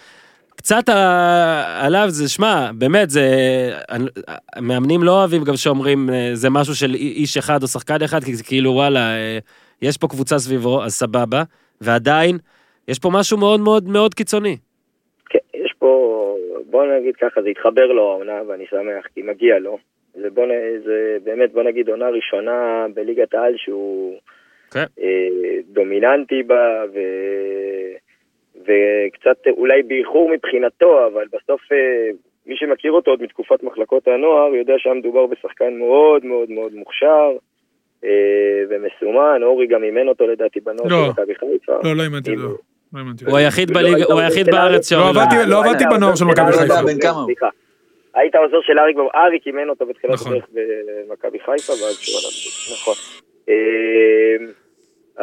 קצת 0.56 0.90
עליו 1.80 2.06
זה, 2.10 2.30
שמע, 2.30 2.72
באמת, 2.76 3.10
זה... 3.10 3.30
מאמנים 4.62 5.04
לא 5.04 5.12
אוהבים 5.12 5.44
גם 5.44 5.58
שאומרים, 5.58 6.10
זה 6.34 6.50
משהו 6.50 6.76
של 6.76 6.94
איש 6.94 7.38
אחד 7.38 7.64
או 7.64 7.68
שחקן 7.68 8.02
אחד, 8.02 8.24
כי 8.24 8.36
זה 8.36 8.44
כאילו, 8.44 8.72
וואלה, 8.72 9.12
יש 9.82 9.98
פה 9.98 10.08
קבוצה 10.08 10.40
סביבו, 10.40 10.84
אז 10.84 10.94
סבבה, 10.94 11.44
ועדיין, 11.82 12.38
יש 12.88 13.00
פה 13.00 13.10
משהו 13.10 13.38
מאוד 13.38 13.60
מאוד 13.60 13.88
מאוד 13.88 14.14
קיצוני. 14.14 14.58
בוא 16.74 16.86
נגיד 16.86 17.16
ככה, 17.16 17.42
זה 17.42 17.50
התחבר 17.50 17.86
לו 17.86 18.12
העונה, 18.12 18.42
ואני 18.48 18.66
שמח, 18.70 19.06
כי 19.14 19.22
מגיע 19.22 19.60
לו. 19.60 19.78
זה, 20.14 20.30
בוא, 20.30 20.46
זה 20.86 21.18
באמת, 21.24 21.52
בוא 21.54 21.64
נגיד, 21.64 21.90
עונה 21.90 22.10
ראשונה 22.10 22.86
בליגת 22.94 23.34
העל 23.34 23.54
שהוא 23.58 24.18
כן. 24.72 24.86
אה, 25.02 25.28
דומיננטי 25.68 26.44
בה, 26.44 26.84
ו, 26.94 27.00
וקצת 28.62 29.48
אולי 29.48 29.84
באיחור 29.84 30.30
מבחינתו, 30.30 31.08
אבל 31.08 31.26
בסוף 31.34 31.62
אה, 31.72 32.10
מי 32.46 32.56
שמכיר 32.58 32.92
אותו 32.92 33.12
עוד 33.12 33.22
מתקופת 33.24 33.64
מחלקות 33.64 34.08
הנוער, 34.08 34.56
יודע 34.56 34.74
שהיה 34.78 34.96
מדובר 34.96 35.26
בשחקן 35.26 35.74
מאוד 35.74 36.26
מאוד 36.26 36.50
מאוד 36.52 36.74
מוכשר. 36.76 37.32
אה, 38.04 38.10
ומסומן, 38.70 39.44
אורי 39.44 39.68
גם 39.68 39.84
אימן 39.84 40.08
אותו 40.08 40.28
לדעתי 40.28 40.60
בנוער 40.60 40.88
לא. 40.90 41.06
של 41.06 41.12
מכבי 41.12 41.36
חיפה. 41.36 41.74
לא, 41.84 41.96
לא 41.98 42.04
האמנתי 42.04 42.32
אם- 42.32 42.40
לו. 42.40 42.50
לא. 42.50 42.56
הוא 43.28 43.38
היחיד 43.38 43.70
ולא 43.70 43.80
בליגה, 43.80 43.96
היית 43.98 44.10
הוא 44.10 44.20
היחיד 44.20 44.46
בארץ. 44.52 44.90
שעולה. 44.90 45.12
לא 45.48 45.60
עבדתי- 45.60 45.84
לא 45.86 45.98
בנוער 45.98 46.16
של 46.16 46.26
מכבי 46.26 46.52
חיפה. 46.52 46.74
היית 48.16 48.36
עוזר 48.36 48.62
של 48.62 48.80
אריק, 48.80 48.98
אריק 49.16 49.48
אימן 49.48 49.70
אותו 49.70 49.86
בתחילת 49.86 50.14
נכון. 50.14 50.32
הדרך 50.34 50.46
במכבי 51.08 51.40
חיפה, 51.40 51.74
ואז 51.74 51.96
שהוא 52.00 52.18
הלך, 52.18 52.82
נכון. 52.82 52.94
אה, 53.50 54.46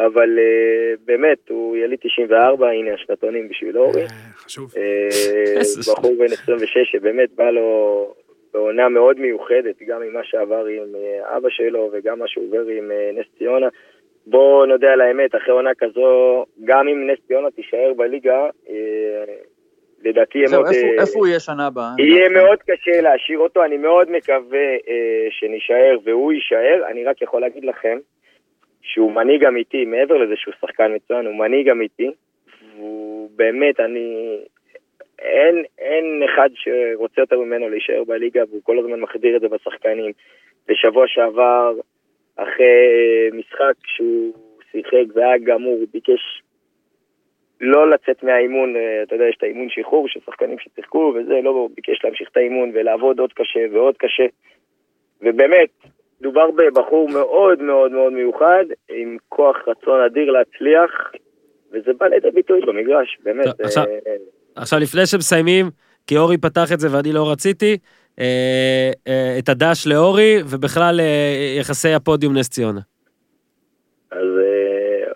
אבל 0.05 0.39
אה, 0.39 0.93
באמת, 1.05 1.37
הוא 1.49 1.77
יליד 1.77 1.99
94, 2.01 2.69
הנה 2.69 2.93
השנתונים 2.93 3.49
בשביל 3.49 3.77
אורי. 3.77 4.01
אה, 4.01 4.07
חשוב. 4.35 4.73
אה, 4.77 5.61
בחור 5.93 6.15
בן 6.19 6.25
26 6.43 6.77
שבאמת 6.91 7.29
בא 7.35 7.49
לו 7.49 8.13
בעונה 8.53 8.89
מאוד 8.89 9.19
מיוחדת, 9.19 9.75
גם 9.87 10.01
עם 10.01 10.13
מה 10.13 10.19
שעבר 10.23 10.65
עם 10.65 10.87
אבא 11.37 11.49
שלו 11.49 11.89
וגם 11.93 12.19
מה 12.19 12.25
שהוא 12.27 12.45
עובר 12.47 12.61
עם 12.77 12.91
נס 13.13 13.25
ציונה. 13.37 13.67
בוא 14.27 14.65
נודה 14.65 14.91
על 14.93 15.01
האמת, 15.01 15.35
אחרי 15.35 15.53
עונה 15.53 15.69
כזו, 15.77 16.45
גם 16.63 16.87
אם 16.87 17.09
נס 17.09 17.19
ציונה 17.27 17.51
תישאר 17.51 17.93
בליגה, 17.97 18.49
אה, 18.69 19.33
לדעתי 20.03 20.37
יהיה 20.37 20.47
זהו, 20.47 20.61
מאוד... 20.61 20.73
איפה- 20.73 20.87
אה, 20.87 21.01
איפה 21.01 21.19
הוא 21.19 21.27
יהיה 21.27 21.39
שנה 21.39 21.67
הבאה? 21.67 21.89
יהיה 21.99 22.29
מאוד 22.29 22.59
קשה 22.61 23.01
להשאיר 23.01 23.39
אותו, 23.39 23.63
אני 23.65 23.77
מאוד 23.77 24.11
מקווה 24.11 24.59
אה, 24.89 25.27
שנישאר 25.29 25.97
והוא 26.03 26.33
יישאר. 26.33 26.83
אני 26.91 27.03
רק 27.05 27.21
יכול 27.21 27.41
להגיד 27.41 27.65
לכם 27.65 27.97
שהוא 28.81 29.11
מנהיג 29.11 29.45
אמיתי, 29.45 29.85
מעבר 29.85 30.17
לזה 30.17 30.33
שהוא 30.37 30.53
שחקן 30.61 30.95
מצוין, 30.95 31.25
הוא 31.25 31.35
מנהיג 31.35 31.69
אמיתי. 31.69 32.11
והוא 32.75 33.29
באמת, 33.35 33.79
אני... 33.79 34.37
אין, 35.19 35.63
אין 35.79 36.23
אחד 36.25 36.49
שרוצה 36.53 37.21
יותר 37.21 37.39
ממנו 37.39 37.69
להישאר 37.69 38.03
בליגה, 38.07 38.41
והוא 38.49 38.61
כל 38.63 38.79
הזמן 38.79 38.99
מחדיר 38.99 39.35
את 39.35 39.41
זה 39.41 39.47
בשחקנים. 39.47 40.11
בשבוע 40.67 41.03
שעבר, 41.07 41.73
אחרי 42.35 43.29
משחק 43.33 43.73
שהוא 43.85 44.33
שיחק 44.71 45.15
והיה 45.15 45.37
גמור, 45.37 45.73
הוא 45.73 45.87
ביקש 45.93 46.41
לא 47.61 47.89
לצאת 47.89 48.23
מהאימון, 48.23 48.75
אה, 48.75 49.03
אתה 49.03 49.15
יודע, 49.15 49.25
יש 49.25 49.35
את 49.37 49.43
האימון 49.43 49.67
שחרור 49.69 50.07
של 50.07 50.19
שחקנים 50.25 50.57
ששיחקו 50.59 51.13
וזה, 51.15 51.33
לא, 51.43 51.49
הוא 51.49 51.69
ביקש 51.75 52.03
להמשיך 52.03 52.29
את 52.31 52.37
האימון 52.37 52.71
ולעבוד 52.73 53.19
עוד 53.19 53.33
קשה 53.33 53.59
ועוד 53.73 53.97
קשה. 53.97 54.25
ובאמת, 55.21 55.69
דובר 56.21 56.51
בבחור 56.51 57.09
מאוד 57.09 57.61
מאוד 57.61 57.91
מאוד 57.91 58.13
מיוחד, 58.13 58.65
עם 58.89 59.17
כוח 59.29 59.57
רצון 59.67 60.01
אדיר 60.01 60.31
להצליח, 60.31 61.11
וזה 61.71 61.91
בא 61.93 62.07
לידי 62.07 62.31
ביטוי 62.31 62.61
במגרש, 62.61 63.17
באמת. 63.23 63.45
עכשיו- 63.59 63.85
אה, 63.85 64.15
עכשיו, 64.55 64.79
לפני 64.79 65.05
שמסיימים, 65.05 65.65
כי 66.07 66.17
אורי 66.17 66.37
פתח 66.37 66.71
את 66.73 66.79
זה 66.79 66.87
ואני 66.97 67.13
לא 67.13 67.31
רציתי, 67.31 67.65
אה, 67.65 67.71
אה, 67.71 67.77
את 69.39 69.49
הדש 69.49 69.87
לאורי, 69.87 70.37
ובכלל 70.49 70.99
אה, 70.99 71.55
יחסי 71.59 71.93
הפודיום 71.93 72.37
נס 72.37 72.49
ציונה. 72.49 72.79
אז 74.11 74.27
אה, 74.39 75.11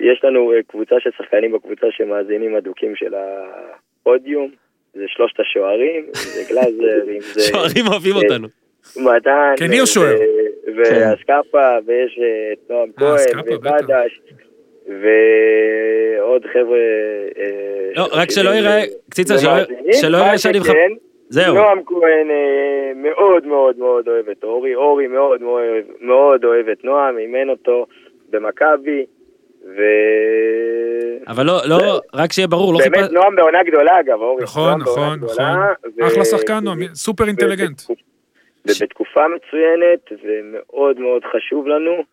יש 0.10 0.20
לנו 0.24 0.52
אה, 0.52 0.58
קבוצה 0.68 0.94
של 1.00 1.10
שחקנים 1.18 1.52
בקבוצה 1.52 1.86
שמאזינים 1.90 2.56
אדוקים 2.56 2.96
של 2.96 3.14
הפודיום, 3.14 4.50
זה 4.94 5.04
שלושת 5.06 5.40
השוערים, 5.40 6.06
זה 6.12 6.42
גלאזר, 6.50 7.10
אם 7.16 7.20
זה 7.20 7.40
שוערים 7.40 7.86
אוהבים 7.86 8.12
אה, 8.16 8.20
אותנו. 8.22 8.48
מתן, 8.96 9.54
כן, 9.56 9.66
ניר 9.66 9.84
שוער. 9.84 10.14
ו- 10.66 10.78
ואסקאפה, 10.78 11.76
ויש 11.86 12.18
אה, 12.22 12.52
את 12.52 12.70
נועם 12.70 12.88
אה, 13.02 13.16
כהן. 13.26 13.54
ובדש, 13.54 14.20
ועוד 14.86 16.42
חבר'ה... 16.52 16.78
אה, 17.38 17.90
לא, 17.96 18.08
רק 18.12 18.30
שלא 18.30 18.50
ייראה, 18.50 18.82
קציצה, 19.10 19.34
שלא- 19.38 20.16
ייראה 20.16 20.38
שאני 20.38 20.58
מחפ... 20.58 20.72
זהו. 21.34 21.54
נועם 21.54 21.84
כהן 21.86 22.30
אה, 22.30 22.92
מאוד 22.94 23.46
מאוד 23.46 23.78
מאוד 23.78 24.08
אוהב 24.08 24.28
את 24.28 24.44
אורי, 24.44 24.74
אורי 24.74 25.06
מאוד 25.06 25.42
מאוד, 25.42 25.60
מאוד 26.00 26.44
אוהב 26.44 26.68
את 26.68 26.84
נועם, 26.84 27.18
אימן 27.18 27.48
אותו 27.48 27.86
במכבי, 28.30 29.04
ו... 29.76 29.82
אבל 31.28 31.46
לא, 31.46 31.58
לא, 31.68 32.00
רק 32.14 32.32
שיהיה 32.32 32.48
ברור, 32.48 32.72
לא 32.72 32.78
באמת 32.78 32.96
חיפש... 32.96 33.12
נועם 33.12 33.36
בעונה 33.36 33.62
גדולה 33.62 34.00
אגב, 34.00 34.20
אורי. 34.20 34.42
נכון, 34.42 34.80
נכון, 34.80 35.24
ו- 35.24 36.06
אחלה 36.06 36.24
שחקן, 36.24 36.58
נועם, 36.64 36.78
סופר 36.94 37.24
אינטליגנט. 37.24 37.82
ובתקופה 38.66 39.20
מצוינת, 39.28 40.24
ומאוד 40.24 40.98
מאוד 40.98 41.22
חשוב 41.24 41.66
לנו. 41.66 42.04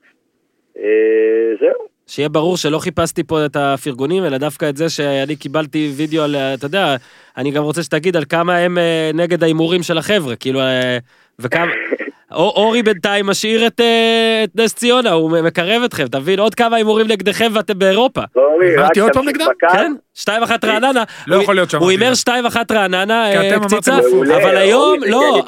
אה, 0.77 1.53
זהו. 1.59 1.90
שיהיה 2.11 2.29
ברור 2.29 2.57
שלא 2.57 2.79
חיפשתי 2.79 3.23
פה 3.23 3.45
את 3.45 3.55
הפרגונים, 3.55 4.25
אלא 4.25 4.37
דווקא 4.37 4.69
את 4.69 4.77
זה 4.77 4.89
שאני 4.89 5.35
קיבלתי 5.35 5.91
וידאו 5.95 6.23
על, 6.23 6.35
אתה 6.35 6.65
יודע, 6.65 6.95
אני 7.37 7.51
גם 7.51 7.63
רוצה 7.63 7.83
שתגיד 7.83 8.17
על 8.17 8.23
כמה 8.29 8.57
הם 8.57 8.77
אה, 8.77 9.11
נגד 9.13 9.43
ההימורים 9.43 9.83
של 9.83 9.97
החבר'ה, 9.97 10.35
כאילו, 10.35 10.59
אה, 10.61 10.97
וכמה... 11.39 11.71
אור- 12.31 12.53
אורי 12.55 12.83
בינתיים 12.83 13.25
משאיר 13.25 13.67
את, 13.67 13.79
אה, 13.79 14.41
את 14.43 14.49
נס 14.55 14.73
ציונה, 14.73 15.11
הוא 15.11 15.31
מקרב 15.41 15.81
אתכם, 15.83 16.05
אתה 16.05 16.19
מבין? 16.19 16.39
עוד 16.39 16.55
כמה 16.55 16.75
הימורים 16.77 17.07
נגדכם 17.07 17.51
ואתם 17.53 17.79
באירופה. 17.79 18.21
אורי, 18.35 18.75
רק 18.75 18.79
אמרתי 18.79 18.99
עוד 18.99 19.11
פעם 19.13 19.27
נגדם? 19.29 19.45
בקו. 19.63 19.73
כן? 19.73 19.93
שתיים 20.13 20.43
אחת 20.43 20.65
רעננה. 20.65 21.03
לא 21.27 21.35
הוא- 21.35 21.43
יכול 21.43 21.55
להיות 21.55 21.73
הוא 21.73 21.79
שאמרתי 21.79 21.93
הימר 21.93 22.07
גם. 22.07 22.15
שתיים 22.15 22.45
אחת 22.45 22.71
רעננה, 22.71 23.25
קציצה, 23.67 23.97
הפוך. 23.97 24.23
אבל 24.35 24.57
היום, 24.57 24.99
לא, 25.07 25.41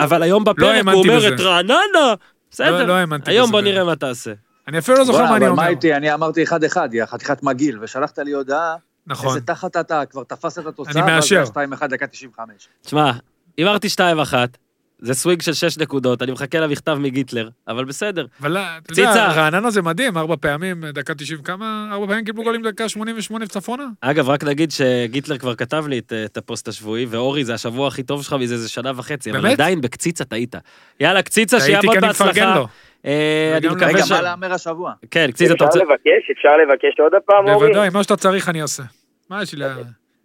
אבל- 0.00 0.22
היום 0.22 0.44
בפרק 0.44 0.84
הוא 0.92 1.04
אומר. 1.04 1.34
את 1.34 1.40
רעננה. 1.40 1.76
לא- 1.94 2.14
בסדר, 2.50 2.86
לא 2.86 2.92
היום 3.26 3.50
בוא. 3.50 3.60
נראה 3.60 3.84
מה 3.84 3.96
תעשה. 3.96 4.30
אני 4.68 4.78
אפילו 4.78 4.98
לא 4.98 5.04
זוכר 5.04 5.22
מה 5.22 5.28
אני 5.28 5.36
אבל 5.36 5.48
אומר. 5.48 5.62
מה 5.62 5.68
איתי? 5.68 5.94
אני 5.94 6.14
אמרתי 6.14 6.44
1-1, 6.44 6.76
יא 6.92 7.06
חתיכת 7.06 7.42
מגעיל, 7.42 7.78
ושלחת 7.82 8.18
לי 8.18 8.32
הודעה, 8.32 8.76
נכון. 9.06 9.28
איזה 9.28 9.40
תחת 9.40 9.76
אתה, 9.76 10.02
כבר 10.10 10.24
תפס 10.24 10.58
את 10.58 10.66
התוצאה, 10.66 10.92
אני 10.92 11.12
מאשר. 11.12 11.44
ואז 11.54 11.82
2-1 11.82 11.86
דקה 11.86 12.06
95. 12.06 12.68
תשמע, 12.82 13.12
הימרתי 13.56 13.88
שתיים 13.88 14.18
אחת, 14.18 14.56
זה 15.02 15.14
סוויג 15.14 15.42
של 15.42 15.52
6 15.52 15.78
נקודות, 15.78 16.22
אני 16.22 16.32
מחכה 16.32 16.60
למכתב 16.60 16.96
מגיטלר, 17.00 17.48
אבל 17.68 17.84
בסדר. 17.84 18.26
אבל 18.40 18.56
אה, 18.56 18.78
אתה. 18.78 19.00
יודע, 19.00 19.26
רעננה 19.26 19.70
זה 19.70 19.82
מדהים, 19.82 20.18
ארבע 20.18 20.34
פעמים, 20.40 20.84
דקה 20.84 21.14
90 21.14 21.42
כמה, 21.42 21.88
ארבע 21.92 22.06
פעמים 22.06 22.24
קיבלו 22.24 22.42
גולים 22.42 22.62
דקה 22.62 22.88
88 22.88 23.44
וצפונה? 23.44 23.84
אגב, 24.00 24.28
רק 24.28 24.44
נגיד 24.44 24.70
שגיטלר 24.70 25.38
כבר 25.38 25.54
כתב 25.54 25.84
לי 25.88 25.98
את, 25.98 26.12
את 26.24 26.36
הפוסט 26.36 26.68
השבועי, 26.68 27.06
ואורי, 27.06 27.44
זה 27.44 27.54
השבוע 27.54 27.88
הכי 27.88 28.02
טוב 28.02 28.22
שלך 28.22 28.32
מזה 28.32 28.54
איזה 28.54 28.68
שנה 28.68 28.92
וחצי, 28.96 29.30
אבל 29.30 29.40
באמת? 29.40 29.52
עדיין 29.52 29.80
בקציצה 29.80 30.24
טעית. 30.24 30.54
יאללה, 31.00 31.22
קציצה, 31.22 31.60
שיהיה 31.60 31.80
טעיתי 31.80 31.86
המון 31.86 32.00
כי 32.00 32.22
אני 32.22 32.30
מפרגן 32.30 32.46
בהצלחה. 32.46 32.72
אה, 33.06 33.54
אני 33.56 33.68
מקווה 33.68 33.88
רגע, 33.88 34.02
ש... 34.02 34.12
מה 34.12 34.22
להמר 34.22 34.52
השבוע? 34.52 34.92
כן, 35.10 35.30
קציצה, 35.30 35.54
אתה 35.54 35.64
אפשר 35.64 35.64
רוצה... 35.64 35.78
לבקש? 35.78 36.30
אפשר 36.32 36.56
לבקש 36.56 37.00
עוד 37.00 37.14
הפעם, 37.14 37.48
אורי? 37.48 37.66
בוודאי, 37.66 37.88
מה 37.94 38.02
שאתה 38.02 38.16
צריך 38.16 38.48
אני 38.48 38.62
אעשה. 38.62 38.82
מה 39.30 39.42
יש 39.42 39.54
לי 39.54 39.64
ל... 39.64 39.68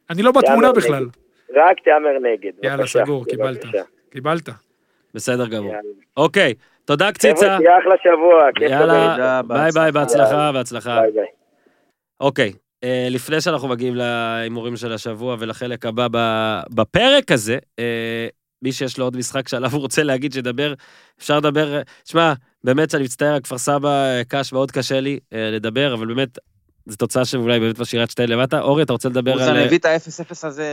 אני 0.09 0.21
לא 0.21 0.31
בתמונה 0.31 0.71
בכלל. 0.71 1.05
רק 1.55 1.77
תהמר 1.85 2.19
נגד. 2.21 2.51
יאללה, 2.63 2.87
סגור, 2.87 3.25
קיבלת. 3.25 3.65
קיבלת. 4.09 4.49
בסדר 5.13 5.47
גמור. 5.47 5.73
אוקיי, 6.17 6.53
תודה 6.85 7.11
קציצה. 7.11 7.45
חבר'ה, 7.45 7.57
שיהיה 7.57 7.79
אחלה 7.79 7.95
שבוע. 8.03 8.69
יאללה. 8.69 9.41
ביי 9.47 9.71
ביי, 9.71 9.91
בהצלחה, 9.91 10.51
בהצלחה. 10.51 11.01
אוקיי, 12.21 12.51
אה, 12.83 13.07
לפני 13.09 13.41
שאנחנו 13.41 13.67
מגיעים 13.67 13.95
להימורים 13.95 14.75
של 14.75 14.93
השבוע 14.93 15.35
ולחלק 15.39 15.85
הבא 15.85 16.07
בפרק 16.69 17.31
הזה, 17.31 17.57
אה, 17.79 18.27
מי 18.61 18.71
שיש 18.71 18.97
לו 18.97 19.05
עוד 19.05 19.17
משחק 19.17 19.47
שעליו 19.47 19.71
הוא 19.71 19.81
רוצה 19.81 20.03
להגיד 20.03 20.33
שידבר, 20.33 20.73
אפשר 21.19 21.37
לדבר, 21.37 21.81
שמע, 22.05 22.33
באמת 22.63 22.89
שאני 22.89 23.03
מצטער, 23.03 23.39
כפר 23.39 23.57
סבא 23.57 23.89
אה, 23.89 24.21
קש 24.27 24.53
מאוד 24.53 24.71
קשה 24.71 24.99
לי 24.99 25.19
אה, 25.33 25.51
לדבר, 25.51 25.93
אבל 25.93 26.07
באמת, 26.07 26.37
זו 26.85 26.95
תוצאה 26.95 27.25
שאולי 27.25 27.59
באמת 27.59 27.79
משאירה 27.79 28.03
את 28.03 28.11
שתיהן 28.11 28.29
למטה. 28.29 28.59
אורי, 28.59 28.83
אתה 28.83 28.93
רוצה 28.93 29.09
לדבר 29.09 29.33
אוזן 29.33 29.55
על... 29.55 29.57
הביא 29.57 29.77
את 29.77 29.85
ה-0-0 29.85 30.47
הזה 30.47 30.65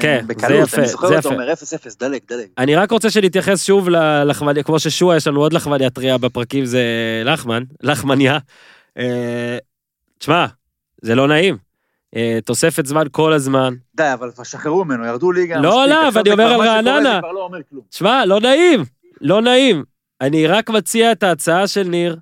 כן, 0.00 0.18
זה 0.20 0.26
בקלות, 0.26 0.74
אני 0.74 0.88
זוכר 0.88 1.08
זה 1.08 1.16
אותו. 1.16 1.28
אומר 1.28 1.52
0-0, 1.52 1.56
דלג, 2.00 2.20
דלג. 2.28 2.46
אני 2.58 2.76
רק 2.76 2.90
רוצה 2.90 3.10
שנתייחס 3.10 3.64
שוב 3.64 3.88
ללחמניה, 3.88 4.62
כמו 4.62 4.78
ששועה, 4.78 5.16
יש 5.16 5.26
לנו 5.26 5.40
עוד 5.40 5.52
לחמניה 5.52 5.90
טריה 5.90 6.18
בפרקים, 6.18 6.64
זה 6.64 6.82
לחמן, 7.24 7.62
לחמניה. 7.82 8.38
אה, 8.98 9.58
תשמע, 10.18 10.46
זה 11.02 11.14
לא 11.14 11.28
נעים. 11.28 11.71
אה, 12.16 12.38
תוספת 12.44 12.86
זמן 12.86 13.06
כל 13.10 13.32
הזמן. 13.32 13.74
די, 13.94 14.12
אבל 14.12 14.30
כבר 14.30 14.44
שחררו 14.44 14.84
ממנו, 14.84 15.06
ירדו 15.06 15.32
ליגה. 15.32 15.60
לא, 15.60 15.86
לא, 15.88 16.08
ואני 16.12 16.22
זה 16.24 16.32
אומר 16.32 16.52
על 16.52 16.60
רעננה. 16.60 17.20
לא. 17.32 17.50
תשמע, 17.90 18.26
לא 18.26 18.40
נעים, 18.40 18.84
לא 19.20 19.42
נעים. 19.42 19.84
אני 20.20 20.46
רק 20.46 20.70
מציע 20.70 21.12
את 21.12 21.22
ההצעה 21.22 21.66
של 21.66 21.82
ניר, 21.82 22.16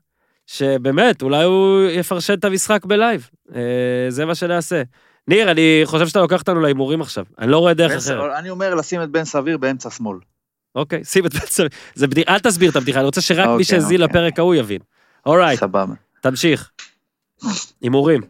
שבאמת, 0.47 1.23
אולי 1.23 1.45
הוא 1.45 1.83
יפרשן 1.91 2.35
את 2.35 2.45
המשחק 2.45 2.85
ב 2.85 2.93
live. 2.93 3.31
אה, 3.55 3.61
זה 4.09 4.25
מה 4.25 4.35
שנעשה. 4.35 4.83
ניר, 5.29 5.51
אני 5.51 5.81
חושב 5.85 6.07
שאתה 6.07 6.21
לוקח 6.21 6.41
אותנו 6.41 6.61
להימורים 6.61 7.01
עכשיו. 7.01 7.25
אני 7.39 7.51
לא 7.51 7.59
רואה 7.59 7.75
דרך 7.75 7.93
בן 7.93 7.99
אחרת. 7.99 8.39
אני 8.39 8.51
אומר 8.51 8.75
לשים 8.75 9.03
את 9.03 9.11
בן 9.11 9.25
סביר 9.25 9.59
באמצע 9.59 9.91
שמאל. 9.91 10.19
אוקיי, 10.75 11.05
שים 11.05 11.27
את. 11.27 11.33
זה 11.95 12.07
בדיחה, 12.07 12.35
אל 12.35 12.39
תסביר 12.39 12.71
את 12.71 12.77
הבדיחה, 12.77 12.99
אני 12.99 13.07
רוצה 13.07 13.21
שרק 13.21 13.47
מי 13.47 13.53
אוקיי, 13.53 13.65
שהאזין 13.65 14.03
אוקיי. 14.03 14.21
לפרק 14.21 14.39
ההוא 14.39 14.55
יבין. 14.55 14.79
אורייט, 15.27 15.61
סבבה. 15.61 15.95
תמשיך. 16.21 16.71
הימורים. 17.81 18.21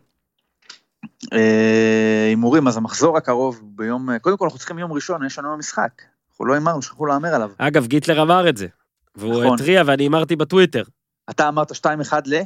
אה, 1.32 2.26
הימורים, 2.28 2.68
אז 2.68 2.76
המחזור 2.76 3.16
הקרוב 3.16 3.60
ביום, 3.64 4.10
אה, 4.10 4.18
קודם 4.18 4.36
כל 4.36 4.44
אנחנו 4.44 4.58
צריכים 4.58 4.78
יום 4.78 4.92
ראשון, 4.92 5.26
יש 5.26 5.38
לנו 5.38 5.56
משחק. 5.56 6.02
אנחנו 6.30 6.44
לא 6.44 6.54
הימרנו, 6.54 6.82
שכחו 6.82 7.06
להמר 7.06 7.34
עליו. 7.34 7.50
אגב, 7.58 7.86
גיטלר 7.86 8.22
אמר 8.22 8.48
את 8.48 8.56
זה. 8.56 8.66
והוא 9.16 9.44
נכון. 9.44 9.54
התריע 9.54 9.82
ואני 9.86 10.02
הימרתי 10.02 10.36
בטוויטר. 10.36 10.82
אתה 11.30 11.48
אמרת 11.48 11.72
2-1 11.72 12.12
ל? 12.26 12.42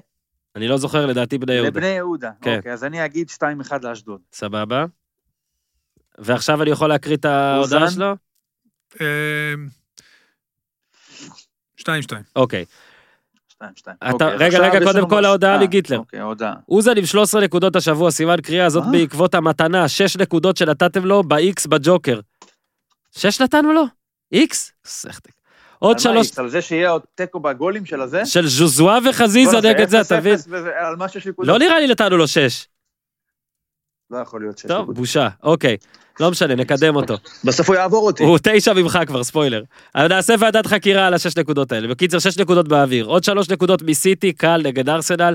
אני 0.56 0.68
לא 0.68 0.76
זוכר, 0.76 1.06
לדעתי 1.06 1.38
בני 1.38 1.52
יהודה. 1.52 1.68
לבני 1.68 1.86
יהודה, 1.86 2.30
כן. 2.40 2.56
אוקיי, 2.56 2.72
אז 2.72 2.84
אני 2.84 3.04
אגיד 3.04 3.30
2-1 3.30 3.72
לאשדוד. 3.82 4.20
סבבה. 4.32 4.84
ועכשיו 6.18 6.62
אני 6.62 6.70
יכול 6.70 6.88
להקריא 6.88 7.16
את 7.16 7.24
ההודעה 7.24 7.90
שלו? 7.90 8.14
אה, 9.00 9.54
2-2. 11.80 11.84
אוקיי. 12.36 12.64
2, 13.76 13.96
2. 14.00 14.16
אתה, 14.16 14.32
אוקיי, 14.32 14.46
רגע, 14.48 14.58
רגע, 14.58 14.84
קודם 14.84 15.08
כל 15.08 15.24
ההודעה 15.24 15.56
אה, 15.56 15.62
לגיטלר. 15.62 15.96
לא. 15.96 16.00
אוקיי, 16.00 16.20
ההודעה. 16.20 16.54
אוזן 16.68 16.98
עם 16.98 17.06
13 17.06 17.40
נקודות 17.40 17.76
השבוע, 17.76 18.10
סימן 18.10 18.40
קריאה, 18.40 18.68
זאת 18.70 18.84
בעקבות 18.92 19.34
המתנה, 19.34 19.88
6 19.88 20.16
נקודות 20.16 20.56
שנתתם 20.56 21.04
לו 21.04 21.22
ב-X 21.22 21.68
בג'וקר. 21.68 22.20
6 23.16 23.40
נתנו 23.40 23.72
לו? 23.72 23.84
X? 24.34 24.54
סחטק. 24.86 25.32
עוד 25.78 25.98
שלוש... 25.98 26.38
על 26.38 26.48
זה 26.48 26.62
שיהיה 26.62 26.90
עוד 26.90 27.02
תיקו 27.14 27.40
בגולים 27.40 27.86
של 27.86 28.00
הזה? 28.00 28.26
של 28.26 28.46
ז'וזואה 28.46 28.98
וחזיזה 29.10 29.56
לא, 29.60 29.70
נגד 29.70 29.88
זה, 29.88 30.00
אתה 30.00 30.16
מבין? 30.16 30.36
לא 31.38 31.58
נראה 31.58 31.80
לי 31.80 31.86
נתנו 31.86 32.16
לו 32.16 32.28
6. 32.28 32.66
לא 34.10 34.18
יכול 34.18 34.40
להיות 34.40 34.58
6 34.58 34.66
טוב, 34.66 34.92
בושה, 34.92 35.28
אוקיי. 35.42 35.76
לא 36.20 36.30
משנה, 36.30 36.54
נקדם 36.54 36.96
אותו. 36.96 37.18
בסוף 37.44 37.68
הוא 37.68 37.76
יעבור 37.76 38.06
אותי. 38.06 38.24
הוא 38.24 38.38
תשע 38.42 38.72
ממך 38.72 38.98
כבר, 39.06 39.24
ספוילר. 39.24 39.62
נעשה 39.96 40.34
ועדת 40.38 40.66
חקירה 40.66 41.06
על 41.06 41.14
השש 41.14 41.36
נקודות 41.36 41.72
האלה. 41.72 41.88
בקיצר, 41.88 42.18
שש 42.18 42.38
נקודות 42.38 42.68
באוויר. 42.68 43.04
עוד 43.04 43.24
שלוש 43.24 43.50
נקודות 43.50 43.82
מסיטי, 43.82 44.32
קל 44.32 44.60
נגד 44.64 44.88
ארסנל. 44.88 45.34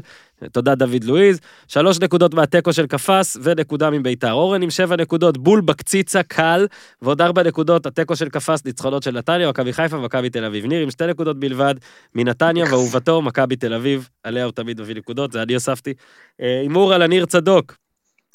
תודה 0.52 0.76
דוד 0.76 1.04
לואיז. 1.04 1.40
שלוש 1.68 2.00
נקודות 2.00 2.34
מהתיקו 2.34 2.74
של 2.74 2.88
קפס, 2.88 3.38
ונקודה 3.44 3.90
מביתר. 3.90 4.32
אורן 4.32 4.62
עם 4.62 4.70
שבע 4.70 4.96
נקודות, 4.96 5.38
בול 5.38 5.62
בקציצה, 5.62 6.24
קל. 6.24 6.68
ועוד 7.02 7.22
ארבע 7.22 7.44
נקודות, 7.44 7.86
התיקו 7.86 8.16
של 8.16 8.30
קפס, 8.30 8.66
ניצחונות 8.66 9.04
של 9.04 9.12
נתניה, 9.12 9.50
מכבי 9.50 9.74
חיפה 9.74 9.98
ומכבי 9.98 10.30
תל 10.30 10.46
אביב. 10.46 10.66
ניר 10.66 10.82
עם 10.82 10.92
שתי 10.92 11.08
נקודות 11.08 11.40
בלבד, 11.40 11.76
מנתניה, 12.16 12.66
ואהובתו, 12.66 13.22
מכבי 13.22 13.56
תל 13.56 13.74
אביב. 13.74 14.10
עליה 14.24 14.44
הוא 14.44 14.52
תמיד 14.52 14.82
מביא 14.82 14.96
נקודות, 14.96 15.32
זה 15.32 15.42
אני 15.42 15.54
הוספתי. 15.54 15.94
אה, 16.42 16.60
הימור 16.62 16.94
על 16.94 17.02
הניר 17.02 17.26
צדוק. 17.26 17.89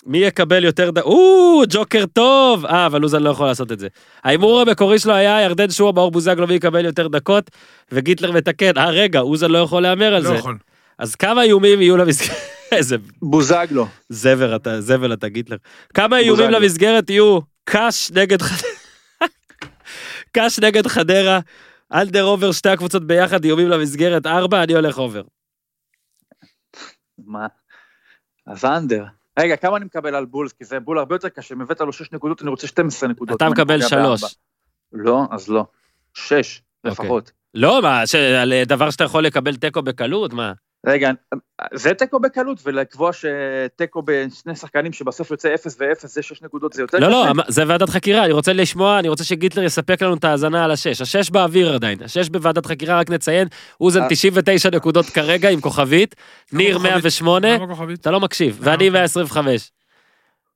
מי 0.07 0.19
יקבל 0.19 0.65
יותר 0.65 0.91
ד... 0.91 0.99
או, 0.99 1.63
ג'וקר 1.69 2.05
טוב! 2.13 2.67
אה, 2.67 2.87
אבל 2.87 3.01
לוזן 3.01 3.23
לא 3.23 3.31
יכול 3.31 3.47
לעשות 3.47 3.73
את 3.73 3.79
זה. 3.79 3.89
ההימור 4.25 4.61
המקורי 4.61 4.99
שלו 4.99 5.13
היה 5.15 5.43
ירדן 5.43 5.71
שועה, 5.71 5.93
מאור 5.93 6.11
בוזגלו 6.11 6.47
מי 6.47 6.55
יקבל 6.55 6.85
יותר 6.85 7.09
דקות, 7.09 7.51
וגיטלר 7.93 8.33
מתקן, 8.33 8.79
אה 8.79 8.91
רגע, 8.91 9.21
אוזן 9.21 9.51
לא 9.51 9.59
יכול 9.59 9.83
להמר 9.83 10.15
על 10.15 10.23
לא 10.23 10.29
זה. 10.29 10.35
יכול. 10.35 10.59
אז 10.99 11.15
כמה 11.15 11.43
איומים 11.43 11.81
יהיו 11.83 11.97
למסגרת? 11.97 12.37
איזה 12.73 12.97
בוזגלו. 13.23 13.87
זבר 14.09 14.57
אתה, 14.57 14.81
זבל 14.81 15.13
אתה 15.13 15.29
גיטלר. 15.29 15.57
כמה 15.95 16.19
איומים 16.19 16.47
בוזגלו. 16.47 16.61
למסגרת 16.61 17.11
יהיו? 17.11 17.39
קאש 17.65 18.11
נגד 18.11 18.43
חדרה. 18.43 18.71
קאש 20.35 20.59
נגד 20.59 20.87
חדרה, 20.87 21.41
under 21.93 22.25
over 22.25 22.53
שתי 22.53 22.69
הקבוצות 22.69 23.07
ביחד, 23.07 23.45
איומים 23.45 23.69
למסגרת 23.69 24.27
ארבע, 24.27 24.63
אני 24.63 24.75
הולך 24.75 24.99
over. 24.99 25.23
מה? 27.19 27.47
אז 28.47 28.65
under. 28.65 29.05
רגע, 29.39 29.57
כמה 29.57 29.77
אני 29.77 29.85
מקבל 29.85 30.15
על 30.15 30.25
בולס? 30.25 30.53
כי 30.53 30.65
זה 30.65 30.81
בול 30.81 30.99
הרבה 30.99 31.15
יותר 31.15 31.29
קשה. 31.29 31.55
אם 31.55 31.61
הבאת 31.61 31.81
לו 31.81 31.93
6 31.93 32.13
נקודות, 32.13 32.43
אני 32.43 32.51
רוצה 32.51 32.67
12 32.67 33.09
נקודות. 33.09 33.37
אתה 33.37 33.49
מקבל 33.49 33.77
פוגע 33.77 33.89
שלוש. 33.89 34.21
בארבע. 34.23 34.27
לא, 34.93 35.23
אז 35.31 35.49
לא. 35.49 35.67
6 36.15 36.63
אוקיי. 36.85 37.05
לפחות. 37.05 37.31
לא, 37.55 37.83
מה, 37.83 38.07
ש- 38.07 38.15
על 38.15 38.53
דבר 38.67 38.91
שאתה 38.91 39.05
יכול 39.05 39.25
לקבל 39.25 39.57
תיקו 39.57 39.83
בקלות, 39.83 40.33
מה? 40.33 40.53
רגע, 40.87 41.11
זה 41.75 41.95
תיקו 41.95 42.21
בקלות, 42.21 42.61
ולקבוע 42.65 43.11
שתיקו 43.13 44.03
בין 44.03 44.31
שני 44.31 44.57
שחקנים 44.57 44.93
שבסוף 44.93 45.31
יוצא 45.31 45.55
0 45.55 45.77
ו-0 45.81 46.07
זה 46.07 46.23
6 46.23 46.43
נקודות, 46.43 46.73
זה 46.73 46.83
יותר 46.83 46.99
לא? 46.99 47.09
לא, 47.09 47.31
אמ- 47.31 47.37
זה 47.49 47.63
ועדת 47.67 47.89
חקירה, 47.89 48.25
אני 48.25 48.33
רוצה 48.33 48.53
לשמוע, 48.53 48.99
אני 48.99 49.09
רוצה 49.09 49.25
שגיטלר 49.25 49.65
יספק 49.65 50.03
לנו 50.03 50.15
את 50.15 50.25
ההאזנה 50.25 50.65
על 50.65 50.71
השש. 50.71 51.01
השש 51.01 51.31
באוויר 51.31 51.75
עדיין, 51.75 52.03
השש 52.03 52.29
בוועדת 52.29 52.67
חקירה, 52.67 52.99
רק 52.99 53.11
נציין, 53.11 53.49
אוזן 53.81 54.03
אה. 54.03 54.09
99 54.09 54.71
נקודות 54.71 55.07
כרגע 55.07 55.51
עם 55.51 55.61
כוכבית, 55.61 56.15
ניר 56.53 56.75
כוכבית? 56.75 56.93
108, 56.93 57.55
למה 57.57 57.67
כוכבית? 57.67 58.01
אתה 58.01 58.11
לא 58.11 58.21
מקשיב, 58.21 58.55
אה, 58.55 58.59
ואני 58.61 58.89
אוקיי. 58.89 58.91
125. 58.91 59.71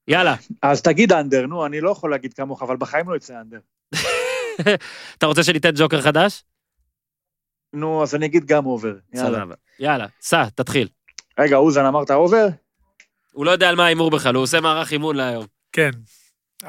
יאללה, 0.09 0.35
אז 0.62 0.83
תגיד 0.83 1.12
אנדר, 1.12 1.47
נו, 1.47 1.66
אני 1.66 1.81
לא 1.81 1.91
יכול 1.91 2.11
להגיד 2.11 2.35
כמוך, 2.35 2.62
אבל 2.62 2.76
בחיים 2.76 3.11
לא 3.11 3.16
יצא 3.16 3.35
אנדר. 3.41 3.59
אתה 5.18 5.26
רוצה 5.26 5.43
שניתן 5.43 5.70
ג'וקר 5.74 6.01
חדש? 6.01 6.43
נו, 7.73 8.03
אז 8.03 8.14
אני 8.14 8.27
אגיד 8.27 8.47
גם 8.47 8.66
over. 8.66 8.95
יאללה. 9.14 9.39
סבבה. 9.39 9.55
יאללה, 9.81 10.07
סע, 10.21 10.45
תתחיל. 10.55 10.89
רגע, 11.39 11.57
אוזן 11.57 11.85
אמרת 11.85 12.11
over? 12.11 12.47
הוא 13.33 13.47
לא 13.47 13.51
יודע 13.51 13.69
על 13.69 13.77
מה 13.77 13.85
ההימור 13.85 14.11
בכלל, 14.11 14.35
הוא 14.35 14.43
עושה 14.43 14.61
מערך 14.61 14.93
אימון 14.93 15.16
להיום. 15.16 15.45
כן. 15.73 15.91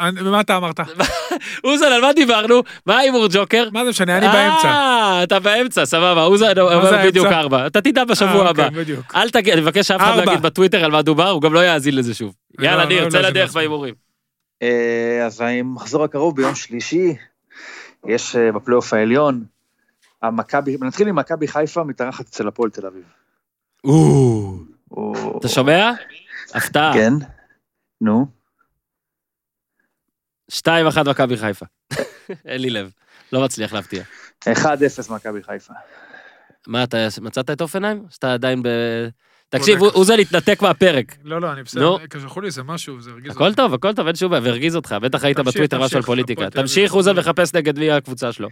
ומה 0.01 0.41
אתה 0.41 0.57
אמרת? 0.57 0.79
אוזן, 1.63 1.85
על 1.85 2.01
מה 2.01 2.13
דיברנו? 2.13 2.63
מה 2.85 2.97
ההימור 2.97 3.27
ג'וקר? 3.31 3.69
מה 3.73 3.83
זה 3.83 3.89
משנה, 3.89 4.17
אני 4.17 4.27
באמצע. 4.27 4.67
אה, 4.67 5.23
אתה 5.23 5.39
באמצע, 5.39 5.85
סבבה, 5.85 6.23
אוזן 6.23 6.59
אומר 6.59 7.05
בדיוק? 7.05 7.27
ארבע. 7.27 7.67
אתה 7.67 7.81
תדע 7.81 8.05
בשבוע 8.05 8.45
אה, 8.45 8.49
הבא. 8.49 8.65
אוקיי, 8.65 8.79
בדיוק. 8.79 9.15
אל 9.15 9.29
תגיד, 9.29 9.53
אני 9.53 9.61
מבקש 9.61 9.87
שאף 9.87 10.01
אחד 10.01 10.17
לא. 10.17 10.31
יגיד 10.31 10.41
בטוויטר 10.41 10.85
על 10.85 10.91
מה 10.91 11.01
דובר, 11.01 11.29
הוא 11.29 11.41
גם 11.41 11.53
לא 11.53 11.65
יאזין 11.65 11.95
לזה 11.95 12.13
שוב. 12.13 12.35
לא, 12.57 12.65
יאללה, 12.65 12.83
לא, 12.83 12.89
ניר, 12.89 13.05
לא 13.05 13.09
צא 13.09 13.19
לדרך. 13.19 13.53
בהימורים. 13.53 13.93
אה, 14.61 15.25
אז 15.25 15.41
המחזור 15.41 16.03
הקרוב 16.03 16.35
ביום 16.35 16.55
שלישי, 16.55 17.15
יש 18.07 18.35
אה, 18.35 18.51
בפלייאוף 18.51 18.93
העליון, 18.93 19.43
המכבי, 20.21 20.77
נתחיל 20.81 21.07
עם 21.07 21.15
מכבי 21.15 21.47
חיפה 21.47 21.83
מתארחת 21.83 22.25
אצל 22.27 22.47
הפועל 22.47 22.69
תל 22.69 22.85
אביב. 22.85 23.03
או- 24.91 25.37
אתה 25.39 25.47
שומע? 25.47 25.91
הפתעה. 26.53 26.93
כן. 26.93 27.13
נו. 28.01 28.25
שתיים 30.51 30.87
אחת 30.87 31.07
מכבי 31.07 31.37
חיפה. 31.37 31.65
אין 32.45 32.61
לי 32.61 32.69
לב, 32.69 32.91
לא 33.33 33.43
מצליח 33.43 33.73
להפתיע. 33.73 34.03
1-0 34.45 34.47
מכבי 35.13 35.43
חיפה. 35.43 35.73
מה, 36.67 36.83
אתה 36.83 36.97
מצאת 37.21 37.49
את 37.49 37.61
אופנהיים? 37.61 38.05
שאתה 38.09 38.33
עדיין 38.33 38.63
ב... 38.63 38.67
תקשיב, 39.49 39.79
בודק. 39.79 39.95
אוזן 39.95 40.19
התנתק 40.19 40.61
מהפרק. 40.61 41.15
לא, 41.23 41.41
לא, 41.41 41.47
אני 41.51 41.57
נו. 41.57 41.63
בסדר. 41.63 41.97
כשלחו 42.09 42.41
לי 42.41 42.47
איזה 42.47 42.63
משהו, 42.63 43.01
זה 43.01 43.11
הרגיז 43.11 43.31
הכל 43.35 43.53
טוב, 43.53 43.73
הכל 43.73 43.93
טוב, 43.93 44.07
אין 44.07 44.15
שום 44.15 44.31
בעיה, 44.31 44.43
והרגיז 44.43 44.75
אותך, 44.75 44.95
בטח 45.01 45.19
תמשיך, 45.21 45.39
בטוויטר 45.39 45.77
משהו 45.77 45.85
על 45.85 45.89
תמשיך, 45.89 46.05
פוליטיקה. 46.05 46.49
תמשיך, 46.49 46.93
אוזן 46.93 47.15
מחפש 47.19 47.53
נגד 47.55 47.79
מי 47.79 47.91
הקבוצה 47.91 48.31
שלו. 48.31 48.47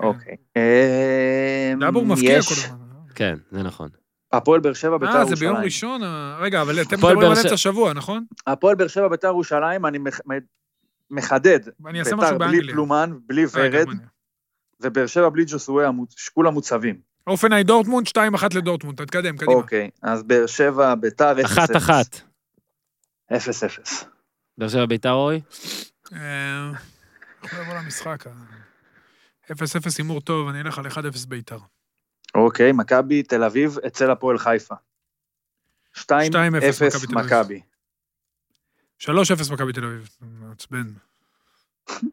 אוקיי. 0.00 0.36
אה, 0.56 1.72
דאבור 1.80 2.06
מבקיע 2.06 2.32
יש- 2.38 2.48
כל 2.48 2.54
הזמן. 2.54 2.76
כן, 3.14 3.34
זה 3.50 3.62
נכון. 3.62 3.88
הפועל 4.32 4.60
באר 4.60 4.72
שבע 4.72 4.98
ביתר 4.98 5.12
אה, 5.12 5.18
ירושלים. 5.18 5.36
זה 5.36 5.44
ביום 5.44 5.56
ראשון? 5.56 6.02
אה, 6.02 6.38
רגע, 6.40 6.62
אבל 6.62 6.80
אתם 6.82 6.96
מדברים 6.96 7.18
על 7.18 7.26
אמצע. 7.26 7.54
השבוע, 7.54 7.92
נכון? 7.92 8.24
הפועל 8.46 8.74
באר 8.76 8.86
שבע 8.88 9.08
ביתר 9.08 9.28
ירושלים, 9.28 9.86
אני 9.86 9.98
מח- 9.98 10.20
מחדד. 11.10 11.60
אני 11.86 11.98
אעשה 12.00 12.10
ביתר 12.16 12.24
משהו 12.26 12.38
בלי 12.38 12.48
באנגליה. 12.48 12.74
פלומן, 12.74 13.12
בלי 13.26 13.42
אה, 13.42 13.48
ורד, 13.54 13.70
גרמניה. 13.72 14.06
ובאר 14.80 15.06
שבע 15.06 15.28
בלי 15.28 15.44
ג'וסווה, 15.46 15.88
המוצ- 15.88 16.30
כולם 16.34 16.54
מוצבים. 16.54 17.07
אופנהי 17.28 17.64
דורטמונד, 17.64 18.06
2-1 18.06 18.10
לדורטמונד, 18.54 19.04
תתקדם, 19.04 19.36
קדימה. 19.36 19.52
אוקיי, 19.52 19.90
אז 20.02 20.22
באר 20.22 20.46
שבע, 20.46 20.94
ביתר 20.94 21.32
0-0. 21.40 21.44
אחת 21.46 21.76
אחת. 21.76 22.20
0-0. 23.32 23.34
באר 24.58 24.68
שבע 24.68 24.86
ביתר 24.86 25.10
אורי? 25.12 25.40
אה, 26.12 26.70
יכול 27.44 27.58
לבוא 27.60 27.74
למשחק. 27.74 28.26
אה. 28.26 28.32
0-0 29.52 29.98
הימור 29.98 30.20
טוב, 30.20 30.48
אני 30.48 30.60
אלך 30.60 30.78
על 30.78 30.86
1-0 30.86 30.90
בית"ר. 31.28 31.58
אוקיי, 32.34 32.72
מכבי 32.72 33.22
תל 33.22 33.44
אביב 33.44 33.78
אצל 33.86 34.10
הפועל 34.10 34.38
חיפה. 34.38 34.74
2-0 35.94 36.00
2-0 36.00 36.04
מכבי 36.04 37.06
תל 37.06 37.18
אביב. 37.18 37.26
מכבי. 37.26 37.60
3-0 38.98 39.52
מכבי 39.52 39.72
תל 39.72 39.84
אביב. 39.84 40.08
מעצבן. 40.20 40.92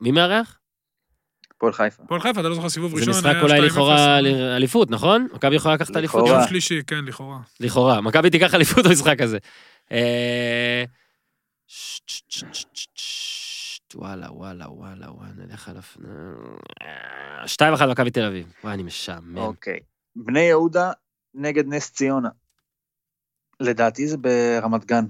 מי 0.00 0.10
מארח? 0.10 0.58
הפועל 1.56 1.72
חיפה. 1.72 2.02
הפועל 2.02 2.20
חיפה, 2.20 2.40
אתה 2.40 2.48
לא 2.48 2.54
זוכר 2.54 2.68
סיבוב 2.68 2.90
זה 2.90 2.96
ראשון, 2.96 3.14
משחק 3.14 3.26
היה 3.26 3.40
אולי 3.42 3.58
2-0. 3.58 3.62
לכאורה 3.62 4.20
ל- 4.20 4.26
אליפות, 4.56 4.90
נכון? 4.90 5.28
מכבי 5.34 5.56
יכולה 5.56 5.74
לקחת 5.74 5.96
אליפות? 5.96 6.22
לכאורה. 6.22 6.38
יום 6.40 6.48
שלישי, 6.48 6.82
כן, 6.86 7.04
לכאורה. 7.04 7.38
לכאורה. 7.60 8.00
מכבי 8.00 8.30
תיקח 8.30 8.54
אליפות 8.54 8.86
במשחק 8.86 9.20
הזה. 9.20 9.38
אה, 9.92 10.84
וואלה, 13.94 14.32
וואלה, 14.32 14.70
וואלה, 14.70 15.10
וואלה, 15.12 15.32
נלך 15.36 15.68
על 15.68 15.76
הפנה... 15.76 16.08
אה, 17.42 17.48
שתיים 17.48 17.74
אחת 17.74 17.88
מכבי 17.88 18.10
תל 18.10 18.24
אביב. 18.24 18.52
וואי, 18.64 18.74
אני 18.74 18.82
משעמם. 18.82 19.38
אוקיי. 19.38 19.80
בני 20.16 20.40
יהודה 20.40 20.92
נגד 21.34 21.64
נס 21.66 21.90
ציונה. 21.90 22.28
לדעתי 23.60 24.08
זה 24.08 24.16
ברמת 24.16 24.84
גן. 24.84 25.04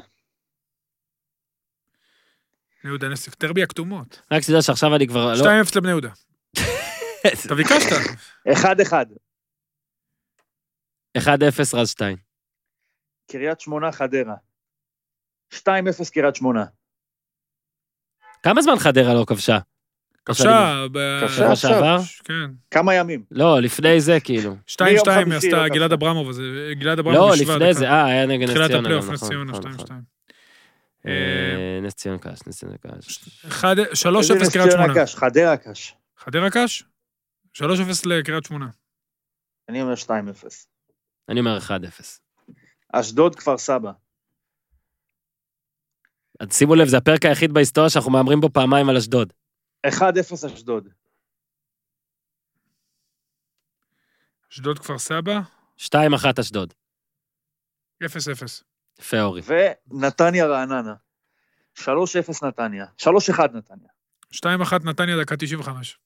בני 2.83 2.91
יהודה 2.91 3.09
נסק, 3.09 3.41
דרבי 3.41 3.63
הכתומות. 3.63 4.21
רק 4.33 4.43
שתדע 4.43 4.63
שעכשיו 4.63 4.97
אני 4.97 5.07
כבר... 5.07 5.33
לא... 5.35 5.63
2-0 5.63 5.73
לבני 5.77 5.91
יהודה. 5.91 6.11
אתה 7.47 7.55
ביקשת. 7.55 7.97
1-1. 8.49 8.93
1-0 11.19 11.29
רז 11.75 11.89
שטיין. 11.91 12.17
קריית 13.31 13.61
שמונה 13.61 13.93
חדרה. 13.93 14.35
2-0 15.55 15.59
קריית 16.15 16.37
שמונה. 16.37 16.65
כמה 18.43 18.63
זמן 18.63 18.79
חדרה 18.79 19.15
לא 19.15 19.25
כבשה? 19.29 19.59
כבשה. 20.25 20.85
ב- 20.93 21.21
כבשה 21.21 21.37
שבוע 21.37 21.53
עכשיו. 21.53 21.71
שעבר? 21.71 21.99
כן. 22.25 22.51
כמה 22.71 22.95
ימים. 22.95 23.25
לא, 23.31 23.61
לפני 23.61 24.01
זה 24.01 24.19
כאילו. 24.25 24.57
2-2 24.71 24.85
מיום 24.85 25.05
חמישי 25.05 25.37
עשתה 25.37 25.57
לא 25.63 25.69
גלעד. 25.69 25.93
אברמוב, 25.93 26.29
אז 26.29 26.41
גלעד 26.73 26.99
אברמוב 26.99 27.19
לא, 27.19 27.35
השווה 27.35 27.57
לפני. 27.57 27.75
זה, 27.75 27.89
אה, 27.91 28.05
היה 28.07 28.27
נגד 28.27 28.43
נס 28.45 28.51
תחילת 28.51 28.67
ציונה. 28.71 28.81
הפלייאוף, 28.83 29.07
גם, 29.07 29.13
נס 29.13 29.23
נכון, 29.23 29.29
ציונה, 29.29 29.53
נכון, 29.53 29.73
2-2. 29.73 29.75
נכון. 29.85 30.03
אה, 31.07 31.79
נס 31.83 31.95
ציונה 31.95 32.19
קש, 32.19 32.39
נס 32.47 32.59
ציונה 32.59 32.75
קש. 32.79 33.25
אחד- 33.49 33.77
3-0 33.93 34.33
איזה 34.33 34.35
נס 34.35 34.53
קריית 34.53 34.71
שמונה. 34.73 35.07
חדרה 35.07 35.57
קש. 35.57 35.95
חדרה 36.19 36.51
קש? 36.51 36.83
3-0 37.63 37.63
לקריית 38.07 38.45
שמונה. 38.45 38.71
אני 39.69 39.83
אומר 39.83 39.95
2-0. 39.95 40.09
אני 41.29 41.41
אומר 41.41 41.59
1-0. 41.59 41.71
אשדוד 42.93 43.35
כפר 43.35 43.59
סבא. 43.59 43.93
אז 46.41 46.53
שימו 46.53 46.75
לב, 46.75 46.89
זה 46.89 46.97
הפרק 46.97 47.25
היחיד 47.25 47.53
בהיסטוריה 47.53 47.91
שאנחנו 47.91 48.11
מהמרים 48.11 48.41
בו 48.41 48.49
פעמיים 48.53 48.89
על 48.89 48.97
אשדוד. 48.97 49.33
1-0 49.87 50.47
אשדוד. 50.47 50.89
אשדוד 54.53 54.79
כפר 54.79 54.99
סבא, 54.99 55.41
2-1 55.79 56.41
אשדוד. 56.41 56.75
0-0. 58.05 58.07
יפה 58.99 59.21
אורי. 59.21 59.43
ונתניה 59.47 60.47
רעננה. 60.47 60.95
3-0 61.79 62.47
נתניה. 62.47 62.87
3-1 63.03 63.53
נתניה. 63.55 63.89
2-1 64.35 64.85
נתניה, 64.85 65.23
דקה 65.23 65.37
95. 65.37 65.99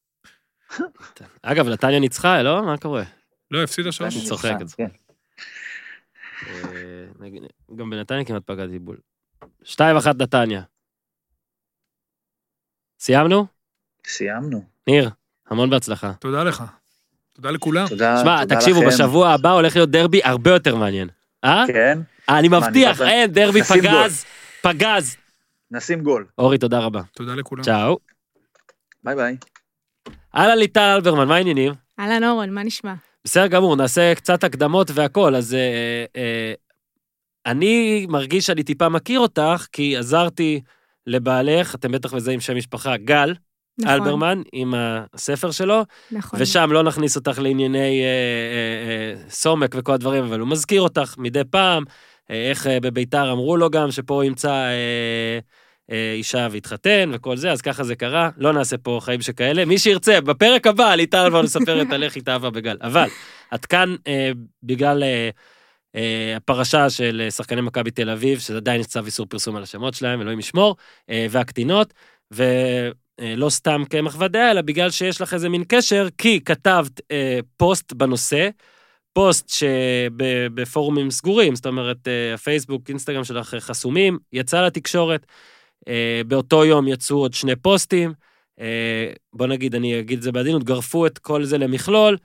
אגב, 1.42 1.68
נתניה 1.68 2.00
ניצחה, 2.00 2.42
לא? 2.42 2.62
מה 2.62 2.78
קורה? 2.78 3.02
לא, 3.50 3.62
הפסידה 3.62 3.92
שלוש. 3.92 4.16
אני 4.16 4.24
צוחק, 4.24 4.50
אני 4.50 4.64
צוחק. 4.64 4.76
כן. 4.76 4.88
אה, 6.46 7.38
גם 7.76 7.90
בנתניה 7.90 8.24
כמעט 8.24 8.42
פגעתי 8.46 8.78
בול. 8.78 8.96
2-1 9.64 9.76
נתניה. 10.18 10.62
סיימנו? 13.00 13.46
סיימנו. 14.06 14.64
ניר, 14.86 15.10
המון 15.50 15.70
בהצלחה. 15.70 16.12
תודה 16.12 16.44
לך. 16.44 16.64
תודה 17.34 17.50
לכולם. 17.50 17.88
תודה 17.88 18.20
שמע, 18.22 18.44
תקשיבו. 18.44 18.80
בשבוע 18.86 19.28
הבא 19.30 19.50
הולך 19.50 19.76
להיות 19.76 19.90
דרבי 19.90 20.20
הרבה 20.24 20.50
יותר 20.50 20.76
מעניין. 20.76 21.08
אה? 21.44 21.64
כן, 21.66 21.98
אני 22.28 22.48
מבטיח, 22.48 23.00
אין, 23.00 23.32
דרבי. 23.32 23.62
פגז, 23.62 24.24
פגז. 24.62 25.16
נשים 25.70 26.02
גול. 26.02 26.26
אורי, 26.38 26.58
תודה 26.58 26.78
רבה. 26.78 27.02
תודה 27.14 27.34
לכולם. 27.34 27.62
צ'או. 27.62 27.98
ביי 29.04 29.14
ביי. 29.14 29.36
אהלן 30.36 30.58
ליטל 30.58 30.80
אלברמן, 30.80 31.28
מה 31.28 31.36
העניינים? 31.36 31.72
אהלן 32.00 32.24
אורן, 32.24 32.50
מה 32.50 32.62
נשמע? 32.62 32.94
בסדר 33.24 33.46
גמור, 33.46 33.76
נעשה 33.76 34.14
קצת 34.14 34.44
הקדמות 34.44 34.90
והכל, 34.94 35.34
אז 35.34 35.54
אה, 35.54 36.04
אה, 36.16 36.52
אני 37.46 38.06
מרגיש 38.08 38.46
שאני 38.46 38.62
טיפה 38.62 38.88
מכיר 38.88 39.20
אותך, 39.20 39.66
כי 39.72 39.96
עזרתי 39.96 40.60
לבעלך, 41.06 41.74
אתם 41.74 41.92
בטח 41.92 42.14
מזהים 42.14 42.40
שם 42.40 42.56
משפחה, 42.56 42.96
גל 42.96 43.34
נכון, 43.78 43.92
אלברמן, 43.94 44.42
עם 44.52 44.74
הספר 44.76 45.50
שלו, 45.50 45.82
נכון. 46.12 46.42
ושם 46.42 46.72
לא 46.72 46.82
נכניס 46.82 47.16
אותך 47.16 47.38
לענייני 47.38 48.00
אה, 48.00 48.04
אה, 48.04 49.22
אה, 49.22 49.30
סומק 49.30 49.74
וכל 49.78 49.92
הדברים, 49.92 50.24
אבל 50.24 50.40
הוא 50.40 50.48
מזכיר 50.48 50.82
אותך 50.82 51.14
מדי 51.18 51.42
פעם, 51.50 51.84
אה, 52.30 52.50
איך 52.50 52.66
אה, 52.66 52.80
בביתר 52.80 53.32
אמרו 53.32 53.56
לו 53.56 53.70
גם 53.70 53.90
שפה 53.90 54.14
הוא 54.14 54.24
ימצא 54.24 54.52
אה, 54.52 54.70
אה, 54.70 55.38
אישה 55.90 56.48
והתחתן 56.50 57.10
וכל 57.12 57.36
זה, 57.36 57.52
אז 57.52 57.62
ככה 57.62 57.84
זה 57.84 57.94
קרה, 57.94 58.30
לא 58.36 58.52
נעשה 58.52 58.78
פה 58.78 58.98
חיים 59.02 59.20
שכאלה. 59.20 59.64
מי 59.64 59.78
שירצה, 59.78 60.20
בפרק 60.20 60.66
הבא 60.66 60.94
ליטל 60.94 61.18
אלברמן 61.18 61.44
מספרת 61.44 61.92
על 61.92 62.02
איך 62.02 62.16
התאהבה 62.16 62.50
בגל. 62.50 62.76
אבל 62.82 63.08
את 63.54 63.66
כאן 63.66 63.94
אה, 64.06 64.30
בגלל 64.62 65.02
אה, 65.02 65.30
אה, 65.96 66.36
הפרשה 66.36 66.90
של 66.90 67.22
אה, 67.24 67.30
שחקני 67.30 67.60
מכבי 67.60 67.90
תל 67.90 68.10
אביב, 68.10 68.38
שעדיין 68.38 68.80
יש 68.80 68.86
צו 68.86 69.00
איסור 69.06 69.26
פרסום 69.26 69.56
על 69.56 69.62
השמות 69.62 69.94
שלהם, 69.94 70.20
אלוהים 70.20 70.38
ישמור, 70.38 70.76
אה, 71.10 71.26
והקטינות, 71.30 71.94
ולא 72.30 73.50
סתם 73.50 73.82
כמחווה 73.90 74.28
דעה, 74.28 74.50
אלא 74.50 74.60
בגלל 74.60 74.90
שיש 74.90 75.20
לך 75.20 75.34
איזה 75.34 75.48
מין 75.48 75.64
קשר, 75.68 76.08
כי 76.18 76.40
כתבת 76.44 77.00
אה, 77.10 77.38
פוסט 77.56 77.92
בנושא, 77.92 78.48
פוסט 79.12 79.48
שבפורומים 79.48 81.10
סגורים, 81.10 81.54
זאת 81.54 81.66
אומרת, 81.66 82.08
אה, 82.08 82.34
הפייסבוק, 82.34 82.88
אינסטגרם 82.88 83.24
שלך 83.24 83.54
חסומים, 83.58 84.18
יצא 84.32 84.66
לתקשורת. 84.66 85.26
אה, 85.88 86.20
באותו 86.26 86.64
יום 86.64 86.88
יצאו 86.88 87.16
עוד 87.16 87.34
שני 87.34 87.56
פוסטים. 87.56 88.12
אה, 88.60 89.12
בוא 89.32 89.46
נגיד, 89.46 89.74
אני 89.74 90.00
אגיד 90.00 90.18
את 90.18 90.22
זה 90.22 90.32
בעדינות, 90.32 90.64
גרפו 90.64 91.06
את 91.06 91.18
כל 91.18 91.44
זה 91.44 91.58
למכלול. 91.58 92.16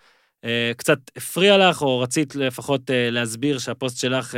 אה, 0.45 0.71
קצת 0.77 0.97
הפריע 1.15 1.57
לך, 1.57 1.81
או 1.81 1.99
רצית 1.99 2.35
לפחות 2.35 2.81
להסביר 2.93 3.57
שהפוסט 3.59 3.97
שלך, 3.97 4.35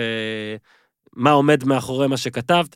מה 1.16 1.32
עומד 1.32 1.64
מאחורי 1.64 2.08
מה 2.08 2.18
שכתבת. 2.18 2.76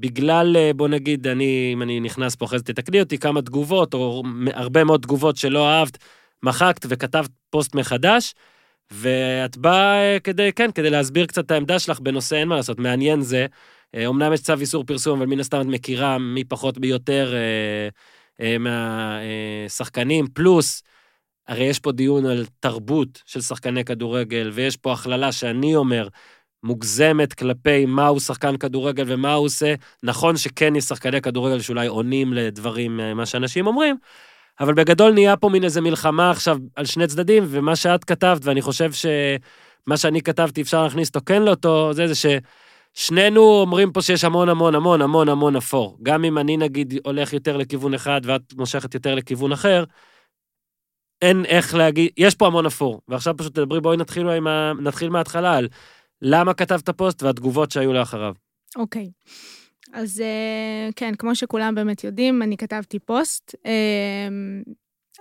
בגלל, 0.00 0.56
בוא 0.76 0.88
נגיד, 0.88 1.26
אני, 1.26 1.70
אם 1.72 1.82
אני 1.82 2.00
נכנס 2.00 2.36
פה 2.36 2.44
אחרי 2.44 2.58
זה, 2.58 2.64
תתקני 2.64 3.00
אותי, 3.00 3.18
כמה 3.18 3.42
תגובות, 3.42 3.94
או 3.94 4.22
הרבה 4.52 4.84
מאוד 4.84 5.02
תגובות 5.02 5.36
שלא 5.36 5.68
אהבת, 5.68 5.98
מחקת 6.42 6.86
וכתבת 6.88 7.30
פוסט 7.50 7.74
מחדש, 7.74 8.34
ואת 8.90 9.56
באה 9.56 10.14
אה, 10.14 10.20
כדי, 10.24 10.52
כן, 10.52 10.72
כדי 10.72 10.90
להסביר 10.90 11.26
קצת 11.26 11.46
את 11.46 11.50
העמדה 11.50 11.78
שלך 11.78 12.00
בנושא, 12.00 12.36
אין 12.36 12.48
מה 12.48 12.56
לעשות, 12.56 12.78
מעניין 12.78 13.20
זה. 13.20 13.46
אה, 13.94 14.06
אומנם 14.06 14.32
יש 14.32 14.40
צו 14.40 14.54
איסור 14.60 14.84
פרסום, 14.84 15.18
אבל 15.18 15.26
מן 15.26 15.40
הסתם 15.40 15.60
את 15.60 15.66
מכירה 15.66 16.18
מי 16.18 16.44
פחות 16.44 16.78
מי 16.78 16.86
יותר 16.86 17.34
אה, 17.34 17.88
אה, 18.40 18.56
מהשחקנים, 18.58 20.26
פלוס, 20.26 20.82
הרי 21.48 21.64
יש 21.64 21.78
פה 21.78 21.92
דיון 21.92 22.26
על 22.26 22.46
תרבות 22.60 23.22
של 23.26 23.40
שחקני 23.40 23.84
כדורגל, 23.84 24.50
ויש 24.54 24.76
פה 24.76 24.92
הכללה 24.92 25.32
שאני 25.32 25.76
אומר, 25.76 26.08
מוגזמת 26.62 27.32
כלפי 27.32 27.86
מהו 27.86 28.20
שחקן 28.20 28.56
כדורגל 28.56 29.04
ומה 29.06 29.34
הוא 29.34 29.46
עושה. 29.46 29.74
נכון 30.02 30.36
שכן 30.36 30.76
יש 30.76 30.84
שחקני 30.84 31.20
כדורגל 31.20 31.60
שאולי 31.60 31.86
עונים 31.86 32.32
לדברים, 32.32 33.00
אה, 33.00 33.14
מה 33.14 33.26
שאנשים 33.26 33.66
אומרים, 33.66 33.96
אבל 34.60 34.74
בגדול 34.74 35.12
נהיה 35.12 35.36
פה 35.36 35.48
מין 35.48 35.64
איזה 35.64 35.80
מלחמה 35.80 36.30
עכשיו 36.30 36.58
על 36.76 36.84
שני 36.84 37.06
צדדים, 37.06 37.44
ומה 37.46 37.76
שאת 37.76 38.04
כתבת, 38.04 38.44
ואני 38.44 38.62
חושב 38.62 38.92
שמה 38.92 39.96
שאני 39.96 40.22
כתבתי, 40.22 40.62
אפשר 40.62 40.82
להכניס 40.82 41.08
אותו 41.08 41.20
כן 41.26 41.42
לאותו, 41.42 41.92
זה 41.92 42.06
זה 42.06 42.14
ש... 42.14 42.26
שנינו 42.94 43.40
אומרים 43.40 43.92
פה 43.92 44.02
שיש 44.02 44.24
המון 44.24 44.48
המון 44.48 44.74
המון 44.74 45.02
המון 45.02 45.28
המון 45.28 45.56
אפור. 45.56 45.98
גם 46.02 46.24
אם 46.24 46.38
אני 46.38 46.56
נגיד 46.56 46.94
הולך 47.04 47.32
יותר 47.32 47.56
לכיוון 47.56 47.94
אחד 47.94 48.20
ואת 48.24 48.54
מושכת 48.54 48.94
יותר 48.94 49.14
לכיוון 49.14 49.52
אחר, 49.52 49.84
אין 51.22 51.44
איך 51.44 51.74
להגיד, 51.74 52.10
יש 52.16 52.34
פה 52.34 52.46
המון 52.46 52.66
אפור. 52.66 53.00
ועכשיו 53.08 53.36
פשוט 53.36 53.54
תדברי, 53.54 53.80
בואי 53.80 53.96
נתחיל, 53.96 54.28
ה... 54.28 54.72
נתחיל 54.82 55.08
מההתחלה 55.08 55.56
על 55.56 55.68
למה 56.22 56.54
כתבת 56.54 56.90
פוסט 56.90 57.22
והתגובות 57.22 57.70
שהיו 57.70 57.92
לאחריו. 57.92 58.34
אוקיי. 58.76 59.10
אז 59.92 60.20
אה, 60.20 60.88
כן, 60.96 61.14
כמו 61.14 61.34
שכולם 61.34 61.74
באמת 61.74 62.04
יודעים, 62.04 62.42
אני 62.42 62.56
כתבתי 62.56 62.98
פוסט. 62.98 63.54
אה, 63.66 64.28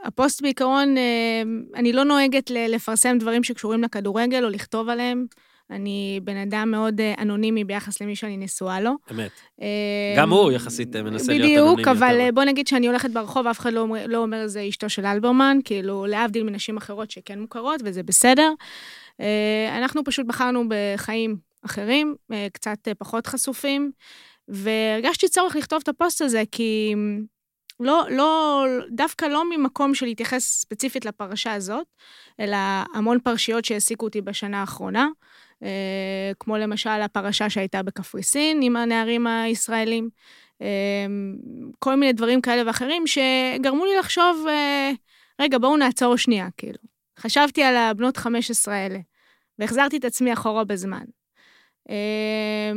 הפוסט 0.03 0.41
בעיקרון, 0.41 0.97
אה, 0.97 1.41
אני 1.75 1.93
לא 1.93 2.03
נוהגת 2.03 2.49
לפרסם 2.49 3.17
דברים 3.17 3.43
שקשורים 3.43 3.83
לכדורגל 3.83 4.43
או 4.43 4.49
לכתוב 4.49 4.89
עליהם. 4.89 5.25
אני 5.71 6.19
בן 6.23 6.37
אדם 6.37 6.71
מאוד 6.71 7.01
אה, 7.01 7.13
אנונימי 7.17 7.63
ביחס 7.63 8.01
למי 8.01 8.15
שאני 8.15 8.37
נשואה 8.37 8.81
לו. 8.81 8.91
אמת. 9.11 9.31
אה, 9.61 10.15
גם 10.17 10.33
הוא 10.33 10.51
יחסית 10.51 10.95
אה, 10.95 11.03
מנסה 11.03 11.31
להיות 11.31 11.43
בדיוק, 11.43 11.67
אנונימי 11.67 11.91
אבל 11.91 12.11
יותר. 12.11 12.25
אה, 12.25 12.31
בוא 12.31 12.43
נגיד 12.43 12.67
שאני 12.67 12.87
הולכת 12.87 13.09
ברחוב, 13.09 13.47
אף 13.47 13.59
אחד 13.59 13.73
לא 13.73 13.79
אומר, 13.79 14.07
לא 14.07 14.17
אומר 14.17 14.47
זה 14.47 14.65
אשתו 14.69 14.89
של 14.89 15.05
אלברמן, 15.05 15.57
כאילו, 15.63 16.05
להבדיל 16.05 16.43
מנשים 16.43 16.77
אחרות 16.77 17.11
שכן 17.11 17.39
מוכרות, 17.39 17.81
וזה 17.83 18.03
בסדר. 18.03 18.53
אנחנו 19.77 20.03
פשוט 20.03 20.25
בחרנו 20.25 20.63
בחיים 20.69 21.37
אחרים, 21.65 22.15
קצת 22.53 22.87
פחות 22.97 23.27
חשופים, 23.27 23.91
והרגשתי 24.47 25.27
צורך 25.27 25.55
לכתוב 25.55 25.79
את 25.83 25.87
הפוסט 25.87 26.21
הזה, 26.21 26.43
כי 26.51 26.95
לא, 27.79 28.05
לא, 28.09 28.63
דווקא 28.91 29.25
לא 29.25 29.43
ממקום 29.49 29.95
של 29.95 30.05
להתייחס 30.05 30.43
ספציפית 30.43 31.05
לפרשה 31.05 31.53
הזאת, 31.53 31.87
אלא 32.39 32.57
המון 32.93 33.19
פרשיות 33.19 33.65
שהעסיקו 33.65 34.05
אותי 34.05 34.21
בשנה 34.21 34.59
האחרונה, 34.59 35.07
כמו 36.39 36.57
למשל 36.57 36.89
הפרשה 36.89 37.49
שהייתה 37.49 37.83
בקפריסין 37.83 38.59
עם 38.61 38.75
הנערים 38.75 39.27
הישראלים, 39.27 40.09
אה, 40.61 41.05
כל 41.79 41.95
מיני 41.95 42.13
דברים 42.13 42.41
כאלה 42.41 42.67
ואחרים 42.67 43.03
שגרמו 43.07 43.85
לי 43.85 43.95
לחשוב, 43.99 44.45
אה, 44.49 44.91
רגע, 45.41 45.57
בואו 45.57 45.77
נעצור 45.77 46.17
שנייה, 46.17 46.47
כאילו. 46.57 46.79
חשבתי 47.19 47.63
על 47.63 47.75
הבנות 47.75 48.17
15 48.17 48.73
האלה, 48.73 48.99
והחזרתי 49.59 49.97
את 49.97 50.05
עצמי 50.05 50.33
אחורה 50.33 50.63
בזמן. 50.63 51.03
אה, 51.89 52.71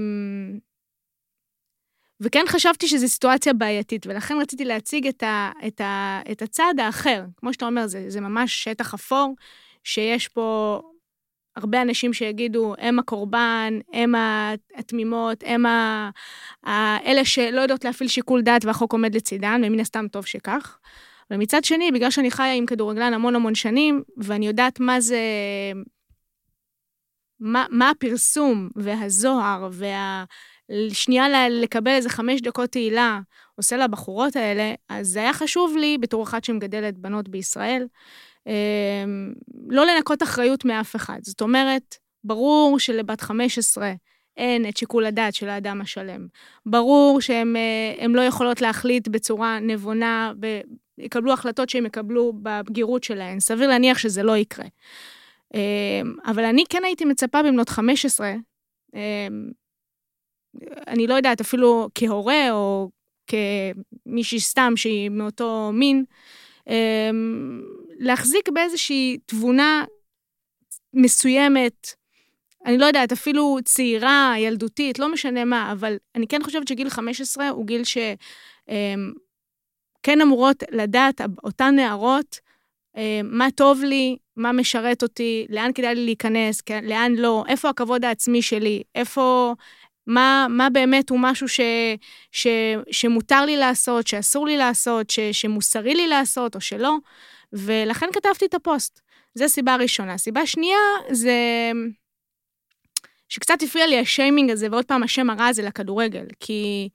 וכן 2.21 2.45
חשבתי 2.49 2.89
שזו 2.89 3.09
סיטואציה 3.09 3.53
בעייתית, 3.53 4.07
ולכן 4.07 4.35
רציתי 4.41 4.65
להציג 4.65 5.07
את, 5.07 5.23
ה, 5.23 5.51
את, 5.67 5.81
ה, 5.81 6.21
את 6.33 6.43
הצד 6.43 6.75
האחר. 6.79 7.25
כמו 7.37 7.53
שאתה 7.53 7.67
אומר, 7.67 7.87
זה, 7.87 8.05
זה 8.09 8.21
ממש 8.21 8.65
שטח 8.65 8.95
אפור, 8.95 9.35
שיש 9.85 10.29
פה 10.29 10.81
הרבה 11.57 11.83
אנשים 11.83 12.13
שיגידו, 12.13 12.75
הם 12.79 12.99
הקורבן, 12.99 13.79
הם 13.93 14.15
התמימות, 14.77 15.45
הם 15.47 15.67
ה... 15.67 16.11
אלה 17.07 17.25
שלא 17.25 17.61
יודעות 17.61 17.85
להפעיל 17.85 18.09
שיקול 18.09 18.43
דעת 18.43 18.65
והחוק 18.65 18.93
עומד 18.93 19.15
לצידן, 19.15 19.63
ומן 19.65 19.81
הסתם 19.81 20.07
טוב 20.09 20.27
שכך. 20.27 20.79
ומצד 21.31 21.65
שני, 21.65 21.91
בגלל 21.93 22.11
שאני 22.11 22.31
חיה 22.31 22.55
עם 22.55 22.67
כדורגלן 22.67 23.15
המון 23.15 23.35
המון 23.35 23.55
שנים, 23.55 24.03
ואני 24.17 24.47
יודעת 24.47 24.81
מה 24.81 25.01
זה... 25.01 25.21
מה, 27.41 27.67
מה 27.71 27.91
הפרסום 27.91 28.69
והזוהר 28.77 29.69
וה... 29.73 30.25
שנייה 30.93 31.49
לקבל 31.49 31.91
איזה 31.91 32.09
חמש 32.09 32.41
דקות 32.41 32.71
תהילה 32.71 33.21
עושה 33.57 33.77
לבחורות 33.77 34.37
האלה, 34.37 34.75
אז 34.89 35.09
זה 35.09 35.19
היה 35.19 35.33
חשוב 35.33 35.77
לי, 35.77 35.99
בתור 35.99 36.23
אחת 36.23 36.45
שמגדלת 36.45 36.99
בנות 36.99 37.29
בישראל, 37.29 37.87
לא 39.69 39.87
לנקות 39.87 40.23
אחריות 40.23 40.65
מאף 40.65 40.97
אחד. 40.97 41.19
זאת 41.23 41.41
אומרת, 41.41 41.97
ברור 42.25 42.79
שלבת 42.79 43.21
15 43.21 43.93
אין 44.37 44.69
את 44.69 44.77
שיקול 44.77 45.07
הדעת 45.07 45.35
של 45.35 45.49
האדם 45.49 45.81
השלם. 45.81 46.27
ברור 46.67 47.21
שהן 47.21 47.57
אה, 47.57 48.07
לא 48.09 48.23
יכולות 48.23 48.61
להחליט 48.61 49.09
בצורה 49.09 49.59
נבונה, 49.59 50.33
ויקבלו 50.99 51.33
החלטות 51.33 51.69
שהם 51.69 51.87
יקבלו 51.87 52.33
בבגירות 52.43 53.05
שלהן. 53.05 53.41
סביר 53.41 53.69
להניח 53.69 53.99
שזה 53.99 54.23
לא 54.23 54.37
יקרה. 54.37 54.67
אמ, 55.55 56.15
אבל 56.27 56.45
אני 56.45 56.65
כן 56.69 56.85
הייתי 56.85 57.05
מצפה 57.05 57.43
במנות 57.43 57.69
15, 57.69 58.35
אמ, 58.95 59.51
אני 60.87 61.07
לא 61.07 61.15
יודעת, 61.15 61.41
אפילו 61.41 61.89
כהורה 61.95 62.51
או 62.51 62.91
כמישהי 63.27 64.41
סתם 64.41 64.73
שהיא 64.77 65.11
מאותו 65.11 65.71
מין, 65.73 66.05
אמ, 66.69 67.63
להחזיק 68.01 68.49
באיזושהי 68.49 69.19
תבונה 69.27 69.85
מסוימת, 70.95 71.95
אני 72.67 72.79
לא 72.79 72.85
יודעת, 72.85 73.13
אפילו 73.13 73.59
צעירה, 73.65 74.35
ילדותית, 74.39 74.99
לא 74.99 75.13
משנה 75.13 75.45
מה, 75.45 75.73
אבל 75.73 75.97
אני 76.15 76.27
כן 76.27 76.43
חושבת 76.43 76.69
שגיל 76.69 76.91
15 76.91 77.49
הוא 77.49 77.67
גיל 77.67 77.83
שכן 77.85 78.71
אמורות 80.23 80.63
לדעת, 80.71 81.21
אותן 81.45 81.75
נערות, 81.75 82.41
אמ, 82.97 83.03
מה 83.23 83.51
טוב 83.51 83.83
לי, 83.85 84.17
מה 84.37 84.53
משרת 84.53 85.03
אותי, 85.03 85.47
לאן 85.49 85.71
כדאי 85.75 85.95
לי 85.95 86.05
להיכנס, 86.05 86.61
כן, 86.61 86.85
לאן 86.85 87.13
לא, 87.15 87.45
איפה 87.49 87.69
הכבוד 87.69 88.05
העצמי 88.05 88.43
שלי, 88.43 88.83
איפה, 88.95 89.55
מה, 90.07 90.47
מה 90.51 90.71
באמת 90.71 91.11
הוא 91.11 91.19
משהו 91.23 91.49
ש, 91.49 91.61
ש, 92.33 92.47
שמותר 92.91 93.45
לי 93.45 93.57
לעשות, 93.57 94.07
שאסור 94.07 94.47
לי 94.47 94.57
לעשות, 94.57 95.11
ש, 95.11 95.21
שמוסרי 95.21 95.95
לי 95.95 96.09
לעשות 96.09 96.55
או 96.55 96.61
שלא, 96.61 96.97
ולכן 97.53 98.07
כתבתי 98.13 98.47
את 98.47 98.55
הפוסט. 98.55 99.01
זו 99.35 99.49
סיבה 99.49 99.77
ראשונה. 99.77 100.19
סיבה 100.19 100.47
שנייה 100.47 100.79
זה 101.11 101.33
שקצת 103.29 103.63
הפריע 103.63 103.87
לי 103.87 103.99
השיימינג 103.99 104.51
הזה, 104.51 104.69
ועוד 104.71 104.85
פעם 104.85 105.03
השם 105.03 105.31
הרע 105.31 105.47
הזה 105.47 105.63
לכדורגל, 105.63 106.27
כי 106.41 106.89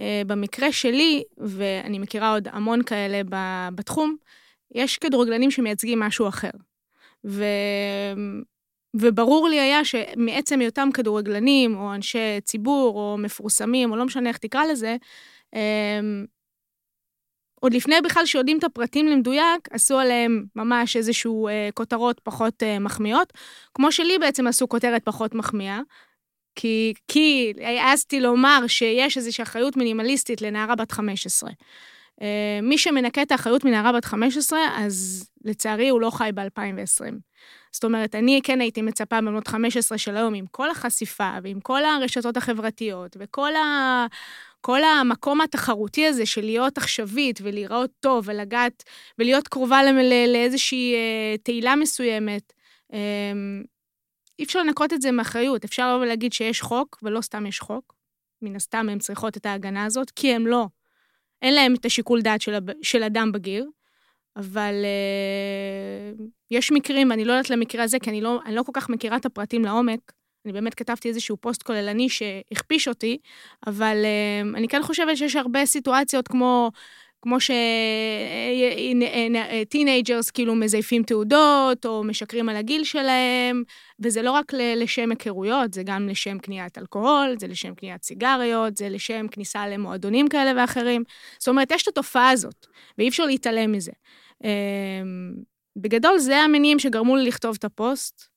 אה, 0.00 0.22
במקרה 0.26 0.72
שלי, 0.72 1.22
ואני 1.38 1.98
מכירה 1.98 2.32
עוד 2.32 2.48
המון 2.52 2.82
כאלה 2.82 3.20
ב, 3.30 3.36
בתחום, 3.74 4.16
יש 4.74 4.98
כדורגלנים 4.98 5.50
שמייצגים 5.50 6.00
משהו 6.00 6.28
אחר. 6.28 6.50
ו... 7.26 7.44
וברור 9.00 9.48
לי 9.48 9.60
היה 9.60 9.84
שמעצם 9.84 10.60
היותם 10.60 10.88
כדורגלנים, 10.94 11.76
או 11.76 11.94
אנשי 11.94 12.40
ציבור, 12.44 12.98
או 12.98 13.18
מפורסמים, 13.18 13.90
או 13.90 13.96
לא 13.96 14.04
משנה 14.04 14.28
איך 14.28 14.38
תקרא 14.38 14.64
לזה, 14.64 14.96
אמ, 15.54 16.26
עוד 17.60 17.74
לפני 17.74 17.96
בכלל 18.04 18.26
שיודעים 18.26 18.58
את 18.58 18.64
הפרטים 18.64 19.06
למדויק, 19.06 19.68
עשו 19.70 19.98
עליהם 19.98 20.44
ממש 20.56 20.96
איזשהו 20.96 21.48
אה, 21.48 21.68
כותרות 21.74 22.20
פחות 22.20 22.62
אה, 22.62 22.78
מחמיאות, 22.78 23.32
כמו 23.74 23.92
שלי 23.92 24.18
בעצם 24.18 24.46
עשו 24.46 24.68
כותרת 24.68 25.04
פחות 25.04 25.34
מחמיאה, 25.34 25.80
כי, 26.54 26.94
כי 27.08 27.52
העזתי 27.60 28.20
לומר 28.20 28.66
שיש 28.66 29.16
איזושהי 29.16 29.42
אחריות 29.42 29.76
מינימליסטית 29.76 30.42
לנערה 30.42 30.76
בת 30.76 30.92
15. 30.92 31.50
אה, 32.22 32.60
מי 32.62 32.78
שמנקה 32.78 33.22
את 33.22 33.32
האחריות 33.32 33.64
מנערה 33.64 33.92
בת 33.92 34.04
15, 34.04 34.58
אז 34.76 35.28
לצערי 35.44 35.88
הוא 35.88 36.00
לא 36.00 36.10
חי 36.10 36.30
ב-2020. 36.34 37.14
זאת 37.72 37.84
אומרת, 37.84 38.14
אני 38.14 38.40
כן 38.44 38.60
הייתי 38.60 38.82
מצפה 38.82 39.20
בבנות 39.20 39.48
15 39.48 39.98
של 39.98 40.16
היום, 40.16 40.34
עם 40.34 40.46
כל 40.50 40.70
החשיפה 40.70 41.32
ועם 41.42 41.60
כל 41.60 41.84
הרשתות 41.84 42.36
החברתיות 42.36 43.16
וכל 43.20 43.56
ה... 43.56 44.06
כל 44.66 44.84
המקום 44.84 45.40
התחרותי 45.40 46.06
הזה 46.06 46.26
של 46.26 46.44
להיות 46.44 46.78
עכשווית 46.78 47.38
ולהיראות 47.42 47.90
טוב 48.00 48.24
ולגעת 48.28 48.82
ולהיות 49.18 49.48
קרובה 49.48 49.80
לא, 49.84 50.02
לאיזושהי 50.26 50.94
אה, 50.94 51.36
תהילה 51.42 51.76
מסוימת, 51.76 52.52
אה, 52.92 53.32
אי 54.38 54.44
אפשר 54.44 54.62
לנקות 54.62 54.92
את 54.92 55.02
זה 55.02 55.10
מאחריות. 55.10 55.64
אפשר 55.64 55.88
לבוא 55.88 56.04
ולהגיד 56.04 56.32
שיש 56.32 56.62
חוק, 56.62 56.98
ולא 57.02 57.20
סתם 57.20 57.46
יש 57.46 57.60
חוק. 57.60 57.94
מן 58.42 58.56
הסתם 58.56 58.88
הן 58.88 58.98
צריכות 58.98 59.36
את 59.36 59.46
ההגנה 59.46 59.84
הזאת, 59.84 60.10
כי 60.10 60.34
הן 60.34 60.42
לא. 60.42 60.66
אין 61.42 61.54
להן 61.54 61.74
את 61.74 61.84
השיקול 61.84 62.22
דעת 62.22 62.40
של, 62.40 62.58
של 62.82 63.02
אדם 63.02 63.32
בגיר. 63.32 63.66
אבל 64.36 64.74
uh, 64.84 66.22
יש 66.50 66.72
מקרים, 66.72 67.10
ואני 67.10 67.24
לא 67.24 67.32
יודעת 67.32 67.50
למקרה 67.50 67.84
הזה, 67.84 67.98
כי 67.98 68.10
אני 68.10 68.20
לא, 68.20 68.40
אני 68.46 68.54
לא 68.54 68.62
כל 68.62 68.72
כך 68.74 68.88
מכירה 68.88 69.16
את 69.16 69.26
הפרטים 69.26 69.64
לעומק. 69.64 70.15
אני 70.46 70.52
באמת 70.52 70.74
כתבתי 70.74 71.08
איזשהו 71.08 71.36
פוסט 71.36 71.62
כוללני 71.62 72.08
שהכפיש 72.08 72.88
אותי, 72.88 73.18
אבל 73.66 73.96
אה, 74.04 74.56
אני 74.56 74.68
כן 74.68 74.82
חושבת 74.82 75.16
שיש 75.16 75.36
הרבה 75.36 75.66
סיטואציות 75.66 76.28
כמו... 76.28 76.70
כמו 77.22 77.36
ש 79.70 79.81
teenagers 79.81 80.30
כאילו 80.30 80.54
מזייפים 80.54 81.02
תעודות, 81.02 81.86
או 81.86 82.04
משקרים 82.04 82.48
על 82.48 82.56
הגיל 82.56 82.84
שלהם, 82.84 83.62
וזה 84.00 84.22
לא 84.22 84.30
רק 84.30 84.52
לשם 84.54 85.10
היכרויות, 85.10 85.74
זה 85.74 85.82
גם 85.82 86.08
לשם 86.08 86.38
קניית 86.38 86.78
אלכוהול, 86.78 87.34
זה 87.38 87.46
לשם 87.46 87.74
קניית 87.74 88.04
סיגריות, 88.04 88.76
זה 88.76 88.88
לשם 88.88 89.28
כניסה 89.28 89.68
למועדונים 89.68 90.28
כאלה 90.28 90.62
ואחרים. 90.62 91.04
זאת 91.38 91.48
אומרת, 91.48 91.70
יש 91.70 91.82
את 91.82 91.88
התופעה 91.88 92.30
הזאת, 92.30 92.66
ואי 92.98 93.08
אפשר 93.08 93.24
להתעלם 93.24 93.72
מזה. 93.72 93.92
בגדול, 95.76 96.18
זה 96.18 96.36
המניעים 96.36 96.78
שגרמו 96.78 97.16
לי 97.16 97.24
לכתוב 97.24 97.56
את 97.58 97.64
הפוסט, 97.64 98.35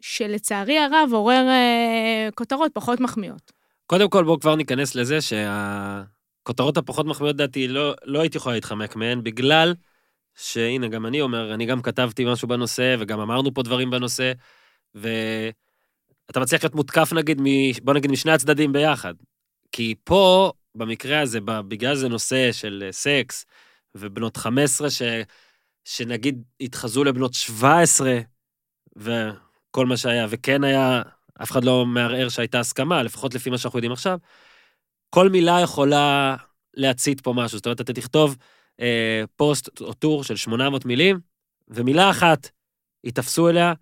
שלצערי 0.00 0.78
הרב 0.78 1.10
עורר 1.12 1.46
כותרות 2.34 2.72
פחות 2.74 3.00
מחמיאות. 3.00 3.52
קודם 3.86 4.10
כל, 4.10 4.24
בואו 4.24 4.40
כבר 4.40 4.56
ניכנס 4.56 4.94
לזה 4.94 5.20
שה... 5.20 6.02
הכותרות 6.42 6.76
הפחות 6.76 7.06
מחמיאות 7.06 7.36
דעתי, 7.36 7.68
לא, 7.68 7.94
לא 8.04 8.20
הייתי 8.20 8.38
יכולה 8.38 8.54
להתחמק 8.54 8.96
מהן, 8.96 9.22
בגלל 9.22 9.74
שהנה, 10.34 10.88
גם 10.88 11.06
אני 11.06 11.20
אומר, 11.20 11.54
אני 11.54 11.66
גם 11.66 11.82
כתבתי 11.82 12.24
משהו 12.24 12.48
בנושא, 12.48 12.96
וגם 12.98 13.20
אמרנו 13.20 13.54
פה 13.54 13.62
דברים 13.62 13.90
בנושא, 13.90 14.32
ואתה 14.94 16.40
מצליח 16.40 16.64
להיות 16.64 16.74
מותקף 16.74 17.12
נגיד, 17.12 17.40
מ... 17.40 17.44
בוא 17.82 17.94
נגיד, 17.94 18.10
משני 18.10 18.32
הצדדים 18.32 18.72
ביחד. 18.72 19.14
כי 19.72 19.94
פה, 20.04 20.52
במקרה 20.74 21.20
הזה, 21.20 21.40
בגלל 21.40 21.94
זה 21.94 22.08
נושא 22.08 22.52
של 22.52 22.88
סקס, 22.90 23.44
ובנות 23.94 24.36
15, 24.36 24.90
ש... 24.90 25.02
שנגיד 25.84 26.42
התחזו 26.60 27.04
לבנות 27.04 27.34
17, 27.34 28.18
וכל 29.70 29.86
מה 29.86 29.96
שהיה, 29.96 30.26
וכן 30.30 30.64
היה, 30.64 31.02
אף 31.42 31.50
אחד 31.50 31.64
לא 31.64 31.86
מערער 31.86 32.28
שהייתה 32.28 32.60
הסכמה, 32.60 33.02
לפחות 33.02 33.34
לפי 33.34 33.50
מה 33.50 33.58
שאנחנו 33.58 33.78
יודעים 33.78 33.92
עכשיו, 33.92 34.18
כל 35.10 35.28
מילה 35.28 35.60
יכולה 35.60 36.36
להצית 36.74 37.20
פה 37.20 37.32
משהו. 37.32 37.58
זאת 37.58 37.66
אומרת, 37.66 37.80
אתה 37.80 37.92
תכתוב 37.92 38.36
אה, 38.80 39.22
פוסט 39.36 39.80
או 39.80 39.92
טור 39.92 40.24
של 40.24 40.36
800 40.36 40.84
מילים, 40.84 41.20
ומילה 41.68 42.10
אחת 42.10 42.50
ייתפסו 43.04 43.48
אליה, 43.48 43.72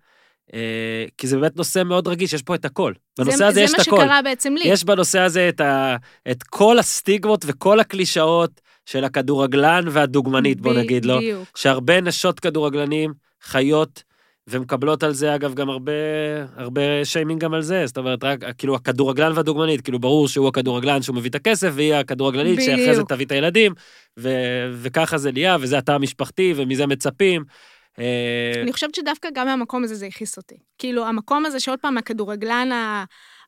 אה, 0.53 1.05
כי 1.17 1.27
זה 1.27 1.37
באמת 1.37 1.57
נושא 1.57 1.83
מאוד 1.83 2.07
רגיש, 2.07 2.33
יש 2.33 2.41
פה 2.41 2.55
את 2.55 2.65
הכל. 2.65 2.93
בנושא 3.19 3.37
זה, 3.37 3.47
הזה 3.47 3.61
יש 3.61 3.71
את 3.71 3.75
זה 3.75 3.81
הכל. 3.81 3.97
מה 3.97 4.03
שקרה 4.03 4.21
בעצם 4.21 4.53
לי. 4.53 4.67
יש 4.67 4.83
בנושא 4.83 5.19
הזה 5.19 5.49
את, 5.49 5.61
ה, 5.61 5.95
את 6.31 6.43
כל 6.43 6.79
הסטיגמות 6.79 7.45
וכל 7.47 7.79
הקלישאות 7.79 8.61
של 8.85 9.03
הכדורגלן 9.03 9.85
והדוגמנית, 9.91 10.61
בוא 10.61 10.73
נגיד 10.73 11.05
לו. 11.05 11.17
בדיוק. 11.17 11.57
שהרבה 11.57 12.01
נשות 12.01 12.39
כדורגלנים 12.39 13.13
חיות 13.41 14.03
ומקבלות 14.49 15.03
על 15.03 15.13
זה, 15.13 15.35
אגב, 15.35 15.53
גם 15.53 15.69
הרבה, 15.69 15.91
הרבה 16.55 16.81
שיימינג 17.05 17.41
גם 17.41 17.53
על 17.53 17.61
זה. 17.61 17.87
זאת 17.87 17.97
אומרת, 17.97 18.23
רק, 18.23 18.39
כאילו, 18.57 18.75
הכדורגלן 18.75 19.31
והדוגמנית, 19.35 19.81
כאילו, 19.81 19.99
ברור 19.99 20.27
שהוא 20.27 20.47
הכדורגלן 20.47 21.01
שהוא 21.01 21.15
מביא 21.15 21.29
את 21.29 21.35
הכסף, 21.35 21.69
והיא 21.73 21.93
הכדורגלנית 21.93 22.61
שאחרי 22.61 22.85
זה 22.85 22.91
בדיוק. 22.91 23.09
תביא 23.09 23.25
את 23.25 23.31
הילדים, 23.31 23.73
ו, 24.19 24.29
וככה 24.73 25.17
זה 25.17 25.31
נהיה, 25.31 25.57
וזה 25.59 25.77
התא 25.77 25.91
המשפחתי, 25.91 26.53
ומזה 26.55 26.87
מצפים. 26.87 27.43
אה, 27.99 28.61
אני 28.63 28.73
חושבת 28.73 28.95
שדווקא 28.95 29.29
גם 29.33 29.47
מהמקום 29.47 29.83
הזה 29.83 29.95
זה 29.95 30.05
הכעיס 30.05 30.37
אותי. 30.37 30.57
כאילו, 30.77 31.05
המקום 31.05 31.45
הזה 31.45 31.59
שעוד 31.59 31.79
פעם 31.79 31.97
הכדורגלן 31.97 32.71
ה- 32.71 33.03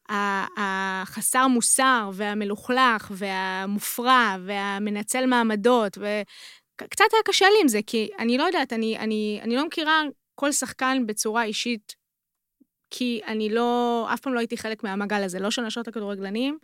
ה- 0.10 0.45
החסר 0.58 1.47
מוסר, 1.47 2.10
והמלוכלך, 2.14 3.12
והמופרע, 3.12 4.36
והמנצל 4.45 5.26
מעמדות, 5.26 5.97
וקצת 5.97 7.06
היה 7.14 7.22
קשה 7.26 7.45
לי 7.45 7.58
עם 7.62 7.68
זה, 7.68 7.80
כי 7.88 8.10
אני 8.20 8.38
לא 8.38 8.43
יודעת, 8.43 8.74
אני, 8.74 8.97
אני, 8.97 9.39
אני 9.43 9.56
לא 9.56 9.66
מכירה 9.66 10.02
כל 10.42 10.52
שחקן 10.52 11.04
בצורה 11.06 11.44
אישית, 11.44 11.96
כי 12.89 13.22
אני 13.28 13.50
לא, 13.50 14.08
אף 14.14 14.20
פעם 14.20 14.34
לא 14.34 14.39
הייתי 14.39 14.58
חלק 14.58 14.84
מהמעגל 14.84 15.24
הזה, 15.24 15.39
לא 15.39 15.52
של 15.52 15.62
נשות 15.62 15.88
הכדורגלנים, 15.88 16.58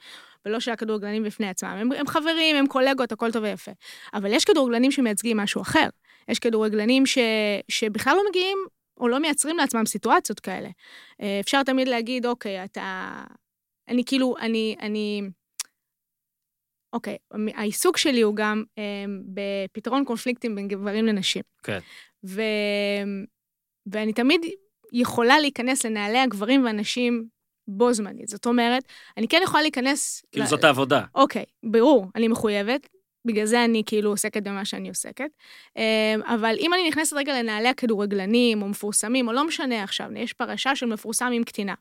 ולא 0.45 0.59
של 0.59 0.71
הכדורגלנים 0.71 1.23
בפני 1.23 1.49
עצמם. 1.49 1.69
הם, 1.69 1.91
הם 1.91 2.07
חברים, 2.07 2.55
הם 2.55 2.67
קולגות, 2.67 3.11
הכל 3.11 3.31
טוב 3.31 3.43
ויפה. 3.43 3.71
אבל 4.13 4.33
יש 4.33 4.45
כדורגלנים 4.45 4.91
שמייצגים 4.91 5.37
משהו 5.37 5.61
אחר. 5.61 5.89
יש 6.27 6.39
כדורגלנים 6.39 7.05
ש, 7.05 7.17
שבכלל 7.69 8.15
לא 8.15 8.21
מגיעים 8.29 8.57
או 8.99 9.07
לא 9.07 9.19
מייצרים 9.19 9.57
לעצמם 9.57 9.85
סיטואציות 9.85 10.39
כאלה. 10.39 10.69
אה, 11.21 11.39
אפשר 11.39 11.63
תמיד 11.63 11.87
להגיד, 11.87 12.25
אוקיי, 12.25 12.63
אתה... 12.63 13.23
אני 13.87 14.03
כאילו, 14.05 14.35
אני... 14.37 14.75
אני... 14.81 15.21
אוקיי, 16.93 17.17
העיסוק 17.55 17.97
שלי 17.97 18.21
הוא 18.21 18.35
גם 18.35 18.63
אה, 18.77 19.05
בפתרון 19.33 20.05
קונפליקטים 20.05 20.55
בין 20.55 20.67
גברים 20.67 21.05
לנשים. 21.05 21.43
כן. 21.63 21.79
ו... 22.25 22.41
ואני 23.91 24.13
תמיד 24.13 24.41
יכולה 24.93 25.39
להיכנס 25.39 25.85
לנעלי 25.85 26.19
הגברים 26.19 26.65
והנשים 26.65 27.25
בו 27.67 27.93
זמנית. 27.93 28.27
זאת 28.27 28.45
אומרת, 28.45 28.83
אני 29.17 29.27
כן 29.27 29.41
יכולה 29.43 29.61
להיכנס... 29.61 30.21
כאילו, 30.31 30.45
ל- 30.45 30.49
זאת 30.49 30.63
העבודה. 30.63 31.03
אוקיי, 31.15 31.43
ברור, 31.63 32.05
אני 32.15 32.27
מחויבת, 32.27 32.87
בגלל 33.25 33.45
זה 33.45 33.63
אני 33.65 33.83
כאילו 33.85 34.09
עוסקת 34.09 34.43
במה 34.43 34.65
שאני 34.65 34.89
עוסקת. 34.89 35.29
אמ, 35.77 35.81
אבל 36.25 36.55
אם 36.59 36.73
אני 36.73 36.89
נכנסת 36.89 37.13
רגע 37.13 37.39
לנעלי 37.41 37.67
הכדורגלנים, 37.67 38.61
או 38.61 38.67
מפורסמים, 38.67 39.27
או 39.27 39.33
לא 39.33 39.47
משנה 39.47 39.83
עכשיו, 39.83 40.07
יש 40.15 40.33
פרשה 40.33 40.75
של 40.75 40.85
מפורסם 40.85 41.29
עם 41.33 41.43
קטינה. 41.43 41.73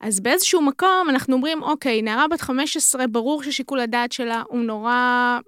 אז 0.00 0.20
באיזשהו 0.20 0.62
מקום 0.62 1.06
אנחנו 1.08 1.36
אומרים, 1.36 1.62
אוקיי, 1.62 2.02
נערה 2.02 2.28
בת 2.28 2.40
15, 2.40 3.06
ברור 3.06 3.42
ששיקול 3.42 3.80
הדעת 3.80 4.12
שלה 4.12 4.42
הוא 4.48 4.60
נורא, 4.60 5.38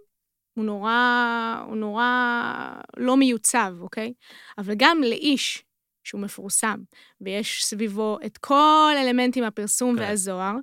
הוא 0.56 0.64
נורא, 0.64 1.62
הוא 1.66 1.76
נורא 1.76 2.10
לא 2.96 3.16
מיוצב, 3.16 3.74
אוקיי? 3.80 4.12
אבל 4.58 4.74
גם 4.76 5.02
לאיש 5.02 5.64
שהוא 6.04 6.20
מפורסם, 6.20 6.80
ויש 7.20 7.64
סביבו 7.64 8.18
את 8.26 8.38
כל 8.38 8.92
אלמנטים 8.98 9.44
הפרסום 9.44 9.96
כן. 9.96 10.02
והזוהר, 10.02 10.54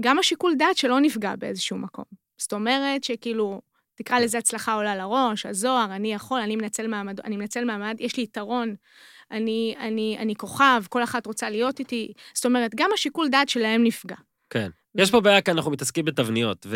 גם 0.00 0.18
השיקול 0.18 0.54
דעת 0.58 0.76
שלו 0.76 0.98
נפגע 0.98 1.36
באיזשהו 1.36 1.78
מקום. 1.78 2.04
זאת 2.38 2.52
אומרת 2.52 3.04
שכאילו, 3.04 3.60
תקרא 3.94 4.18
לזה 4.18 4.38
הצלחה 4.38 4.74
עולה 4.74 4.96
לראש, 4.96 5.46
הזוהר, 5.46 5.96
אני 5.96 6.12
יכול, 6.12 6.40
אני 6.40 6.56
מנצל 6.56 6.86
מעמד, 6.86 7.20
אני 7.20 7.36
מנצל 7.36 7.64
מעמד, 7.64 7.96
יש 7.98 8.16
לי 8.16 8.22
יתרון, 8.22 8.74
אני, 9.30 9.74
אני, 9.78 10.16
אני 10.18 10.34
כוכב, 10.34 10.82
כל 10.88 11.02
אחת 11.02 11.26
רוצה 11.26 11.50
להיות 11.50 11.78
איתי. 11.78 12.12
זאת 12.34 12.46
אומרת, 12.46 12.70
גם 12.74 12.90
השיקול 12.94 13.28
דעת 13.28 13.48
שלהם 13.48 13.84
נפגע. 13.84 14.16
כן. 14.50 14.70
יש 14.94 15.10
פה 15.10 15.20
בעיה 15.20 15.40
כי 15.40 15.50
אנחנו 15.50 15.70
מתעסקים 15.70 16.04
בתבניות, 16.04 16.66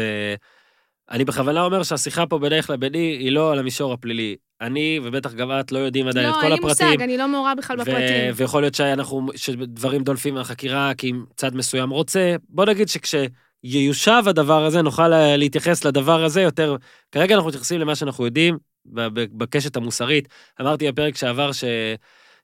ואני 1.11 1.25
בכוונה 1.25 1.65
אומר 1.65 1.83
שהשיחה 1.83 2.27
פה 2.27 2.39
בינך 2.39 2.71
לביני 2.71 2.99
היא 2.99 3.33
לא 3.33 3.53
על 3.53 3.59
המישור 3.59 3.93
הפלילי. 3.93 4.37
אני, 4.61 5.01
ובטח 5.03 5.35
גם 5.35 5.51
את, 5.61 5.73
לא 5.73 5.79
יודעים 5.79 6.09
עדיין 6.09 6.29
את 6.29 6.35
לא, 6.35 6.41
כל 6.41 6.43
אין 6.43 6.53
לי 6.53 6.59
הפרטים. 6.59 6.87
מושג, 6.87 7.03
אני 7.03 7.19
לא 7.19 7.29
מעורה 7.29 7.55
בכלל 7.55 7.77
בפרטים. 7.77 8.33
ויכול 8.35 8.63
להיות 8.63 8.75
שאנחנו, 8.75 9.27
שדברים 9.37 10.03
דולפים 10.03 10.35
מהחקירה 10.35 10.93
כי 10.95 11.11
אם 11.11 11.25
צד 11.37 11.55
מסוים 11.57 11.91
רוצה. 11.91 12.37
בוא 12.49 12.65
נגיד 12.65 12.89
שכשיושב 12.89 14.23
הדבר 14.27 14.65
הזה, 14.65 14.83
נוכל 14.83 15.09
לה- 15.09 15.37
להתייחס 15.37 15.85
לדבר 15.85 16.25
הזה 16.25 16.41
יותר. 16.43 16.77
כרגע 17.13 17.35
אנחנו 17.35 17.49
מתייחסים 17.49 17.81
למה 17.81 17.95
שאנחנו 17.95 18.25
יודעים, 18.25 18.59
בקשת 18.87 19.77
המוסרית. 19.77 20.29
אמרתי 20.61 20.93
בפרק 20.93 21.17
שעבר 21.17 21.53
ש, 21.53 21.65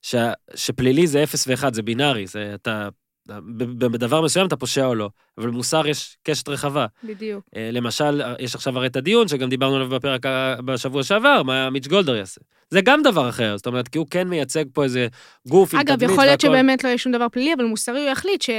ש, 0.03 0.15
שפלילי 0.55 1.07
זה 1.07 1.23
אפס 1.23 1.49
ואחד, 1.49 1.75
זה 1.75 1.83
בינארי, 1.83 2.27
זה 2.27 2.51
אתה... 2.55 2.89
בדבר 3.27 4.23
מסוים 4.23 4.47
אתה 4.47 4.57
פושע 4.57 4.87
או 4.87 4.95
לא, 4.95 5.11
אבל 5.39 5.47
במוסר 5.47 5.87
יש 5.87 6.17
קשת 6.23 6.49
רחבה. 6.49 6.87
בדיוק. 7.05 7.45
אה, 7.57 7.71
למשל, 7.73 8.23
יש 8.39 8.55
עכשיו 8.55 8.79
הרי 8.79 8.87
את 8.87 8.97
הדיון, 8.97 9.29
שגם 9.29 9.49
דיברנו 9.49 9.77
עליו 9.77 9.89
בפרק 9.89 10.23
בשבוע 10.65 11.03
שעבר, 11.03 11.43
מה 11.43 11.71
מיץ' 11.71 11.87
גולדר 11.87 12.17
יעשה. 12.17 12.41
זה 12.71 12.81
גם 12.81 13.03
דבר 13.03 13.29
אחר, 13.29 13.57
זאת 13.57 13.67
אומרת, 13.67 13.89
כי 13.89 13.99
הוא 13.99 14.07
כן 14.11 14.29
מייצג 14.29 14.65
פה 14.73 14.85
איזה 14.85 15.09
גוף 15.49 15.75
עם 15.75 15.83
תדמית 15.83 16.03
אגב, 16.03 16.11
יכול 16.11 16.25
להיות 16.25 16.45
והכל. 16.45 16.57
שבאמת 16.57 16.85
לא 16.85 16.89
יהיה 16.89 16.99
שום 16.99 17.13
דבר 17.13 17.27
פלילי, 17.29 17.55
אבל 17.55 17.65
מוסרי 17.65 18.01
הוא 18.01 18.11
יחליט 18.11 18.43
ש... 18.43 18.51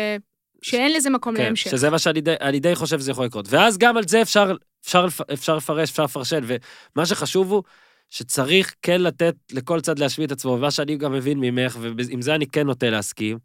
שאין 0.62 0.94
לזה 0.94 1.10
מקום 1.10 1.36
כן, 1.36 1.44
להמשך. 1.44 1.72
שזה 1.72 1.90
מה 1.90 2.00
שאני 2.00 2.60
די, 2.60 2.76
חושב 2.76 3.00
שזה 3.00 3.12
יכול 3.12 3.26
לקרות. 3.26 3.46
ואז 3.50 3.78
גם 3.78 3.98
על 3.98 4.08
זה 4.08 4.22
אפשר, 4.22 4.52
אפשר, 4.86 5.08
אפשר 5.34 5.56
לפרש, 5.56 5.90
אפשר 5.90 6.04
לפרשן, 6.04 6.42
ומה 6.44 7.06
שחשוב 7.06 7.52
הוא 7.52 7.64
שצריך 8.10 8.76
כן 8.82 9.02
לתת 9.02 9.36
לכל 9.52 9.82
צד 9.82 10.00
להשמיע 10.00 10.26
את 10.28 10.32
עצמו, 10.32 10.52
ומה 10.52 10.72
שאני 10.72 10.98
גם 10.98 11.12
מבין 11.12 11.40
ממך, 11.40 11.78
ועם 11.82 12.22
זה 12.22 12.36
אני 12.36 12.48
כן 12.48 12.68
נוטה 12.68 12.90
להסכים, 12.90 13.38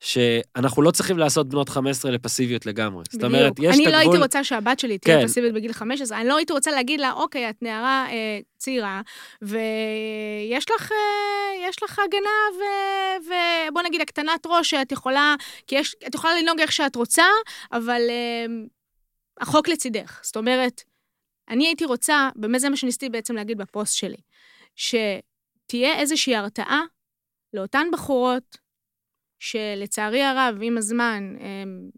שאנחנו 0.00 0.82
לא 0.82 0.90
צריכים 0.90 1.18
לעשות 1.18 1.48
בנות 1.48 1.68
15 1.68 2.10
לפסיביות 2.10 2.66
לגמרי. 2.66 3.04
זאת 3.10 3.24
אומרת, 3.24 3.52
בדיוק. 3.52 3.74
יש 3.74 3.76
אני 3.76 3.86
את 3.86 3.92
לא 3.92 3.96
הגבול... 3.96 4.12
הייתי 4.12 4.22
רוצה 4.22 4.44
שהבת 4.44 4.78
שלי 4.78 4.98
תהיה 4.98 5.20
כן. 5.20 5.26
פסיבית 5.26 5.54
בגיל 5.54 5.72
15, 5.72 6.20
אני 6.20 6.28
לא 6.28 6.36
הייתי 6.36 6.52
רוצה 6.52 6.70
להגיד 6.70 7.00
לה, 7.00 7.12
אוקיי, 7.12 7.50
את 7.50 7.62
נערה 7.62 8.06
אה, 8.10 8.38
צעירה, 8.58 9.00
ויש 9.42 10.70
לך, 10.70 10.92
אה, 10.92 11.68
יש 11.68 11.82
לך 11.82 11.98
הגנה, 11.98 12.58
ו- 12.58 13.30
ובוא 13.70 13.82
נגיד 13.82 14.00
הקטנת 14.00 14.46
ראש 14.46 14.70
שאת 14.70 14.92
יכולה, 14.92 15.34
כי 15.66 15.76
יש, 15.76 15.94
את 16.06 16.14
יכולה 16.14 16.40
לנהוג 16.40 16.60
איך 16.60 16.72
שאת 16.72 16.96
רוצה, 16.96 17.24
אבל 17.72 18.00
אה, 18.08 18.46
החוק 19.40 19.68
לצידך. 19.68 20.20
זאת 20.22 20.36
אומרת, 20.36 20.82
אני 21.48 21.66
הייתי 21.66 21.84
רוצה, 21.84 22.28
באמת 22.36 22.60
זה 22.60 22.68
מה 22.68 22.76
שניסיתי 22.76 23.08
בעצם 23.08 23.34
להגיד 23.34 23.58
בפוסט 23.58 23.94
שלי, 23.94 24.20
שתהיה 24.76 25.98
איזושהי 25.98 26.36
הרתעה 26.36 26.82
לאותן 27.54 27.86
בחורות, 27.92 28.69
שלצערי 29.40 30.22
הרב, 30.22 30.58
עם 30.62 30.78
הזמן, 30.78 31.34
הם, 31.40 31.90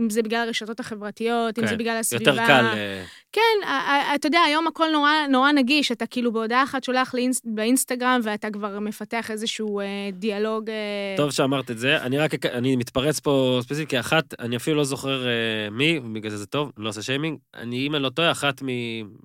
אם 0.00 0.10
זה 0.10 0.22
בגלל 0.22 0.46
הרשתות 0.46 0.80
החברתיות, 0.80 1.58
אם 1.58 1.64
כן, 1.64 1.70
זה 1.70 1.76
בגלל 1.76 1.96
הסביבה. 1.96 2.30
יותר 2.30 2.46
קל... 2.46 2.64
אה, 2.64 3.04
כן, 3.32 3.68
אתה 4.14 4.26
יודע, 4.26 4.40
היום 4.40 4.66
הכל 4.66 4.88
נורא, 4.92 5.10
נורא 5.30 5.52
נגיש, 5.52 5.92
אתה 5.92 6.06
כאילו 6.06 6.32
בהודעה 6.32 6.62
אחת 6.62 6.84
שולח 6.84 7.14
לאינס, 7.14 7.40
באינסטגרם, 7.44 8.20
ואתה 8.24 8.50
כבר 8.50 8.78
מפתח 8.78 9.30
איזשהו 9.30 9.80
אה, 9.80 9.86
דיאלוג... 10.12 10.70
אה, 10.70 11.14
טוב 11.16 11.30
שאמרת 11.30 11.70
את 11.70 11.78
זה, 11.78 12.02
אני 12.02 12.18
רק, 12.18 12.46
אני 12.46 12.76
מתפרץ 12.76 13.20
פה 13.20 13.58
ספציפית, 13.62 13.88
כי 13.88 14.00
אחת, 14.00 14.34
אני 14.38 14.56
אפילו 14.56 14.76
לא 14.76 14.84
זוכר 14.84 15.26
אה, 15.26 15.70
מי, 15.70 16.00
בגלל 16.00 16.30
זה 16.30 16.36
זה 16.36 16.46
טוב, 16.46 16.72
לא 16.76 16.88
עושה 16.88 17.02
שיימינג, 17.02 17.38
אני, 17.54 17.86
אם 17.86 17.94
אני 17.94 18.02
לא 18.02 18.10
טועה, 18.10 18.30
אחת 18.30 18.62
מ, 18.62 18.66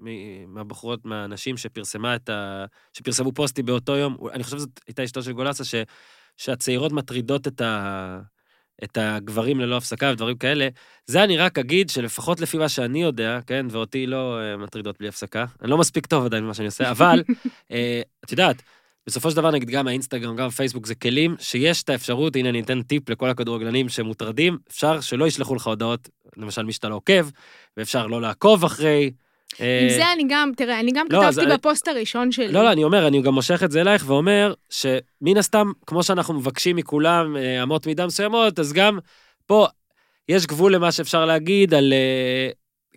מ, 0.01 0.53
מהבחורות, 0.53 1.05
מהנשים 1.05 1.57
שפרסמה 1.57 2.15
את 2.15 2.29
ה... 2.29 2.65
שפרסמו 2.93 3.31
פוסטי 3.31 3.63
באותו 3.63 3.95
יום, 3.95 4.17
אני 4.33 4.43
חושב 4.43 4.57
שזאת 4.57 4.79
הייתה 4.87 5.03
אשתו 5.03 5.23
של 5.23 5.31
גולסה, 5.31 5.63
ש, 5.63 5.75
שהצעירות 6.37 6.91
מטרידות 6.91 7.47
את 7.47 7.61
ה... 7.61 8.19
את 8.83 8.97
הגברים 9.01 9.59
ללא 9.59 9.77
הפסקה 9.77 10.11
ודברים 10.13 10.37
כאלה, 10.37 10.67
זה 11.05 11.23
אני 11.23 11.37
רק 11.37 11.59
אגיד 11.59 11.89
שלפחות 11.89 12.39
לפי 12.39 12.57
מה 12.57 12.69
שאני 12.69 13.01
יודע, 13.01 13.39
כן, 13.47 13.65
ואותי 13.69 14.07
לא 14.07 14.39
אה, 14.39 14.57
מטרידות 14.57 14.95
בלי 14.99 15.07
הפסקה, 15.07 15.45
אני 15.61 15.69
לא 15.69 15.77
מספיק 15.77 16.05
טוב 16.05 16.25
עדיין 16.25 16.43
במה 16.43 16.53
שאני 16.53 16.65
עושה, 16.65 16.91
אבל, 16.91 17.23
אה, 17.71 18.01
את 18.25 18.31
יודעת, 18.31 18.61
בסופו 19.07 19.31
של 19.31 19.35
דבר, 19.35 19.51
נגיד 19.51 19.69
גם 19.69 19.87
האינסטגרם, 19.87 20.35
גם 20.35 20.47
הפייסבוק, 20.47 20.85
זה 20.85 20.95
כלים 20.95 21.35
שיש 21.39 21.83
את 21.83 21.89
האפשרות, 21.89 22.35
הנה 22.35 22.49
אני 22.49 22.61
אתן 22.61 22.81
טיפ 22.81 23.09
לכל 23.09 23.29
הכדורגלנים 23.29 23.89
שמוטרדים, 23.89 24.57
אפשר 24.69 25.01
שלא 25.01 25.27
ישלחו 25.27 25.55
לך 25.55 25.67
הודעות, 25.67 26.09
למשל 26.37 26.63
מי 26.63 26.73
שאתה 26.73 26.89
לא 26.89 26.95
עוקב, 26.95 27.29
ואפשר 27.77 28.07
לא 28.07 28.21
לעקוב 28.21 28.63
אחרי. 28.63 29.11
אה, 29.61 29.79
עם 29.81 29.89
זה 29.89 30.11
אני 30.13 30.23
גם, 30.29 30.51
תראה, 30.57 30.79
אני 30.79 30.91
גם 30.91 31.05
לא, 31.09 31.21
כתבתי 31.21 31.45
אני- 31.45 31.53
בפוסט 31.53 31.87
הראשון 31.87 32.31
שלי. 32.31 32.47
לא, 32.51 32.63
לא, 32.63 32.71
אני 32.71 32.83
אומר, 32.83 33.07
אני 33.07 33.21
גם 33.21 33.33
מושך 33.33 33.63
את 33.63 33.71
זה 33.71 33.81
אלייך 33.81 34.03
ואומר 34.07 34.53
שמן 34.69 35.37
הסתם, 35.37 35.71
כמו 35.87 36.03
שאנחנו 36.03 36.33
מבקשים 36.33 36.75
מכולם 36.75 37.37
אה, 37.37 37.63
אמות 37.63 37.87
מידה 37.87 38.05
מסוימות, 38.05 38.59
אז 38.59 38.73
גם 38.73 38.99
פה 39.45 39.67
יש 40.29 40.45
גבול 40.45 40.75
למה 40.75 40.91
שאפשר 40.91 41.25
להגיד 41.25 41.73
על... 41.73 41.93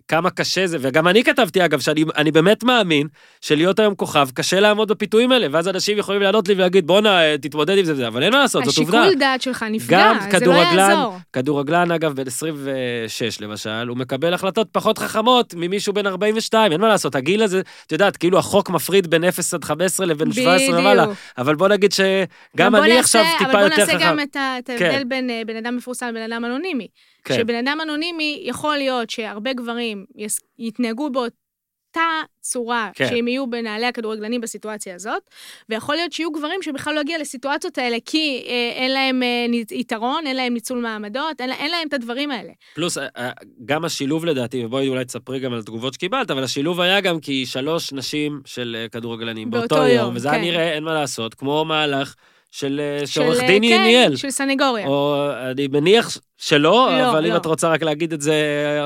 כמה 0.07 0.29
קשה 0.29 0.67
זה, 0.67 0.77
וגם 0.81 1.07
אני 1.07 1.23
כתבתי 1.23 1.65
אגב, 1.65 1.79
שאני 1.79 2.03
אני 2.17 2.31
באמת 2.31 2.63
מאמין 2.63 3.07
שלהיות 3.41 3.79
היום 3.79 3.95
כוכב, 3.95 4.29
קשה 4.33 4.59
לעמוד 4.59 4.87
בפיתויים 4.91 5.31
האלה, 5.31 5.47
ואז 5.51 5.67
אנשים 5.67 5.97
יכולים 5.97 6.21
לענות 6.21 6.47
לי 6.47 6.53
ולהגיד, 6.53 6.87
בואנה, 6.87 7.19
תתמודד 7.41 7.77
עם 7.77 7.85
זה 7.85 8.07
אבל 8.07 8.23
אין 8.23 8.33
מה 8.33 8.39
לעשות, 8.39 8.65
זאת 8.65 8.77
עובדה. 8.77 9.01
השיקול 9.01 9.19
דעת 9.19 9.41
שלך 9.41 9.65
נפגע, 9.71 9.97
גם 9.97 10.19
זה 10.19 10.27
לא 10.27 10.31
כדורגלן- 10.39 10.77
יעזור. 10.89 11.17
כדורגלן, 11.33 11.91
אגב, 11.91 12.13
בן 12.13 12.27
26 12.27 13.41
למשל, 13.41 13.87
הוא 13.87 13.97
מקבל 13.97 14.33
החלטות 14.33 14.67
פחות 14.71 14.97
חכמות 14.97 15.53
ממישהו 15.57 15.93
בן 15.93 16.07
42, 16.07 16.71
אין 16.71 16.81
מה 16.81 16.87
לעשות, 16.87 17.15
הגיל 17.15 17.43
הזה, 17.43 17.61
את 17.87 17.91
יודעת, 17.91 18.17
כאילו 18.17 18.37
החוק 18.39 18.69
מפריד 18.69 19.07
בין 19.07 19.23
0 19.23 19.53
עד 19.53 19.63
15 19.63 20.05
לבין 20.05 20.31
17 20.33 20.79
ומעלה. 20.79 21.05
אבל 21.37 21.55
בוא 21.55 21.67
נגיד 21.67 21.91
שגם 21.91 22.75
אני 22.75 22.99
עכשיו 22.99 23.23
טיפה 23.37 23.43
יותר 23.51 23.59
אבל 23.59 23.69
בוא 23.69 23.77
נעשה 23.77 23.97
חכם. 23.97 24.05
גם 24.05 24.19
את 24.19 24.35
ההבדל 24.35 24.77
כן. 24.79 25.09
בין 25.09 25.29
אה, 25.29 25.41
בן 25.47 25.55
אדם 25.55 25.75
מפורסם 25.77 26.05
לבן 26.07 26.31
אדם 26.31 26.45
אנונימי. 26.45 26.87
כן. 27.23 27.35
שבן 27.35 27.55
אדם 27.67 27.77
אנונימי, 27.83 28.41
יכול 28.45 28.77
להיות 28.77 29.09
שהרבה 29.09 29.53
גברים 29.53 30.05
יס- 30.15 30.39
יתנהגו 30.59 31.09
באותה 31.09 32.07
צורה, 32.41 32.89
כן. 32.95 33.07
שהם 33.09 33.27
יהיו 33.27 33.49
בנעלי 33.49 33.85
הכדורגלנים 33.85 34.41
בסיטואציה 34.41 34.95
הזאת, 34.95 35.23
ויכול 35.69 35.95
להיות 35.95 36.11
שיהיו 36.11 36.31
גברים 36.31 36.61
שבכלל 36.61 36.95
לא 36.95 37.01
יגיעו 37.01 37.21
לסיטואציות 37.21 37.77
האלה, 37.77 37.97
כי 38.05 38.43
אה, 38.47 38.71
אין 38.75 38.91
להם 38.91 39.23
אה, 39.23 39.45
יתרון, 39.71 40.27
אין 40.27 40.35
להם 40.35 40.53
ניצול 40.53 40.77
מעמדות, 40.79 41.41
אין, 41.41 41.51
אין 41.51 41.71
להם 41.71 41.87
את 41.87 41.93
הדברים 41.93 42.31
האלה. 42.31 42.51
פלוס, 42.75 42.97
אה, 42.97 43.29
גם 43.65 43.85
השילוב 43.85 44.25
לדעתי, 44.25 44.65
ובואי 44.65 44.87
אולי 44.87 45.05
תספרי 45.05 45.39
גם 45.39 45.53
על 45.53 45.59
התגובות 45.59 45.93
שקיבלת, 45.93 46.31
אבל 46.31 46.43
השילוב 46.43 46.81
היה 46.81 47.01
גם 47.01 47.19
כי 47.19 47.45
שלוש 47.45 47.93
נשים 47.93 48.41
של 48.45 48.85
כדורגלנים 48.91 49.49
באותו 49.49 49.75
באותו 49.75 49.87
יום, 49.87 49.97
יום, 50.05 50.15
וזה 50.15 50.29
כן. 50.29 50.41
נראה, 50.41 50.73
אין 50.73 50.83
מה 50.83 50.93
לעשות, 50.93 51.33
כמו 51.33 51.65
מהלך 51.65 52.15
של 52.51 52.81
אה, 52.83 52.99
של, 52.99 53.05
שעורך 53.05 53.39
אה, 53.39 53.47
דין 53.47 53.63
כן, 53.63 53.83
ניהל. 53.83 54.15
של 54.15 54.29
סנגוריה. 54.31 54.87
או 54.87 55.29
אני 55.51 55.67
מניח 55.67 56.17
שלא, 56.37 56.89
לא, 56.91 57.11
אבל 57.11 57.25
אם 57.25 57.31
לא. 57.31 57.37
את 57.37 57.45
רוצה 57.45 57.69
רק 57.69 57.83
להגיד 57.83 58.13
את 58.13 58.21
זה 58.21 58.35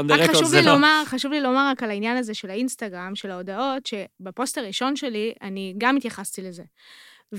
on 0.03 0.11
the 0.11 0.13
רק 0.13 0.29
record, 0.29 0.45
זה 0.45 0.59
לי, 0.59 0.65
לא. 0.65 0.73
לומר, 0.73 1.03
חשוב 1.05 1.31
לי 1.31 1.41
לומר 1.41 1.67
רק 1.71 1.83
על 1.83 1.89
העניין 1.89 2.17
הזה 2.17 2.33
של 2.33 2.49
האינסטגרם, 2.49 3.11
של 3.15 3.31
ההודעות, 3.31 3.85
שבפוסט 3.85 4.57
הראשון 4.57 4.95
שלי, 4.95 5.33
אני 5.41 5.73
גם 5.77 5.97
התייחסתי 5.97 6.41
לזה. 6.41 6.63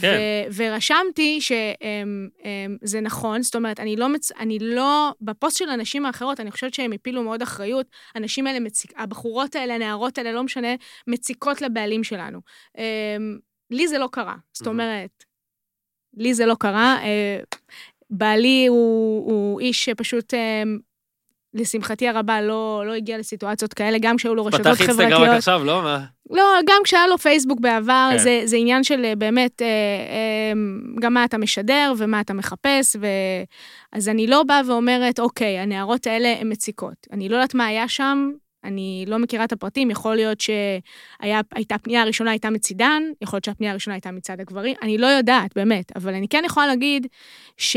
כן. 0.01 0.19
ו- 0.51 0.55
ורשמתי 0.57 1.41
שזה 1.41 3.01
נכון, 3.03 3.43
זאת 3.43 3.55
אומרת, 3.55 3.81
אני 3.81 3.97
לא, 3.97 4.09
מצ... 4.09 4.33
אני 4.33 4.59
לא, 4.59 5.13
בפוסט 5.21 5.57
של 5.59 5.69
הנשים 5.69 6.07
האחרות, 6.07 6.41
אני 6.41 6.51
חושבת 6.51 6.75
שהם 6.75 6.93
הפילו 6.93 7.23
מאוד 7.23 7.43
אחריות. 7.43 7.87
הנשים 8.15 8.47
האלה, 8.47 8.61
מציק... 8.61 8.93
הבחורות 8.97 9.57
האלה, 9.57 9.75
הנערות 9.75 10.19
האלה, 10.19 10.33
לא 10.33 10.43
משנה, 10.43 10.69
מציקות 11.07 11.63
לבעלים 11.63 12.05
שלנו. 12.05 12.41
אמ, 12.79 13.39
לי 13.71 13.89
זה 13.89 13.99
לא 13.99 14.09
קרה. 14.13 14.35
זאת. 14.53 14.67
אומרת, 14.67 15.25
לי 16.17 16.35
זה 16.35 16.47
לא 16.47 16.55
קרה. 16.59 16.99
אה, 17.03 17.39
בעלי 18.11 18.67
הוא, 18.67 19.33
הוא 19.33 19.61
איש 19.61 19.85
שפשוט, 19.85 20.35
אמ, 20.35 20.79
לשמחתי 21.55 22.09
הרבה, 22.09 22.41
לא, 22.41 22.83
לא 22.87 22.93
הגיע 22.93 23.19
לסיטואציות 23.19 23.75
כאלה, 23.75 23.99
גם 24.01 24.17
כשהיו 24.17 24.35
לו 24.35 24.47
רשתות 24.47 24.61
פתח 24.61 24.81
אינסטגרם 24.81 25.07
רק 25.07 25.13
חברתיות. 25.13 25.37
עכשיו, 25.37 25.65
לא? 25.65 25.83
מה? 25.83 26.05
לא, 26.31 26.45
גם 26.67 26.81
כשהיה 26.85 27.07
לו 27.07 27.19
פייסבוק 27.19 27.61
בעבר, 27.61 28.09
כן. 28.13 28.19
זה, 28.19 28.41
זה 28.45 28.57
עניין 28.57 28.85
של 28.85 29.05
אה, 29.05 29.17
באמת, 29.17 29.63
אה, 29.63 29.67
אה, 29.67 30.53
גם 31.01 31.15
מה 31.15 31.25
אתה 31.25 31.39
משדר 31.39 31.93
ומה 31.99 32.21
אתה 32.21 32.35
מחפש, 32.35 32.97
ו... 33.01 33.07
אז 33.93 34.09
אני 34.09 34.27
לא 34.27 34.43
באה 34.43 34.61
ואומרת, 34.67 35.21
אוקיי, 35.21 35.59
הנערות 35.59 36.07
האלה 36.07 36.35
הן 36.41 36.53
מציקות. 36.53 37.07
אני 37.13 37.29
לא 37.29 37.37
יודעת 37.37 37.55
מה 37.55 37.67
היה 37.67 37.89
שם, 37.89 38.31
אני 38.65 39.05
לא 39.09 39.19
מכירה 39.19 39.45
את 39.45 39.53
הפרטים, 39.53 39.91
יכול 39.91 40.15
להיות 40.17 40.41
שהייתה, 40.41 41.75
הפנייה 41.75 42.03
הראשונה 42.03 42.31
הייתה 42.31 42.51
מצידן, 42.51 43.03
יכול 43.21 43.37
להיות 43.37 43.45
שהפנייה 43.45 43.73
הראשונה 43.73 43.95
הייתה 43.95 44.11
מצד 44.11 44.41
הגברים, 44.41 44.77
אני 44.83 44.99
לא 44.99 45.07
יודעת, 45.07 45.55
באמת, 45.57 45.97
אבל 45.97 46.15
אני 46.15 46.29
כן 46.29 46.43
יכולה 46.47 46.67
להגיד 46.67 47.07
ש... 47.57 47.77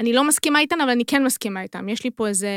אני 0.00 0.12
לא 0.12 0.24
מסכימה 0.28 0.60
איתן, 0.60 0.80
אבל 0.80 0.90
אני 0.90 1.04
כן 1.04 1.24
מסכימה 1.24 1.62
איתן. 1.62 1.88
יש 1.88 2.04
לי 2.04 2.10
פה 2.10 2.28
איזה... 2.28 2.48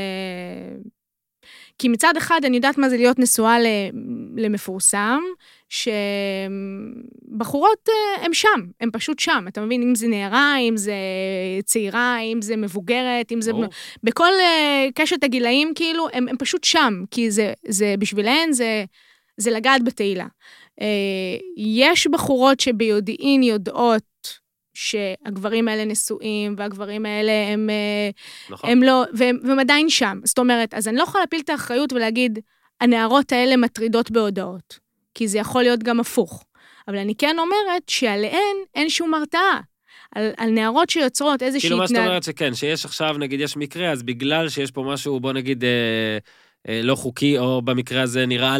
כי 1.77 1.87
מצד 1.87 2.17
אחד 2.17 2.41
אני 2.43 2.55
יודעת 2.55 2.77
מה 2.77 2.89
זה 2.89 2.97
להיות 2.97 3.19
נשואה 3.19 3.57
למפורסם, 4.37 5.19
שבחורות 7.29 7.89
הן 8.21 8.33
שם, 8.33 8.65
הן 8.81 8.89
פשוט 8.93 9.19
שם. 9.19 9.45
אתה 9.47 9.61
מבין, 9.61 9.81
אם 9.81 9.95
זה 9.95 10.07
נערה, 10.07 10.57
אם 10.57 10.77
זה 10.77 10.95
צעירה, 11.65 12.19
אם 12.19 12.41
זה 12.41 12.55
מבוגרת, 12.55 13.31
אם 13.31 13.41
זה... 13.41 13.51
ברור. 13.51 13.65
בכל 14.03 14.31
אה, 14.41 14.87
קשת 14.95 15.23
הגילאים, 15.23 15.71
כאילו, 15.75 16.07
הם 16.13 16.37
פשוט 16.39 16.63
שם, 16.63 17.03
כי 17.11 17.31
זה, 17.31 17.53
זה 17.67 17.95
בשבילהן 17.99 18.51
זה, 18.51 18.85
זה 19.37 19.51
לגעת 19.51 19.83
בתהילה. 19.83 20.27
אה, 20.81 21.37
יש 21.57 22.07
בחורות 22.07 22.59
שביודעין 22.59 23.43
יודעות 23.43 24.05
שהגברים 24.75 25.67
האלה 25.67 25.85
נשואים, 25.85 26.55
והגברים 26.57 27.05
האלה 27.05 27.31
הם, 27.53 27.69
אה, 27.69 28.09
נכון. 28.49 28.69
הם 28.69 28.83
לא, 28.83 29.03
והם, 29.13 29.39
והם 29.43 29.59
עדיין 29.59 29.89
שם. 29.89 30.19
זאת 30.23 30.39
אומרת, 30.39 30.73
אז 30.73 30.87
אני 30.87 30.97
לא 30.97 31.03
יכולה 31.03 31.23
להפיל 31.23 31.39
את 31.39 31.49
האחריות 31.49 31.93
ולהגיד, 31.93 32.39
הנערות 32.81 33.31
האלה 33.31 33.57
מטרידות 33.57 34.11
בהודעות, 34.11 34.79
כי 35.13 35.27
זה 35.27 35.37
יכול 35.37 35.63
להיות 35.63 35.83
גם 35.83 35.99
הפוך. 35.99 36.45
אבל 36.87 36.97
אני 36.97 37.15
כן 37.15 37.35
אומרת 37.39 37.83
שעליהן 37.89 38.55
אין 38.75 38.89
שום 38.89 39.13
הרתעה. 39.13 39.61
על, 40.15 40.31
על 40.37 40.49
נערות 40.49 40.89
שיוצרות 40.89 41.43
איזושהי 41.43 41.69
כאילו 41.69 41.77
מה 41.77 41.87
שאת 41.87 41.95
התנהג- 41.95 42.07
אומרת 42.07 42.23
שכן, 42.23 42.53
שיש 42.55 42.85
עכשיו, 42.85 43.15
נגיד, 43.17 43.39
יש 43.39 43.57
מקרה, 43.57 43.91
אז 43.91 44.03
בגלל 44.03 44.49
שיש 44.49 44.71
פה 44.71 44.83
משהו, 44.87 45.19
בוא 45.19 45.33
נגיד, 45.33 45.63
אה, 45.63 45.69
אה, 46.69 46.81
לא 46.83 46.95
חוקי, 46.95 47.37
או 47.37 47.61
במקרה 47.61 48.01
הזה 48.01 48.25
נראה 48.25 48.57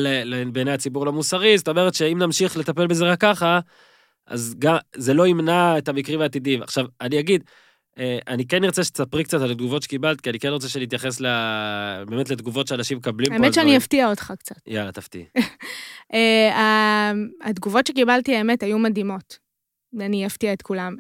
בעיני 0.52 0.72
הציבור 0.72 1.06
לא 1.06 1.12
מוסרי, 1.14 1.58
זאת 1.58 1.68
אומרת 1.68 1.94
שאם 1.94 2.18
נמשיך 2.20 2.58
לטפל 2.58 2.88
בזה 2.88 3.06
רק 3.06 3.22
ככה, 3.22 3.60
אז 4.28 4.56
גם, 4.60 4.78
זה 4.96 5.14
לא 5.14 5.28
ימנע 5.28 5.78
את 5.78 5.88
המקרים 5.88 6.22
העתידיים. 6.22 6.64
עכשיו, 6.64 6.86
אני 7.02 7.20
אגיד, 7.20 7.44
אה, 8.00 8.18
אני 8.28 8.48
כן 8.48 8.64
ארצה 8.64 8.84
שתספרי 8.84 9.24
קצת 9.24 9.42
על 9.42 9.52
התגובות 9.52 9.84
שקיבלת, 9.84 10.22
כי 10.22 10.30
אני 10.30 10.40
כן 10.40 10.50
רוצה 10.50 10.70
שנתייחס 10.70 11.22
ל... 11.22 11.26
באמת 12.08 12.30
לתגובות 12.30 12.68
שאנשים 12.68 12.98
מקבלים 12.98 13.30
פה. 13.30 13.36
האמת 13.36 13.54
שאני. 13.54 13.78
אפתיע 13.78 14.10
אותך 14.10 14.34
קצת. 14.40 14.56
יאללה, 14.68 14.92
תפתיעי. 14.92 15.26
אה, 16.14 17.12
התגובות 17.42 17.88
שקיבלתי, 17.88 18.36
האמת, 18.36 18.64
היו 18.64 18.80
מדהימות. 18.80 19.46
ואני 19.94 20.26
אפתיע 20.26 20.54
את 20.54 20.62
כולם. 20.62 20.96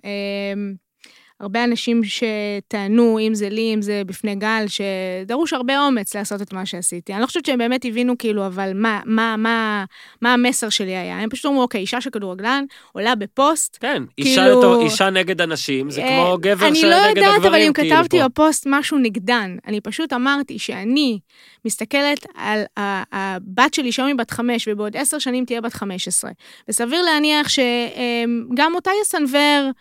הרבה 1.40 1.64
אנשים 1.64 2.02
שטענו, 2.03 3.20
אם 3.20 3.34
זה 3.34 3.49
לי, 3.49 3.74
אם 3.74 3.82
זה 3.82 4.02
בפני 4.06 4.36
גל, 4.36 4.66
שדרוש 4.68 5.53
הרבה 5.53 5.80
אומץ 5.86 6.16
לעשות 6.16 6.41
את 6.41 6.53
מה 6.53 6.66
שעשיתי. 6.66 7.14
אני 7.14 7.22
לא 7.22 7.26
חושבת 7.26 7.45
שהם 7.45 7.57
באמת 7.57 7.86
הבינו, 7.86 8.18
כאילו, 8.18 8.48
אבל 8.48 8.72
מה, 8.76 8.99
מה, 9.06 9.36
מה, 9.38 9.86
מה 10.22 10.34
המסר 10.34 10.70
שלי 10.70 10.95
היה. 10.95 11.20
הם 11.20 11.30
פשוט 11.30 11.45
אמרו, 11.45 11.62
אוקיי, 11.62 11.82
אישה 11.82 12.02
של 12.02 12.10
כדורגלן 12.10 12.66
עולה 12.94 13.16
בפוסט, 13.16 13.78
כן, 13.82 14.03
אישה, 14.18 14.41
כאילו- 14.41 14.60
לתו, 14.60 14.82
אישה 14.82 15.10
נגד 15.10 15.41
אנשים, 15.41 15.90
זה 15.90 16.02
אה, 16.02 16.07
כמו 16.07 16.38
גבר 16.41 16.68
אני 16.68 16.76
שנגד 16.76 16.91
לא 16.91 16.95
הגברים, 16.95 17.26
יודעת, 17.26 17.45
אבל 17.45 17.62
אם 17.62 17.74
כאילו, 17.74 17.95
כתבתי 17.95 18.20
פה. 18.20 18.28
בפוסט 18.28 18.64
משהו 18.70 18.98
נגדן, 18.98 19.57
אני 19.68 19.82
פשוט 19.82 20.14
אמרתי 20.14 20.60
שאני 20.60 21.20
מסתכלת 21.66 22.26
על 22.36 22.64
הבת 22.78 23.74
שלי, 23.74 23.91
שהיום 23.91 24.07
היא 24.07 24.18
בת 24.18 24.32
חמש, 24.32 24.68
ובעוד 24.68 24.98
עשר 24.98 25.20
שנים 25.20 25.45
תהיה 25.45 25.62
בת 25.62 25.74
חמש 25.74 26.07
עשרה. 26.07 26.32
וסביר 26.70 27.02
להניח 27.02 27.48
שגם 27.49 28.76
אותה 28.76 28.91
יסנוור 29.02 29.72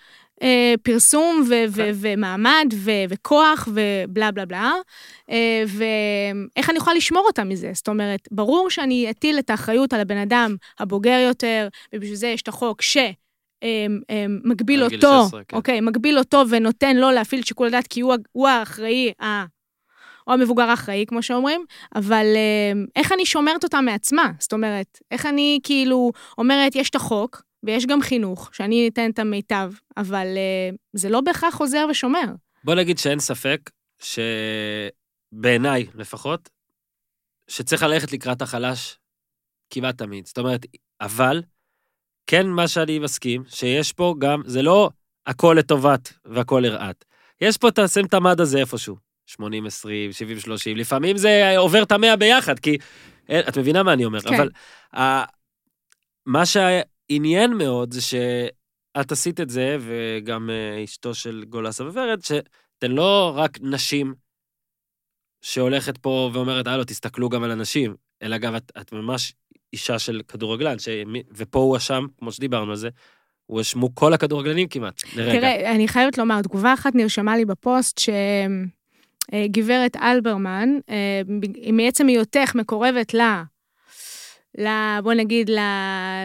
אה, 0.42 0.74
פרסום 0.82 1.44
ו- 1.48 1.54
ו- 1.68 1.76
כן. 1.76 1.90
ומעמד 1.94 2.66
ו- 2.74 3.04
וכוח 3.08 3.68
ובלה 3.68 4.30
בלה 4.30 4.44
בלה, 4.46 4.72
אה, 5.30 5.62
ואיך 5.66 6.70
אני 6.70 6.78
יכולה 6.78 6.96
לשמור 6.96 7.24
אותה 7.26 7.44
מזה? 7.44 7.70
זאת 7.74 7.88
אומרת, 7.88 8.28
ברור 8.30 8.70
שאני 8.70 9.10
אטיל 9.10 9.38
את 9.38 9.50
האחריות 9.50 9.92
על 9.92 10.00
הבן 10.00 10.16
אדם 10.16 10.56
הבוגר 10.78 11.18
יותר, 11.28 11.68
ובשביל 11.94 12.16
זה 12.16 12.26
יש 12.26 12.42
את 12.42 12.48
החוק 12.48 12.82
ש... 12.82 12.96
אמ, 13.62 14.00
אמ, 14.10 14.40
מגביל 14.44 14.84
אותו, 14.84 14.96
16, 14.96 15.44
כן. 15.48 15.56
אוקיי, 15.56 15.80
מגביל 15.80 16.18
אותו 16.18 16.42
ונותן 16.48 16.96
לו 16.96 17.10
להפעיל 17.10 17.40
את 17.40 17.46
שיקול 17.46 17.66
הדעת, 17.66 17.86
כי 17.86 18.00
הוא, 18.00 18.14
הוא 18.32 18.48
האחראי, 18.48 19.12
ה- 19.22 19.44
או 20.26 20.32
המבוגר 20.32 20.62
האחראי, 20.62 21.04
כמו 21.08 21.22
שאומרים, 21.22 21.64
אבל 21.94 22.26
אמ, 22.72 22.86
איך 22.96 23.12
אני 23.12 23.26
שומרת 23.26 23.64
אותה 23.64 23.80
מעצמה? 23.80 24.30
זאת 24.38 24.52
אומרת, 24.52 24.98
איך 25.10 25.26
אני 25.26 25.60
כאילו 25.62 26.12
אומרת, 26.38 26.76
יש 26.76 26.90
את 26.90 26.94
החוק, 26.94 27.42
ויש 27.64 27.86
גם 27.86 28.02
חינוך, 28.02 28.50
שאני 28.52 28.88
אתן 28.88 29.10
את 29.10 29.18
המיטב, 29.18 29.72
אבל 29.96 30.26
אה, 30.36 30.70
זה 30.92 31.08
לא 31.08 31.20
בהכרח 31.20 31.54
חוזר 31.54 31.86
ושומר. 31.90 32.24
בוא 32.64 32.74
נגיד 32.74 32.98
שאין 32.98 33.18
ספק, 33.18 33.70
שבעיניי 35.32 35.86
לפחות, 35.94 36.48
שצריך 37.48 37.82
ללכת 37.82 38.12
לקראת 38.12 38.42
החלש 38.42 38.98
כמעט 39.70 39.98
תמיד. 39.98 40.26
זאת 40.26 40.38
אומרת, 40.38 40.66
אבל, 41.00 41.42
כן 42.26 42.46
מה 42.46 42.68
שאני 42.68 42.98
מסכים, 42.98 43.42
שיש 43.48 43.92
פה 43.92 44.14
גם, 44.18 44.42
זה 44.46 44.62
לא 44.62 44.90
הכל 45.26 45.56
לטובת 45.58 46.12
והכל 46.24 46.60
לרעת. 46.64 47.04
יש 47.40 47.58
פה 47.58 47.68
את 47.68 47.78
הסימפטמד 47.78 48.40
הזה 48.40 48.58
איפשהו. 48.58 48.96
80-20, 49.30 49.34
70-30, 49.36 49.38
לפעמים 50.76 51.16
זה 51.16 51.54
עובר 51.58 51.82
את 51.82 51.92
המאה 51.92 52.16
ביחד, 52.16 52.58
כי... 52.58 52.78
אה, 53.30 53.40
את 53.48 53.58
מבינה 53.58 53.82
מה 53.82 53.92
אני 53.92 54.04
אומר, 54.04 54.20
כן. 54.20 54.34
אבל 54.34 54.50
מה 56.26 56.46
שעניין 57.14 57.52
מאוד 57.52 57.92
זה 57.92 58.00
שאת 58.00 59.12
עשית 59.12 59.40
את 59.40 59.50
זה, 59.50 59.76
וגם 59.80 60.50
אה, 60.50 60.84
אשתו 60.84 61.14
של 61.14 61.44
גולסה 61.48 61.84
וורד, 61.84 62.20
שאתן 62.22 62.90
לא 62.90 63.32
רק 63.36 63.58
נשים 63.62 64.14
שהולכת 65.42 65.98
פה 65.98 66.30
ואומרת, 66.32 66.66
הלו, 66.66 66.84
תסתכלו 66.84 67.28
גם 67.28 67.42
על 67.42 67.50
הנשים, 67.50 67.94
אלא 68.22 68.38
גם 68.38 68.56
את, 68.56 68.72
את 68.80 68.92
ממש 68.92 69.32
אישה 69.72 69.98
של 69.98 70.20
כדורגלן, 70.28 70.78
שמי- 70.78 71.22
ופה 71.36 71.58
הוא 71.58 71.76
אשם, 71.76 72.06
כמו 72.18 72.32
שדיברנו 72.32 72.70
על 72.70 72.76
זה, 72.76 72.88
הוא 73.46 73.60
אשמו 73.60 73.94
כל 73.94 74.14
הכדורגלנים 74.14 74.68
כמעט, 74.68 75.02
לרגע. 75.16 75.38
תראה, 75.38 75.74
אני 75.74 75.88
חייבת 75.88 76.18
לומר, 76.18 76.42
תגובה 76.42 76.74
אחת 76.74 76.94
נרשמה 76.94 77.36
לי 77.36 77.44
בפוסט, 77.44 77.98
ש... 77.98 78.08
אה, 79.32 79.46
אלברמן, 80.02 80.68
אה, 80.90 81.22
מעצם 81.72 82.06
היותך 82.06 82.54
מקורבת 82.54 83.14
ל... 83.14 83.20
ל... 84.58 84.68
בוא 85.02 85.14
נגיד, 85.14 85.50
ל... 85.50 85.58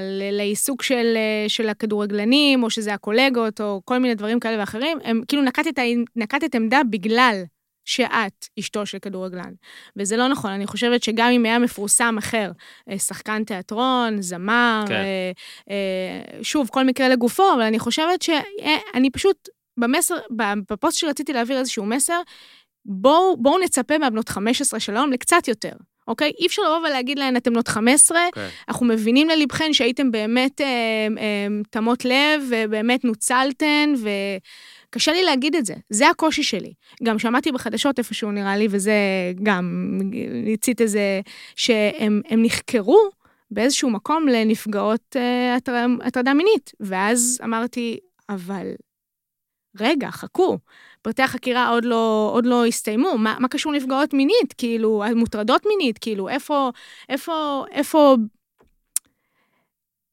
ל... 0.01 0.37
לעיסוק 0.37 0.83
של, 0.83 1.13
אה, 1.15 1.49
של 1.49 1.69
הכדורגלנים, 1.69 2.63
או 2.63 2.69
שזה 2.69 2.93
הקולגות, 2.93 3.61
או 3.61 3.81
כל 3.85 3.97
מיני 3.97 4.15
דברים 4.15 4.39
כאלה 4.39 4.59
ואחרים, 4.59 4.97
הם 5.03 5.21
כאילו 5.27 5.43
נקטת, 5.43 5.79
נקטת 6.15 6.55
עמדה 6.55 6.81
בגלל 6.89 7.43
שאת 7.89 8.47
אשתו 8.59 8.85
של 8.85 8.99
כדורגלן. 8.99 9.53
וזה 9.95 10.17
לא 10.17 10.27
נכון, 10.27 10.51
אני 10.51 10.67
חושבת 10.67 11.03
שגם 11.03 11.29
אם 11.31 11.45
היה 11.45 11.59
מפורסם 11.59 12.15
אחר, 12.17 12.51
אה, 12.89 12.99
שחקן 12.99 13.43
תיאטרון, 13.43 14.21
זמר, 14.21 14.83
כן. 14.87 14.93
אה, 14.93 15.31
אה, 15.69 16.43
שוב, 16.43 16.69
כל 16.71 16.85
מקרה 16.85 17.09
לגופו, 17.09 17.53
אבל 17.53 17.61
אני 17.61 17.79
חושבת 17.79 18.21
שאני 18.21 19.09
פשוט, 19.13 19.49
במסר, 19.79 20.15
בפוסט 20.71 20.97
שרציתי 20.97 21.33
להעביר 21.33 21.59
איזשהו 21.59 21.85
מסר, 21.85 22.21
בואו 22.85 23.37
בוא 23.37 23.59
נצפה 23.63 23.97
מהבנות 23.97 24.29
15 24.29 24.79
של 24.79 24.95
היום 24.95 25.11
לקצת 25.11 25.47
יותר. 25.47 25.73
אוקיי? 26.09 26.31
אי 26.39 26.47
אפשר 26.47 26.61
לבוא 26.61 26.87
ולהגיד 26.87 27.19
להן, 27.19 27.37
אתן 27.37 27.51
בנות 27.53 27.67
15, 27.67 28.19
כן. 28.35 28.47
אנחנו 28.67 28.85
מבינים 28.85 29.29
ללבכן 29.29 29.73
שהייתם 29.73 30.11
באמת 30.11 30.61
אה, 30.61 30.67
אה, 31.17 31.47
תמות 31.69 32.05
לב, 32.05 32.41
ובאמת 32.49 33.05
נוצלתן, 33.05 33.93
וקשה 34.89 35.11
לי 35.11 35.23
להגיד 35.23 35.55
את 35.55 35.65
זה. 35.65 35.73
זה 35.89 36.09
הקושי 36.09 36.43
שלי. 36.43 36.73
גם 37.03 37.19
שמעתי 37.19 37.51
בחדשות 37.51 37.99
איפשהו, 37.99 38.31
נראה 38.31 38.57
לי, 38.57 38.67
וזה 38.71 38.93
גם, 39.43 39.97
הצית 40.53 40.81
איזה, 40.81 41.21
שהם 41.55 42.21
הם 42.29 42.43
נחקרו 42.43 43.09
באיזשהו 43.51 43.89
מקום 43.89 44.27
לנפגעות 44.27 45.15
אה, 45.15 45.55
הטר- 45.55 45.85
הטרדה 46.03 46.33
מינית. 46.33 46.71
ואז 46.79 47.39
אמרתי, 47.43 47.97
אבל 48.29 48.67
רגע, 49.79 50.11
חכו. 50.11 50.57
פרטי 51.01 51.21
החקירה 51.23 51.69
עוד 51.69 51.85
לא, 51.85 52.29
עוד 52.33 52.45
לא 52.45 52.65
הסתיימו, 52.65 53.17
מה, 53.17 53.35
מה 53.39 53.47
קשור 53.47 53.71
נפגעות 53.73 54.13
מינית? 54.13 54.53
כאילו, 54.57 55.03
מוטרדות 55.15 55.65
מינית, 55.65 55.97
כאילו, 55.97 56.29
איפה, 56.29 56.69
איפה, 57.09 57.65
איפה, 57.71 58.15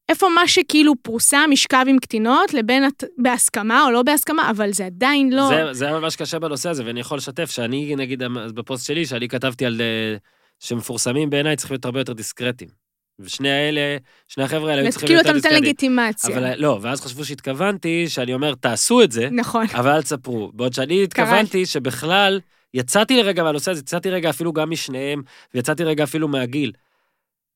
איפה 0.09 0.29
מה 0.29 0.47
שכאילו 0.47 0.93
פורסם 1.01 1.49
ישכב 1.53 1.85
עם 1.87 1.99
קטינות 1.99 2.53
לבין 2.53 2.83
הת- 2.83 3.03
בהסכמה 3.17 3.83
או 3.85 3.91
לא 3.91 4.03
בהסכמה, 4.03 4.49
אבל 4.49 4.71
זה 4.71 4.85
עדיין 4.85 5.33
לא... 5.33 5.47
זה, 5.47 5.73
זה 5.73 5.85
היה 5.87 5.99
ממש 5.99 6.15
קשה 6.15 6.39
בנושא 6.39 6.69
הזה, 6.69 6.85
ואני 6.85 6.99
יכול 6.99 7.17
לשתף 7.17 7.49
שאני, 7.51 7.95
נגיד, 7.95 8.23
בפוסט 8.53 8.85
שלי, 8.85 9.05
שאני 9.05 9.27
כתבתי 9.27 9.65
על... 9.65 9.81
אה, 9.81 10.17
שמפורסמים 10.59 11.29
בעיניי 11.29 11.55
צריכים 11.55 11.73
להיות 11.73 11.85
הרבה 11.85 11.99
יותר 11.99 12.13
דיסקרטים. 12.13 12.86
ושני 13.19 13.49
האלה, 13.49 13.97
שני 14.27 14.43
החבר'ה 14.43 14.69
האלה 14.69 14.81
היו 14.81 14.91
צריכים 14.91 15.07
כאילו 15.07 15.21
להיות 15.21 15.29
אתה 15.29 15.37
יותר 15.37 15.49
נותן 15.49 15.49
דיסקרטים. 15.49 15.97
לגיטימציה. 15.97 16.37
אבל 16.37 16.61
לא, 16.61 16.79
ואז 16.81 17.01
חשבו 17.01 17.25
שהתכוונתי, 17.25 18.09
שאני 18.09 18.33
אומר, 18.33 18.55
תעשו 18.55 19.03
את 19.03 19.11
זה, 19.11 19.29
נכון. 19.31 19.65
אבל 19.73 19.91
אל 19.91 20.01
תספרו. 20.01 20.51
בעוד 20.53 20.73
שאני 20.73 21.03
התכוונתי 21.03 21.65
שבכלל, 21.65 22.39
יצאתי 22.73 23.17
לרגע 23.17 23.43
מהנושא 23.43 23.71
הזה, 23.71 23.79
יצאתי 23.79 24.09
רגע 24.09 24.29
אפילו 24.29 24.53
גם 24.53 24.69
משניהם, 24.69 25.21
ויצאתי 25.53 25.83
רגע 25.83 26.03
אפילו 26.03 26.27
מהגיל. 26.27 26.71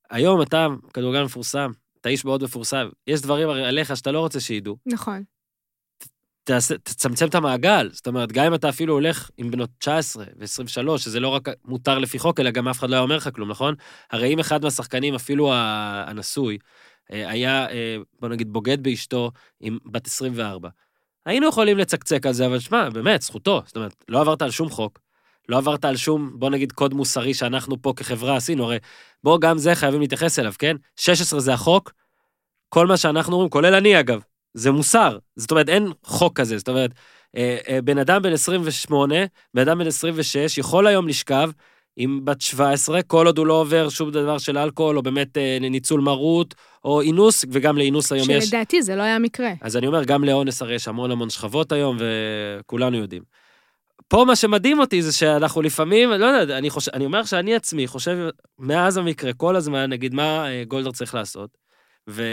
היום 0.10 0.42
אתה 0.42 0.68
כדורגל 0.94 1.24
מפורסם, 1.24 1.72
אתה 2.02 2.10
איש 2.10 2.26
מאוד 2.26 2.44
מפורסם, 2.44 2.90
יש 3.08 3.22
דברים 3.22 3.50
עליך 3.50 3.98
שאתה 3.98 4.12
לא 4.12 4.20
רוצה 4.20 4.40
שידעו. 4.40 4.78
נכון. 4.86 5.24
תצמצם 6.84 7.28
את 7.28 7.36
המעגל. 7.36 7.90
זאת 7.92 8.08
אומרת, 8.08 8.32
גם 8.32 8.46
אם 8.46 8.54
אתה 8.54 8.70
אפילו 8.70 8.94
הולך 8.94 9.30
עם 9.38 9.52
בנות 9.52 9.70
19 9.80 10.26
ו-23, 10.40 10.98
שזה 10.98 11.20
לא 11.20 11.28
רק 11.28 11.50
מותר 11.66 12.00
לפי 12.00 12.20
חוק, 12.20 12.40
אלא 12.40 12.52
גם 12.52 12.68
אף 12.68 12.80
אחד 12.80 12.90
לא 12.90 12.96
היה 12.96 13.04
אומר 13.04 13.18
לך 13.18 13.30
כלום, 13.36 13.52
נכון? 13.52 13.76
הרי 14.12 14.34
אם 14.34 14.40
אחד 14.40 14.64
מהשחקנים, 14.64 15.16
אפילו 15.16 15.52
הנשוי, 15.54 16.58
אה, 17.12 17.30
היה, 17.30 17.70
אה, 17.70 17.98
בוא 18.20 18.30
נגיד, 18.30 18.54
בוגד 18.54 18.84
באשתו 18.84 19.32
עם 19.60 19.78
בת 19.86 20.08
24, 20.08 20.70
היינו 21.26 21.48
יכולים 21.48 21.78
לצקצק 21.78 22.26
על 22.26 22.34
זה, 22.34 22.46
אבל 22.46 22.60
שמע, 22.60 22.90
באמת, 22.90 23.22
זכותו. 23.22 23.62
זאת 23.66 23.76
אומרת, 23.76 24.04
לא 24.10 24.22
עברת 24.22 24.42
על 24.42 24.52
שום 24.52 24.70
חוק, 24.70 25.00
לא 25.50 25.58
עברת 25.58 25.86
על 25.86 25.96
שום, 25.96 26.32
בוא 26.40 26.50
נגיד, 26.50 26.72
קוד 26.72 26.94
מוסרי 26.94 27.34
שאנחנו 27.34 27.82
פה 27.82 27.94
כחברה 27.96 28.36
עשינו, 28.36 28.64
הרי 28.64 28.78
בוא, 29.24 29.40
גם 29.40 29.58
זה 29.58 29.76
חייבים 29.76 30.02
להתייחס 30.02 30.40
אליו, 30.40 30.54
כן? 30.60 30.76
16 30.96 31.40
זה 31.40 31.54
החוק, 31.54 31.92
כל 32.70 32.88
מה 32.88 32.98
שאנחנו 32.98 33.34
אומרים, 33.34 33.50
כולל 33.50 33.76
אני 33.76 34.00
אגב, 34.00 34.22
זה 34.54 34.72
מוסר. 34.72 35.18
זאת 35.36 35.52
אומרת, 35.52 35.70
אין 35.70 35.88
חוק 36.04 36.40
כזה. 36.40 36.58
זאת 36.58 36.70
אומרת, 36.70 36.92
אה, 37.38 37.58
אה, 37.70 37.82
בן 37.82 37.98
אדם 37.98 38.22
בן 38.22 38.34
28, 38.34 39.16
בן 39.54 39.62
אדם 39.62 39.80
בן 39.80 39.88
26, 39.88 40.58
יכול 40.58 40.88
היום 40.88 41.08
לשכב 41.08 41.52
עם 41.96 42.26
בת 42.26 42.42
17, 42.42 43.02
כל 43.02 43.26
עוד 43.26 43.38
הוא 43.38 43.48
לא 43.48 43.54
עובר 43.54 43.90
שום 43.90 44.12
דבר 44.12 44.38
של 44.38 44.58
אלכוהול, 44.58 44.98
או 44.98 45.04
באמת 45.04 45.38
אה, 45.38 45.58
ניצול 45.62 46.02
מרות, 46.02 46.56
או 46.84 47.02
אינוס, 47.02 47.46
וגם 47.52 47.78
לאינוס 47.78 48.12
היום 48.12 48.28
יש. 48.30 48.46
שלדעתי 48.46 48.82
זה 48.82 48.96
לא 48.96 49.04
היה 49.04 49.20
מקרה. 49.20 49.52
אז 49.62 49.78
אני 49.78 49.88
אומר, 49.88 50.04
גם 50.04 50.24
לאונס 50.24 50.62
הרי 50.62 50.76
יש 50.76 50.88
המון 50.88 51.12
המון 51.12 51.30
שכבות 51.30 51.72
היום, 51.72 51.98
וכולנו 52.00 52.98
יודעים. 52.98 53.24
פה 54.08 54.26
מה 54.28 54.36
שמדהים 54.36 54.80
אותי 54.80 55.02
זה 55.02 55.14
שאנחנו 55.14 55.62
לפעמים, 55.62 56.10
לא 56.10 56.26
יודע, 56.26 56.58
אני, 56.58 56.70
חושב, 56.70 56.92
אני 56.94 57.06
אומר 57.06 57.24
שאני 57.24 57.56
עצמי 57.56 57.88
חושב, 57.88 58.18
מאז 58.60 58.98
המקרה, 58.98 59.34
כל 59.34 59.56
הזמן, 59.56 59.90
נגיד, 59.90 60.14
מה 60.14 60.50
אה, 60.50 60.64
גולדהר 60.68 60.92
צריך 60.92 61.16
לעשות, 61.16 61.58
ו... 62.10 62.24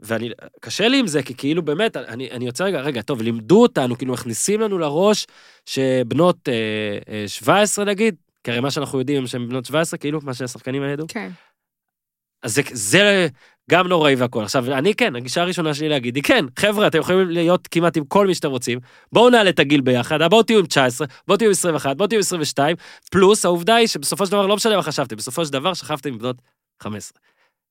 ואני, 0.00 0.30
קשה 0.60 0.88
לי 0.88 0.98
עם 0.98 1.06
זה, 1.06 1.22
כי 1.22 1.34
כאילו 1.34 1.62
באמת, 1.62 1.96
אני, 1.96 2.30
אני 2.30 2.46
יוצא 2.46 2.64
רגע, 2.64 2.80
רגע, 2.80 3.02
טוב, 3.02 3.22
לימדו 3.22 3.62
אותנו, 3.62 3.98
כאילו 3.98 4.12
מכניסים 4.12 4.60
לנו 4.60 4.78
לראש 4.78 5.26
שבנות 5.66 6.48
אה, 6.48 6.98
אה, 7.08 7.24
17 7.28 7.84
נגיד, 7.84 8.14
כי 8.44 8.50
הרי 8.50 8.60
מה 8.60 8.70
שאנחנו 8.70 8.98
יודעים 8.98 9.18
הם 9.18 9.26
שהן 9.26 9.48
בנות 9.48 9.64
17, 9.64 9.98
כאילו, 9.98 10.20
מה 10.22 10.34
שהשחקנים 10.34 10.82
האלה 10.82 10.92
ידעו, 10.92 11.06
כן. 11.08 11.30
אז 12.42 12.54
זה, 12.54 12.62
זה 12.72 13.28
גם 13.70 13.88
נוראי 13.88 14.14
והכול. 14.14 14.44
עכשיו, 14.44 14.72
אני 14.72 14.94
כן, 14.94 15.16
הגישה 15.16 15.42
הראשונה 15.42 15.74
שלי 15.74 15.88
להגיד 15.88 16.16
היא, 16.16 16.24
כן, 16.24 16.44
חבר'ה, 16.58 16.86
אתם 16.86 16.98
יכולים 16.98 17.28
להיות 17.28 17.66
כמעט 17.66 17.96
עם 17.96 18.04
כל 18.04 18.26
מי 18.26 18.34
שאתם 18.34 18.50
רוצים, 18.50 18.78
בואו 19.12 19.30
נעלה 19.30 19.50
את 19.50 19.58
הגיל 19.58 19.80
ביחד, 19.80 20.22
בואו 20.22 20.42
תהיו 20.42 20.58
עם 20.58 20.66
19, 20.66 21.06
בואו 21.26 21.38
תהיו 21.38 21.48
עם 21.48 21.52
21, 21.52 21.96
בואו 21.96 22.08
תהיו 22.08 22.18
עם 22.18 22.22
22, 22.22 22.76
פלוס 23.10 23.44
העובדה 23.44 23.74
היא 23.74 23.86
שבסופו 23.86 24.26
של 24.26 24.32
דבר, 24.32 24.46
לא 24.46 24.56
משנה 24.56 24.76
מה 24.76 24.82
חשבתם, 24.82 25.16
בסופו 25.16 25.46
של 25.46 25.52
דבר 25.52 25.74
שכבתם 25.74 26.08
עם 26.08 26.18
בנות 26.18 26.36
15. 26.82 27.18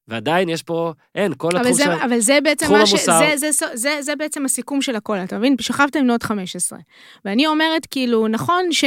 ועדיין 0.07 0.49
יש 0.49 0.63
פה, 0.63 0.93
אין, 1.15 1.33
כל 1.37 1.57
התחום 1.57 1.73
זה, 1.73 1.83
של... 1.83 1.91
אבל 1.91 2.19
זה 2.19 2.39
בעצם 2.43 2.71
מה 2.71 2.85
ש... 2.85 2.89
המוסר. 2.89 3.19
זה, 3.35 3.51
זה, 3.51 3.65
זה, 3.73 4.01
זה 4.01 4.15
בעצם 4.15 4.45
הסיכום 4.45 4.81
של 4.81 4.95
הכל, 4.95 5.17
אתה 5.17 5.37
מבין? 5.37 5.55
שכבתם 5.59 5.99
עם 5.99 6.05
בנות 6.07 6.23
15. 6.23 6.79
ואני 7.25 7.47
אומרת, 7.47 7.85
כאילו, 7.85 8.27
נכון 8.27 8.71
ש... 8.71 8.83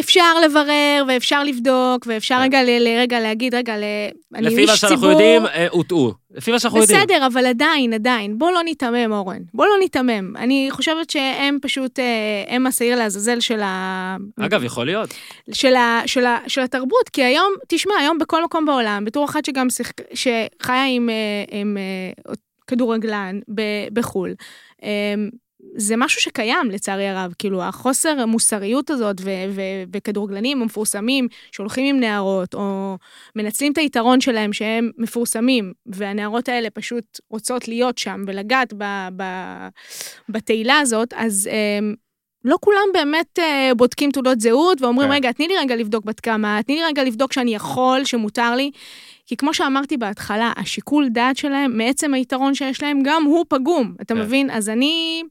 אפשר 0.00 0.40
לברר, 0.44 1.04
ואפשר 1.08 1.44
לבדוק, 1.44 2.06
ואפשר 2.06 2.34
כן. 2.34 2.42
רגע, 2.42 2.62
לרגע 2.62 3.20
להגיד, 3.20 3.54
רגע. 3.54 3.74
אני 4.34 4.46
לפי 4.46 4.58
איש 4.58 4.70
מה 4.70 4.76
שאנחנו 4.76 4.96
ציבור. 4.96 5.10
יודעים, 5.10 5.46
אה, 5.46 5.66
הוטעו. 5.70 6.12
לפי 6.30 6.50
מה 6.50 6.58
שאנחנו 6.58 6.78
יודעים. 6.80 7.00
בסדר, 7.00 7.26
אבל 7.26 7.46
עדיין, 7.46 7.92
עדיין. 7.92 8.38
בוא 8.38 8.50
לא 8.50 8.62
ניתמם, 8.62 9.12
אורן. 9.12 9.42
בוא 9.54 9.66
לא 9.66 9.72
ניתמם. 9.80 10.36
אני 10.36 10.68
חושבת 10.70 11.10
שהם 11.10 11.58
פשוט, 11.62 11.98
אה, 11.98 12.44
הם 12.48 12.66
השעיר 12.66 12.98
לעזאזל 12.98 13.40
של 13.40 13.60
ה... 13.60 14.16
אגב, 14.40 14.64
יכול 14.64 14.86
להיות. 14.86 15.14
של, 15.52 15.74
ה, 15.74 16.02
של, 16.06 16.26
ה, 16.26 16.38
של 16.46 16.60
התרבות, 16.60 17.08
כי 17.12 17.24
היום, 17.24 17.52
תשמע, 17.68 17.94
היום 18.00 18.18
בכל 18.18 18.44
מקום 18.44 18.64
בעולם, 18.66 19.04
בתור 19.04 19.24
אחת 19.24 19.44
שגם 19.44 19.70
שיחק, 19.70 20.00
שחיה 20.14 20.84
עם, 20.84 21.10
אה, 21.10 21.58
עם 21.60 21.76
כדורגלן 22.66 23.40
ב- 23.54 23.88
בחו"ל, 23.92 24.34
אה, 24.82 25.14
זה 25.76 25.96
משהו 25.96 26.20
שקיים 26.20 26.70
לצערי 26.70 27.08
הרב, 27.08 27.34
כאילו 27.38 27.62
החוסר 27.62 28.20
המוסריות 28.20 28.90
הזאת 28.90 29.16
ו- 29.20 29.30
ו- 29.50 29.82
וכדורגלנים 29.92 30.62
המפורסמים 30.62 31.28
שהולכים 31.52 31.94
עם 31.94 32.00
נערות 32.00 32.54
או 32.54 32.96
מנצלים 33.36 33.72
את 33.72 33.78
היתרון 33.78 34.20
שלהם 34.20 34.52
שהם 34.52 34.90
מפורסמים 34.98 35.72
והנערות 35.86 36.48
האלה 36.48 36.70
פשוט 36.70 37.20
רוצות 37.30 37.68
להיות 37.68 37.98
שם 37.98 38.24
ולגעת 38.26 38.72
ב- 38.78 39.08
ב- 39.16 39.68
בתהילה 40.28 40.78
הזאת, 40.78 41.14
אז 41.16 41.48
אה, 41.52 41.78
לא 42.44 42.56
כולם 42.60 42.88
באמת 42.92 43.38
אה, 43.38 43.72
בודקים 43.76 44.10
תעודות 44.10 44.40
זהות 44.40 44.82
ואומרים, 44.82 45.08
כן. 45.08 45.14
רגע, 45.14 45.32
תני 45.32 45.48
לי 45.48 45.54
רגע 45.58 45.76
לבדוק 45.76 46.04
בת 46.04 46.20
כמה, 46.20 46.60
תני 46.66 46.74
לי 46.74 46.84
רגע 46.84 47.04
לבדוק 47.04 47.32
שאני 47.32 47.54
יכול, 47.54 48.04
שמותר 48.04 48.54
לי. 48.54 48.70
כי 49.26 49.36
כמו 49.36 49.54
שאמרתי 49.54 49.96
בהתחלה, 49.96 50.52
השיקול 50.56 51.08
דעת 51.08 51.36
שלהם, 51.36 51.78
מעצם 51.78 52.14
היתרון 52.14 52.54
שיש 52.54 52.82
להם, 52.82 53.00
גם 53.04 53.22
הוא 53.24 53.44
פגום. 53.48 53.94
אתה 54.00 54.14
כן. 54.14 54.20
מבין? 54.20 54.50
אז 54.50 54.68
אני... 54.68 55.22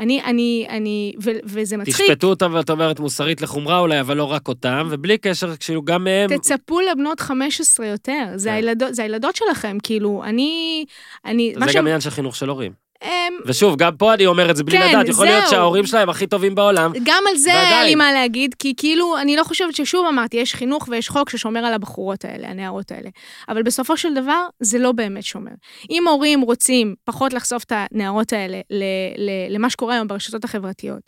אני, 0.00 0.22
אני, 0.24 0.66
אני, 0.70 1.12
ו, 1.22 1.30
וזה 1.44 1.76
מצחיק. 1.76 2.06
תשפטו 2.06 2.26
אותם, 2.26 2.54
ואת 2.54 2.70
אומרת, 2.70 3.00
מוסרית 3.00 3.42
לחומרה 3.42 3.78
אולי, 3.78 4.00
אבל 4.00 4.16
לא 4.16 4.24
רק 4.24 4.48
אותם, 4.48 4.88
ובלי 4.90 5.18
קשר, 5.18 5.56
כאילו, 5.56 5.82
גם 5.82 6.04
מהם... 6.04 6.36
תצפו 6.36 6.80
לבנות 6.80 7.20
15 7.20 7.86
יותר, 7.86 8.24
זה, 8.34 8.48
כן. 8.48 8.54
הילדות, 8.54 8.94
זה 8.94 9.02
הילדות 9.02 9.36
שלכם, 9.36 9.76
כאילו, 9.82 10.24
אני... 10.24 10.84
אני 11.24 11.54
זה 11.64 11.72
גם 11.74 11.86
עניין 11.86 12.00
של 12.00 12.10
חינוך 12.10 12.36
של 12.36 12.48
הורים. 12.48 12.85
אמ, 13.04 13.08
ושוב, 13.46 13.76
גם 13.76 13.96
פה 13.96 14.14
אני 14.14 14.26
אומר 14.26 14.50
את 14.50 14.56
זה 14.56 14.64
בלי 14.64 14.78
כן, 14.78 14.88
לדעת, 14.88 15.08
יכול 15.08 15.26
להיות 15.26 15.40
זהו. 15.42 15.50
שההורים 15.50 15.86
שלהם 15.86 16.08
הכי 16.08 16.26
טובים 16.26 16.54
בעולם. 16.54 16.92
גם 17.04 17.22
על 17.30 17.36
זה 17.36 17.50
היה 17.52 17.62
ועדיין. 17.62 17.86
לי 17.88 17.94
מה 17.94 18.12
להגיד, 18.12 18.54
כי 18.58 18.74
כאילו, 18.76 19.18
אני 19.18 19.36
לא 19.36 19.44
חושבת 19.44 19.74
ששוב 19.76 20.06
אמרתי, 20.06 20.36
יש 20.36 20.54
חינוך 20.54 20.88
ויש 20.90 21.08
חוק 21.08 21.30
ששומר 21.30 21.60
על 21.64 21.74
הבחורות 21.74 22.24
האלה, 22.24 22.48
הנערות 22.48 22.92
האלה. 22.92 23.08
אבל 23.48 23.62
בסופו 23.62 23.96
של 23.96 24.14
דבר, 24.14 24.46
זה 24.60 24.78
לא 24.78 24.92
באמת 24.92 25.22
שומר. 25.24 25.50
אם 25.90 26.08
הורים 26.08 26.40
רוצים 26.40 26.94
פחות 27.04 27.32
לחשוף 27.32 27.64
את 27.64 27.72
הנערות 27.76 28.32
האלה 28.32 28.60
ל- 28.70 28.82
ל- 29.18 29.54
למה 29.54 29.70
שקורה 29.70 29.94
היום 29.94 30.08
ברשתות 30.08 30.44
החברתיות, 30.44 31.00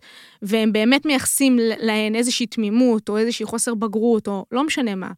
והם 0.43 0.73
באמת 0.73 1.07
מייחסים 1.07 1.59
להן 1.81 2.15
איזושהי 2.15 2.47
תמימות, 2.47 3.09
או 3.09 3.17
איזושהי 3.17 3.47
חוסר 3.47 3.75
בגרות, 3.75 4.29
או 4.29 4.45
לא 4.53 4.65
משנה 4.65 4.95
מה, 4.95 5.11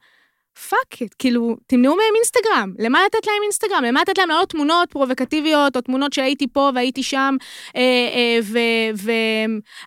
fuck 0.68 1.00
it, 1.00 1.14
כאילו, 1.18 1.56
תמנעו 1.66 1.96
מהם 1.96 2.14
אינסטגרם. 2.16 2.72
למה 2.78 2.98
לתת 3.06 3.26
להם 3.26 3.42
אינסטגרם? 3.42 3.84
למה 3.84 4.00
לתת 4.00 4.18
להם 4.18 4.28
לעלות 4.28 4.48
תמונות 4.48 4.90
פרובוקטיביות, 4.90 5.76
או 5.76 5.80
תמונות 5.80 6.12
שהייתי 6.12 6.46
פה 6.52 6.70
והייתי 6.74 7.02
שם, 7.02 7.36
אה, 7.76 7.80
אה, 8.14 8.38
ו... 8.42 8.58
ו... 8.94 9.12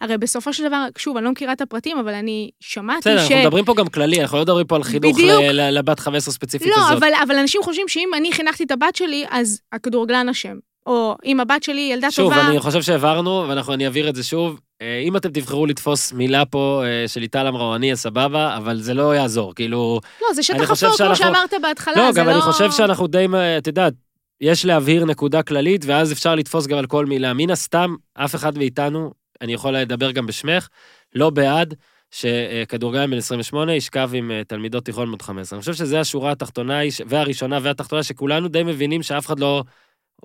הרי 0.01 0.17
בסופו 0.17 0.53
של 0.53 0.67
דבר, 0.67 0.85
שוב, 0.97 1.17
אני 1.17 1.25
לא 1.25 1.31
מכירה 1.31 1.53
את 1.53 1.61
הפרטים, 1.61 1.97
אבל 1.97 2.13
אני 2.13 2.49
שמעתי 2.59 2.99
בסדר, 2.99 3.17
ש... 3.17 3.31
אנחנו 3.31 3.45
מדברים 3.45 3.65
פה 3.65 3.73
גם 3.73 3.87
כללי, 3.87 4.21
אנחנו 4.21 4.37
לא 4.37 4.43
מדברים 4.43 4.67
פה 4.67 4.75
על 4.75 4.83
חינוך 4.83 5.15
בדיוק. 5.15 5.41
ל- 5.41 5.51
ל- 5.51 5.77
לבת 5.77 5.99
15 5.99 6.33
ספציפית 6.33 6.67
לא, 6.67 6.75
הזאת. 6.75 6.97
אבל, 6.97 7.11
אבל 7.23 7.35
אנשים 7.35 7.63
חושבים 7.63 7.87
שאם 7.87 8.09
אני 8.17 8.31
חינכתי 8.31 8.63
את 8.63 8.71
הבת 8.71 8.95
שלי, 8.95 9.25
אז 9.29 9.61
הכדורגלן 9.71 10.29
אשם. 10.29 10.57
או 10.85 11.15
אם 11.25 11.39
הבת 11.39 11.63
שלי 11.63 11.89
ילדה 11.93 12.11
שוב, 12.11 12.33
טובה... 12.33 12.47
אני 12.47 12.59
חושב 12.59 12.81
שהעברנו, 12.81 13.45
ואני 13.67 13.85
אעביר 13.85 14.09
את 14.09 14.15
זה 14.15 14.23
שוב. 14.23 14.59
אה, 14.83 14.99
אם 14.99 15.17
אתם 15.17 15.29
תבחרו 15.29 15.65
לתפוס 15.65 16.13
מילה 16.13 16.45
פה 16.45 16.83
אה, 16.85 17.07
של 17.07 17.19
ליטל 17.19 17.47
אמרה 17.47 17.75
אני, 17.75 17.95
סבבה, 17.95 18.57
אבל 18.57 18.81
זה 18.81 18.93
לא 18.93 19.15
יעזור, 19.15 19.55
כאילו... 19.55 19.99
לא, 20.21 20.33
זה 20.33 20.43
שטח 20.43 20.71
אפור, 20.71 20.97
כמו 20.97 21.15
שאמרת 21.15 21.53
בהתחלה, 21.61 21.93
לא, 21.95 22.11
גם 22.13 22.25
לא... 22.25 22.31
אני 22.31 22.41
חושב 22.41 22.71
שאנחנו 22.71 23.07
די, 23.07 23.25
את 23.57 23.67
יודעת, 23.67 23.93
יש 24.41 24.65
להבהיר 24.65 25.05
נקודה 25.05 25.43
כללית, 25.43 25.85
ואז 25.85 26.11
אפשר 26.11 26.35
לתפוס 26.35 26.67
גם 26.67 26.77
על 26.77 26.85
כל 26.85 27.05
מילה. 27.05 27.33
מן 27.33 27.49
הסתם, 27.49 27.95
אף 28.13 28.35
אחד 28.35 28.57
מאיתנו, 28.57 29.11
אני 29.41 29.53
יכול 29.53 29.77
לדבר 29.77 30.11
גם 30.11 30.25
בשמך, 30.25 30.67
לא 31.15 31.29
בעד 31.29 31.73
שכדורגלן 32.11 33.11
בן 33.11 33.17
28 33.17 33.75
ישכב 33.75 34.09
עם 34.13 34.31
אה, 34.31 34.43
תלמידות 34.47 34.85
תיכון 34.85 35.07
בנות 35.07 35.21
15. 35.21 35.57
אני 35.57 35.61
חושב 35.61 35.73
שזו 35.73 35.97
השורה 35.97 36.31
התחתונה 36.31 36.79
והראשונה 37.05 37.59
והתחתונה, 37.61 38.03
שכולנו 38.03 38.47
די 38.47 38.63
מבינים 38.63 39.03
שאף 39.03 39.25
אחד 39.25 39.39
לא 39.39 39.63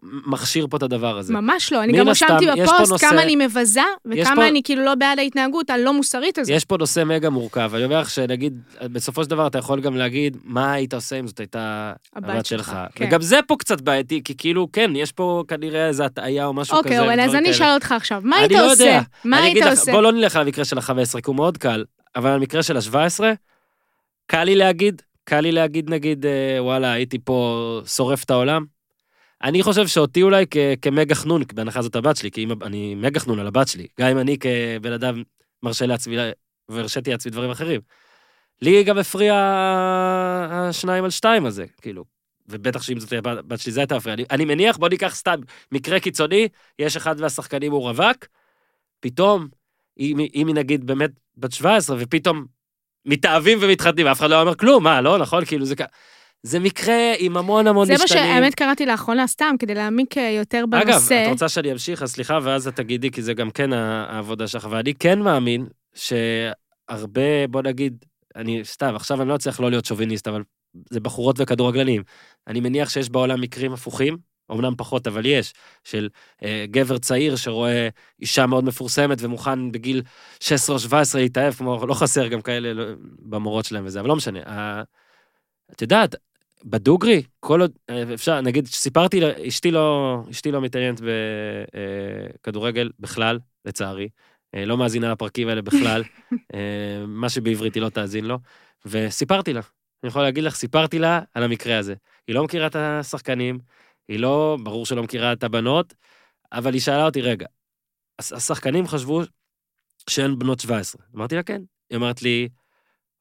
מכשיר 0.02 0.66
פה 0.70 0.76
את 0.76 0.82
הדבר 0.82 1.18
הזה. 1.18 1.32
ממש 1.34 1.72
לא, 1.72 1.82
אני 1.82 1.98
גם 1.98 2.08
רשמתי 2.08 2.46
בפוסט 2.46 2.90
נושא- 2.90 3.08
כמה 3.10 3.22
אני 3.22 3.36
מבזה, 3.36 3.80
וכמה 4.06 4.36
פה- 4.36 4.48
אני 4.48 4.62
כאילו 4.62 4.84
לא 4.84 4.94
בעד 4.94 5.18
ההתנהגות 5.18 5.70
הלא 5.70 5.92
מוסרית 5.92 6.38
הזאת. 6.38 6.56
יש 6.56 6.64
פה 6.64 6.76
נושא 6.76 7.02
מגה 7.06 7.30
מורכב, 7.30 7.70
אני 7.74 7.84
אומר 7.84 8.00
לך 8.00 8.10
שנגיד, 8.10 8.58
בסופו 8.82 9.24
של 9.24 9.30
דבר 9.30 9.46
אתה 9.46 9.58
יכול 9.58 9.80
גם 9.80 9.96
להגיד, 9.96 10.36
מה 10.44 10.72
היית 10.72 10.94
עושה 10.94 11.18
אם 11.18 11.26
זאת 11.26 11.40
הייתה 11.40 11.92
הבת 12.16 12.46
שלך, 12.46 12.66
שלך. 12.66 12.76
כן. 12.94 13.04
וגם 13.08 13.22
זה 13.22 13.40
פה 13.46 13.56
קצת 13.58 13.80
בעייתי, 13.80 14.20
כי 14.24 14.36
כאילו, 14.36 14.68
כן, 14.72 14.90
יש 14.96 15.12
פה 15.12 15.44
כנראה 15.48 15.88
איזו 15.88 16.04
הטעיה 16.04 16.46
או 16.46 16.52
משהו 16.52 16.70
כזה. 16.76 16.78
אוקיי, 16.78 16.98
אורן, 17.00 17.20
אז 17.20 17.34
אני. 17.34 17.50
אשאל 17.50 17.74
אותך 17.74 17.92
עכשיו, 17.92 18.20
מה 18.24 18.36
היית 18.36 18.52
לא 18.52 18.72
עושה? 18.72 18.84
יודע. 18.84 19.00
מה 19.24 19.42
היית 19.42 19.56
לך, 19.64 19.70
עושה? 19.78 19.92
בוא 19.92 20.02
לא 20.02 20.12
נלך 20.12 20.36
על 20.36 20.42
המקרה 20.42 20.64
של 20.64 20.78
ה-15, 20.78 20.90
כי 21.12 21.20
הוא 21.26 21.36
מאוד 21.36 21.58
קל, 21.58 21.84
אבל 22.16 22.30
המקרה 22.30 22.62
של 22.62 22.76
ה-17, 22.76 23.20
קל 24.26 24.44
לי 24.44 24.54
להגיד, 24.54 25.02
קל 25.24 25.40
לי 25.40 25.52
להגיד, 25.52 25.90
נגיד, 25.90 26.26
אה, 26.26 26.56
וואלה, 26.62 26.92
הייתי 26.92 27.18
פה 27.24 27.58
שורף 27.86 28.24
את 28.24 28.30
העולם. 28.30 28.64
אני 29.42 29.62
חושב 29.62 29.86
שאותי 29.86 30.22
אולי 30.22 30.44
כ- 30.50 30.56
כמגה 30.82 31.14
חנון, 31.14 31.42
בהנחה 31.54 31.82
זאת 31.82 31.96
הבת 31.96 32.16
שלי, 32.16 32.30
כי 32.30 32.44
אם 32.44 32.62
אני 32.62 32.94
מגה 32.94 33.20
חנון 33.20 33.38
על 33.38 33.46
הבת 33.46 33.68
שלי, 33.68 33.86
גם 34.00 34.08
אם 34.08 34.18
אני 34.18 34.36
כבן 34.38 34.92
אדם 34.92 35.22
מרשה 35.62 35.86
לעצמי, 35.86 36.16
והרשיתי 36.68 37.10
לעצמי 37.10 37.32
דברים 37.32 37.50
אחרים. 37.50 37.80
לי 38.62 38.84
גם 38.84 38.98
הפריע 38.98 39.34
השניים 40.50 41.04
על 41.04 41.10
שתיים 41.10 41.46
הזה, 41.46 41.64
כאילו. 41.80 42.04
ובטח 42.48 42.82
שאם 42.82 43.00
זאת 43.00 43.12
הייתה 43.12 43.34
בת 43.42 43.60
שלי, 43.60 43.72
זה 43.72 43.80
הייתה 43.80 43.96
מפריע. 43.96 44.14
אני, 44.14 44.24
אני 44.30 44.44
מניח, 44.44 44.76
בוא 44.76 44.88
ניקח 44.88 45.14
סתם 45.14 45.40
מקרה 45.72 46.00
קיצוני, 46.00 46.48
יש 46.78 46.96
אחד 46.96 47.20
מהשחקנים 47.20 47.72
הוא 47.72 47.82
רווק, 47.82 48.26
פתאום, 49.00 49.48
אם, 49.98 50.18
היא 50.18 50.46
נגיד 50.46 50.86
באמת 50.86 51.10
בת 51.36 51.52
17, 51.52 51.96
ופתאום 52.00 52.46
מתאהבים 53.04 53.58
ומתחתנים, 53.60 54.06
אף 54.06 54.18
אחד 54.18 54.30
לא 54.30 54.40
אומר 54.40 54.54
כלום, 54.54 54.84
מה, 54.84 55.00
לא, 55.00 55.18
נכון? 55.18 55.44
כאילו, 55.44 55.64
זה, 55.64 55.76
כ- 55.76 55.82
זה 56.42 56.58
מקרה 56.58 57.12
עם 57.18 57.36
המון 57.36 57.66
המון 57.66 57.86
זה 57.86 57.94
משתנים. 57.94 58.22
מה 58.22 58.28
שהאמת 58.28 58.54
קראתי 58.54 58.86
לאחרונה 58.86 59.26
סתם, 59.26 59.54
כדי 59.58 59.74
להעמיק 59.74 60.18
אה, 60.18 60.30
יותר 60.30 60.64
אגב, 60.72 60.86
בנושא. 60.90 61.22
את 61.26 61.30
רוצה 61.30 61.48
שאני 61.48 61.72
אמשיך? 61.72 62.02
אז 62.02 62.12
סליחה, 62.12 62.38
ואז 62.42 62.68
את 62.68 62.76
תגידי, 62.76 63.10
כי 63.10 63.22
זה 63.22 63.34
גם 63.34 63.50
כן 63.50 63.72
העבודה 63.72 64.48
שלך. 64.48 64.68
ואני 64.70 64.94
כן 64.94 65.18
מאמין 65.18 65.66
שהרבה, 65.94 67.46
בוא 67.50 67.62
נגיד, 67.62 68.04
אני 68.36 68.64
סתם, 68.64 68.96
עכשיו 68.96 69.20
אני 69.22 69.28
לא 69.28 69.34
אצליח 69.34 69.60
לא 69.60 69.70
להיות 69.70 69.84
שוביניסט, 69.84 70.28
אבל 70.28 70.42
זה 70.90 71.00
בחורות 71.00 71.36
וכדורגלנים. 71.38 72.02
אני 72.46 72.60
מניח 72.60 72.88
שיש 72.88 73.10
בעולם 73.10 73.40
מקרים 73.40 73.72
הפוכים, 73.72 74.16
אמנם 74.52 74.74
פחות, 74.76 75.06
אבל 75.06 75.26
יש, 75.26 75.52
של 75.84 76.08
אה, 76.44 76.64
גבר 76.70 76.98
צעיר 76.98 77.36
שרואה 77.36 77.88
אישה 78.20 78.46
מאוד 78.46 78.64
מפורסמת 78.64 79.18
ומוכן 79.20 79.72
בגיל 79.72 80.02
16 80.40 80.74
או 80.74 80.80
17 80.80 81.20
להתאהב, 81.22 81.54
כמו, 81.54 81.86
לא 81.86 81.94
חסר 81.94 82.28
גם 82.28 82.40
כאלה 82.40 82.72
לא, 82.72 82.84
במורות 83.18 83.64
שלהם 83.64 83.86
וזה, 83.86 84.00
אבל 84.00 84.08
לא 84.08 84.16
משנה. 84.16 84.40
ה- 84.46 84.82
את 85.72 85.82
יודעת, 85.82 86.14
בדוגרי, 86.64 87.22
כל 87.40 87.60
עוד, 87.60 87.72
אה, 87.90 88.14
אפשר, 88.14 88.40
נגיד, 88.40 88.66
סיפרתי, 88.66 89.20
אשתי 89.48 89.70
לא, 89.70 90.18
אשתי 90.30 90.52
לא 90.52 90.60
מתעניינת 90.60 91.00
בכדורגל 92.40 92.90
בכלל, 92.98 93.38
לצערי. 93.64 94.08
אה, 94.54 94.64
לא 94.64 94.76
מאזינה 94.78 95.12
לפרקים 95.12 95.48
האלה 95.48 95.62
בכלל. 95.62 96.02
אה, 96.54 97.04
מה 97.06 97.28
שבעברית 97.28 97.74
היא 97.74 97.82
לא 97.82 97.88
תאזין 97.88 98.24
לו. 98.24 98.38
וסיפרתי 98.86 99.52
לה, 99.52 99.60
אני 100.02 100.08
יכול 100.08 100.22
להגיד 100.22 100.44
לך, 100.44 100.54
סיפרתי 100.54 100.98
לה 100.98 101.20
על 101.34 101.42
המקרה 101.42 101.78
הזה. 101.78 101.94
היא 102.28 102.34
לא 102.34 102.44
מכירה 102.44 102.66
את 102.66 102.76
השחקנים, 102.76 103.58
היא 104.08 104.18
לא, 104.18 104.56
ברור 104.62 104.86
שלא 104.86 105.02
מכירה 105.02 105.32
את 105.32 105.44
הבנות, 105.44 105.94
אבל 106.52 106.72
היא 106.72 106.80
שאלה 106.80 107.04
אותי, 107.04 107.20
רגע, 107.20 107.46
הש- 108.18 108.32
השחקנים 108.32 108.86
חשבו 108.86 109.22
שהן 110.10 110.38
בנות 110.38 110.60
17. 110.60 111.02
אמרתי 111.16 111.36
לה, 111.36 111.42
כן. 111.42 111.62
היא 111.90 111.98
אמרת 111.98 112.22
לי, 112.22 112.48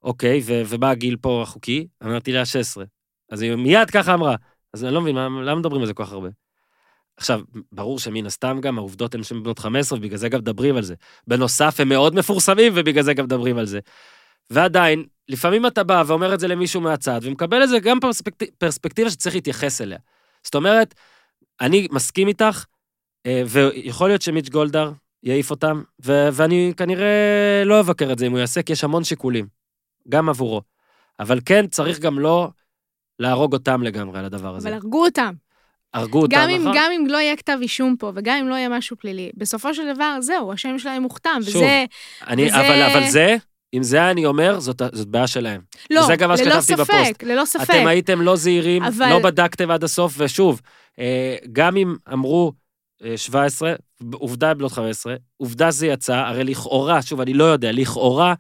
אוקיי, 0.04 0.42
ומה 0.46 0.90
הגיל 0.90 1.18
פה 1.22 1.42
החוקי? 1.42 1.88
אמרתי 2.04 2.32
לה, 2.32 2.46
16. 2.46 2.86
אז 3.30 3.42
היא 3.42 3.56
מיד 3.56 3.90
ככה 3.90 4.14
אמרה. 4.14 4.36
אז 4.74 4.84
אני 4.84 4.94
לא 4.94 5.02
מבין, 5.02 5.16
מה- 5.16 5.42
למה 5.44 5.56
מדברים 5.56 5.82
על 5.82 5.88
זה 5.88 5.94
כל 5.94 6.06
כך 6.06 6.12
הרבה? 6.12 6.30
עכשיו, 7.18 7.42
ברור 7.72 8.00
שמן 8.00 8.26
הסתם 8.26 8.60
גם 8.62 8.78
העובדות 8.78 9.16
הן 9.16 9.24
שהן 9.24 9.44
בנות 9.44 9.60
15, 9.60 10.00
ובגלל 10.00 10.18
זה 10.18 10.30
גם 10.30 10.40
מדברים 10.40 10.76
על 10.76 10.84
זה. 10.84 10.96
בנוסף, 11.28 11.80
הם 11.80 11.90
מאוד 11.90 12.16
מפורסמים, 12.16 12.74
ובגלל 12.76 13.04
זה 13.04 13.14
גם 13.14 13.26
מדברים 13.26 13.58
על 13.58 13.66
זה. 13.66 13.80
ועדיין, 14.50 15.06
לפעמים 15.30 15.66
אתה 15.66 15.84
בא 15.84 16.04
ואומר 16.08 16.34
את 16.34 16.40
זה 16.40 16.48
למישהו 16.48 16.82
מהצד, 16.82 17.20
ומקבל 17.24 17.64
את 17.64 17.70
זה 17.70 17.80
גם 17.80 18.00
פרספקט... 18.00 18.44
פרספקטיבה 18.44 19.10
שצריך 19.10 19.36
להתייחס 19.36 19.82
אליה. 19.82 19.98
זאת 20.44 20.56
אומרת, 20.56 20.94
אני 21.62 21.88
מסכים 21.92 22.28
איתך, 22.28 22.66
אה, 23.26 23.44
ויכול 23.48 24.10
להיות 24.10 24.22
שמיץ' 24.22 24.50
גולדהר 24.50 24.92
יעיף 25.24 25.52
אותם, 25.52 25.84
ו- 26.06 26.30
ואני 26.32 26.74
כנראה 26.78 27.64
לא 27.66 27.80
אבקר 27.80 28.12
את 28.12 28.20
זה 28.20 28.26
אם 28.26 28.32
הוא 28.32 28.40
יעשה, 28.40 28.62
כי 28.62 28.74
יש 28.74 28.84
המון 28.84 29.04
שיקולים, 29.04 29.48
גם 30.10 30.30
עבורו. 30.30 30.62
אבל 31.20 31.40
כן, 31.46 31.68
צריך 31.68 32.00
גם 32.00 32.20
לא 32.20 32.50
להרוג 33.20 33.54
אותם 33.54 33.84
לגמרי 33.84 34.20
על 34.20 34.26
הדבר 34.26 34.56
הזה. 34.56 34.70
אבל 34.70 34.78
הרגו 34.78 35.06
אותם. 35.06 35.34
הרגו 35.94 36.22
אותם, 36.22 36.48
אם, 36.52 36.62
נכון? 36.62 36.74
גם 36.76 36.92
אם 36.96 37.06
לא 37.08 37.18
יהיה 37.18 37.36
כתב 37.36 37.58
אישום 37.62 37.96
פה, 38.00 38.12
וגם 38.16 38.38
אם 38.38 38.50
לא 38.50 38.56
יהיה 38.56 38.70
משהו 38.70 38.98
פלילי, 38.98 39.30
בסופו 39.38 39.74
של 39.74 39.94
דבר, 39.96 40.18
זהו, 40.22 40.54
השם 40.54 40.80
שלהם 40.80 41.02
מוכתם, 41.02 41.40
שוב, 41.44 41.56
וזה... 41.56 41.86
אני, 42.28 42.46
וזה- 42.46 42.56
אבל, 42.60 42.82
אבל 42.92 43.10
זה, 43.10 43.36
עם 43.72 43.84
זה 43.84 44.10
אני 44.12 44.26
אומר, 44.26 44.60
זאת, 44.60 44.82
זאת 44.94 45.08
בעיה 45.08 45.28
שלהם. 45.28 45.62
לא, 45.92 46.02
וזה 46.02 46.16
גם 46.16 46.30
מה 46.30 46.36
ללא 46.36 46.46
שכתבתי 46.62 46.74
בפוסט. 46.74 46.92
ספק, 47.06 47.24
ללא 47.24 47.46
ספק. 47.46 47.64
אתם 47.70 47.88
הייתם 47.88 48.22
לא 48.22 48.36
זהירים, 48.36 48.84
אבל- 48.84 49.10
לא 49.10 49.20
בדקתם 49.20 49.72
עד 49.72 49.84
הסוף, 49.84 50.14
ושוב, 50.18 50.62
אה, 51.00 51.36
גם 51.52 51.78
אם 51.78 51.96
אמרו 52.14 52.52
אה, 53.06 53.18
17, 53.18 53.74
עובדה 54.14 54.54
בנות 54.54 54.72
15, 54.72 55.16
עובדה 55.38 55.72
זה 55.72 55.88
יצא, 55.88 56.16
הרי 56.16 56.44
לכאורה, 56.44 57.02
שוב, 57.02 57.22
אני 57.22 57.34
לא 57.34 57.44
יודע, 57.44 57.72
לכאורה, 57.72 58.34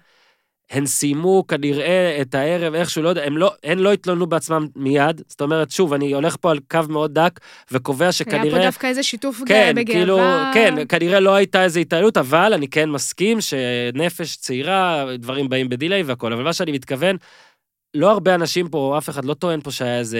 הן 0.71 0.85
סיימו 0.85 1.47
כנראה 1.47 2.17
את 2.21 2.35
הערב 2.35 2.73
איכשהו, 2.73 3.03
לא 3.03 3.09
יודע, 3.09 3.23
הם 3.23 3.37
לא, 3.37 3.51
הן 3.63 3.79
לא 3.79 3.93
התלוננו 3.93 4.27
בעצמם 4.27 4.67
מיד, 4.75 5.21
זאת 5.27 5.41
אומרת, 5.41 5.71
שוב, 5.71 5.93
אני 5.93 6.13
הולך 6.13 6.35
פה 6.41 6.51
על 6.51 6.59
קו 6.71 6.79
מאוד 6.89 7.13
דק, 7.13 7.39
וקובע 7.71 8.05
היה 8.05 8.11
שכנראה... 8.11 8.59
פה 8.59 8.65
דווקא 8.65 8.87
איזה 8.87 9.03
שיתוף 9.03 9.41
כן, 9.45 9.73
בגאווה. 9.75 9.99
כאילו, 9.99 10.19
כן, 10.53 10.75
כנראה 10.89 11.19
לא 11.19 11.35
הייתה 11.35 11.63
איזו 11.63 11.79
התעללות, 11.79 12.17
אבל 12.17 12.53
אני 12.53 12.67
כן 12.67 12.89
מסכים 12.89 13.37
שנפש 13.41 14.35
צעירה, 14.35 15.05
דברים 15.17 15.49
באים 15.49 15.69
בדיליי 15.69 16.03
והכל, 16.03 16.33
אבל 16.33 16.43
מה 16.43 16.53
שאני 16.53 16.71
מתכוון, 16.71 17.17
לא 17.93 18.11
הרבה 18.11 18.35
אנשים 18.35 18.69
פה, 18.69 18.95
אף 18.97 19.09
אחד 19.09 19.25
לא 19.25 19.33
טוען 19.33 19.61
פה 19.61 19.71
שהיה 19.71 19.99
איזה 19.99 20.19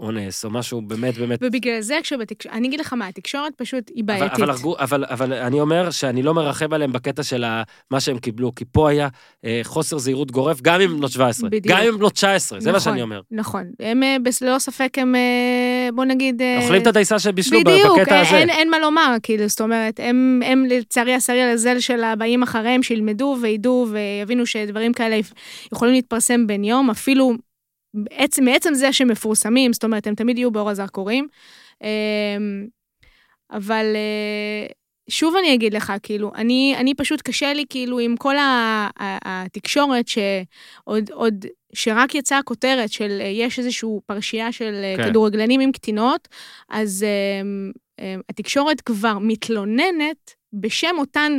אונס, 0.00 0.44
או 0.44 0.50
משהו 0.50 0.80
באמת 0.80 1.14
באמת... 1.18 1.38
ובגלל 1.42 1.80
זה 1.80 1.98
כשבתקשורת, 2.02 2.54
אני 2.56 2.68
אגיד 2.68 2.80
לך 2.80 2.92
מה, 2.92 3.06
התקשורת 3.06 3.52
פשוט 3.56 3.90
היא 3.94 4.04
אבל, 4.06 4.18
בעייתית. 4.18 4.40
אבל, 4.40 4.50
הרגו, 4.50 4.76
אבל, 4.78 5.04
אבל 5.10 5.32
אני 5.32 5.60
אומר 5.60 5.90
שאני 5.90 6.22
לא 6.22 6.34
מרחם 6.34 6.72
עליהם 6.72 6.92
בקטע 6.92 7.22
של 7.22 7.44
ה- 7.44 7.62
מה 7.90 8.00
שהם 8.00 8.18
קיבלו, 8.18 8.54
כי 8.54 8.64
פה 8.72 8.90
היה 8.90 9.08
אה, 9.44 9.60
חוסר 9.62 9.98
זהירות 9.98 10.30
גורף, 10.30 10.60
גם 10.62 10.80
אם 10.80 10.96
בנות 10.96 11.10
17, 11.10 11.50
בדיוק. 11.50 11.66
גם 11.76 11.82
אם 11.88 11.96
בנות 11.98 12.12
19, 12.12 12.60
זה 12.60 12.70
מה 12.72 12.76
נכון, 12.78 12.92
שאני 12.92 13.02
אומר. 13.02 13.20
נכון. 13.30 13.64
הם, 13.80 14.02
אה, 14.02 14.16
ללא 14.42 14.58
ספק, 14.58 14.98
הם, 14.98 15.14
אה, 15.14 15.88
בוא 15.94 16.04
נגיד... 16.04 16.42
אה, 16.42 16.58
אוכלים 16.62 16.82
את 16.82 16.86
הדייסה 16.86 17.18
שבישלו 17.18 17.60
בדיוק, 17.60 17.98
בקטע 17.98 18.14
אין, 18.16 18.26
הזה. 18.26 18.36
אין, 18.36 18.50
אין 18.50 18.70
מה 18.70 18.78
לומר, 18.78 19.16
כאילו, 19.22 19.48
זאת 19.48 19.60
אומרת, 19.60 20.00
הם, 20.02 20.40
הם 20.44 20.64
לצערי 20.68 21.14
השרי 21.14 21.42
הלזל 21.42 21.80
של 21.80 22.04
הבאים 22.04 22.42
אחריהם, 22.42 22.82
שילמדו 22.82 23.36
וידעו 23.42 23.86
ויבינו 23.90 24.46
שדברים 24.46 24.92
כאלה 24.92 25.16
יכ- 25.16 25.32
יכולים 25.72 25.94
להתפרסם 25.94 26.46
בן 26.46 26.64
יום, 26.64 26.90
אפילו 26.90 27.32
בעצם, 27.94 28.44
מעצם 28.44 28.74
זה 28.74 28.92
שהם 28.92 29.08
מפורסמים, 29.08 29.72
זאת 29.72 29.84
אומרת, 29.84 30.06
הם 30.06 30.14
תמיד 30.14 30.38
יהיו 30.38 30.50
באור 30.50 30.70
הזרקורים. 30.70 31.28
אמ, 31.82 32.66
אבל 33.50 33.86
אה, 33.94 34.66
שוב 35.10 35.34
אני 35.36 35.54
אגיד 35.54 35.74
לך, 35.74 35.92
כאילו, 36.02 36.32
אני, 36.34 36.74
אני 36.78 36.94
פשוט 36.94 37.22
קשה 37.22 37.52
לי, 37.52 37.64
כאילו, 37.68 37.98
עם 37.98 38.16
כל 38.16 38.34
התקשורת 39.00 40.08
שעוד, 40.08 41.10
עוד, 41.12 41.46
שרק 41.74 42.14
יצאה 42.14 42.38
הכותרת 42.38 42.92
של 42.92 43.18
אה, 43.20 43.26
יש 43.26 43.58
איזושהי 43.58 43.88
פרשייה 44.06 44.52
של 44.52 44.80
אה, 44.84 44.94
כן. 44.96 45.10
כדורגלנים 45.10 45.60
עם 45.60 45.72
קטינות, 45.72 46.28
אז 46.68 47.04
אמ, 47.42 47.72
אמ, 48.00 48.20
התקשורת 48.28 48.80
כבר 48.80 49.18
מתלוננת 49.18 50.34
בשם 50.52 50.94
אותן 50.98 51.32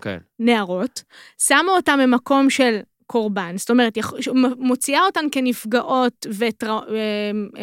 כן. 0.00 0.18
נערות, 0.38 1.02
שמה 1.38 1.72
אותם 1.76 1.98
במקום 2.02 2.50
של 2.50 2.80
קורבן. 3.12 3.54
זאת 3.56 3.70
אומרת, 3.70 3.98
מוציאה 4.58 5.00
אותן 5.06 5.24
כנפגעות 5.32 6.26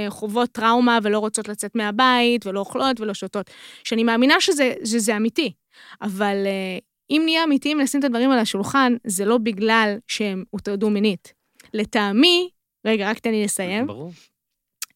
וחוות 0.07 0.49
טראומה 0.51 0.99
ולא 1.03 1.19
רוצות 1.19 1.47
לצאת 1.47 1.75
מהבית, 1.75 2.45
ולא 2.45 2.59
אוכלות 2.59 2.99
ולא 2.99 3.13
שותות. 3.13 3.49
שאני 3.83 4.03
מאמינה 4.03 4.41
שזה, 4.41 4.73
שזה 4.85 5.17
אמיתי. 5.17 5.53
אבל 6.01 6.35
אה, 6.45 6.79
אם 7.09 7.21
נהיה 7.25 7.43
אמיתיים 7.43 7.79
לשים 7.79 7.99
את 7.99 8.05
הדברים 8.05 8.31
על 8.31 8.39
השולחן, 8.39 8.95
זה 9.03 9.25
לא 9.25 9.37
בגלל 9.37 9.97
שהם 10.07 10.43
הוטרדו 10.49 10.89
מינית. 10.89 11.33
לטעמי, 11.73 12.49
רגע, 12.85 13.09
רק 13.09 13.19
תן 13.19 13.31
לי 13.31 13.43
לסיים. 13.43 13.87
ברור. 13.87 14.11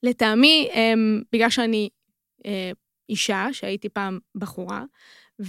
לטעמי, 0.04 0.70
הם, 0.74 1.22
בגלל 1.32 1.50
שאני 1.50 1.90
אה, 2.46 2.72
אישה, 3.10 3.48
שהייתי 3.52 3.90
פעם 3.90 4.20
בחורה, 4.36 4.84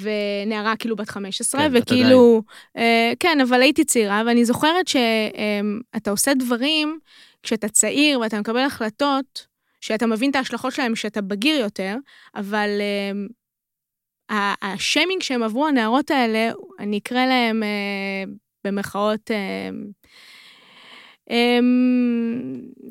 ונערה 0.00 0.76
כאילו 0.76 0.96
בת 0.96 1.08
15, 1.08 1.60
כן, 1.60 1.70
וכאילו, 1.74 2.42
אה, 2.76 3.12
כן, 3.20 3.38
אבל 3.40 3.62
הייתי 3.62 3.84
צעירה, 3.84 4.22
ואני 4.26 4.44
זוכרת 4.44 4.88
שאתה 4.88 6.10
עושה 6.10 6.34
דברים 6.34 6.98
כשאתה 7.42 7.68
צעיר 7.68 8.20
ואתה 8.20 8.40
מקבל 8.40 8.60
החלטות, 8.60 9.46
שאתה 9.80 10.06
מבין 10.06 10.30
את 10.30 10.36
ההשלכות 10.36 10.72
שלהם 10.72 10.94
כשאתה 10.94 11.20
בגיר 11.20 11.60
יותר, 11.60 11.96
אבל 12.34 12.68
אה, 14.30 14.54
השיימינג 14.62 15.22
שהם 15.22 15.42
עברו, 15.42 15.66
הנערות 15.66 16.10
האלה, 16.10 16.52
אני 16.78 16.98
אקרא 16.98 17.26
להם 17.26 17.62
אה, 17.62 18.24
במרכאות, 18.64 19.30
אה, 19.30 19.70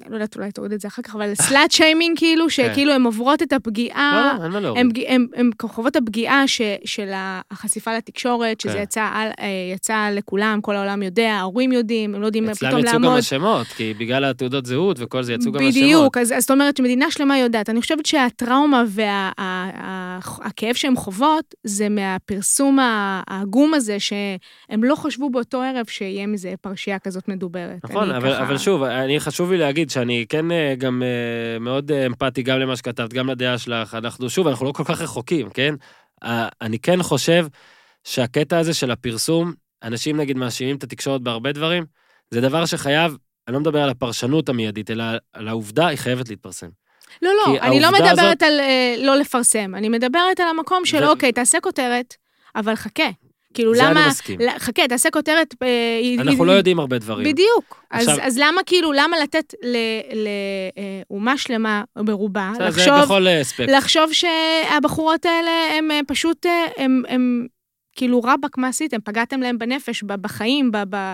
לא 0.10 0.16
יודעת, 0.16 0.36
אולי 0.36 0.52
תוריד 0.52 0.72
את 0.72 0.82
זה 0.82 0.88
אחר 0.88 1.02
כך, 1.02 1.16
אבל 1.16 1.36
סלאט 1.36 1.72
שיימינג, 1.72 2.18
כאילו, 2.18 2.50
שכאילו 2.50 2.94
הן 2.94 3.04
עוברות 3.04 3.42
את 3.42 3.54
הפגיעה, 3.54 4.34
לא, 4.34 4.40
לא, 4.40 4.44
אין 4.44 4.52
מה 4.52 4.60
להוריד. 4.60 4.86
הם, 4.86 4.92
הם, 5.08 5.28
הם 5.36 5.50
חוות 5.62 5.96
הפגיעה 5.96 6.44
של 6.86 7.12
החשיפה 7.52 7.98
לתקשורת, 7.98 8.62
שזה 8.62 8.74
כן. 8.74 8.82
יצא, 8.82 9.02
אה, 9.02 9.34
יצא 9.74 10.10
לכולם, 10.12 10.60
כל 10.62 10.76
העולם 10.76 11.04
יודע, 11.04 11.32
ההורים 11.32 11.72
יודעים, 11.72 12.16
הם 12.16 12.22
לא 12.22 12.26
יודעים 12.26 12.50
אצלם 12.50 12.70
פתאום 12.70 12.82
יצאו 12.82 12.94
גם 12.94 13.04
לעמוד. 13.04 13.20
השמות, 13.20 13.68
כי 13.68 13.94
בגלל 13.98 14.26
התעודות 14.26 14.66
זהות 14.66 14.98
וכל 15.00 15.24
זה 15.24 15.34
יצאו 15.34 15.52
גם 15.52 15.60
השמות. 15.60 15.84
בדיוק, 15.84 16.18
אז, 16.18 16.34
זאת 16.40 16.52
אומרת 16.52 16.78
שמדינה 16.78 17.12
שלמה 17.12 17.38
יודעת. 17.38 17.70
אני 17.70 17.82
חושבת 17.82 18.06
שהטראומה 18.06 18.84
והכאב 18.88 20.74
שהן 20.74 20.96
חוות, 20.96 21.56
זה 21.64 21.90
מהפרסום 21.90 22.80
העגום 22.82 23.74
הזה, 23.74 24.00
שהם 24.00 24.84
לא 24.84 24.96
חשבו 24.96 25.30
באותו 25.30 25.62
ערב 25.62 25.86
שיהיה 25.88 26.28
מזה 26.28 26.54
פרשייה 26.62 27.00
כזאת 27.00 27.28
מדוברת. 27.28 27.78
נכון, 27.84 28.12
אני 28.12 28.23
אבל, 28.24 28.34
ככה- 28.34 28.44
אבל 28.44 28.58
שוב, 28.58 28.84
אני 28.84 29.20
חשוב 29.20 29.52
לי 29.52 29.58
להגיד 29.58 29.90
שאני 29.90 30.26
כן 30.30 30.52
אה, 30.52 30.76
גם 30.78 31.04
אה, 31.04 31.60
מאוד 31.60 31.92
אה, 31.92 32.06
אמפתי 32.06 32.42
גם 32.44 32.60
למה 32.60 32.76
שכתבת, 32.76 33.14
גם 33.14 33.30
לדעה 33.30 33.58
שלך. 33.58 33.96
אנחנו, 33.96 34.30
שוב, 34.30 34.48
אנחנו 34.48 34.66
לא 34.66 34.72
כל 34.72 34.84
כך 34.84 35.02
רחוקים, 35.02 35.50
כן? 35.50 35.76
אני 36.62 36.80
כן 36.80 37.04
חושב 37.04 37.46
שהקטע 38.04 38.58
הזה 38.60 38.74
של 38.74 38.92
הפרסום, 38.92 39.54
אנשים 39.84 40.18
נגיד 40.18 40.38
מאשימים 40.38 40.76
את 40.76 40.84
התקשורת 40.84 41.22
בהרבה 41.22 41.52
דברים, 41.52 41.86
זה 42.32 42.42
דבר 42.42 42.66
שחייב, 42.66 43.18
אני 43.48 43.54
לא 43.54 43.60
מדבר 43.60 43.82
על 43.82 43.90
הפרשנות 43.90 44.50
המיידית, 44.50 44.92
אלא 44.92 45.04
על 45.34 45.48
העובדה, 45.48 45.88
היא 45.88 45.98
חייבת 45.98 46.30
להתפרסם. 46.30 46.68
לא, 47.22 47.30
לא, 47.48 47.60
אני 47.62 47.80
לא 47.80 47.88
מדברת 47.92 48.44
על 48.44 48.60
אה, 48.60 48.96
לא 48.98 49.16
לפרסם, 49.16 49.76
אני 49.76 49.90
מדברת 49.90 50.40
על 50.40 50.48
המקום 50.48 50.86
של, 50.86 51.04
ו- 51.04 51.08
אוקיי, 51.08 51.32
תעשה 51.32 51.58
כותרת, 51.62 52.16
אבל 52.56 52.76
חכה. 52.76 53.04
כאילו, 53.54 53.76
זה 53.76 53.82
אני 53.84 53.92
למה... 53.92 54.08
מסכים. 54.08 54.40
חכה, 54.60 54.88
תעשה 54.88 55.10
כותרת... 55.12 55.54
אה, 55.64 55.68
אנחנו 56.20 56.46
לא 56.46 56.52
יודעים 56.52 56.80
הרבה 56.80 56.98
דברים. 56.98 57.28
בדיוק. 57.28 57.84
אז, 57.92 58.08
עכשיו- 58.08 58.26
אז 58.26 58.38
למה 58.38 58.62
כאילו, 58.66 58.92
למה 58.92 59.18
לתת 59.24 59.54
לאומה 61.10 61.38
שלמה, 61.38 61.84
ברובה, 61.96 62.52
בסדר, 62.54 62.72
זה 62.72 62.82
לחשוב, 62.82 63.02
בכל 63.04 63.28
אה, 63.28 63.42
אספקט. 63.42 63.70
לחשוב 63.70 64.10
שהבחורות 64.14 65.26
האלה 65.26 65.52
הם 65.78 65.92
אה, 65.92 66.00
פשוט, 66.08 66.46
אה, 66.46 66.66
הם, 66.78 67.04
הם 67.08 67.48
כאילו 67.96 68.20
רבאק, 68.24 68.58
מה 68.58 68.68
עשיתם? 68.68 68.98
פגעתם 69.04 69.42
להם 69.42 69.58
בנפש, 69.58 70.04
בחיים, 70.04 70.72
ב... 70.90 71.14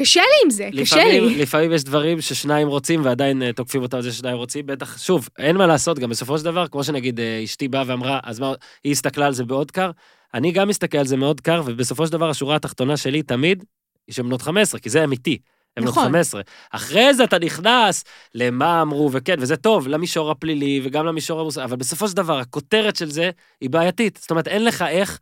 קשה 0.00 0.20
לי 0.20 0.44
עם 0.44 0.50
זה, 0.50 0.68
קשה 0.80 1.04
לי. 1.04 1.20
לפעמים 1.42 1.72
יש 1.72 1.84
דברים 1.84 2.20
ששניים 2.20 2.68
רוצים 2.68 3.04
ועדיין 3.04 3.42
אה, 3.42 3.52
תוקפים 3.52 3.82
אותם 3.82 3.96
על 3.96 4.02
זה 4.02 4.12
ששניים 4.12 4.36
רוצים, 4.36 4.66
בטח, 4.66 4.98
שוב, 4.98 5.28
אין 5.38 5.56
מה 5.56 5.66
לעשות, 5.66 5.98
גם 5.98 6.10
בסופו 6.10 6.38
של 6.38 6.44
דבר, 6.44 6.68
כמו 6.68 6.84
שנגיד 6.84 7.20
אה, 7.20 7.40
אשתי 7.44 7.68
באה 7.68 7.82
ואמרה, 7.86 8.20
אז 8.22 8.40
מה, 8.40 8.52
היא 8.84 8.92
הסתכלה 8.92 9.26
על 9.26 9.32
זה 9.32 9.44
בעוד 9.44 9.70
קר, 9.70 9.90
אני 10.34 10.52
גם 10.52 10.68
מסתכל 10.68 10.98
על 10.98 11.06
זה 11.06 11.16
מאוד 11.16 11.40
קר, 11.40 11.62
ובסופו 11.66 12.06
של 12.06 12.12
דבר 12.12 12.30
השורה 12.30 12.56
התחתונה 12.56 12.96
שלי 12.96 13.22
תמיד, 13.22 13.64
היא 14.06 14.14
שהן 14.14 14.26
בנות 14.26 14.42
15, 14.42 14.80
כי 14.80 14.90
זה 14.90 15.04
אמיתי. 15.04 15.38
בנות 15.76 15.88
נכון. 15.88 16.04
15. 16.04 16.42
אחרי 16.72 17.14
זה 17.14 17.24
אתה 17.24 17.38
נכנס 17.38 18.04
למה 18.34 18.82
אמרו, 18.82 19.10
וכן, 19.12 19.34
וזה 19.38 19.56
טוב, 19.56 19.88
למישור 19.88 20.30
הפלילי 20.30 20.80
וגם 20.84 21.06
למישור 21.06 21.40
המוסרי, 21.40 21.64
אבל 21.64 21.76
בסופו 21.76 22.08
של 22.08 22.16
דבר, 22.16 22.38
הכותרת 22.38 22.96
של 22.96 23.10
זה 23.10 23.30
היא 23.60 23.70
בעייתית. 23.70 24.18
זאת 24.22 24.30
אומרת, 24.30 24.48
אין 24.48 24.64
לך 24.64 24.82
איך 24.82 25.18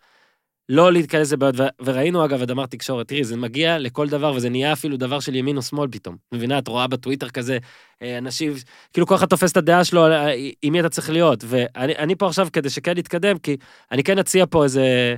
לא 0.68 0.92
להיכנס 0.92 1.32
לבעיות, 1.32 1.54
וראינו 1.84 2.24
אגב, 2.24 2.50
אמרת 2.50 2.70
תקשורת, 2.70 3.08
תראי, 3.08 3.24
זה 3.24 3.36
מגיע 3.36 3.78
לכל 3.78 4.08
דבר, 4.08 4.32
וזה 4.34 4.48
נהיה 4.48 4.72
אפילו 4.72 4.96
דבר 4.96 5.20
של 5.20 5.34
ימין 5.34 5.56
או 5.56 5.62
שמאל 5.62 5.88
פתאום. 5.90 6.16
מבינה, 6.32 6.58
את 6.58 6.68
רואה 6.68 6.86
בטוויטר 6.86 7.28
כזה, 7.28 7.58
אה, 8.02 8.18
אנשים, 8.18 8.52
כאילו 8.92 9.06
כל 9.06 9.14
אחד 9.14 9.26
תופס 9.26 9.52
את 9.52 9.56
הדעה 9.56 9.84
שלו, 9.84 10.06
אה, 10.06 10.32
עם 10.62 10.72
מי 10.72 10.80
אתה 10.80 10.88
צריך 10.88 11.10
להיות. 11.10 11.44
ואני 11.46 11.96
אני 11.96 12.16
פה 12.16 12.26
עכשיו 12.26 12.48
כדי 12.52 12.70
שכן 12.70 12.98
נתקדם, 12.98 13.38
כי 13.38 13.56
אני 13.92 14.04
כן 14.04 14.18
אציע 14.18 14.44
פה 14.50 14.64
איזה, 14.64 15.16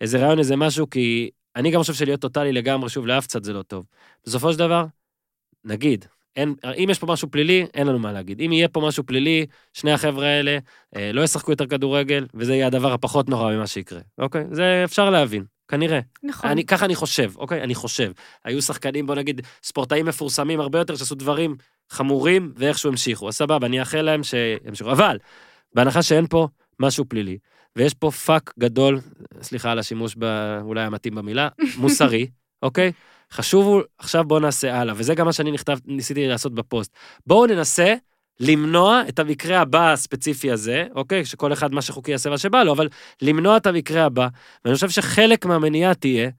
איזה 0.00 0.18
רעיון, 0.18 0.38
איזה 0.38 0.56
משהו, 0.56 0.90
כי 0.90 1.30
אני 1.56 1.70
גם 1.70 1.80
חושב 1.80 1.94
שלהיות 1.94 2.20
טוטאלי 2.20 2.52
לגמרי, 2.52 2.88
שוב, 2.88 3.06
לאף 3.06 3.26
צד 3.26 3.44
זה 3.44 3.52
לא 3.52 3.62
טוב. 3.62 3.86
בסופו 4.26 4.52
של 4.52 4.58
דבר, 4.58 4.84
נגיד, 5.64 6.04
אין, 6.36 6.54
אם 6.76 6.90
יש 6.90 6.98
פה 6.98 7.06
משהו 7.06 7.30
פלילי, 7.30 7.66
אין 7.74 7.86
לנו 7.86 7.98
מה 7.98 8.12
להגיד. 8.12 8.40
אם 8.40 8.52
יהיה 8.52 8.68
פה 8.68 8.80
משהו 8.80 9.04
פלילי, 9.06 9.46
שני 9.72 9.92
החבר'ה 9.92 10.26
האלה 10.26 10.58
אה, 10.96 11.10
לא 11.12 11.22
ישחקו 11.22 11.52
יותר 11.52 11.66
כדורגל, 11.66 12.26
וזה 12.34 12.54
יהיה 12.54 12.66
הדבר 12.66 12.92
הפחות 12.92 13.28
נורא 13.28 13.52
ממה 13.52 13.66
שיקרה, 13.66 14.00
אוקיי? 14.18 14.44
זה 14.50 14.82
אפשר 14.84 15.10
להבין, 15.10 15.44
כנראה. 15.68 16.00
נכון. 16.22 16.50
אני, 16.50 16.64
ככה 16.64 16.84
אני 16.84 16.94
חושב, 16.94 17.32
אוקיי? 17.36 17.62
אני 17.62 17.74
חושב. 17.74 18.12
היו 18.44 18.62
שחקנים, 18.62 19.06
בוא 19.06 19.14
נגיד, 19.14 19.40
ספורטאים 19.62 20.06
מפורסמים 20.06 20.60
הרבה 20.60 20.78
יותר, 20.78 20.96
שעשו 20.96 21.14
דברים 21.14 21.56
חמורים, 21.90 22.52
ואיכשהו 22.56 22.90
המשיכו. 22.90 23.28
אז 23.28 23.34
סבבה, 23.34 23.66
אני 23.66 23.80
אאחל 23.80 24.02
להם 24.02 24.20
שימשיכו. 24.22 24.92
אבל, 24.92 25.18
בהנחה 25.74 26.02
שאין 26.02 26.26
פה 26.26 26.48
משהו 26.80 27.04
פלילי, 27.08 27.38
ויש 27.76 27.94
פה 27.94 28.10
פאק 28.10 28.52
גדול, 28.58 29.00
סליחה 29.42 29.70
על 29.70 29.78
השימוש 29.78 30.14
ב- 30.18 30.58
אולי 30.62 30.80
המתאים 30.82 31.14
במילה, 31.14 31.48
מוסרי, 31.78 32.26
אוקיי? 32.62 32.92
חשוב, 33.34 33.66
הוא- 33.66 33.82
עכשיו 33.98 34.24
בואו 34.24 34.40
נעשה 34.40 34.80
הלאה, 34.80 34.94
וזה 34.96 35.14
גם 35.14 35.26
מה 35.26 35.32
שאני 35.32 35.50
נכתב, 35.50 35.78
ניסיתי 35.84 36.26
לעשות 36.28 36.54
בפוסט. 36.54 36.96
בואו 37.26 37.46
ננסה 37.46 37.94
למנוע 38.40 39.02
את 39.08 39.18
המקרה 39.18 39.60
הבא 39.60 39.92
הספציפי 39.92 40.50
הזה, 40.50 40.86
אוקיי? 40.94 41.24
שכל 41.24 41.52
אחד 41.52 41.72
מה 41.74 41.82
שחוקי 41.82 42.10
יעשה 42.10 42.30
מה 42.30 42.38
שבא 42.38 42.62
לו, 42.62 42.72
אבל 42.72 42.88
למנוע 43.22 43.56
את 43.56 43.66
המקרה 43.66 44.04
הבא, 44.04 44.28
ואני 44.64 44.74
חושב 44.74 44.90
שחלק 44.90 45.46
מהמניעה 45.46 45.94
תהיה 45.94 46.30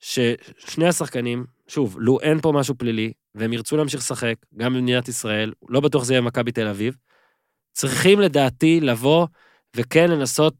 ששני 0.00 0.88
השחקנים, 0.88 1.44
שוב, 1.68 1.96
לו 2.00 2.20
אין 2.20 2.40
פה 2.40 2.52
משהו 2.52 2.74
פלילי, 2.78 3.12
והם 3.34 3.52
ירצו 3.52 3.76
להמשיך 3.76 4.00
לשחק, 4.00 4.34
גם 4.56 4.74
במדינת 4.74 5.08
ישראל, 5.08 5.52
לא 5.68 5.80
בטוח 5.80 6.04
זה 6.04 6.12
יהיה 6.14 6.20
מכבי 6.20 6.52
תל 6.52 6.66
אביב, 6.66 6.96
צריכים 7.72 8.20
לדעתי 8.20 8.80
לבוא 8.80 9.26
וכן 9.76 10.10
לנסות 10.10 10.54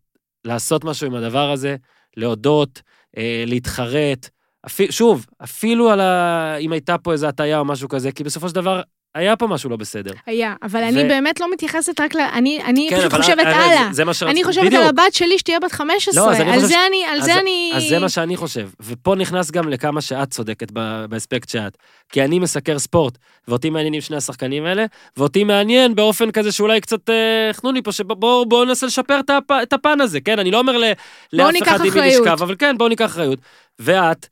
לעשות 0.45 0.85
משהו 0.85 1.07
עם 1.07 1.15
הדבר 1.15 1.51
הזה, 1.51 1.77
להודות, 2.17 2.83
אה, 3.17 3.45
להתחרט. 3.47 4.29
אפי, 4.69 4.93
שוב, 4.93 5.27
אפילו 5.45 5.91
על 5.91 6.01
ה... 6.01 6.57
אם 6.61 6.73
הייתה 6.73 6.99
פה 6.99 7.13
איזו 7.13 7.27
הטעיה 7.27 7.59
או 7.59 7.65
משהו 7.65 7.89
כזה, 7.89 8.13
כי 8.13 8.25
בסופו 8.25 8.49
של 8.49 8.55
דבר 8.55 8.81
היה 9.15 9.37
פה 9.37 9.47
משהו 9.47 9.71
לא 9.71 9.77
בסדר. 9.77 10.13
היה, 10.27 10.55
אבל 10.63 10.83
אני 10.83 11.05
באמת 11.05 11.41
לא 11.41 11.53
מתייחסת 11.53 12.01
רק 12.01 12.15
ל... 12.15 12.19
אני, 12.21 12.61
אני 12.65 12.89
פשוט 12.93 13.05
אבל- 13.13 13.23
חושבת 13.23 13.47
אה, 13.47 13.65
הלאה. 13.65 13.85
זה, 13.89 13.93
זה 13.93 14.05
מה 14.05 14.15
שרציתי. 14.15 14.41
אני 14.41 14.45
חושבת 14.45 14.65
בדיוק. 14.67 14.83
על 14.83 14.89
הבת 14.89 15.15
שלי 15.15 15.39
שתהיה 15.39 15.61
בת 15.61 15.73
15, 15.73 16.25
לא, 16.25 16.31
אז 16.31 16.41
אני 16.41 16.53
על 16.53 16.61
זה 16.61 16.69
ש- 16.69 16.77
אני, 16.89 17.05
על 17.05 17.19
אז- 17.19 17.25
זה 17.25 17.41
אני... 17.41 17.73
אז 17.75 17.83
זה 17.89 17.99
מה 17.99 18.09
שאני 18.09 18.37
חושב, 18.37 18.69
ופה 18.81 19.15
נכנס 19.15 19.51
גם 19.51 19.69
לכמה 19.69 20.01
שאת 20.01 20.31
צודקת 20.31 20.71
באספקט 21.09 21.49
שאת. 21.49 21.77
כי 22.13 22.25
אני 22.25 22.39
מסקר 22.39 22.79
ספורט, 22.79 23.19
ואותי 23.49 23.71
מעניינים 23.71 24.01
שני 24.01 24.17
השחקנים 24.17 24.65
האלה, 24.65 24.85
ואותי 25.17 25.45
מעניין 25.45 25.95
באופן 25.95 26.31
כזה 26.31 26.53
שאולי 26.53 26.81
קצת 26.81 27.11
אה, 27.11 27.15
חנוני 27.53 27.83
פה, 27.83 27.93
שבואו 27.93 28.47
בוא 28.47 28.65
ננסה 28.65 28.87
לשפר 28.87 29.21
את, 29.21 29.31
הפ, 29.31 29.51
את 29.63 29.73
הפן 29.73 30.01
הזה, 30.01 30.21
כן? 30.21 30.39
אני 30.39 30.51
לא 30.51 30.59
אומר 30.59 30.77
ל, 30.77 30.85
לאף 31.33 31.55
אחד 31.63 31.77
עם 31.77 31.83
מי 31.83 31.89
אחריות. 31.89 32.27
לשכב, 32.27 32.43
אבל 32.43 32.55
כן, 32.59 32.79
בואו 32.79 32.89
ניקח 32.89 33.05
אחריות. 33.07 33.39
ואת, 33.79 34.27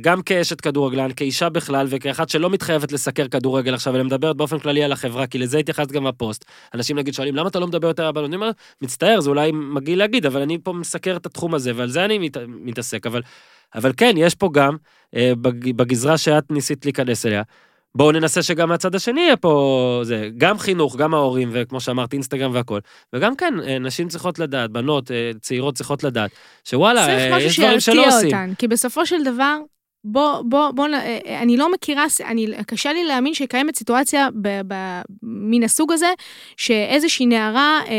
גם 0.00 0.22
כאשת 0.22 0.60
כדורגלן, 0.60 1.10
כאישה 1.16 1.48
בכלל, 1.48 1.86
וכאחת 1.90 2.28
שלא 2.28 2.50
מתחייבת 2.50 2.92
לסקר 2.92 3.28
כדורגל 3.28 3.74
עכשיו, 3.74 3.96
אלא 3.96 4.04
מדברת 4.04 4.36
באופן 4.36 4.58
כללי 4.58 4.84
על 4.84 4.92
החברה, 4.92 5.26
כי 5.26 5.38
לזה 5.38 5.58
התייחסת 5.58 5.92
גם 5.92 6.04
בפוסט. 6.04 6.44
אנשים 6.74 6.98
נגיד 6.98 7.14
שואלים, 7.14 7.36
למה 7.36 7.48
אתה 7.48 7.58
לא 7.58 7.66
מדבר 7.66 7.88
יותר 7.88 8.02
על 8.02 8.08
הבנות? 8.08 8.28
אני 8.28 8.36
אומר, 8.36 8.50
מצטער, 8.82 9.20
זה 9.20 9.30
אולי 9.30 9.50
מגעיל 9.52 9.98
להגיד, 9.98 10.26
אבל 10.26 10.42
אני 10.42 10.58
פה 10.62 10.72
מסקר 10.72 11.16
את 11.16 11.26
התחום 11.26 11.54
הזה, 11.54 11.72
ועל 11.76 11.88
זה 11.88 12.04
אני 12.04 12.18
מת, 12.18 12.36
מתעסק. 12.48 13.06
אבל, 13.06 13.22
אבל 13.74 13.92
כן, 13.96 14.14
יש 14.16 14.34
פה 14.34 14.48
גם, 14.52 14.76
אה, 15.16 15.32
בג, 15.42 15.76
בגזרה 15.76 16.18
שאת 16.18 16.50
ניסית 16.50 16.84
להיכנס 16.84 17.26
אליה, 17.26 17.42
בואו 17.94 18.12
ננסה 18.12 18.42
שגם 18.42 18.68
מהצד 18.68 18.94
השני 18.94 19.20
יהיה 19.20 19.36
פה, 19.36 20.00
זה, 20.04 20.28
גם 20.38 20.58
חינוך, 20.58 20.96
גם 20.96 21.14
ההורים, 21.14 21.48
וכמו 21.52 21.80
שאמרת, 21.80 22.12
אינסטגרם 22.12 22.54
והכל. 22.54 22.78
וגם 23.12 23.36
כן, 23.36 23.54
אה, 23.66 23.78
נשים 23.78 24.08
צריכות 24.08 24.38
לדעת, 24.38 24.70
בנות, 24.70 25.10
אה, 25.10 25.30
צעירות 25.40 25.74
צריכות 25.74 26.04
לדעת, 26.04 26.30
שוואלה, 26.64 27.06
צריך 27.06 27.18
אה, 27.18 27.36
משהו 27.36 27.48
יש 27.48 27.60
דברים 27.60 27.80
שלא 27.80 27.94
שירתיע 27.94 28.14
עושים. 28.14 28.26
אותן, 28.26 28.52
כי 28.58 28.68
בסופו 28.68 29.06
של 29.06 29.24
דבר, 29.24 29.58
בוא, 30.04 30.42
בוא, 30.42 30.70
בוא, 30.70 30.86
אה, 30.86 31.18
אה, 31.26 31.42
אני 31.42 31.56
לא 31.56 31.72
מכירה, 31.72 32.04
אני, 32.24 32.46
קשה 32.66 32.92
לי 32.92 33.04
להאמין 33.04 33.34
שקיימת 33.34 33.76
סיטואציה 33.76 34.28
ב, 34.34 34.60
ב, 34.68 34.74
מן 35.22 35.62
הסוג 35.62 35.92
הזה, 35.92 36.12
שאיזושהי 36.56 37.26
נערה, 37.26 37.80
אה, 37.86 37.92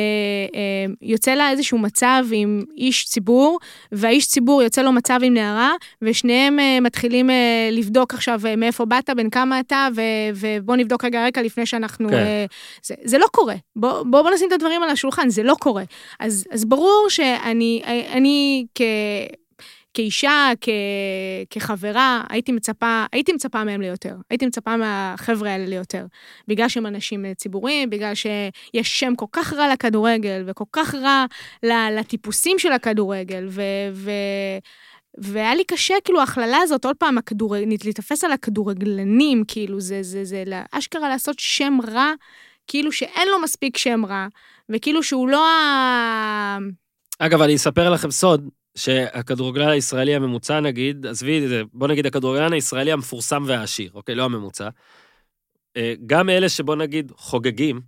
אה, 0.56 0.94
יוצא 1.02 1.34
לה 1.34 1.50
איזשהו 1.50 1.78
מצב 1.78 2.26
עם 2.32 2.62
איש 2.78 3.06
ציבור, 3.06 3.60
והאיש 3.92 4.28
ציבור 4.28 4.64
יוצא 4.64 4.82
לו 4.82 4.92
מצב 4.92 5.20
עם 5.24 5.34
נערה, 5.34 5.74
ושניהם 6.02 6.60
אה, 6.60 6.80
מתחילים 6.80 7.30
אה, 7.30 7.70
לבדוק 7.72 8.14
עכשיו 8.14 8.42
אה, 8.46 8.56
מאיפה 8.56 8.86
באת, 8.86 9.10
בן 9.10 9.30
כמה 9.30 9.60
אתה, 9.60 9.88
ו, 9.96 10.02
ובוא 10.36 10.76
נבדוק 10.76 11.06
רגע 11.06 11.28
רקע 11.28 11.42
לפני 11.42 11.66
שאנחנו... 11.66 12.10
כן. 12.10 12.16
אה, 12.16 12.46
זה, 12.84 12.96
זה 13.04 13.18
לא 13.18 13.26
קורה. 13.32 13.56
בוא, 13.76 14.04
בוא, 14.04 14.22
בוא 14.22 14.32
נשים 14.32 14.48
את 14.48 14.54
הדברים 14.54 14.84
על 14.84 14.90
השולחן, 14.90 15.30
זה 15.30 15.44
לא 15.44 15.56
קורה. 15.60 15.84
אז, 16.20 16.46
אז 16.52 16.66
ברור 16.66 17.06
שאני 17.10 17.82
אני 18.12 18.66
כ... 18.76 18.82
כאישה, 19.94 20.52
כ... 20.62 20.70
כחברה, 21.50 22.24
הייתי 22.30 22.52
מצפה, 22.52 23.06
הייתי 23.12 23.34
מצפה 23.34 23.64
מהם 23.64 23.82
ליותר. 23.82 24.16
הייתי 24.30 24.46
מצפה 24.46 24.78
מהחבר'ה 24.78 25.52
האלה 25.52 25.66
ליותר. 25.66 26.06
בגלל 26.48 26.70
שהם 26.70 26.86
אנשים 26.86 27.26
אה, 27.26 27.34
ציבוריים, 27.34 27.90
בגלל 27.90 28.16
שיש 28.16 29.00
שם 29.00 29.16
כל 29.16 29.26
כך 29.32 29.54
רע 29.54 29.74
לכדורגל, 29.74 30.44
וכל 30.48 30.66
כך 30.72 30.96
רע 30.96 31.26
לטיפוסים 31.98 32.60
של 32.60 32.72
הכדורגל, 32.72 33.48
ו... 33.50 33.62
ו... 33.94 34.12
והיה 35.18 35.56
לי 35.56 35.64
קשה, 35.64 35.94
כאילו, 36.04 36.20
ההכללה 36.20 36.58
הזאת, 36.58 36.86
עוד 36.86 36.96
פעם, 36.96 37.18
הכדורג... 37.18 37.64
להתאפס 37.86 38.24
על 38.24 38.32
הכדורגלנים, 38.32 39.44
כאילו, 39.48 39.80
זה, 39.80 40.04
זה, 40.04 40.26
זה, 40.26 40.44
זה 40.46 40.62
אשכרה 40.72 41.10
לעשות 41.10 41.40
שם 41.40 41.78
רע, 41.88 42.14
כאילו 42.68 42.92
שאין 42.92 43.28
לו 43.28 43.40
מספיק 43.40 43.78
שם 43.78 44.06
רע, 44.06 44.28
וכאילו 44.70 45.04
שהוא 45.04 45.30
לא 45.30 45.48
ה... 45.48 46.58
אגב, 47.20 47.42
אני 47.42 47.56
אספר 47.56 47.90
לכם 47.90 48.12
סוד, 48.12 48.50
שהכדורגלן 48.78 49.68
הישראלי 49.68 50.16
הממוצע, 50.16 50.60
נגיד, 50.60 51.06
עזבי 51.06 51.44
את 51.44 51.50
זה, 51.50 51.62
בוא 51.74 51.88
נגיד 51.88 52.06
הכדורגלן 52.06 52.54
הישראלי 52.54 52.92
המפורסם 52.92 53.44
והעשיר, 53.48 53.92
אוקיי? 53.94 54.16
לא 54.16 54.24
הממוצע. 54.24 54.70
אה, 55.78 55.94
גם 56.06 56.30
אלה 56.30 56.50
שבוא 56.50 56.76
נגיד 56.76 57.12
חוגגים, 57.16 57.82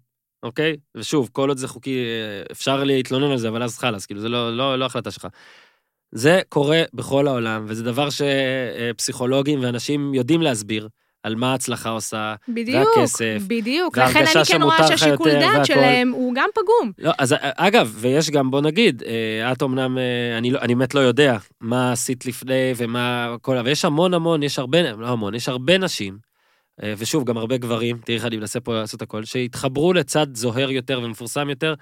אוקיי? 0.43 0.77
ושוב, 0.95 1.29
כל 1.31 1.49
עוד 1.49 1.57
זה 1.57 1.67
חוקי, 1.67 1.97
אה, 1.97 2.43
אפשר 2.51 2.83
להתלונן 2.83 3.31
על 3.31 3.37
זה, 3.37 3.49
אבל 3.49 3.63
אז 3.63 3.77
חלאס, 3.77 4.05
כאילו, 4.05 4.21
זה 4.21 4.29
לא, 4.29 4.57
לא, 4.57 4.79
לא 4.79 4.85
החלטה 4.85 5.11
שלך. 5.11 5.27
זה 6.11 6.41
קורה 6.49 6.83
בכל 6.93 7.27
העולם, 7.27 7.65
וזה 7.67 7.83
דבר 7.83 8.07
שפסיכולוגים 8.09 9.63
ואנשים 9.63 10.13
יודעים 10.13 10.41
להסביר 10.41 10.89
על 11.23 11.35
מה 11.35 11.51
ההצלחה 11.51 11.89
עושה. 11.89 12.35
בדיוק, 12.49 12.97
והכסף, 12.97 13.37
בדיוק. 13.47 13.97
לכן 13.97 14.25
אני 14.35 14.45
כן 14.45 14.61
רואה 14.61 14.87
שהשיקול 14.87 15.31
דעת. 15.31 15.65
שלהם 15.65 16.11
הוא 16.11 16.33
גם 16.35 16.49
פגום. 16.55 16.91
לא, 16.99 17.11
אז 17.17 17.33
אה, 17.33 17.37
אגב, 17.55 17.95
ויש 17.99 18.29
גם, 18.29 18.51
בוא 18.51 18.61
נגיד, 18.61 19.03
אה, 19.05 19.51
את 19.51 19.63
אמנם, 19.63 19.97
אה, 19.97 20.37
אני, 20.37 20.51
לא- 20.51 20.59
אני 20.59 20.75
באמת 20.75 20.95
לא 20.95 20.99
יודע 20.99 21.37
מה 21.61 21.91
עשית 21.91 22.25
לפני 22.25 22.73
ומה 22.77 23.35
כל, 23.41 23.57
אבל 23.57 23.67
יש 23.67 23.85
המון 23.85 24.13
המון, 24.13 24.43
יש 24.43 24.59
הרבה, 24.59 24.91
לא 24.91 25.07
המון, 25.07 25.35
יש 25.35 25.49
הרבה 25.49 25.77
נשים, 25.77 26.17
ושוב, 26.97 27.23
גם 27.23 27.37
הרבה 27.37 27.57
גברים, 27.57 27.97
תראי 28.05 28.17
איך 28.17 28.25
אני 28.25 28.37
מנסה 28.37 28.59
פה 28.59 28.73
לעשות 28.73 29.01
הכל, 29.01 29.23
שהתחברו 29.23 29.93
לצד 29.93 30.27
זוהר 30.35 30.71
יותר 30.71 31.01
ומפורסם 31.03 31.49
יותר, 31.49 31.73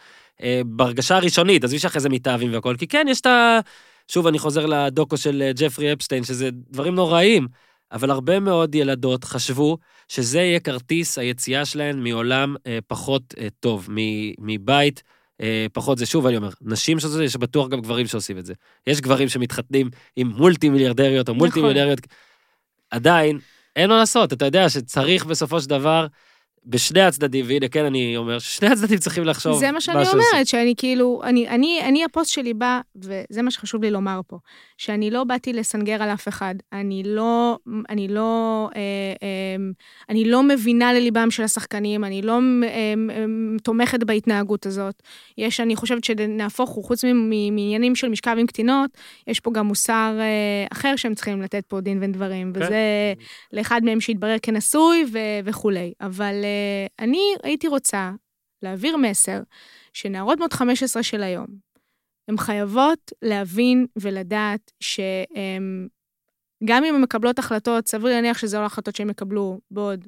בהרגשה 0.65 1.15
הראשונית, 1.15 1.63
עזבי 1.63 1.80
שאחרי 1.80 2.01
זה 2.01 2.09
מתאהבים 2.09 2.53
והכל, 2.53 2.76
כי 2.77 2.88
כן, 2.88 3.05
יש 3.09 3.22
את 3.22 3.26
ה... 3.26 3.59
שוב, 4.07 4.27
אני 4.27 4.39
חוזר 4.39 4.65
לדוקו 4.65 5.18
של 5.18 5.51
ג'פרי 5.55 5.93
אפשטיין, 5.93 6.23
שזה 6.23 6.49
דברים 6.69 6.95
נוראיים, 6.95 7.47
אבל 7.91 8.11
הרבה 8.11 8.39
מאוד 8.39 8.76
ילדות 8.76 9.23
חשבו 9.23 9.77
שזה 10.07 10.39
יהיה 10.39 10.59
כרטיס 10.59 11.18
היציאה 11.18 11.65
שלהן 11.65 12.03
מעולם 12.03 12.55
אה, 12.68 12.80
פחות 12.88 13.34
אה, 13.39 13.47
טוב, 13.59 13.88
מ- 13.91 14.51
מבית 14.51 15.03
אה, 15.41 15.65
פחות 15.73 15.97
זה. 15.97 16.05
שוב, 16.05 16.27
אני 16.27 16.38
אומר, 16.38 16.49
נשים 16.61 16.99
שעושות 16.99 17.15
את 17.15 17.18
זה, 17.18 17.23
יש 17.23 17.35
בטוח 17.35 17.68
גם 17.68 17.81
גברים 17.81 18.07
שעושים 18.07 18.38
את 18.38 18.45
זה. 18.45 18.53
יש 18.88 19.01
גברים 19.01 19.30
שמתחתנים 19.30 19.89
עם 20.15 20.27
מולטי 20.27 20.69
מיליארדריות 20.69 21.30
או 21.30 21.35
מולטי 21.35 21.61
מיליארדריות. 21.61 22.07
עדיין, 22.91 23.39
אין 23.76 23.89
מה 23.89 23.97
לעשות, 23.97 24.34
אתה 24.34 24.45
יודע 24.45 24.69
שצריך 24.69 25.26
בסופו 25.26 25.61
של 25.61 25.69
דבר, 25.69 26.07
בשני 26.65 27.01
הצדדים, 27.01 27.45
והנה, 27.47 27.67
כן, 27.67 27.85
אני 27.85 28.17
אומר, 28.17 28.39
ששני 28.39 28.69
הצדדים 28.69 28.97
צריכים 28.97 29.23
לחשוב 29.23 29.59
זה 29.59 29.71
מה 29.71 29.81
שאני 29.81 30.05
שעושים. 30.05 30.19
אומרת, 30.19 30.47
שאני 30.47 30.73
כאילו, 30.77 31.21
אני, 31.23 31.47
אני, 31.47 31.81
אני, 31.83 32.03
הפוסט 32.03 32.31
שלי 32.31 32.53
בא, 32.53 32.81
וזה 32.95 33.41
מה 33.41 33.51
שחשוב 33.51 33.83
לי 33.83 33.91
לומר 33.91 34.19
פה, 34.27 34.38
שאני 34.77 35.11
לא 35.11 35.23
באתי 35.23 35.53
לסנגר 35.53 36.03
על 36.03 36.09
אף 36.09 36.27
אחד. 36.27 36.55
אני 36.73 37.03
לא, 37.05 37.57
אני 37.89 38.07
לא, 38.07 38.69
אה, 38.75 38.81
אה, 39.23 39.55
אני 40.09 40.25
לא 40.25 40.43
מבינה 40.43 40.93
לליבם 40.93 41.31
של 41.31 41.43
השחקנים, 41.43 42.03
אני 42.03 42.21
לא 42.21 42.39
אה, 42.63 42.69
אה, 43.09 43.25
תומכת 43.63 44.03
בהתנהגות 44.03 44.65
הזאת. 44.65 45.01
יש, 45.38 45.59
אני 45.59 45.75
חושבת 45.75 46.03
שנהפוך 46.03 46.69
הוא, 46.69 46.83
חוץ 46.83 47.03
מעניינים 47.03 47.95
של 47.95 48.09
משכב 48.09 48.35
עם 48.39 48.47
קטינות, 48.47 48.89
יש 49.27 49.39
פה 49.39 49.51
גם 49.51 49.65
מוסר 49.65 50.17
אה, 50.19 50.67
אחר 50.71 50.95
שהם 50.95 51.15
צריכים 51.15 51.41
לתת 51.41 51.65
פה 51.67 51.81
דין 51.81 51.99
ודברים, 52.01 52.53
כן. 52.53 52.61
וזה 52.61 52.79
לאחד 53.53 53.81
מהם 53.83 54.01
שהתברר 54.01 54.35
כנשוי 54.41 55.05
ו- 55.13 55.17
וכולי. 55.45 55.93
אבל 56.01 56.33
אה, 56.52 57.06
אני 57.06 57.36
הייתי 57.44 57.68
רוצה 57.68 58.11
להעביר 58.61 58.98
מסר 58.98 59.41
שנערות 59.94 60.38
בנות 60.38 60.53
15 60.53 61.03
של 61.03 61.23
היום, 61.23 61.48
הן 62.28 62.38
חייבות 62.38 63.11
להבין 63.22 63.88
ולדעת 63.95 64.72
שהן, 64.80 65.88
גם 66.65 66.84
אם 66.84 66.95
הן 66.95 67.02
מקבלות 67.02 67.40
החלטות, 67.40 67.88
סביר 67.88 68.10
להניח 68.10 68.38
שזה 68.38 68.57
לא 68.57 68.65
החלטות 68.65 68.95
שהן 68.95 69.10
יקבלו 69.10 69.60
בעוד 69.72 70.07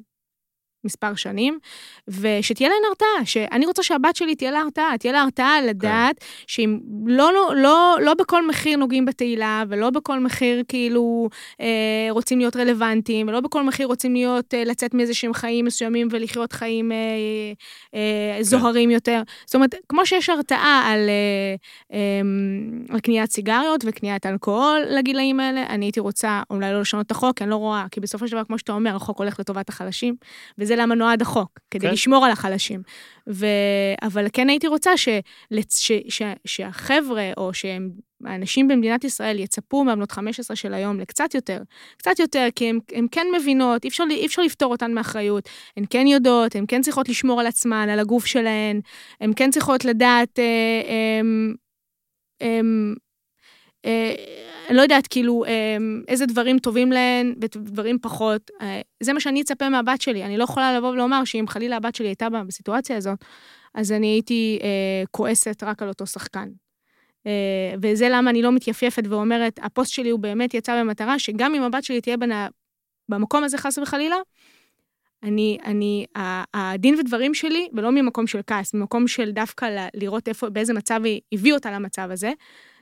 מספר 0.83 1.15
שנים, 1.15 1.59
ושתהיה 2.07 2.69
להן 2.69 2.79
הרתעה, 2.89 3.25
שאני 3.25 3.65
רוצה 3.65 3.83
שהבת 3.83 4.15
שלי 4.15 4.35
תהיה 4.35 4.51
לה 4.51 4.59
הרתעה, 4.59 4.97
תהיה 4.99 5.13
לה 5.13 5.21
הרתעה 5.21 5.61
לדעת 5.61 6.15
שאם 6.47 6.79
לא, 7.05 7.33
לא, 7.33 7.55
לא, 7.55 7.97
לא 8.01 8.13
בכל 8.13 8.47
מחיר 8.47 8.77
נוגעים 8.77 9.05
בתהילה, 9.05 9.63
ולא 9.69 9.89
בכל 9.89 10.19
מחיר 10.19 10.63
כאילו 10.67 11.29
אה, 11.61 12.07
רוצים 12.09 12.39
להיות 12.39 12.55
רלוונטיים, 12.55 13.27
ולא 13.27 13.39
בכל 13.39 13.63
מחיר 13.63 13.87
רוצים 13.87 14.13
להיות, 14.13 14.53
אה, 14.53 14.63
לצאת 14.63 14.93
מאיזה 14.93 15.13
שהם 15.13 15.33
חיים 15.33 15.65
מסוימים 15.65 16.07
ולחיות 16.11 16.53
חיים 16.53 16.91
אה, 16.91 16.97
אה, 17.93 18.43
זוהרים 18.43 18.91
יותר. 18.91 19.21
זאת 19.45 19.55
אומרת, 19.55 19.75
כמו 19.89 20.05
שיש 20.05 20.29
הרתעה 20.29 20.83
על, 20.85 21.09
אה, 21.09 21.55
אה, 21.93 22.21
על 22.93 22.99
קניית 22.99 23.31
סיגריות 23.31 23.83
וקניית 23.87 24.25
אלכוהול 24.25 24.81
לגילאים 24.89 25.39
האלה, 25.39 25.65
אני 25.69 25.85
הייתי 25.85 25.99
רוצה 25.99 26.41
אולי 26.49 26.71
לא 26.73 26.81
לשנות 26.81 27.05
את 27.05 27.11
החוק, 27.11 27.37
כי 27.37 27.43
אני 27.43 27.51
לא 27.51 27.55
רואה, 27.55 27.85
כי 27.91 27.99
בסופו 27.99 28.27
של 28.27 28.31
דבר, 28.31 28.43
כמו 28.43 28.57
שאתה 28.57 28.71
אומר, 28.71 28.95
החוק 28.95 29.17
הולך 29.17 29.39
לטובת 29.39 29.69
החלשים, 29.69 30.15
וזה 30.57 30.72
למה 30.75 30.95
נועד 30.95 31.21
החוק, 31.21 31.59
כדי 31.71 31.87
כן. 31.87 31.93
לשמור 31.93 32.25
על 32.25 32.31
החלשים. 32.31 32.81
ו... 33.29 33.45
אבל 34.01 34.25
כן 34.33 34.49
הייתי 34.49 34.67
רוצה 34.67 34.97
ש... 34.97 35.09
ש... 35.69 35.91
ש... 36.09 36.21
שהחבר'ה, 36.45 37.31
או 37.37 37.53
שהם... 37.53 37.89
האנשים 38.25 38.67
במדינת 38.67 39.03
ישראל 39.03 39.39
יצפו 39.39 39.83
מהבנות 39.83 40.11
15 40.11 40.55
של 40.55 40.73
היום 40.73 40.99
לקצת 40.99 41.35
יותר, 41.35 41.61
קצת 41.97 42.19
יותר, 42.19 42.47
כי 42.55 42.69
הם 42.93 43.07
כן 43.11 43.27
מבינות, 43.39 43.83
אי 43.83 43.89
אפשר, 43.89 44.03
אי 44.09 44.25
אפשר 44.25 44.41
לפתור 44.41 44.71
אותן 44.71 44.93
מאחריות. 44.93 45.49
הן 45.77 45.83
כן 45.89 46.07
יודעות, 46.07 46.55
הן 46.55 46.65
כן 46.67 46.81
צריכות 46.81 47.09
לשמור 47.09 47.39
על 47.39 47.47
עצמן, 47.47 47.89
על 47.89 47.99
הגוף 47.99 48.25
שלהן, 48.25 48.81
הן 49.21 49.31
כן 49.35 49.51
צריכות 49.51 49.85
לדעת, 49.85 50.39
אה, 50.39 50.43
אה, 50.87 51.21
אה, 52.41 52.47
אה, 52.47 52.61
אני 54.69 54.77
לא 54.77 54.81
יודעת, 54.81 55.07
כאילו, 55.07 55.45
אה, 55.45 55.77
איזה 56.07 56.25
דברים 56.25 56.59
טובים 56.59 56.91
להן 56.91 57.35
ודברים 57.41 57.99
פחות. 58.01 58.51
אה, 58.61 58.81
זה 59.03 59.13
מה 59.13 59.19
שאני 59.19 59.41
אצפה 59.41 59.69
מהבת 59.69 60.01
שלי. 60.01 60.23
אני 60.23 60.37
לא 60.37 60.43
יכולה 60.43 60.77
לבוא 60.77 60.89
ולומר 60.89 61.23
שאם 61.25 61.45
חלילה 61.47 61.77
הבת 61.77 61.95
שלי 61.95 62.07
הייתה 62.07 62.29
בסיטואציה 62.29 62.97
הזאת, 62.97 63.25
אז 63.73 63.91
אני 63.91 64.07
הייתי 64.07 64.59
אה, 64.63 65.03
כועסת 65.11 65.63
רק 65.63 65.81
על 65.81 65.87
אותו 65.87 66.07
שחקן. 66.07 66.49
אה, 67.27 67.73
וזה 67.81 68.07
למה 68.09 68.29
אני 68.29 68.41
לא 68.41 68.51
מתייפייפת 68.51 69.03
ואומרת, 69.09 69.59
הפוסט 69.63 69.91
שלי 69.91 70.09
הוא 70.09 70.19
באמת 70.19 70.53
יצא 70.53 70.79
במטרה 70.81 71.19
שגם 71.19 71.55
אם 71.55 71.61
הבת 71.61 71.83
שלי 71.83 72.01
תהיה 72.01 72.17
בנה, 72.17 72.47
במקום 73.09 73.43
הזה 73.43 73.57
חס 73.57 73.77
וחלילה, 73.77 74.15
אני, 75.23 75.57
אני, 75.65 76.05
הדין 76.53 76.95
ודברים 76.99 77.33
שלי, 77.33 77.69
ולא 77.73 77.91
ממקום 77.91 78.27
של 78.27 78.39
כעס, 78.47 78.73
ממקום 78.73 79.07
של 79.07 79.31
דווקא 79.31 79.87
לראות 79.93 80.27
איפה, 80.27 80.49
באיזה 80.49 80.73
מצב 80.73 81.01
היא 81.03 81.21
הביא 81.33 81.53
אותה 81.53 81.71
למצב 81.71 82.07
הזה, 82.11 82.31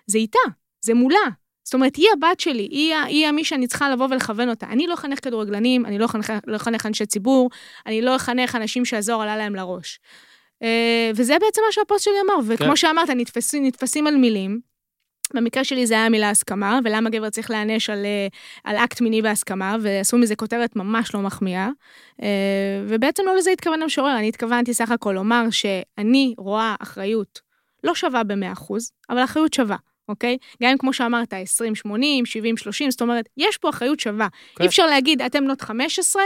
זה 0.07 0.17
איתה, 0.17 0.39
זה 0.81 0.93
מולה. 0.93 1.27
זאת 1.63 1.73
אומרת, 1.73 1.95
היא 1.95 2.07
הבת 2.17 2.39
שלי, 2.39 2.67
היא, 2.71 2.95
היא 2.95 3.31
מי 3.31 3.43
שאני 3.43 3.67
צריכה 3.67 3.89
לבוא 3.89 4.07
ולכוון 4.11 4.49
אותה. 4.49 4.65
אני 4.65 4.87
לא 4.87 4.93
אחנך 4.93 5.23
כדורגלנים, 5.23 5.85
אני 5.85 5.97
לא 5.97 6.05
אחנך, 6.05 6.33
לא 6.47 6.55
אחנך 6.55 6.85
אנשי 6.85 7.05
ציבור, 7.05 7.49
אני 7.85 8.01
לא 8.01 8.15
אחנך 8.15 8.55
אנשים 8.55 8.85
שהזוהר 8.85 9.21
עלה 9.21 9.37
להם 9.37 9.55
לראש. 9.55 9.99
אה, 10.63 11.11
וזה 11.15 11.33
בעצם 11.39 11.61
מה 11.67 11.71
שהפוסט 11.71 12.05
שלי 12.05 12.13
אמר, 12.25 12.35
וכמו 12.47 12.67
כן. 12.67 12.75
שאמרת, 12.75 13.09
נתפסים, 13.09 13.65
נתפסים 13.65 14.07
על 14.07 14.15
מילים. 14.15 14.71
במקרה 15.33 15.63
שלי 15.63 15.87
זה 15.87 15.93
היה 15.93 16.05
המילה 16.05 16.29
הסכמה, 16.29 16.79
ולמה 16.83 17.09
גבר 17.09 17.29
צריך 17.29 17.51
להיענש 17.51 17.89
על, 17.89 18.05
אה, 18.05 18.27
על 18.63 18.75
אקט 18.75 19.01
מיני 19.01 19.21
בהסכמה, 19.21 19.75
ועשו 19.81 20.17
מזה 20.17 20.35
כותרת 20.35 20.75
ממש 20.75 21.13
לא 21.15 21.21
מחמיאה. 21.21 21.69
אה, 22.21 22.27
ובעצם 22.87 23.23
לא 23.25 23.35
לזה 23.35 23.51
התכוון 23.51 23.81
המשורר, 23.81 24.17
אני 24.17 24.29
התכוונתי 24.29 24.73
סך 24.73 24.91
הכל 24.91 25.11
לומר 25.11 25.43
שאני 25.51 26.33
רואה 26.37 26.75
אחריות 26.79 27.39
לא 27.83 27.95
שווה 27.95 28.23
ב-100%, 28.23 28.73
אבל 29.09 29.23
אחריות 29.23 29.53
שווה. 29.53 29.77
אוקיי? 30.09 30.37
גם 30.63 30.69
אם 30.69 30.77
כמו 30.77 30.93
שאמרת, 30.93 31.33
20, 31.33 31.75
80, 31.75 32.25
70, 32.25 32.57
30, 32.57 32.91
זאת 32.91 33.01
אומרת, 33.01 33.29
יש 33.37 33.57
פה 33.57 33.69
אחריות 33.69 33.99
שווה. 33.99 34.27
כן. 34.55 34.63
אי 34.63 34.67
אפשר 34.67 34.85
להגיד, 34.85 35.21
אתם 35.21 35.43
בנות 35.43 35.61
15, 35.61 36.23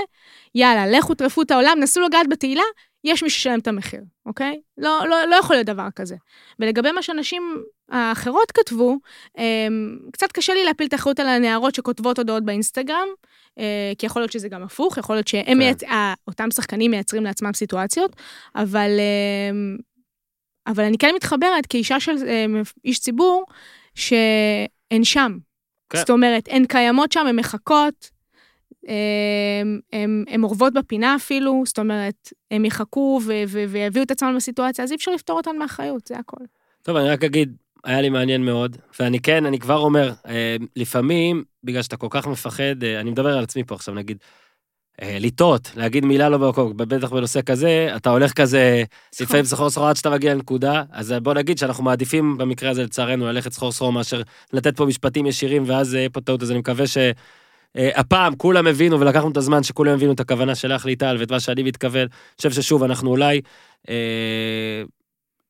יאללה, 0.56 0.88
לכו 0.88 1.14
טרפו 1.16 1.42
את 1.42 1.52
העולם, 1.52 1.78
נסו 1.80 2.02
לגעת 2.02 2.30
בתהילה, 2.30 2.64
יש 3.04 3.24
מי 3.24 3.30
שישלם 3.30 3.60
את 3.60 3.68
המחיר, 3.68 4.02
אוקיי? 4.26 4.60
לא, 4.78 5.00
לא, 5.10 5.26
לא 5.26 5.36
יכול 5.36 5.56
להיות 5.56 5.66
דבר 5.66 5.88
כזה. 5.96 6.16
ולגבי 6.60 6.92
מה 6.92 7.02
שאנשים 7.02 7.64
האחרות 7.90 8.52
כתבו, 8.52 8.98
אמ, 9.38 9.98
קצת 10.14 10.32
קשה 10.32 10.54
לי 10.54 10.66
להפיל 10.66 10.88
את 10.88 10.94
האחריות 10.94 11.20
על 11.20 11.28
הנערות 11.28 11.76
שכותבות 11.76 12.18
הודעות 12.20 12.46
באינסטגרם, 12.46 13.08
אה, 13.60 13.92
כי 13.98 14.06
יכול 14.06 14.22
להיות 14.22 14.32
שזה 14.32 14.50
גם 14.50 14.64
הפוך, 14.64 14.98
יכול 14.98 15.16
להיות 15.16 15.28
שהם 15.28 15.46
כן. 15.46 15.58
מייצ... 15.58 15.84
ה- 15.84 16.14
אותם 16.28 16.52
שחקנים 16.52 16.92
מייצרים 16.92 17.24
לעצמם 17.24 17.54
סיטואציות, 17.54 18.16
אבל, 18.56 18.90
אמ, 19.52 19.78
אבל 20.68 20.84
אני 20.84 20.98
כן 20.98 21.14
מתחברת 21.16 21.66
כאישה 21.70 22.00
של 22.00 22.12
אמ, 22.28 22.62
איש 22.86 23.00
ציבור, 23.00 23.46
שהן 23.96 25.04
שם. 25.04 25.38
כן. 25.90 25.98
זאת 25.98 26.10
אומרת, 26.10 26.48
הן 26.52 26.66
קיימות 26.66 27.12
שם, 27.12 27.26
הן 27.28 27.36
מחכות, 27.36 28.10
הן- 28.88 29.80
הן 29.94 30.24
הן 30.28 30.44
אורבות 30.44 30.74
בפינה 30.74 31.16
אפילו, 31.16 31.64
זאת 31.66 31.80
אומרת, 31.80 32.34
הם 32.52 32.66
יחכו 32.66 33.22
ויביאו 33.50 34.04
את 34.04 34.12
עצמם 34.12 34.34
לסיטואציה, 34.36 34.84
אז 34.84 34.92
אי 34.92 34.96
אפשר 34.96 35.12
לפתור 35.12 35.38
אותן 35.38 35.58
מאחריות, 35.58 36.08
זה 36.08 36.18
הכל. 36.18 36.44
טוב, 36.82 36.98
אני 36.98 37.10
רק 37.10 37.24
אגיד, 37.24 37.56
היה 37.84 38.02
לי 38.02 38.10
מעניין 38.10 38.46
מאוד, 38.46 38.78
ואני 39.00 39.20
כן, 39.20 39.46
אני 39.46 39.60
כבר 39.60 39.78
אומר, 39.78 40.14
אה, 40.28 40.56
לפעמים, 40.76 41.44
בגלל 41.64 41.82
שאתה 41.82 41.98
כל 41.98 42.08
כך 42.10 42.28
מפחד, 42.28 42.84
אה, 42.84 43.00
אני 43.00 43.12
מדבר 43.12 43.38
על 43.38 43.44
עצמי 43.44 43.64
פה 43.64 43.76
עכשיו, 43.76 43.94
נגיד, 43.94 44.18
אה, 44.22 44.28
לטעות, 45.04 45.72
להגיד 45.76 46.06
מילה 46.06 46.30
לא 46.30 46.38
במקום, 46.38 46.78
בטח 46.78 47.12
בנושא 47.12 47.42
כזה, 47.42 47.94
אתה 47.96 48.10
הולך 48.10 48.34
כזה, 48.34 48.84
לפעמים 49.22 49.46
סחור 49.46 49.70
סחור 49.70 49.88
עד 49.88 49.96
שאתה 49.96 50.10
מגיע 50.10 50.34
לנקודה, 50.34 50.84
אז 50.92 51.12
בוא 51.24 51.34
נגיד 51.34 51.58
שאנחנו 51.58 51.84
מעדיפים 51.84 52.38
במקרה 52.38 52.70
הזה, 52.70 52.84
לצערנו, 52.84 53.26
ללכת 53.26 53.54
סחור 53.54 53.72
סחור 53.72 53.94
מאשר 53.94 54.22
לתת 54.54 54.78
פה 54.78 54.86
משפטים 54.86 55.26
ישירים, 55.26 55.64
ואז 55.68 55.94
יהיה 55.94 56.10
פה 56.10 56.22
טעות, 56.22 56.44
אז 56.44 56.52
אני 56.52 56.60
מקווה 56.60 56.88
ש... 56.88 56.98
אה, 57.78 57.90
הפעם 57.96 58.36
כולם 58.36 58.68
הבינו 58.68 59.00
ולקחנו 59.00 59.32
את 59.32 59.38
הזמן 59.38 59.64
שכולם 59.64 59.94
הבינו 59.94 60.12
את 60.12 60.20
הכוונה 60.20 60.56
שלך 60.56 60.86
ליטל 60.86 61.18
ואת 61.20 61.32
מה 61.32 61.40
שאני 61.40 61.64
מתכוון. 61.64 62.02
אני 62.02 62.38
חושב 62.38 62.52
ששוב, 62.52 62.84
אנחנו 62.84 63.10
אולי 63.10 63.42
אה, 63.90 64.84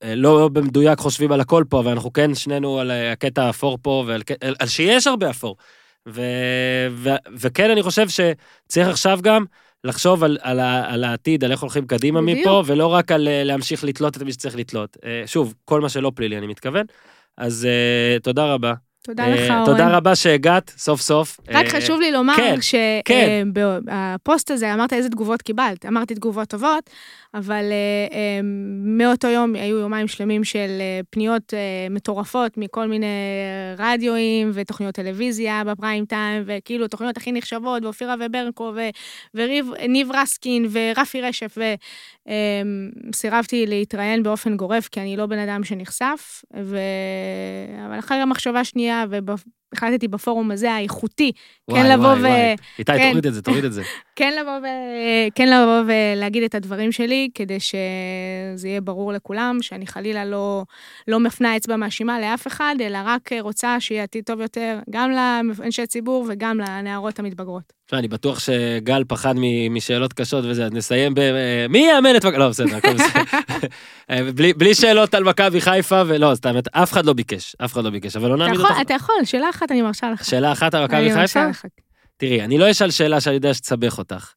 אה, 0.03 0.15
לא 0.15 0.49
במדויק 0.53 0.99
חושבים 0.99 1.31
על 1.31 1.41
הכל 1.41 1.63
פה, 1.69 1.80
אבל 1.80 1.91
אנחנו 1.91 2.13
כן 2.13 2.35
שנינו 2.35 2.80
על 2.80 2.91
אה, 2.91 3.11
הקטע 3.11 3.43
האפור 3.43 3.77
פה, 3.81 4.03
ועל 4.07 4.22
על, 4.41 4.55
על 4.59 4.67
שיש 4.67 5.07
הרבה 5.07 5.30
אפור. 5.30 5.55
ו, 6.07 6.22
ו, 6.91 7.10
וכן, 7.38 7.69
אני 7.72 7.84
חושב 7.84 8.07
שצריך 8.10 8.88
עכשיו 8.88 9.19
גם 9.22 9.45
לחשוב 9.84 10.23
על, 10.23 10.38
על, 10.41 10.60
ה- 10.60 10.94
על 10.94 11.03
העתיד, 11.03 11.44
על 11.44 11.52
איך 11.52 11.61
הולכים 11.61 11.88
קדימה 11.88 12.22
בדיוק. 12.22 12.40
מפה, 12.40 12.64
ולא 12.65 12.88
רק 12.88 13.11
על 13.11 13.27
אה, 13.27 13.44
להמשיך 13.44 13.84
לתלות 13.84 14.18
את 14.18 14.22
מי 14.22 14.34
שצריך 14.34 14.56
לתלות. 14.56 14.98
אה, 15.06 15.23
שוב, 15.26 15.53
כל 15.65 15.82
מה 15.82 15.90
שלא 15.90 16.11
פלילי, 16.15 16.38
אני 16.38 16.48
מתכוון. 16.48 16.86
אז 17.38 17.65
אה, 17.65 18.19
תודה 18.19 18.53
רבה. 18.53 18.73
תודה 19.06 19.23
אה, 19.23 19.30
לך, 19.30 19.52
אורן. 19.52 19.65
תודה 19.65 19.98
רבה 19.98 20.15
שהגעת, 20.15 20.73
סוף 20.77 21.02
סוף. 21.02 21.40
רק 21.49 21.65
אה, 21.65 21.69
חשוב 21.69 21.99
לי 21.99 22.11
לומר 22.11 22.36
כן, 22.36 22.56
כן. 23.06 23.48
שבפוסט 23.53 24.52
הזה 24.52 24.73
אמרת 24.73 24.94
איזה 24.94 25.10
תגובות 25.10 25.41
קיבלת. 25.41 25.86
אמרתי 25.86 26.15
תגובות 26.15 26.48
טובות, 26.48 26.90
אבל 27.34 27.64
אה, 27.72 28.18
אה, 28.18 28.40
מאותו 28.84 29.27
יום 29.27 29.56
היו 29.56 29.77
יומיים 29.77 30.07
שלמים 30.07 30.44
של 30.44 30.77
אה, 30.80 30.99
פניות 31.10 31.53
אה, 31.53 31.60
מטורפות 31.90 32.57
מכל 32.57 32.88
מיני 32.88 33.07
רדיואים 33.77 34.52
ותוכניות 34.53 34.95
טלוויזיה 34.95 35.64
בפריים 35.64 36.06
טיים, 36.06 36.44
וכאילו 36.45 36.88
תוכניות 36.88 37.18
הכי 37.18 37.32
נחשבות, 37.32 37.84
ואופירה 37.84 38.15
וברקו, 38.19 38.73
וניב 39.34 40.11
רסקין, 40.14 40.68
ורפי 40.72 41.22
רשף, 41.22 41.57
וסירבתי 43.10 43.65
להתראיין 43.68 44.23
באופן 44.23 44.57
גורף, 44.57 44.88
כי 44.88 45.02
אני 45.02 45.18
לא 45.18 45.26
בן 45.26 45.39
אדם 45.39 45.64
שנחשף, 45.64 46.41
ו... 46.64 46.77
אבל 47.85 47.99
אחרי 47.99 48.18
המחשבה 48.18 48.64
שנייה, 48.64 49.06
והחלטתי 49.76 50.07
בפורום 50.07 50.52
הזה, 50.52 50.72
האיכותי, 50.73 51.31
וואי, 51.68 51.81
כן 51.81 51.91
לבוא 51.91 52.06
וואי, 52.06 52.19
ו- 52.19 52.22
וואי. 52.22 52.56
איתי, 52.80 52.91
כן. 52.91 53.10
תוריד 53.10 53.26
את 53.26 53.34
זה, 53.34 53.41
תוריד 53.41 53.64
את 53.65 53.73
זה. 53.73 53.81
כן 54.18 54.34
לבוא, 54.41 54.52
ו... 54.61 54.65
כן 55.35 55.49
לבוא 55.49 55.81
ולהגיד 56.15 56.43
את 56.43 56.56
הדברים 56.56 56.91
שלי, 56.91 57.30
כדי 57.34 57.60
שזה 57.60 57.77
יהיה 58.68 58.81
ברור 58.81 59.14
לכולם, 59.14 59.57
שאני 59.61 59.88
חלילה 59.88 60.26
לא, 60.26 60.64
לא 61.07 61.19
מפנה 61.19 61.57
אצבע 61.57 61.76
מאשימה 61.76 62.19
לאף 62.19 62.47
אחד, 62.47 62.76
אלא 62.81 62.97
רק 63.06 63.30
רוצה 63.41 63.76
שיהיה 63.80 64.03
עתיד 64.03 64.23
טוב 64.23 64.41
יותר, 64.41 64.80
גם 64.89 65.11
לאנשי 65.11 65.88
ציבור 65.88 66.26
וגם 66.30 66.57
לנערות 66.60 67.19
המתבגרות. 67.19 67.73
תשמע, 67.88 67.99
אני 67.99 68.07
בטוח 68.07 68.39
שגל 68.39 69.03
פחד 69.07 69.34
משאלות 69.69 70.14
קשות 70.14 70.45
וזה, 70.47 70.65
אז 70.65 70.72
נסיים 70.73 71.14
ב... 71.14 71.19
אה, 71.19 71.65
מי 71.69 71.88
יאמן 71.95 72.15
את 72.15 72.26
מכבי... 72.26 72.38
לא, 72.38 72.49
בסדר, 72.49 72.76
הכל 72.76 72.93
בסדר. 72.93 73.22
אה, 74.10 74.31
בלי- 74.35 74.53
בלי 74.53 74.76
שאלות 74.76 75.14
על 75.14 75.23
מכבי 75.23 75.61
חיפה, 75.61 76.02
ולא, 76.07 76.31
סתם, 76.35 76.53
אף 76.72 76.91
אחד 76.93 77.06
לא 77.06 77.14
ביקש, 77.14 77.56
אף 77.65 77.73
אחד 77.73 77.84
לא 77.84 77.89
ביקש, 77.89 78.15
אבל 78.15 78.30
לא 78.30 78.35
אתה 78.35 78.43
נעמיד 78.43 78.60
אותך. 78.60 78.72
אתה 78.81 78.93
יכול, 78.93 79.15
שאלה 79.23 79.49
אחת 79.49 79.65
אני 79.72 79.82
מרשה 79.82 80.12
לך. 80.12 80.26
שאלה 80.26 80.52
אחת 80.52 80.74
על 80.74 80.84
מכבי 80.84 80.98
אני 80.98 81.10
חיפה? 81.10 81.20
מרשה 81.22 81.48
לך. 81.48 81.66
תראי, 82.18 82.42
אני 82.42 82.58
לא 82.58 82.72
אשאל 82.72 82.92
שאלה 82.92 83.22
שאני 83.22 83.36
יודע 83.36 83.54
שתסבך 83.54 83.98
אותך. 83.98 84.34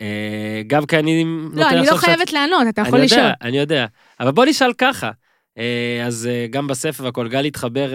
אה, 0.00 0.62
גם 0.66 0.86
כי 0.86 0.98
אני 0.98 1.24
נוטה 1.24 1.56
לא, 1.60 1.68
אני 1.68 1.86
לא 1.86 1.96
חייבת 1.96 2.32
לענות, 2.32 2.62
אתה 2.68 2.80
יכול 2.80 2.98
אני 2.98 3.04
לשאול. 3.04 3.20
יודע, 3.20 3.34
אני 3.42 3.58
יודע. 3.58 3.86
אבל 4.20 4.30
בוא 4.30 4.44
נשאל 4.44 4.72
ככה. 4.72 5.10
אה, 5.58 6.02
אז 6.06 6.26
אה, 6.26 6.46
גם 6.50 6.66
בספר 6.66 7.04
והכל, 7.04 7.28
גל 7.28 7.44
התחבר 7.44 7.92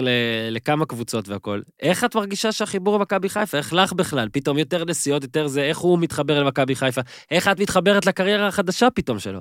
לכמה 0.50 0.86
קבוצות 0.86 1.28
והכל. 1.28 1.60
איך 1.82 2.04
את 2.04 2.16
מרגישה 2.16 2.52
שהחיבור 2.52 2.98
למכבי 2.98 3.28
חיפה? 3.28 3.58
איך 3.58 3.72
לך 3.72 3.92
בכלל? 3.92 4.28
פתאום 4.32 4.58
יותר 4.58 4.84
נסיעות, 4.84 5.22
יותר 5.22 5.46
זה, 5.46 5.62
איך 5.62 5.78
הוא 5.78 5.98
מתחבר 5.98 6.40
למכבי 6.42 6.76
חיפה? 6.76 7.00
איך 7.30 7.48
את 7.48 7.60
מתחברת 7.60 8.06
לקריירה 8.06 8.46
החדשה 8.46 8.88
פתאום 8.94 9.18
שלו? 9.18 9.40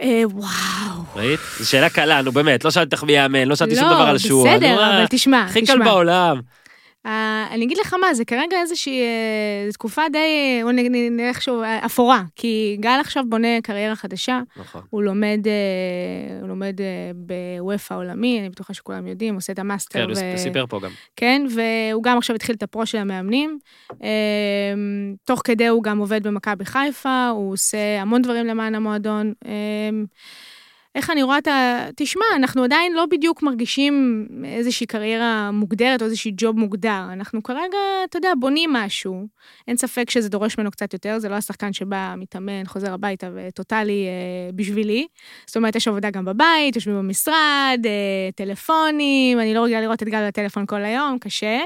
אה, 0.00 0.22
וואו. 0.32 1.02
ראית? 1.16 1.40
זו 1.58 1.70
שאלה 1.70 1.90
קלה, 1.90 2.22
נו 2.22 2.32
באמת, 2.32 2.64
לא 2.64 2.70
שאלתי 2.70 2.94
אותך 2.94 3.04
מי 3.04 3.12
יאמן, 3.12 3.48
לא 3.48 3.56
שאלתי 3.56 3.74
שום 3.76 3.84
לא, 3.84 3.94
דבר 3.94 4.02
על 4.02 4.18
שועה. 4.18 4.56
בסדר, 4.56 4.74
נו, 4.74 4.80
אה, 4.80 4.98
אבל 4.98 5.06
תשמע, 5.10 5.42
הכי 5.42 5.60
קל 5.60 5.66
תשמע. 5.66 5.84
בעולם. 5.84 6.40
אה, 7.06 7.46
אני 7.50 7.64
אגיד 7.64 7.78
לך 7.78 7.94
מה, 7.94 8.14
זה 8.14 8.24
כרגע 8.24 8.60
איזושהי 8.60 9.00
אה, 9.00 9.72
תקופה 9.72 10.02
די, 10.12 10.60
בוא 10.62 10.72
נלך 10.72 11.42
שוב, 11.42 11.62
אפורה, 11.86 12.22
כי 12.36 12.76
גל 12.80 12.98
עכשיו 13.00 13.24
בונה 13.28 13.60
קריירה 13.62 13.96
חדשה, 13.96 14.40
נכון. 14.56 14.82
הוא 14.90 15.02
לומד, 15.02 15.40
לומד 16.62 16.80
אה, 16.80 17.10
באופ"א 17.58 17.94
העולמי, 17.94 18.40
אני 18.40 18.48
בטוחה 18.48 18.74
שכולם 18.74 19.06
יודעים, 19.06 19.34
עושה 19.34 19.52
את 19.52 19.58
המאסטר. 19.58 19.98
כן, 19.98 20.10
הוא 20.10 20.34
ו- 20.34 20.38
סיפר 20.38 20.64
פה 20.68 20.80
גם. 20.80 20.90
כן, 21.16 21.46
והוא 21.54 22.02
גם 22.02 22.18
עכשיו 22.18 22.36
התחיל 22.36 22.54
את 22.54 22.62
ה 22.62 22.68
pro 22.68 22.86
של 22.86 22.98
המאמנים. 22.98 23.58
אה, 24.02 24.08
תוך 25.24 25.40
כדי 25.44 25.66
הוא 25.66 25.82
גם 25.82 25.98
עובד 25.98 26.26
במכבי 26.26 26.64
חיפה, 26.64 27.28
הוא 27.28 27.52
עושה 27.52 28.00
המון 28.00 28.22
דברים 28.22 28.46
למען 28.46 28.74
המועדון. 28.74 29.32
איך 30.94 31.10
אני 31.10 31.22
רואה 31.22 31.38
את 31.38 31.46
ה... 31.46 31.86
תשמע, 31.96 32.24
אנחנו 32.36 32.64
עדיין 32.64 32.92
לא 32.92 33.06
בדיוק 33.06 33.42
מרגישים 33.42 34.26
איזושהי 34.44 34.86
קריירה 34.86 35.50
מוגדרת 35.50 36.00
או 36.02 36.06
איזושהי 36.06 36.32
ג'וב 36.36 36.58
מוגדר. 36.58 37.04
אנחנו 37.12 37.42
כרגע, 37.42 37.78
אתה 38.04 38.18
יודע, 38.18 38.32
בונים 38.40 38.72
משהו. 38.72 39.26
אין 39.68 39.76
ספק 39.76 40.10
שזה 40.10 40.28
דורש 40.28 40.58
ממנו 40.58 40.70
קצת 40.70 40.92
יותר, 40.92 41.18
זה 41.18 41.28
לא 41.28 41.34
השחקן 41.34 41.72
שבא, 41.72 42.14
מתאמן, 42.16 42.64
חוזר 42.66 42.94
הביתה 42.94 43.30
וטוטאלי 43.34 44.06
אה, 44.06 44.52
בשבילי. 44.52 45.06
זאת 45.46 45.56
אומרת, 45.56 45.76
יש 45.76 45.88
עבודה 45.88 46.10
גם 46.10 46.24
בבית, 46.24 46.76
יושבים 46.76 46.96
במשרד, 46.96 47.80
אה, 47.84 48.30
טלפונים, 48.36 49.40
אני 49.40 49.54
לא 49.54 49.64
רגילה 49.64 49.80
לראות 49.80 50.02
את 50.02 50.08
גל 50.08 50.28
בטלפון 50.28 50.66
כל 50.66 50.84
היום, 50.84 51.18
קשה. 51.18 51.58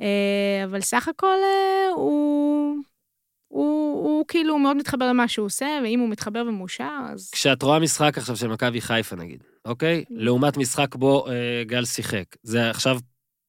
אה, 0.00 0.64
אבל 0.64 0.80
סך 0.80 1.08
הכל 1.08 1.36
אה, 1.42 1.88
הוא... 1.94 2.91
הוא, 3.52 4.04
הוא 4.04 4.24
כאילו 4.28 4.58
מאוד 4.58 4.76
מתחבר 4.76 5.08
למה 5.08 5.28
שהוא 5.28 5.46
עושה, 5.46 5.66
ואם 5.82 6.00
הוא 6.00 6.08
מתחבר 6.08 6.44
ומאושר, 6.48 6.98
אז... 7.12 7.30
כשאת 7.30 7.62
רואה 7.62 7.78
משחק 7.78 8.18
עכשיו 8.18 8.36
של 8.36 8.48
מכבי 8.48 8.80
חיפה 8.80 9.16
נגיד, 9.16 9.44
אוקיי? 9.64 10.04
לעומת 10.10 10.56
משחק 10.56 10.94
בו 10.94 11.26
אה, 11.28 11.32
גל 11.66 11.84
שיחק. 11.84 12.24
זה 12.42 12.70
עכשיו 12.70 12.98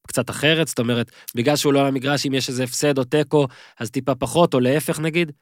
קצת 0.06 0.30
אחרת, 0.30 0.68
זאת 0.68 0.78
אומרת, 0.78 1.10
בגלל 1.34 1.56
שהוא 1.56 1.72
לא 1.72 1.80
על 1.80 1.86
המגרש, 1.86 2.26
אם 2.26 2.34
יש 2.34 2.48
איזה 2.48 2.64
הפסד 2.64 2.98
או 2.98 3.04
תיקו, 3.04 3.46
אז 3.80 3.90
טיפה 3.90 4.14
פחות, 4.14 4.54
או 4.54 4.60
להפך 4.60 5.00
נגיד. 5.00 5.32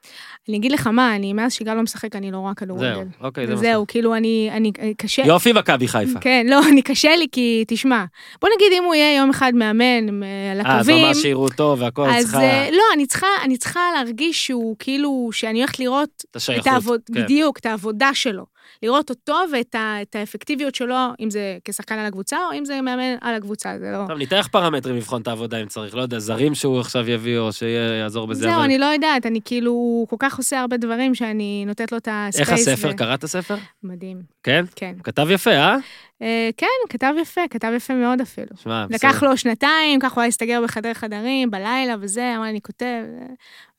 אני 0.49 0.57
אגיד 0.57 0.73
לך 0.73 0.87
מה, 0.87 1.17
אני, 1.17 1.33
מאז 1.33 1.53
שגל 1.53 1.75
לא 1.75 1.83
משחק, 1.83 2.17
אני 2.17 2.31
לא 2.31 2.37
רואה 2.37 2.55
כדורגל. 2.55 2.95
זהו, 2.95 3.05
אוקיי, 3.21 3.47
זה 3.47 3.57
זהו, 3.57 3.87
כאילו, 3.87 4.15
אני, 4.15 4.51
אני, 4.53 4.73
קשה... 4.97 5.23
יופי 5.27 5.53
מכבי 5.53 5.89
חיפה. 5.89 6.21
כן, 6.21 6.47
לא, 6.51 6.61
אני 6.73 6.83
קשה 6.83 7.17
לי, 7.17 7.27
כי 7.33 7.65
תשמע, 7.69 8.05
בוא 8.41 8.49
נגיד 8.57 8.73
אם 8.79 8.85
הוא 8.85 8.95
יהיה 8.95 9.17
יום 9.17 9.31
אחד 9.31 9.53
מאמן 9.55 10.23
אה, 10.23 10.53
על 10.53 10.61
אה, 10.61 10.79
אז 10.79 10.89
הקווים, 10.89 11.07
ממש 11.07 11.17
שיראו 11.17 11.43
אותו 11.45 11.77
והכל, 11.79 12.11
אז 12.11 12.25
צריכה 12.25 12.43
אה, 12.43 12.71
לא, 12.71 12.83
אני 12.95 13.07
צריכה, 13.07 13.27
אני 13.45 13.57
צריכה 13.57 13.81
להרגיש 13.95 14.47
שהוא 14.47 14.77
כאילו, 14.79 15.31
שאני 15.33 15.59
הולכת 15.59 15.79
לראות 15.79 16.09
את 16.17 16.25
את 16.31 16.37
השייכות. 16.37 16.67
העבוד, 16.67 17.01
כן. 17.15 17.25
בדיוק, 17.25 17.59
את 17.59 17.67
העבודה 17.67 18.11
שלו. 18.15 18.52
לראות 18.83 19.11
אותו 19.11 19.35
ואת 19.53 19.75
ה, 19.75 19.97
האפקטיביות 20.15 20.75
שלו, 20.75 20.97
אם 21.21 21.31
זה 21.31 21.59
כשחקן 21.65 21.99
על 21.99 22.07
הקבוצה, 22.07 22.37
או 22.53 22.59
אם 22.59 22.65
זה 22.65 22.81
מאמן 22.81 23.15
על 23.21 23.35
הקבוצה, 23.35 23.79
זה 23.79 23.91
לא... 23.93 24.05
טוב, 24.09 24.19
ניתן 24.19 24.39
לך 24.39 24.49
פרמטרים 24.49 24.97
לבחון 24.97 25.23
את 25.23 25.29
העבודה 25.29 25.63
אם 25.63 25.67
צריך, 25.67 25.95
לא 25.95 26.03
יודע, 26.03 26.19
זרים 26.19 26.55
שהוא 26.55 26.81
עכשיו 26.81 27.11
יביא 27.11 27.39
או 27.39 27.53
שיעזור 27.53 28.27
בזה. 28.27 28.41
זהו, 28.43 28.53
אבל- 28.55 28.63
אני 28.63 28.79
לא 28.79 28.85
יודעת, 28.87 29.27
אני 29.27 29.41
כאילו, 29.45 30.07
כל 30.11 30.17
כך 30.19 30.39
עושה 30.39 30.61
הרבה 30.61 30.77
דברים 30.77 31.15
שאני 31.15 31.65
נותנת 31.67 31.93
לו 31.93 31.99
את 31.99 32.09
הספייס. 32.11 32.51
איך 32.51 32.59
הספר? 32.59 32.91
ו- 32.93 32.97
קראת 32.97 33.25
הספר? 33.25 33.57
מדהים, 33.83 34.23
כן? 34.43 34.65
כן. 34.77 34.95
כתב 35.05 35.27
יפה, 35.31 35.51
אה? 35.51 35.77
אה, 36.23 36.51
כן, 36.57 36.67
כתב 36.89 37.13
יפה, 37.21 37.41
כתב 37.51 37.73
יפה 37.77 37.95
מאוד 37.95 38.21
אפילו. 38.21 38.47
שמע, 38.63 38.87
לקח 38.91 39.23
לו 39.23 39.37
שנתיים, 39.37 40.01
ככה 40.01 40.15
הוא 40.15 40.21
היה 40.23 40.29
הסתגר 40.29 40.61
בחדר 40.65 40.95
חדרים, 40.95 41.51
בלילה 41.51 41.95
וזה, 42.01 42.33
אמר 42.37 42.45
לי, 42.45 42.51
אני 42.51 42.61
כותב, 42.61 43.03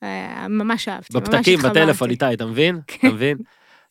אה, 0.02 0.48
ממש 0.48 0.88
אהבתי, 0.88 1.18
ממש 1.18 1.28
בפתקים, 1.28 1.54
התחברתי. 1.58 1.80
בטלפון, 1.80 2.10
איתי, 2.10 2.32
אתה 2.32 2.46
מבין? 2.46 2.80
כן. 2.86 3.06
אתה 3.08 3.14
מבין? 3.14 3.36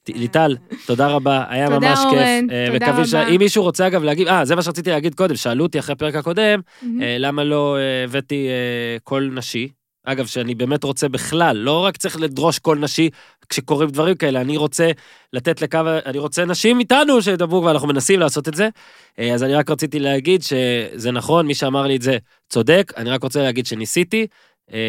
ליטל, 0.10 0.58
תודה 0.86 1.08
רבה, 1.08 1.44
היה 1.50 1.68
תודה, 1.68 1.80
ממש 1.80 2.00
אורן, 2.06 2.16
כיף. 2.16 2.52
אה, 2.52 2.66
תודה 2.74 2.86
מקווים 2.88 3.06
ש- 3.06 3.14
רבה. 3.14 3.28
אם 3.28 3.38
מישהו 3.40 3.64
רוצה 3.64 3.88
אגב 3.88 4.04
להגיד, 4.04 4.28
אה, 4.28 4.46
זה 4.46 4.56
מה 4.56 4.62
שרציתי 4.62 4.90
להגיד 4.90 5.16
קודם, 5.16 5.36
שאלו 5.36 5.64
אותי 5.64 5.80
אחרי 5.80 5.94
הפרק 5.94 6.16
הקודם. 6.16 6.60
אה, 7.02 7.16
למה 7.20 7.44
לא 7.44 7.78
אה, 7.78 8.04
הבאתי 8.04 8.48
קול 9.04 9.32
נשי. 9.36 9.68
אגב, 10.06 10.26
שאני 10.26 10.56
באמת 10.56 10.84
רוצה 10.84 11.10
בכלל, 11.10 11.58
לא 11.58 11.80
רק 11.86 11.98
צריך 11.98 12.20
לדרוש 12.20 12.60
קול 12.60 12.80
נשי 12.80 13.10
כשקורים 13.50 13.90
דברים 13.90 14.16
כאלה, 14.16 14.42
אני 14.42 14.58
רוצה 14.58 14.92
לתת 15.34 15.62
לקו, 15.62 15.80
אני 16.06 16.18
רוצה 16.18 16.46
נשים 16.46 16.80
איתנו 16.80 17.22
שידברו, 17.22 17.64
ואנחנו 17.64 17.88
מנסים 17.88 18.20
לעשות 18.20 18.48
את 18.48 18.54
זה. 18.54 18.70
אז 19.34 19.44
אני 19.44 19.54
רק 19.56 19.70
רציתי 19.70 20.00
להגיד 20.00 20.42
שזה 20.44 21.12
נכון, 21.12 21.48
מי 21.48 21.56
שאמר 21.56 21.88
לי 21.88 21.96
את 21.96 22.02
זה 22.02 22.18
צודק, 22.50 22.94
אני 22.98 23.10
רק 23.10 23.24
רוצה 23.24 23.42
להגיד 23.42 23.66
שניסיתי. 23.66 24.28
אה, 24.74 24.80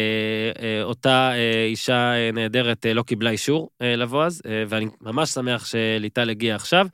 אה, 0.61 0.83
אותה 0.83 1.31
אה, 1.33 1.65
אישה 1.65 2.13
נהדרת 2.33 2.85
לא 2.95 3.03
קיבלה 3.03 3.29
אישור 3.29 3.69
לבוא 3.81 4.23
אז, 4.23 4.41
ואני 4.67 4.87
ממש 5.01 5.29
שמח 5.29 5.65
שליטל 5.65 6.29
הגיע 6.29 6.55
עכשיו. 6.55 6.87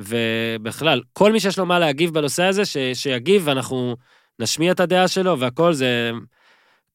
ובכלל, 0.00 1.00
כל 1.12 1.32
מי 1.32 1.40
שיש 1.40 1.58
לו 1.58 1.66
מה 1.66 1.78
להגיב 1.78 2.14
בנושא 2.14 2.42
הזה, 2.42 2.64
ש, 2.64 2.76
שיגיב 2.94 3.42
ואנחנו 3.44 3.96
נשמיע 4.38 4.72
את 4.72 4.80
הדעה 4.80 5.08
שלו 5.08 5.38
והכל 5.38 5.72
זה... 5.72 6.10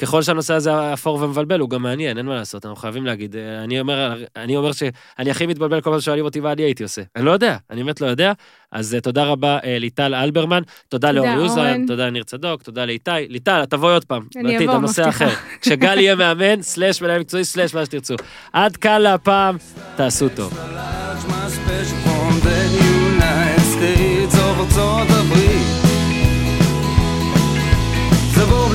ככל 0.02 0.22
שהנושא 0.22 0.54
הזה 0.54 0.94
אפור 0.94 1.16
ומבלבל, 1.16 1.60
הוא 1.60 1.70
גם 1.70 1.84
מעניין, 1.84 2.18
אין 2.18 2.26
מה 2.26 2.36
לעשות, 2.36 2.66
אנחנו 2.66 2.82
חייבים 2.82 3.06
להגיד. 3.06 3.36
אה, 3.36 3.64
אני 3.64 3.80
אומר, 3.80 4.24
אני 4.36 4.58
אומר 4.58 4.72
שאני 4.72 5.32
הכי 5.32 5.46
מתבלבל 5.46 5.82
כל 5.82 5.90
פעם 5.90 6.02
ששואלים 6.02 6.26
אותי 6.26 6.40
מה 6.40 6.52
אני 6.52 6.62
הייתי 6.62 6.84
עושה. 6.84 7.02
אני 7.16 7.26
לא 7.26 7.32
יודע, 7.32 7.58
אני 7.70 7.84
באמת 7.84 8.02
לא 8.02 8.08
יודע. 8.08 8.34
אז 8.72 8.96
אה, 8.96 9.02
תודה 9.02 9.24
רבה 9.24 9.58
אה, 9.64 9.80
ליטל 9.80 10.16
אלברמן, 10.16 10.62
תודה 10.90 11.12
לאור 11.12 11.28
יוזן, 11.28 11.86
תודה 11.88 12.08
לניר 12.08 12.24
צדוק, 12.24 12.62
תודה 12.62 12.86
לאיתי. 12.86 13.12
ליטל, 13.30 13.66
תבואי 13.66 13.94
עוד 13.94 14.06
פעם, 14.06 14.28
אני 14.38 14.66
אבוא, 14.66 14.78
מבטיחה. 14.78 15.30
כשגל 15.62 16.00
יהיה 16.00 16.16
מאמן, 16.16 16.62
סלאש 16.72 17.02
מנהל 17.02 17.20
מקצועי, 17.20 17.46
סלאש 17.46 17.74
מה 17.74 17.86
שתרצו. 17.86 18.16
עד 18.54 18.78
כאן 18.78 19.02
להפעם, 19.02 19.58
תעשו 19.96 20.30
טוב. 20.30 20.54
זה 28.36 28.46
בור 28.46 28.74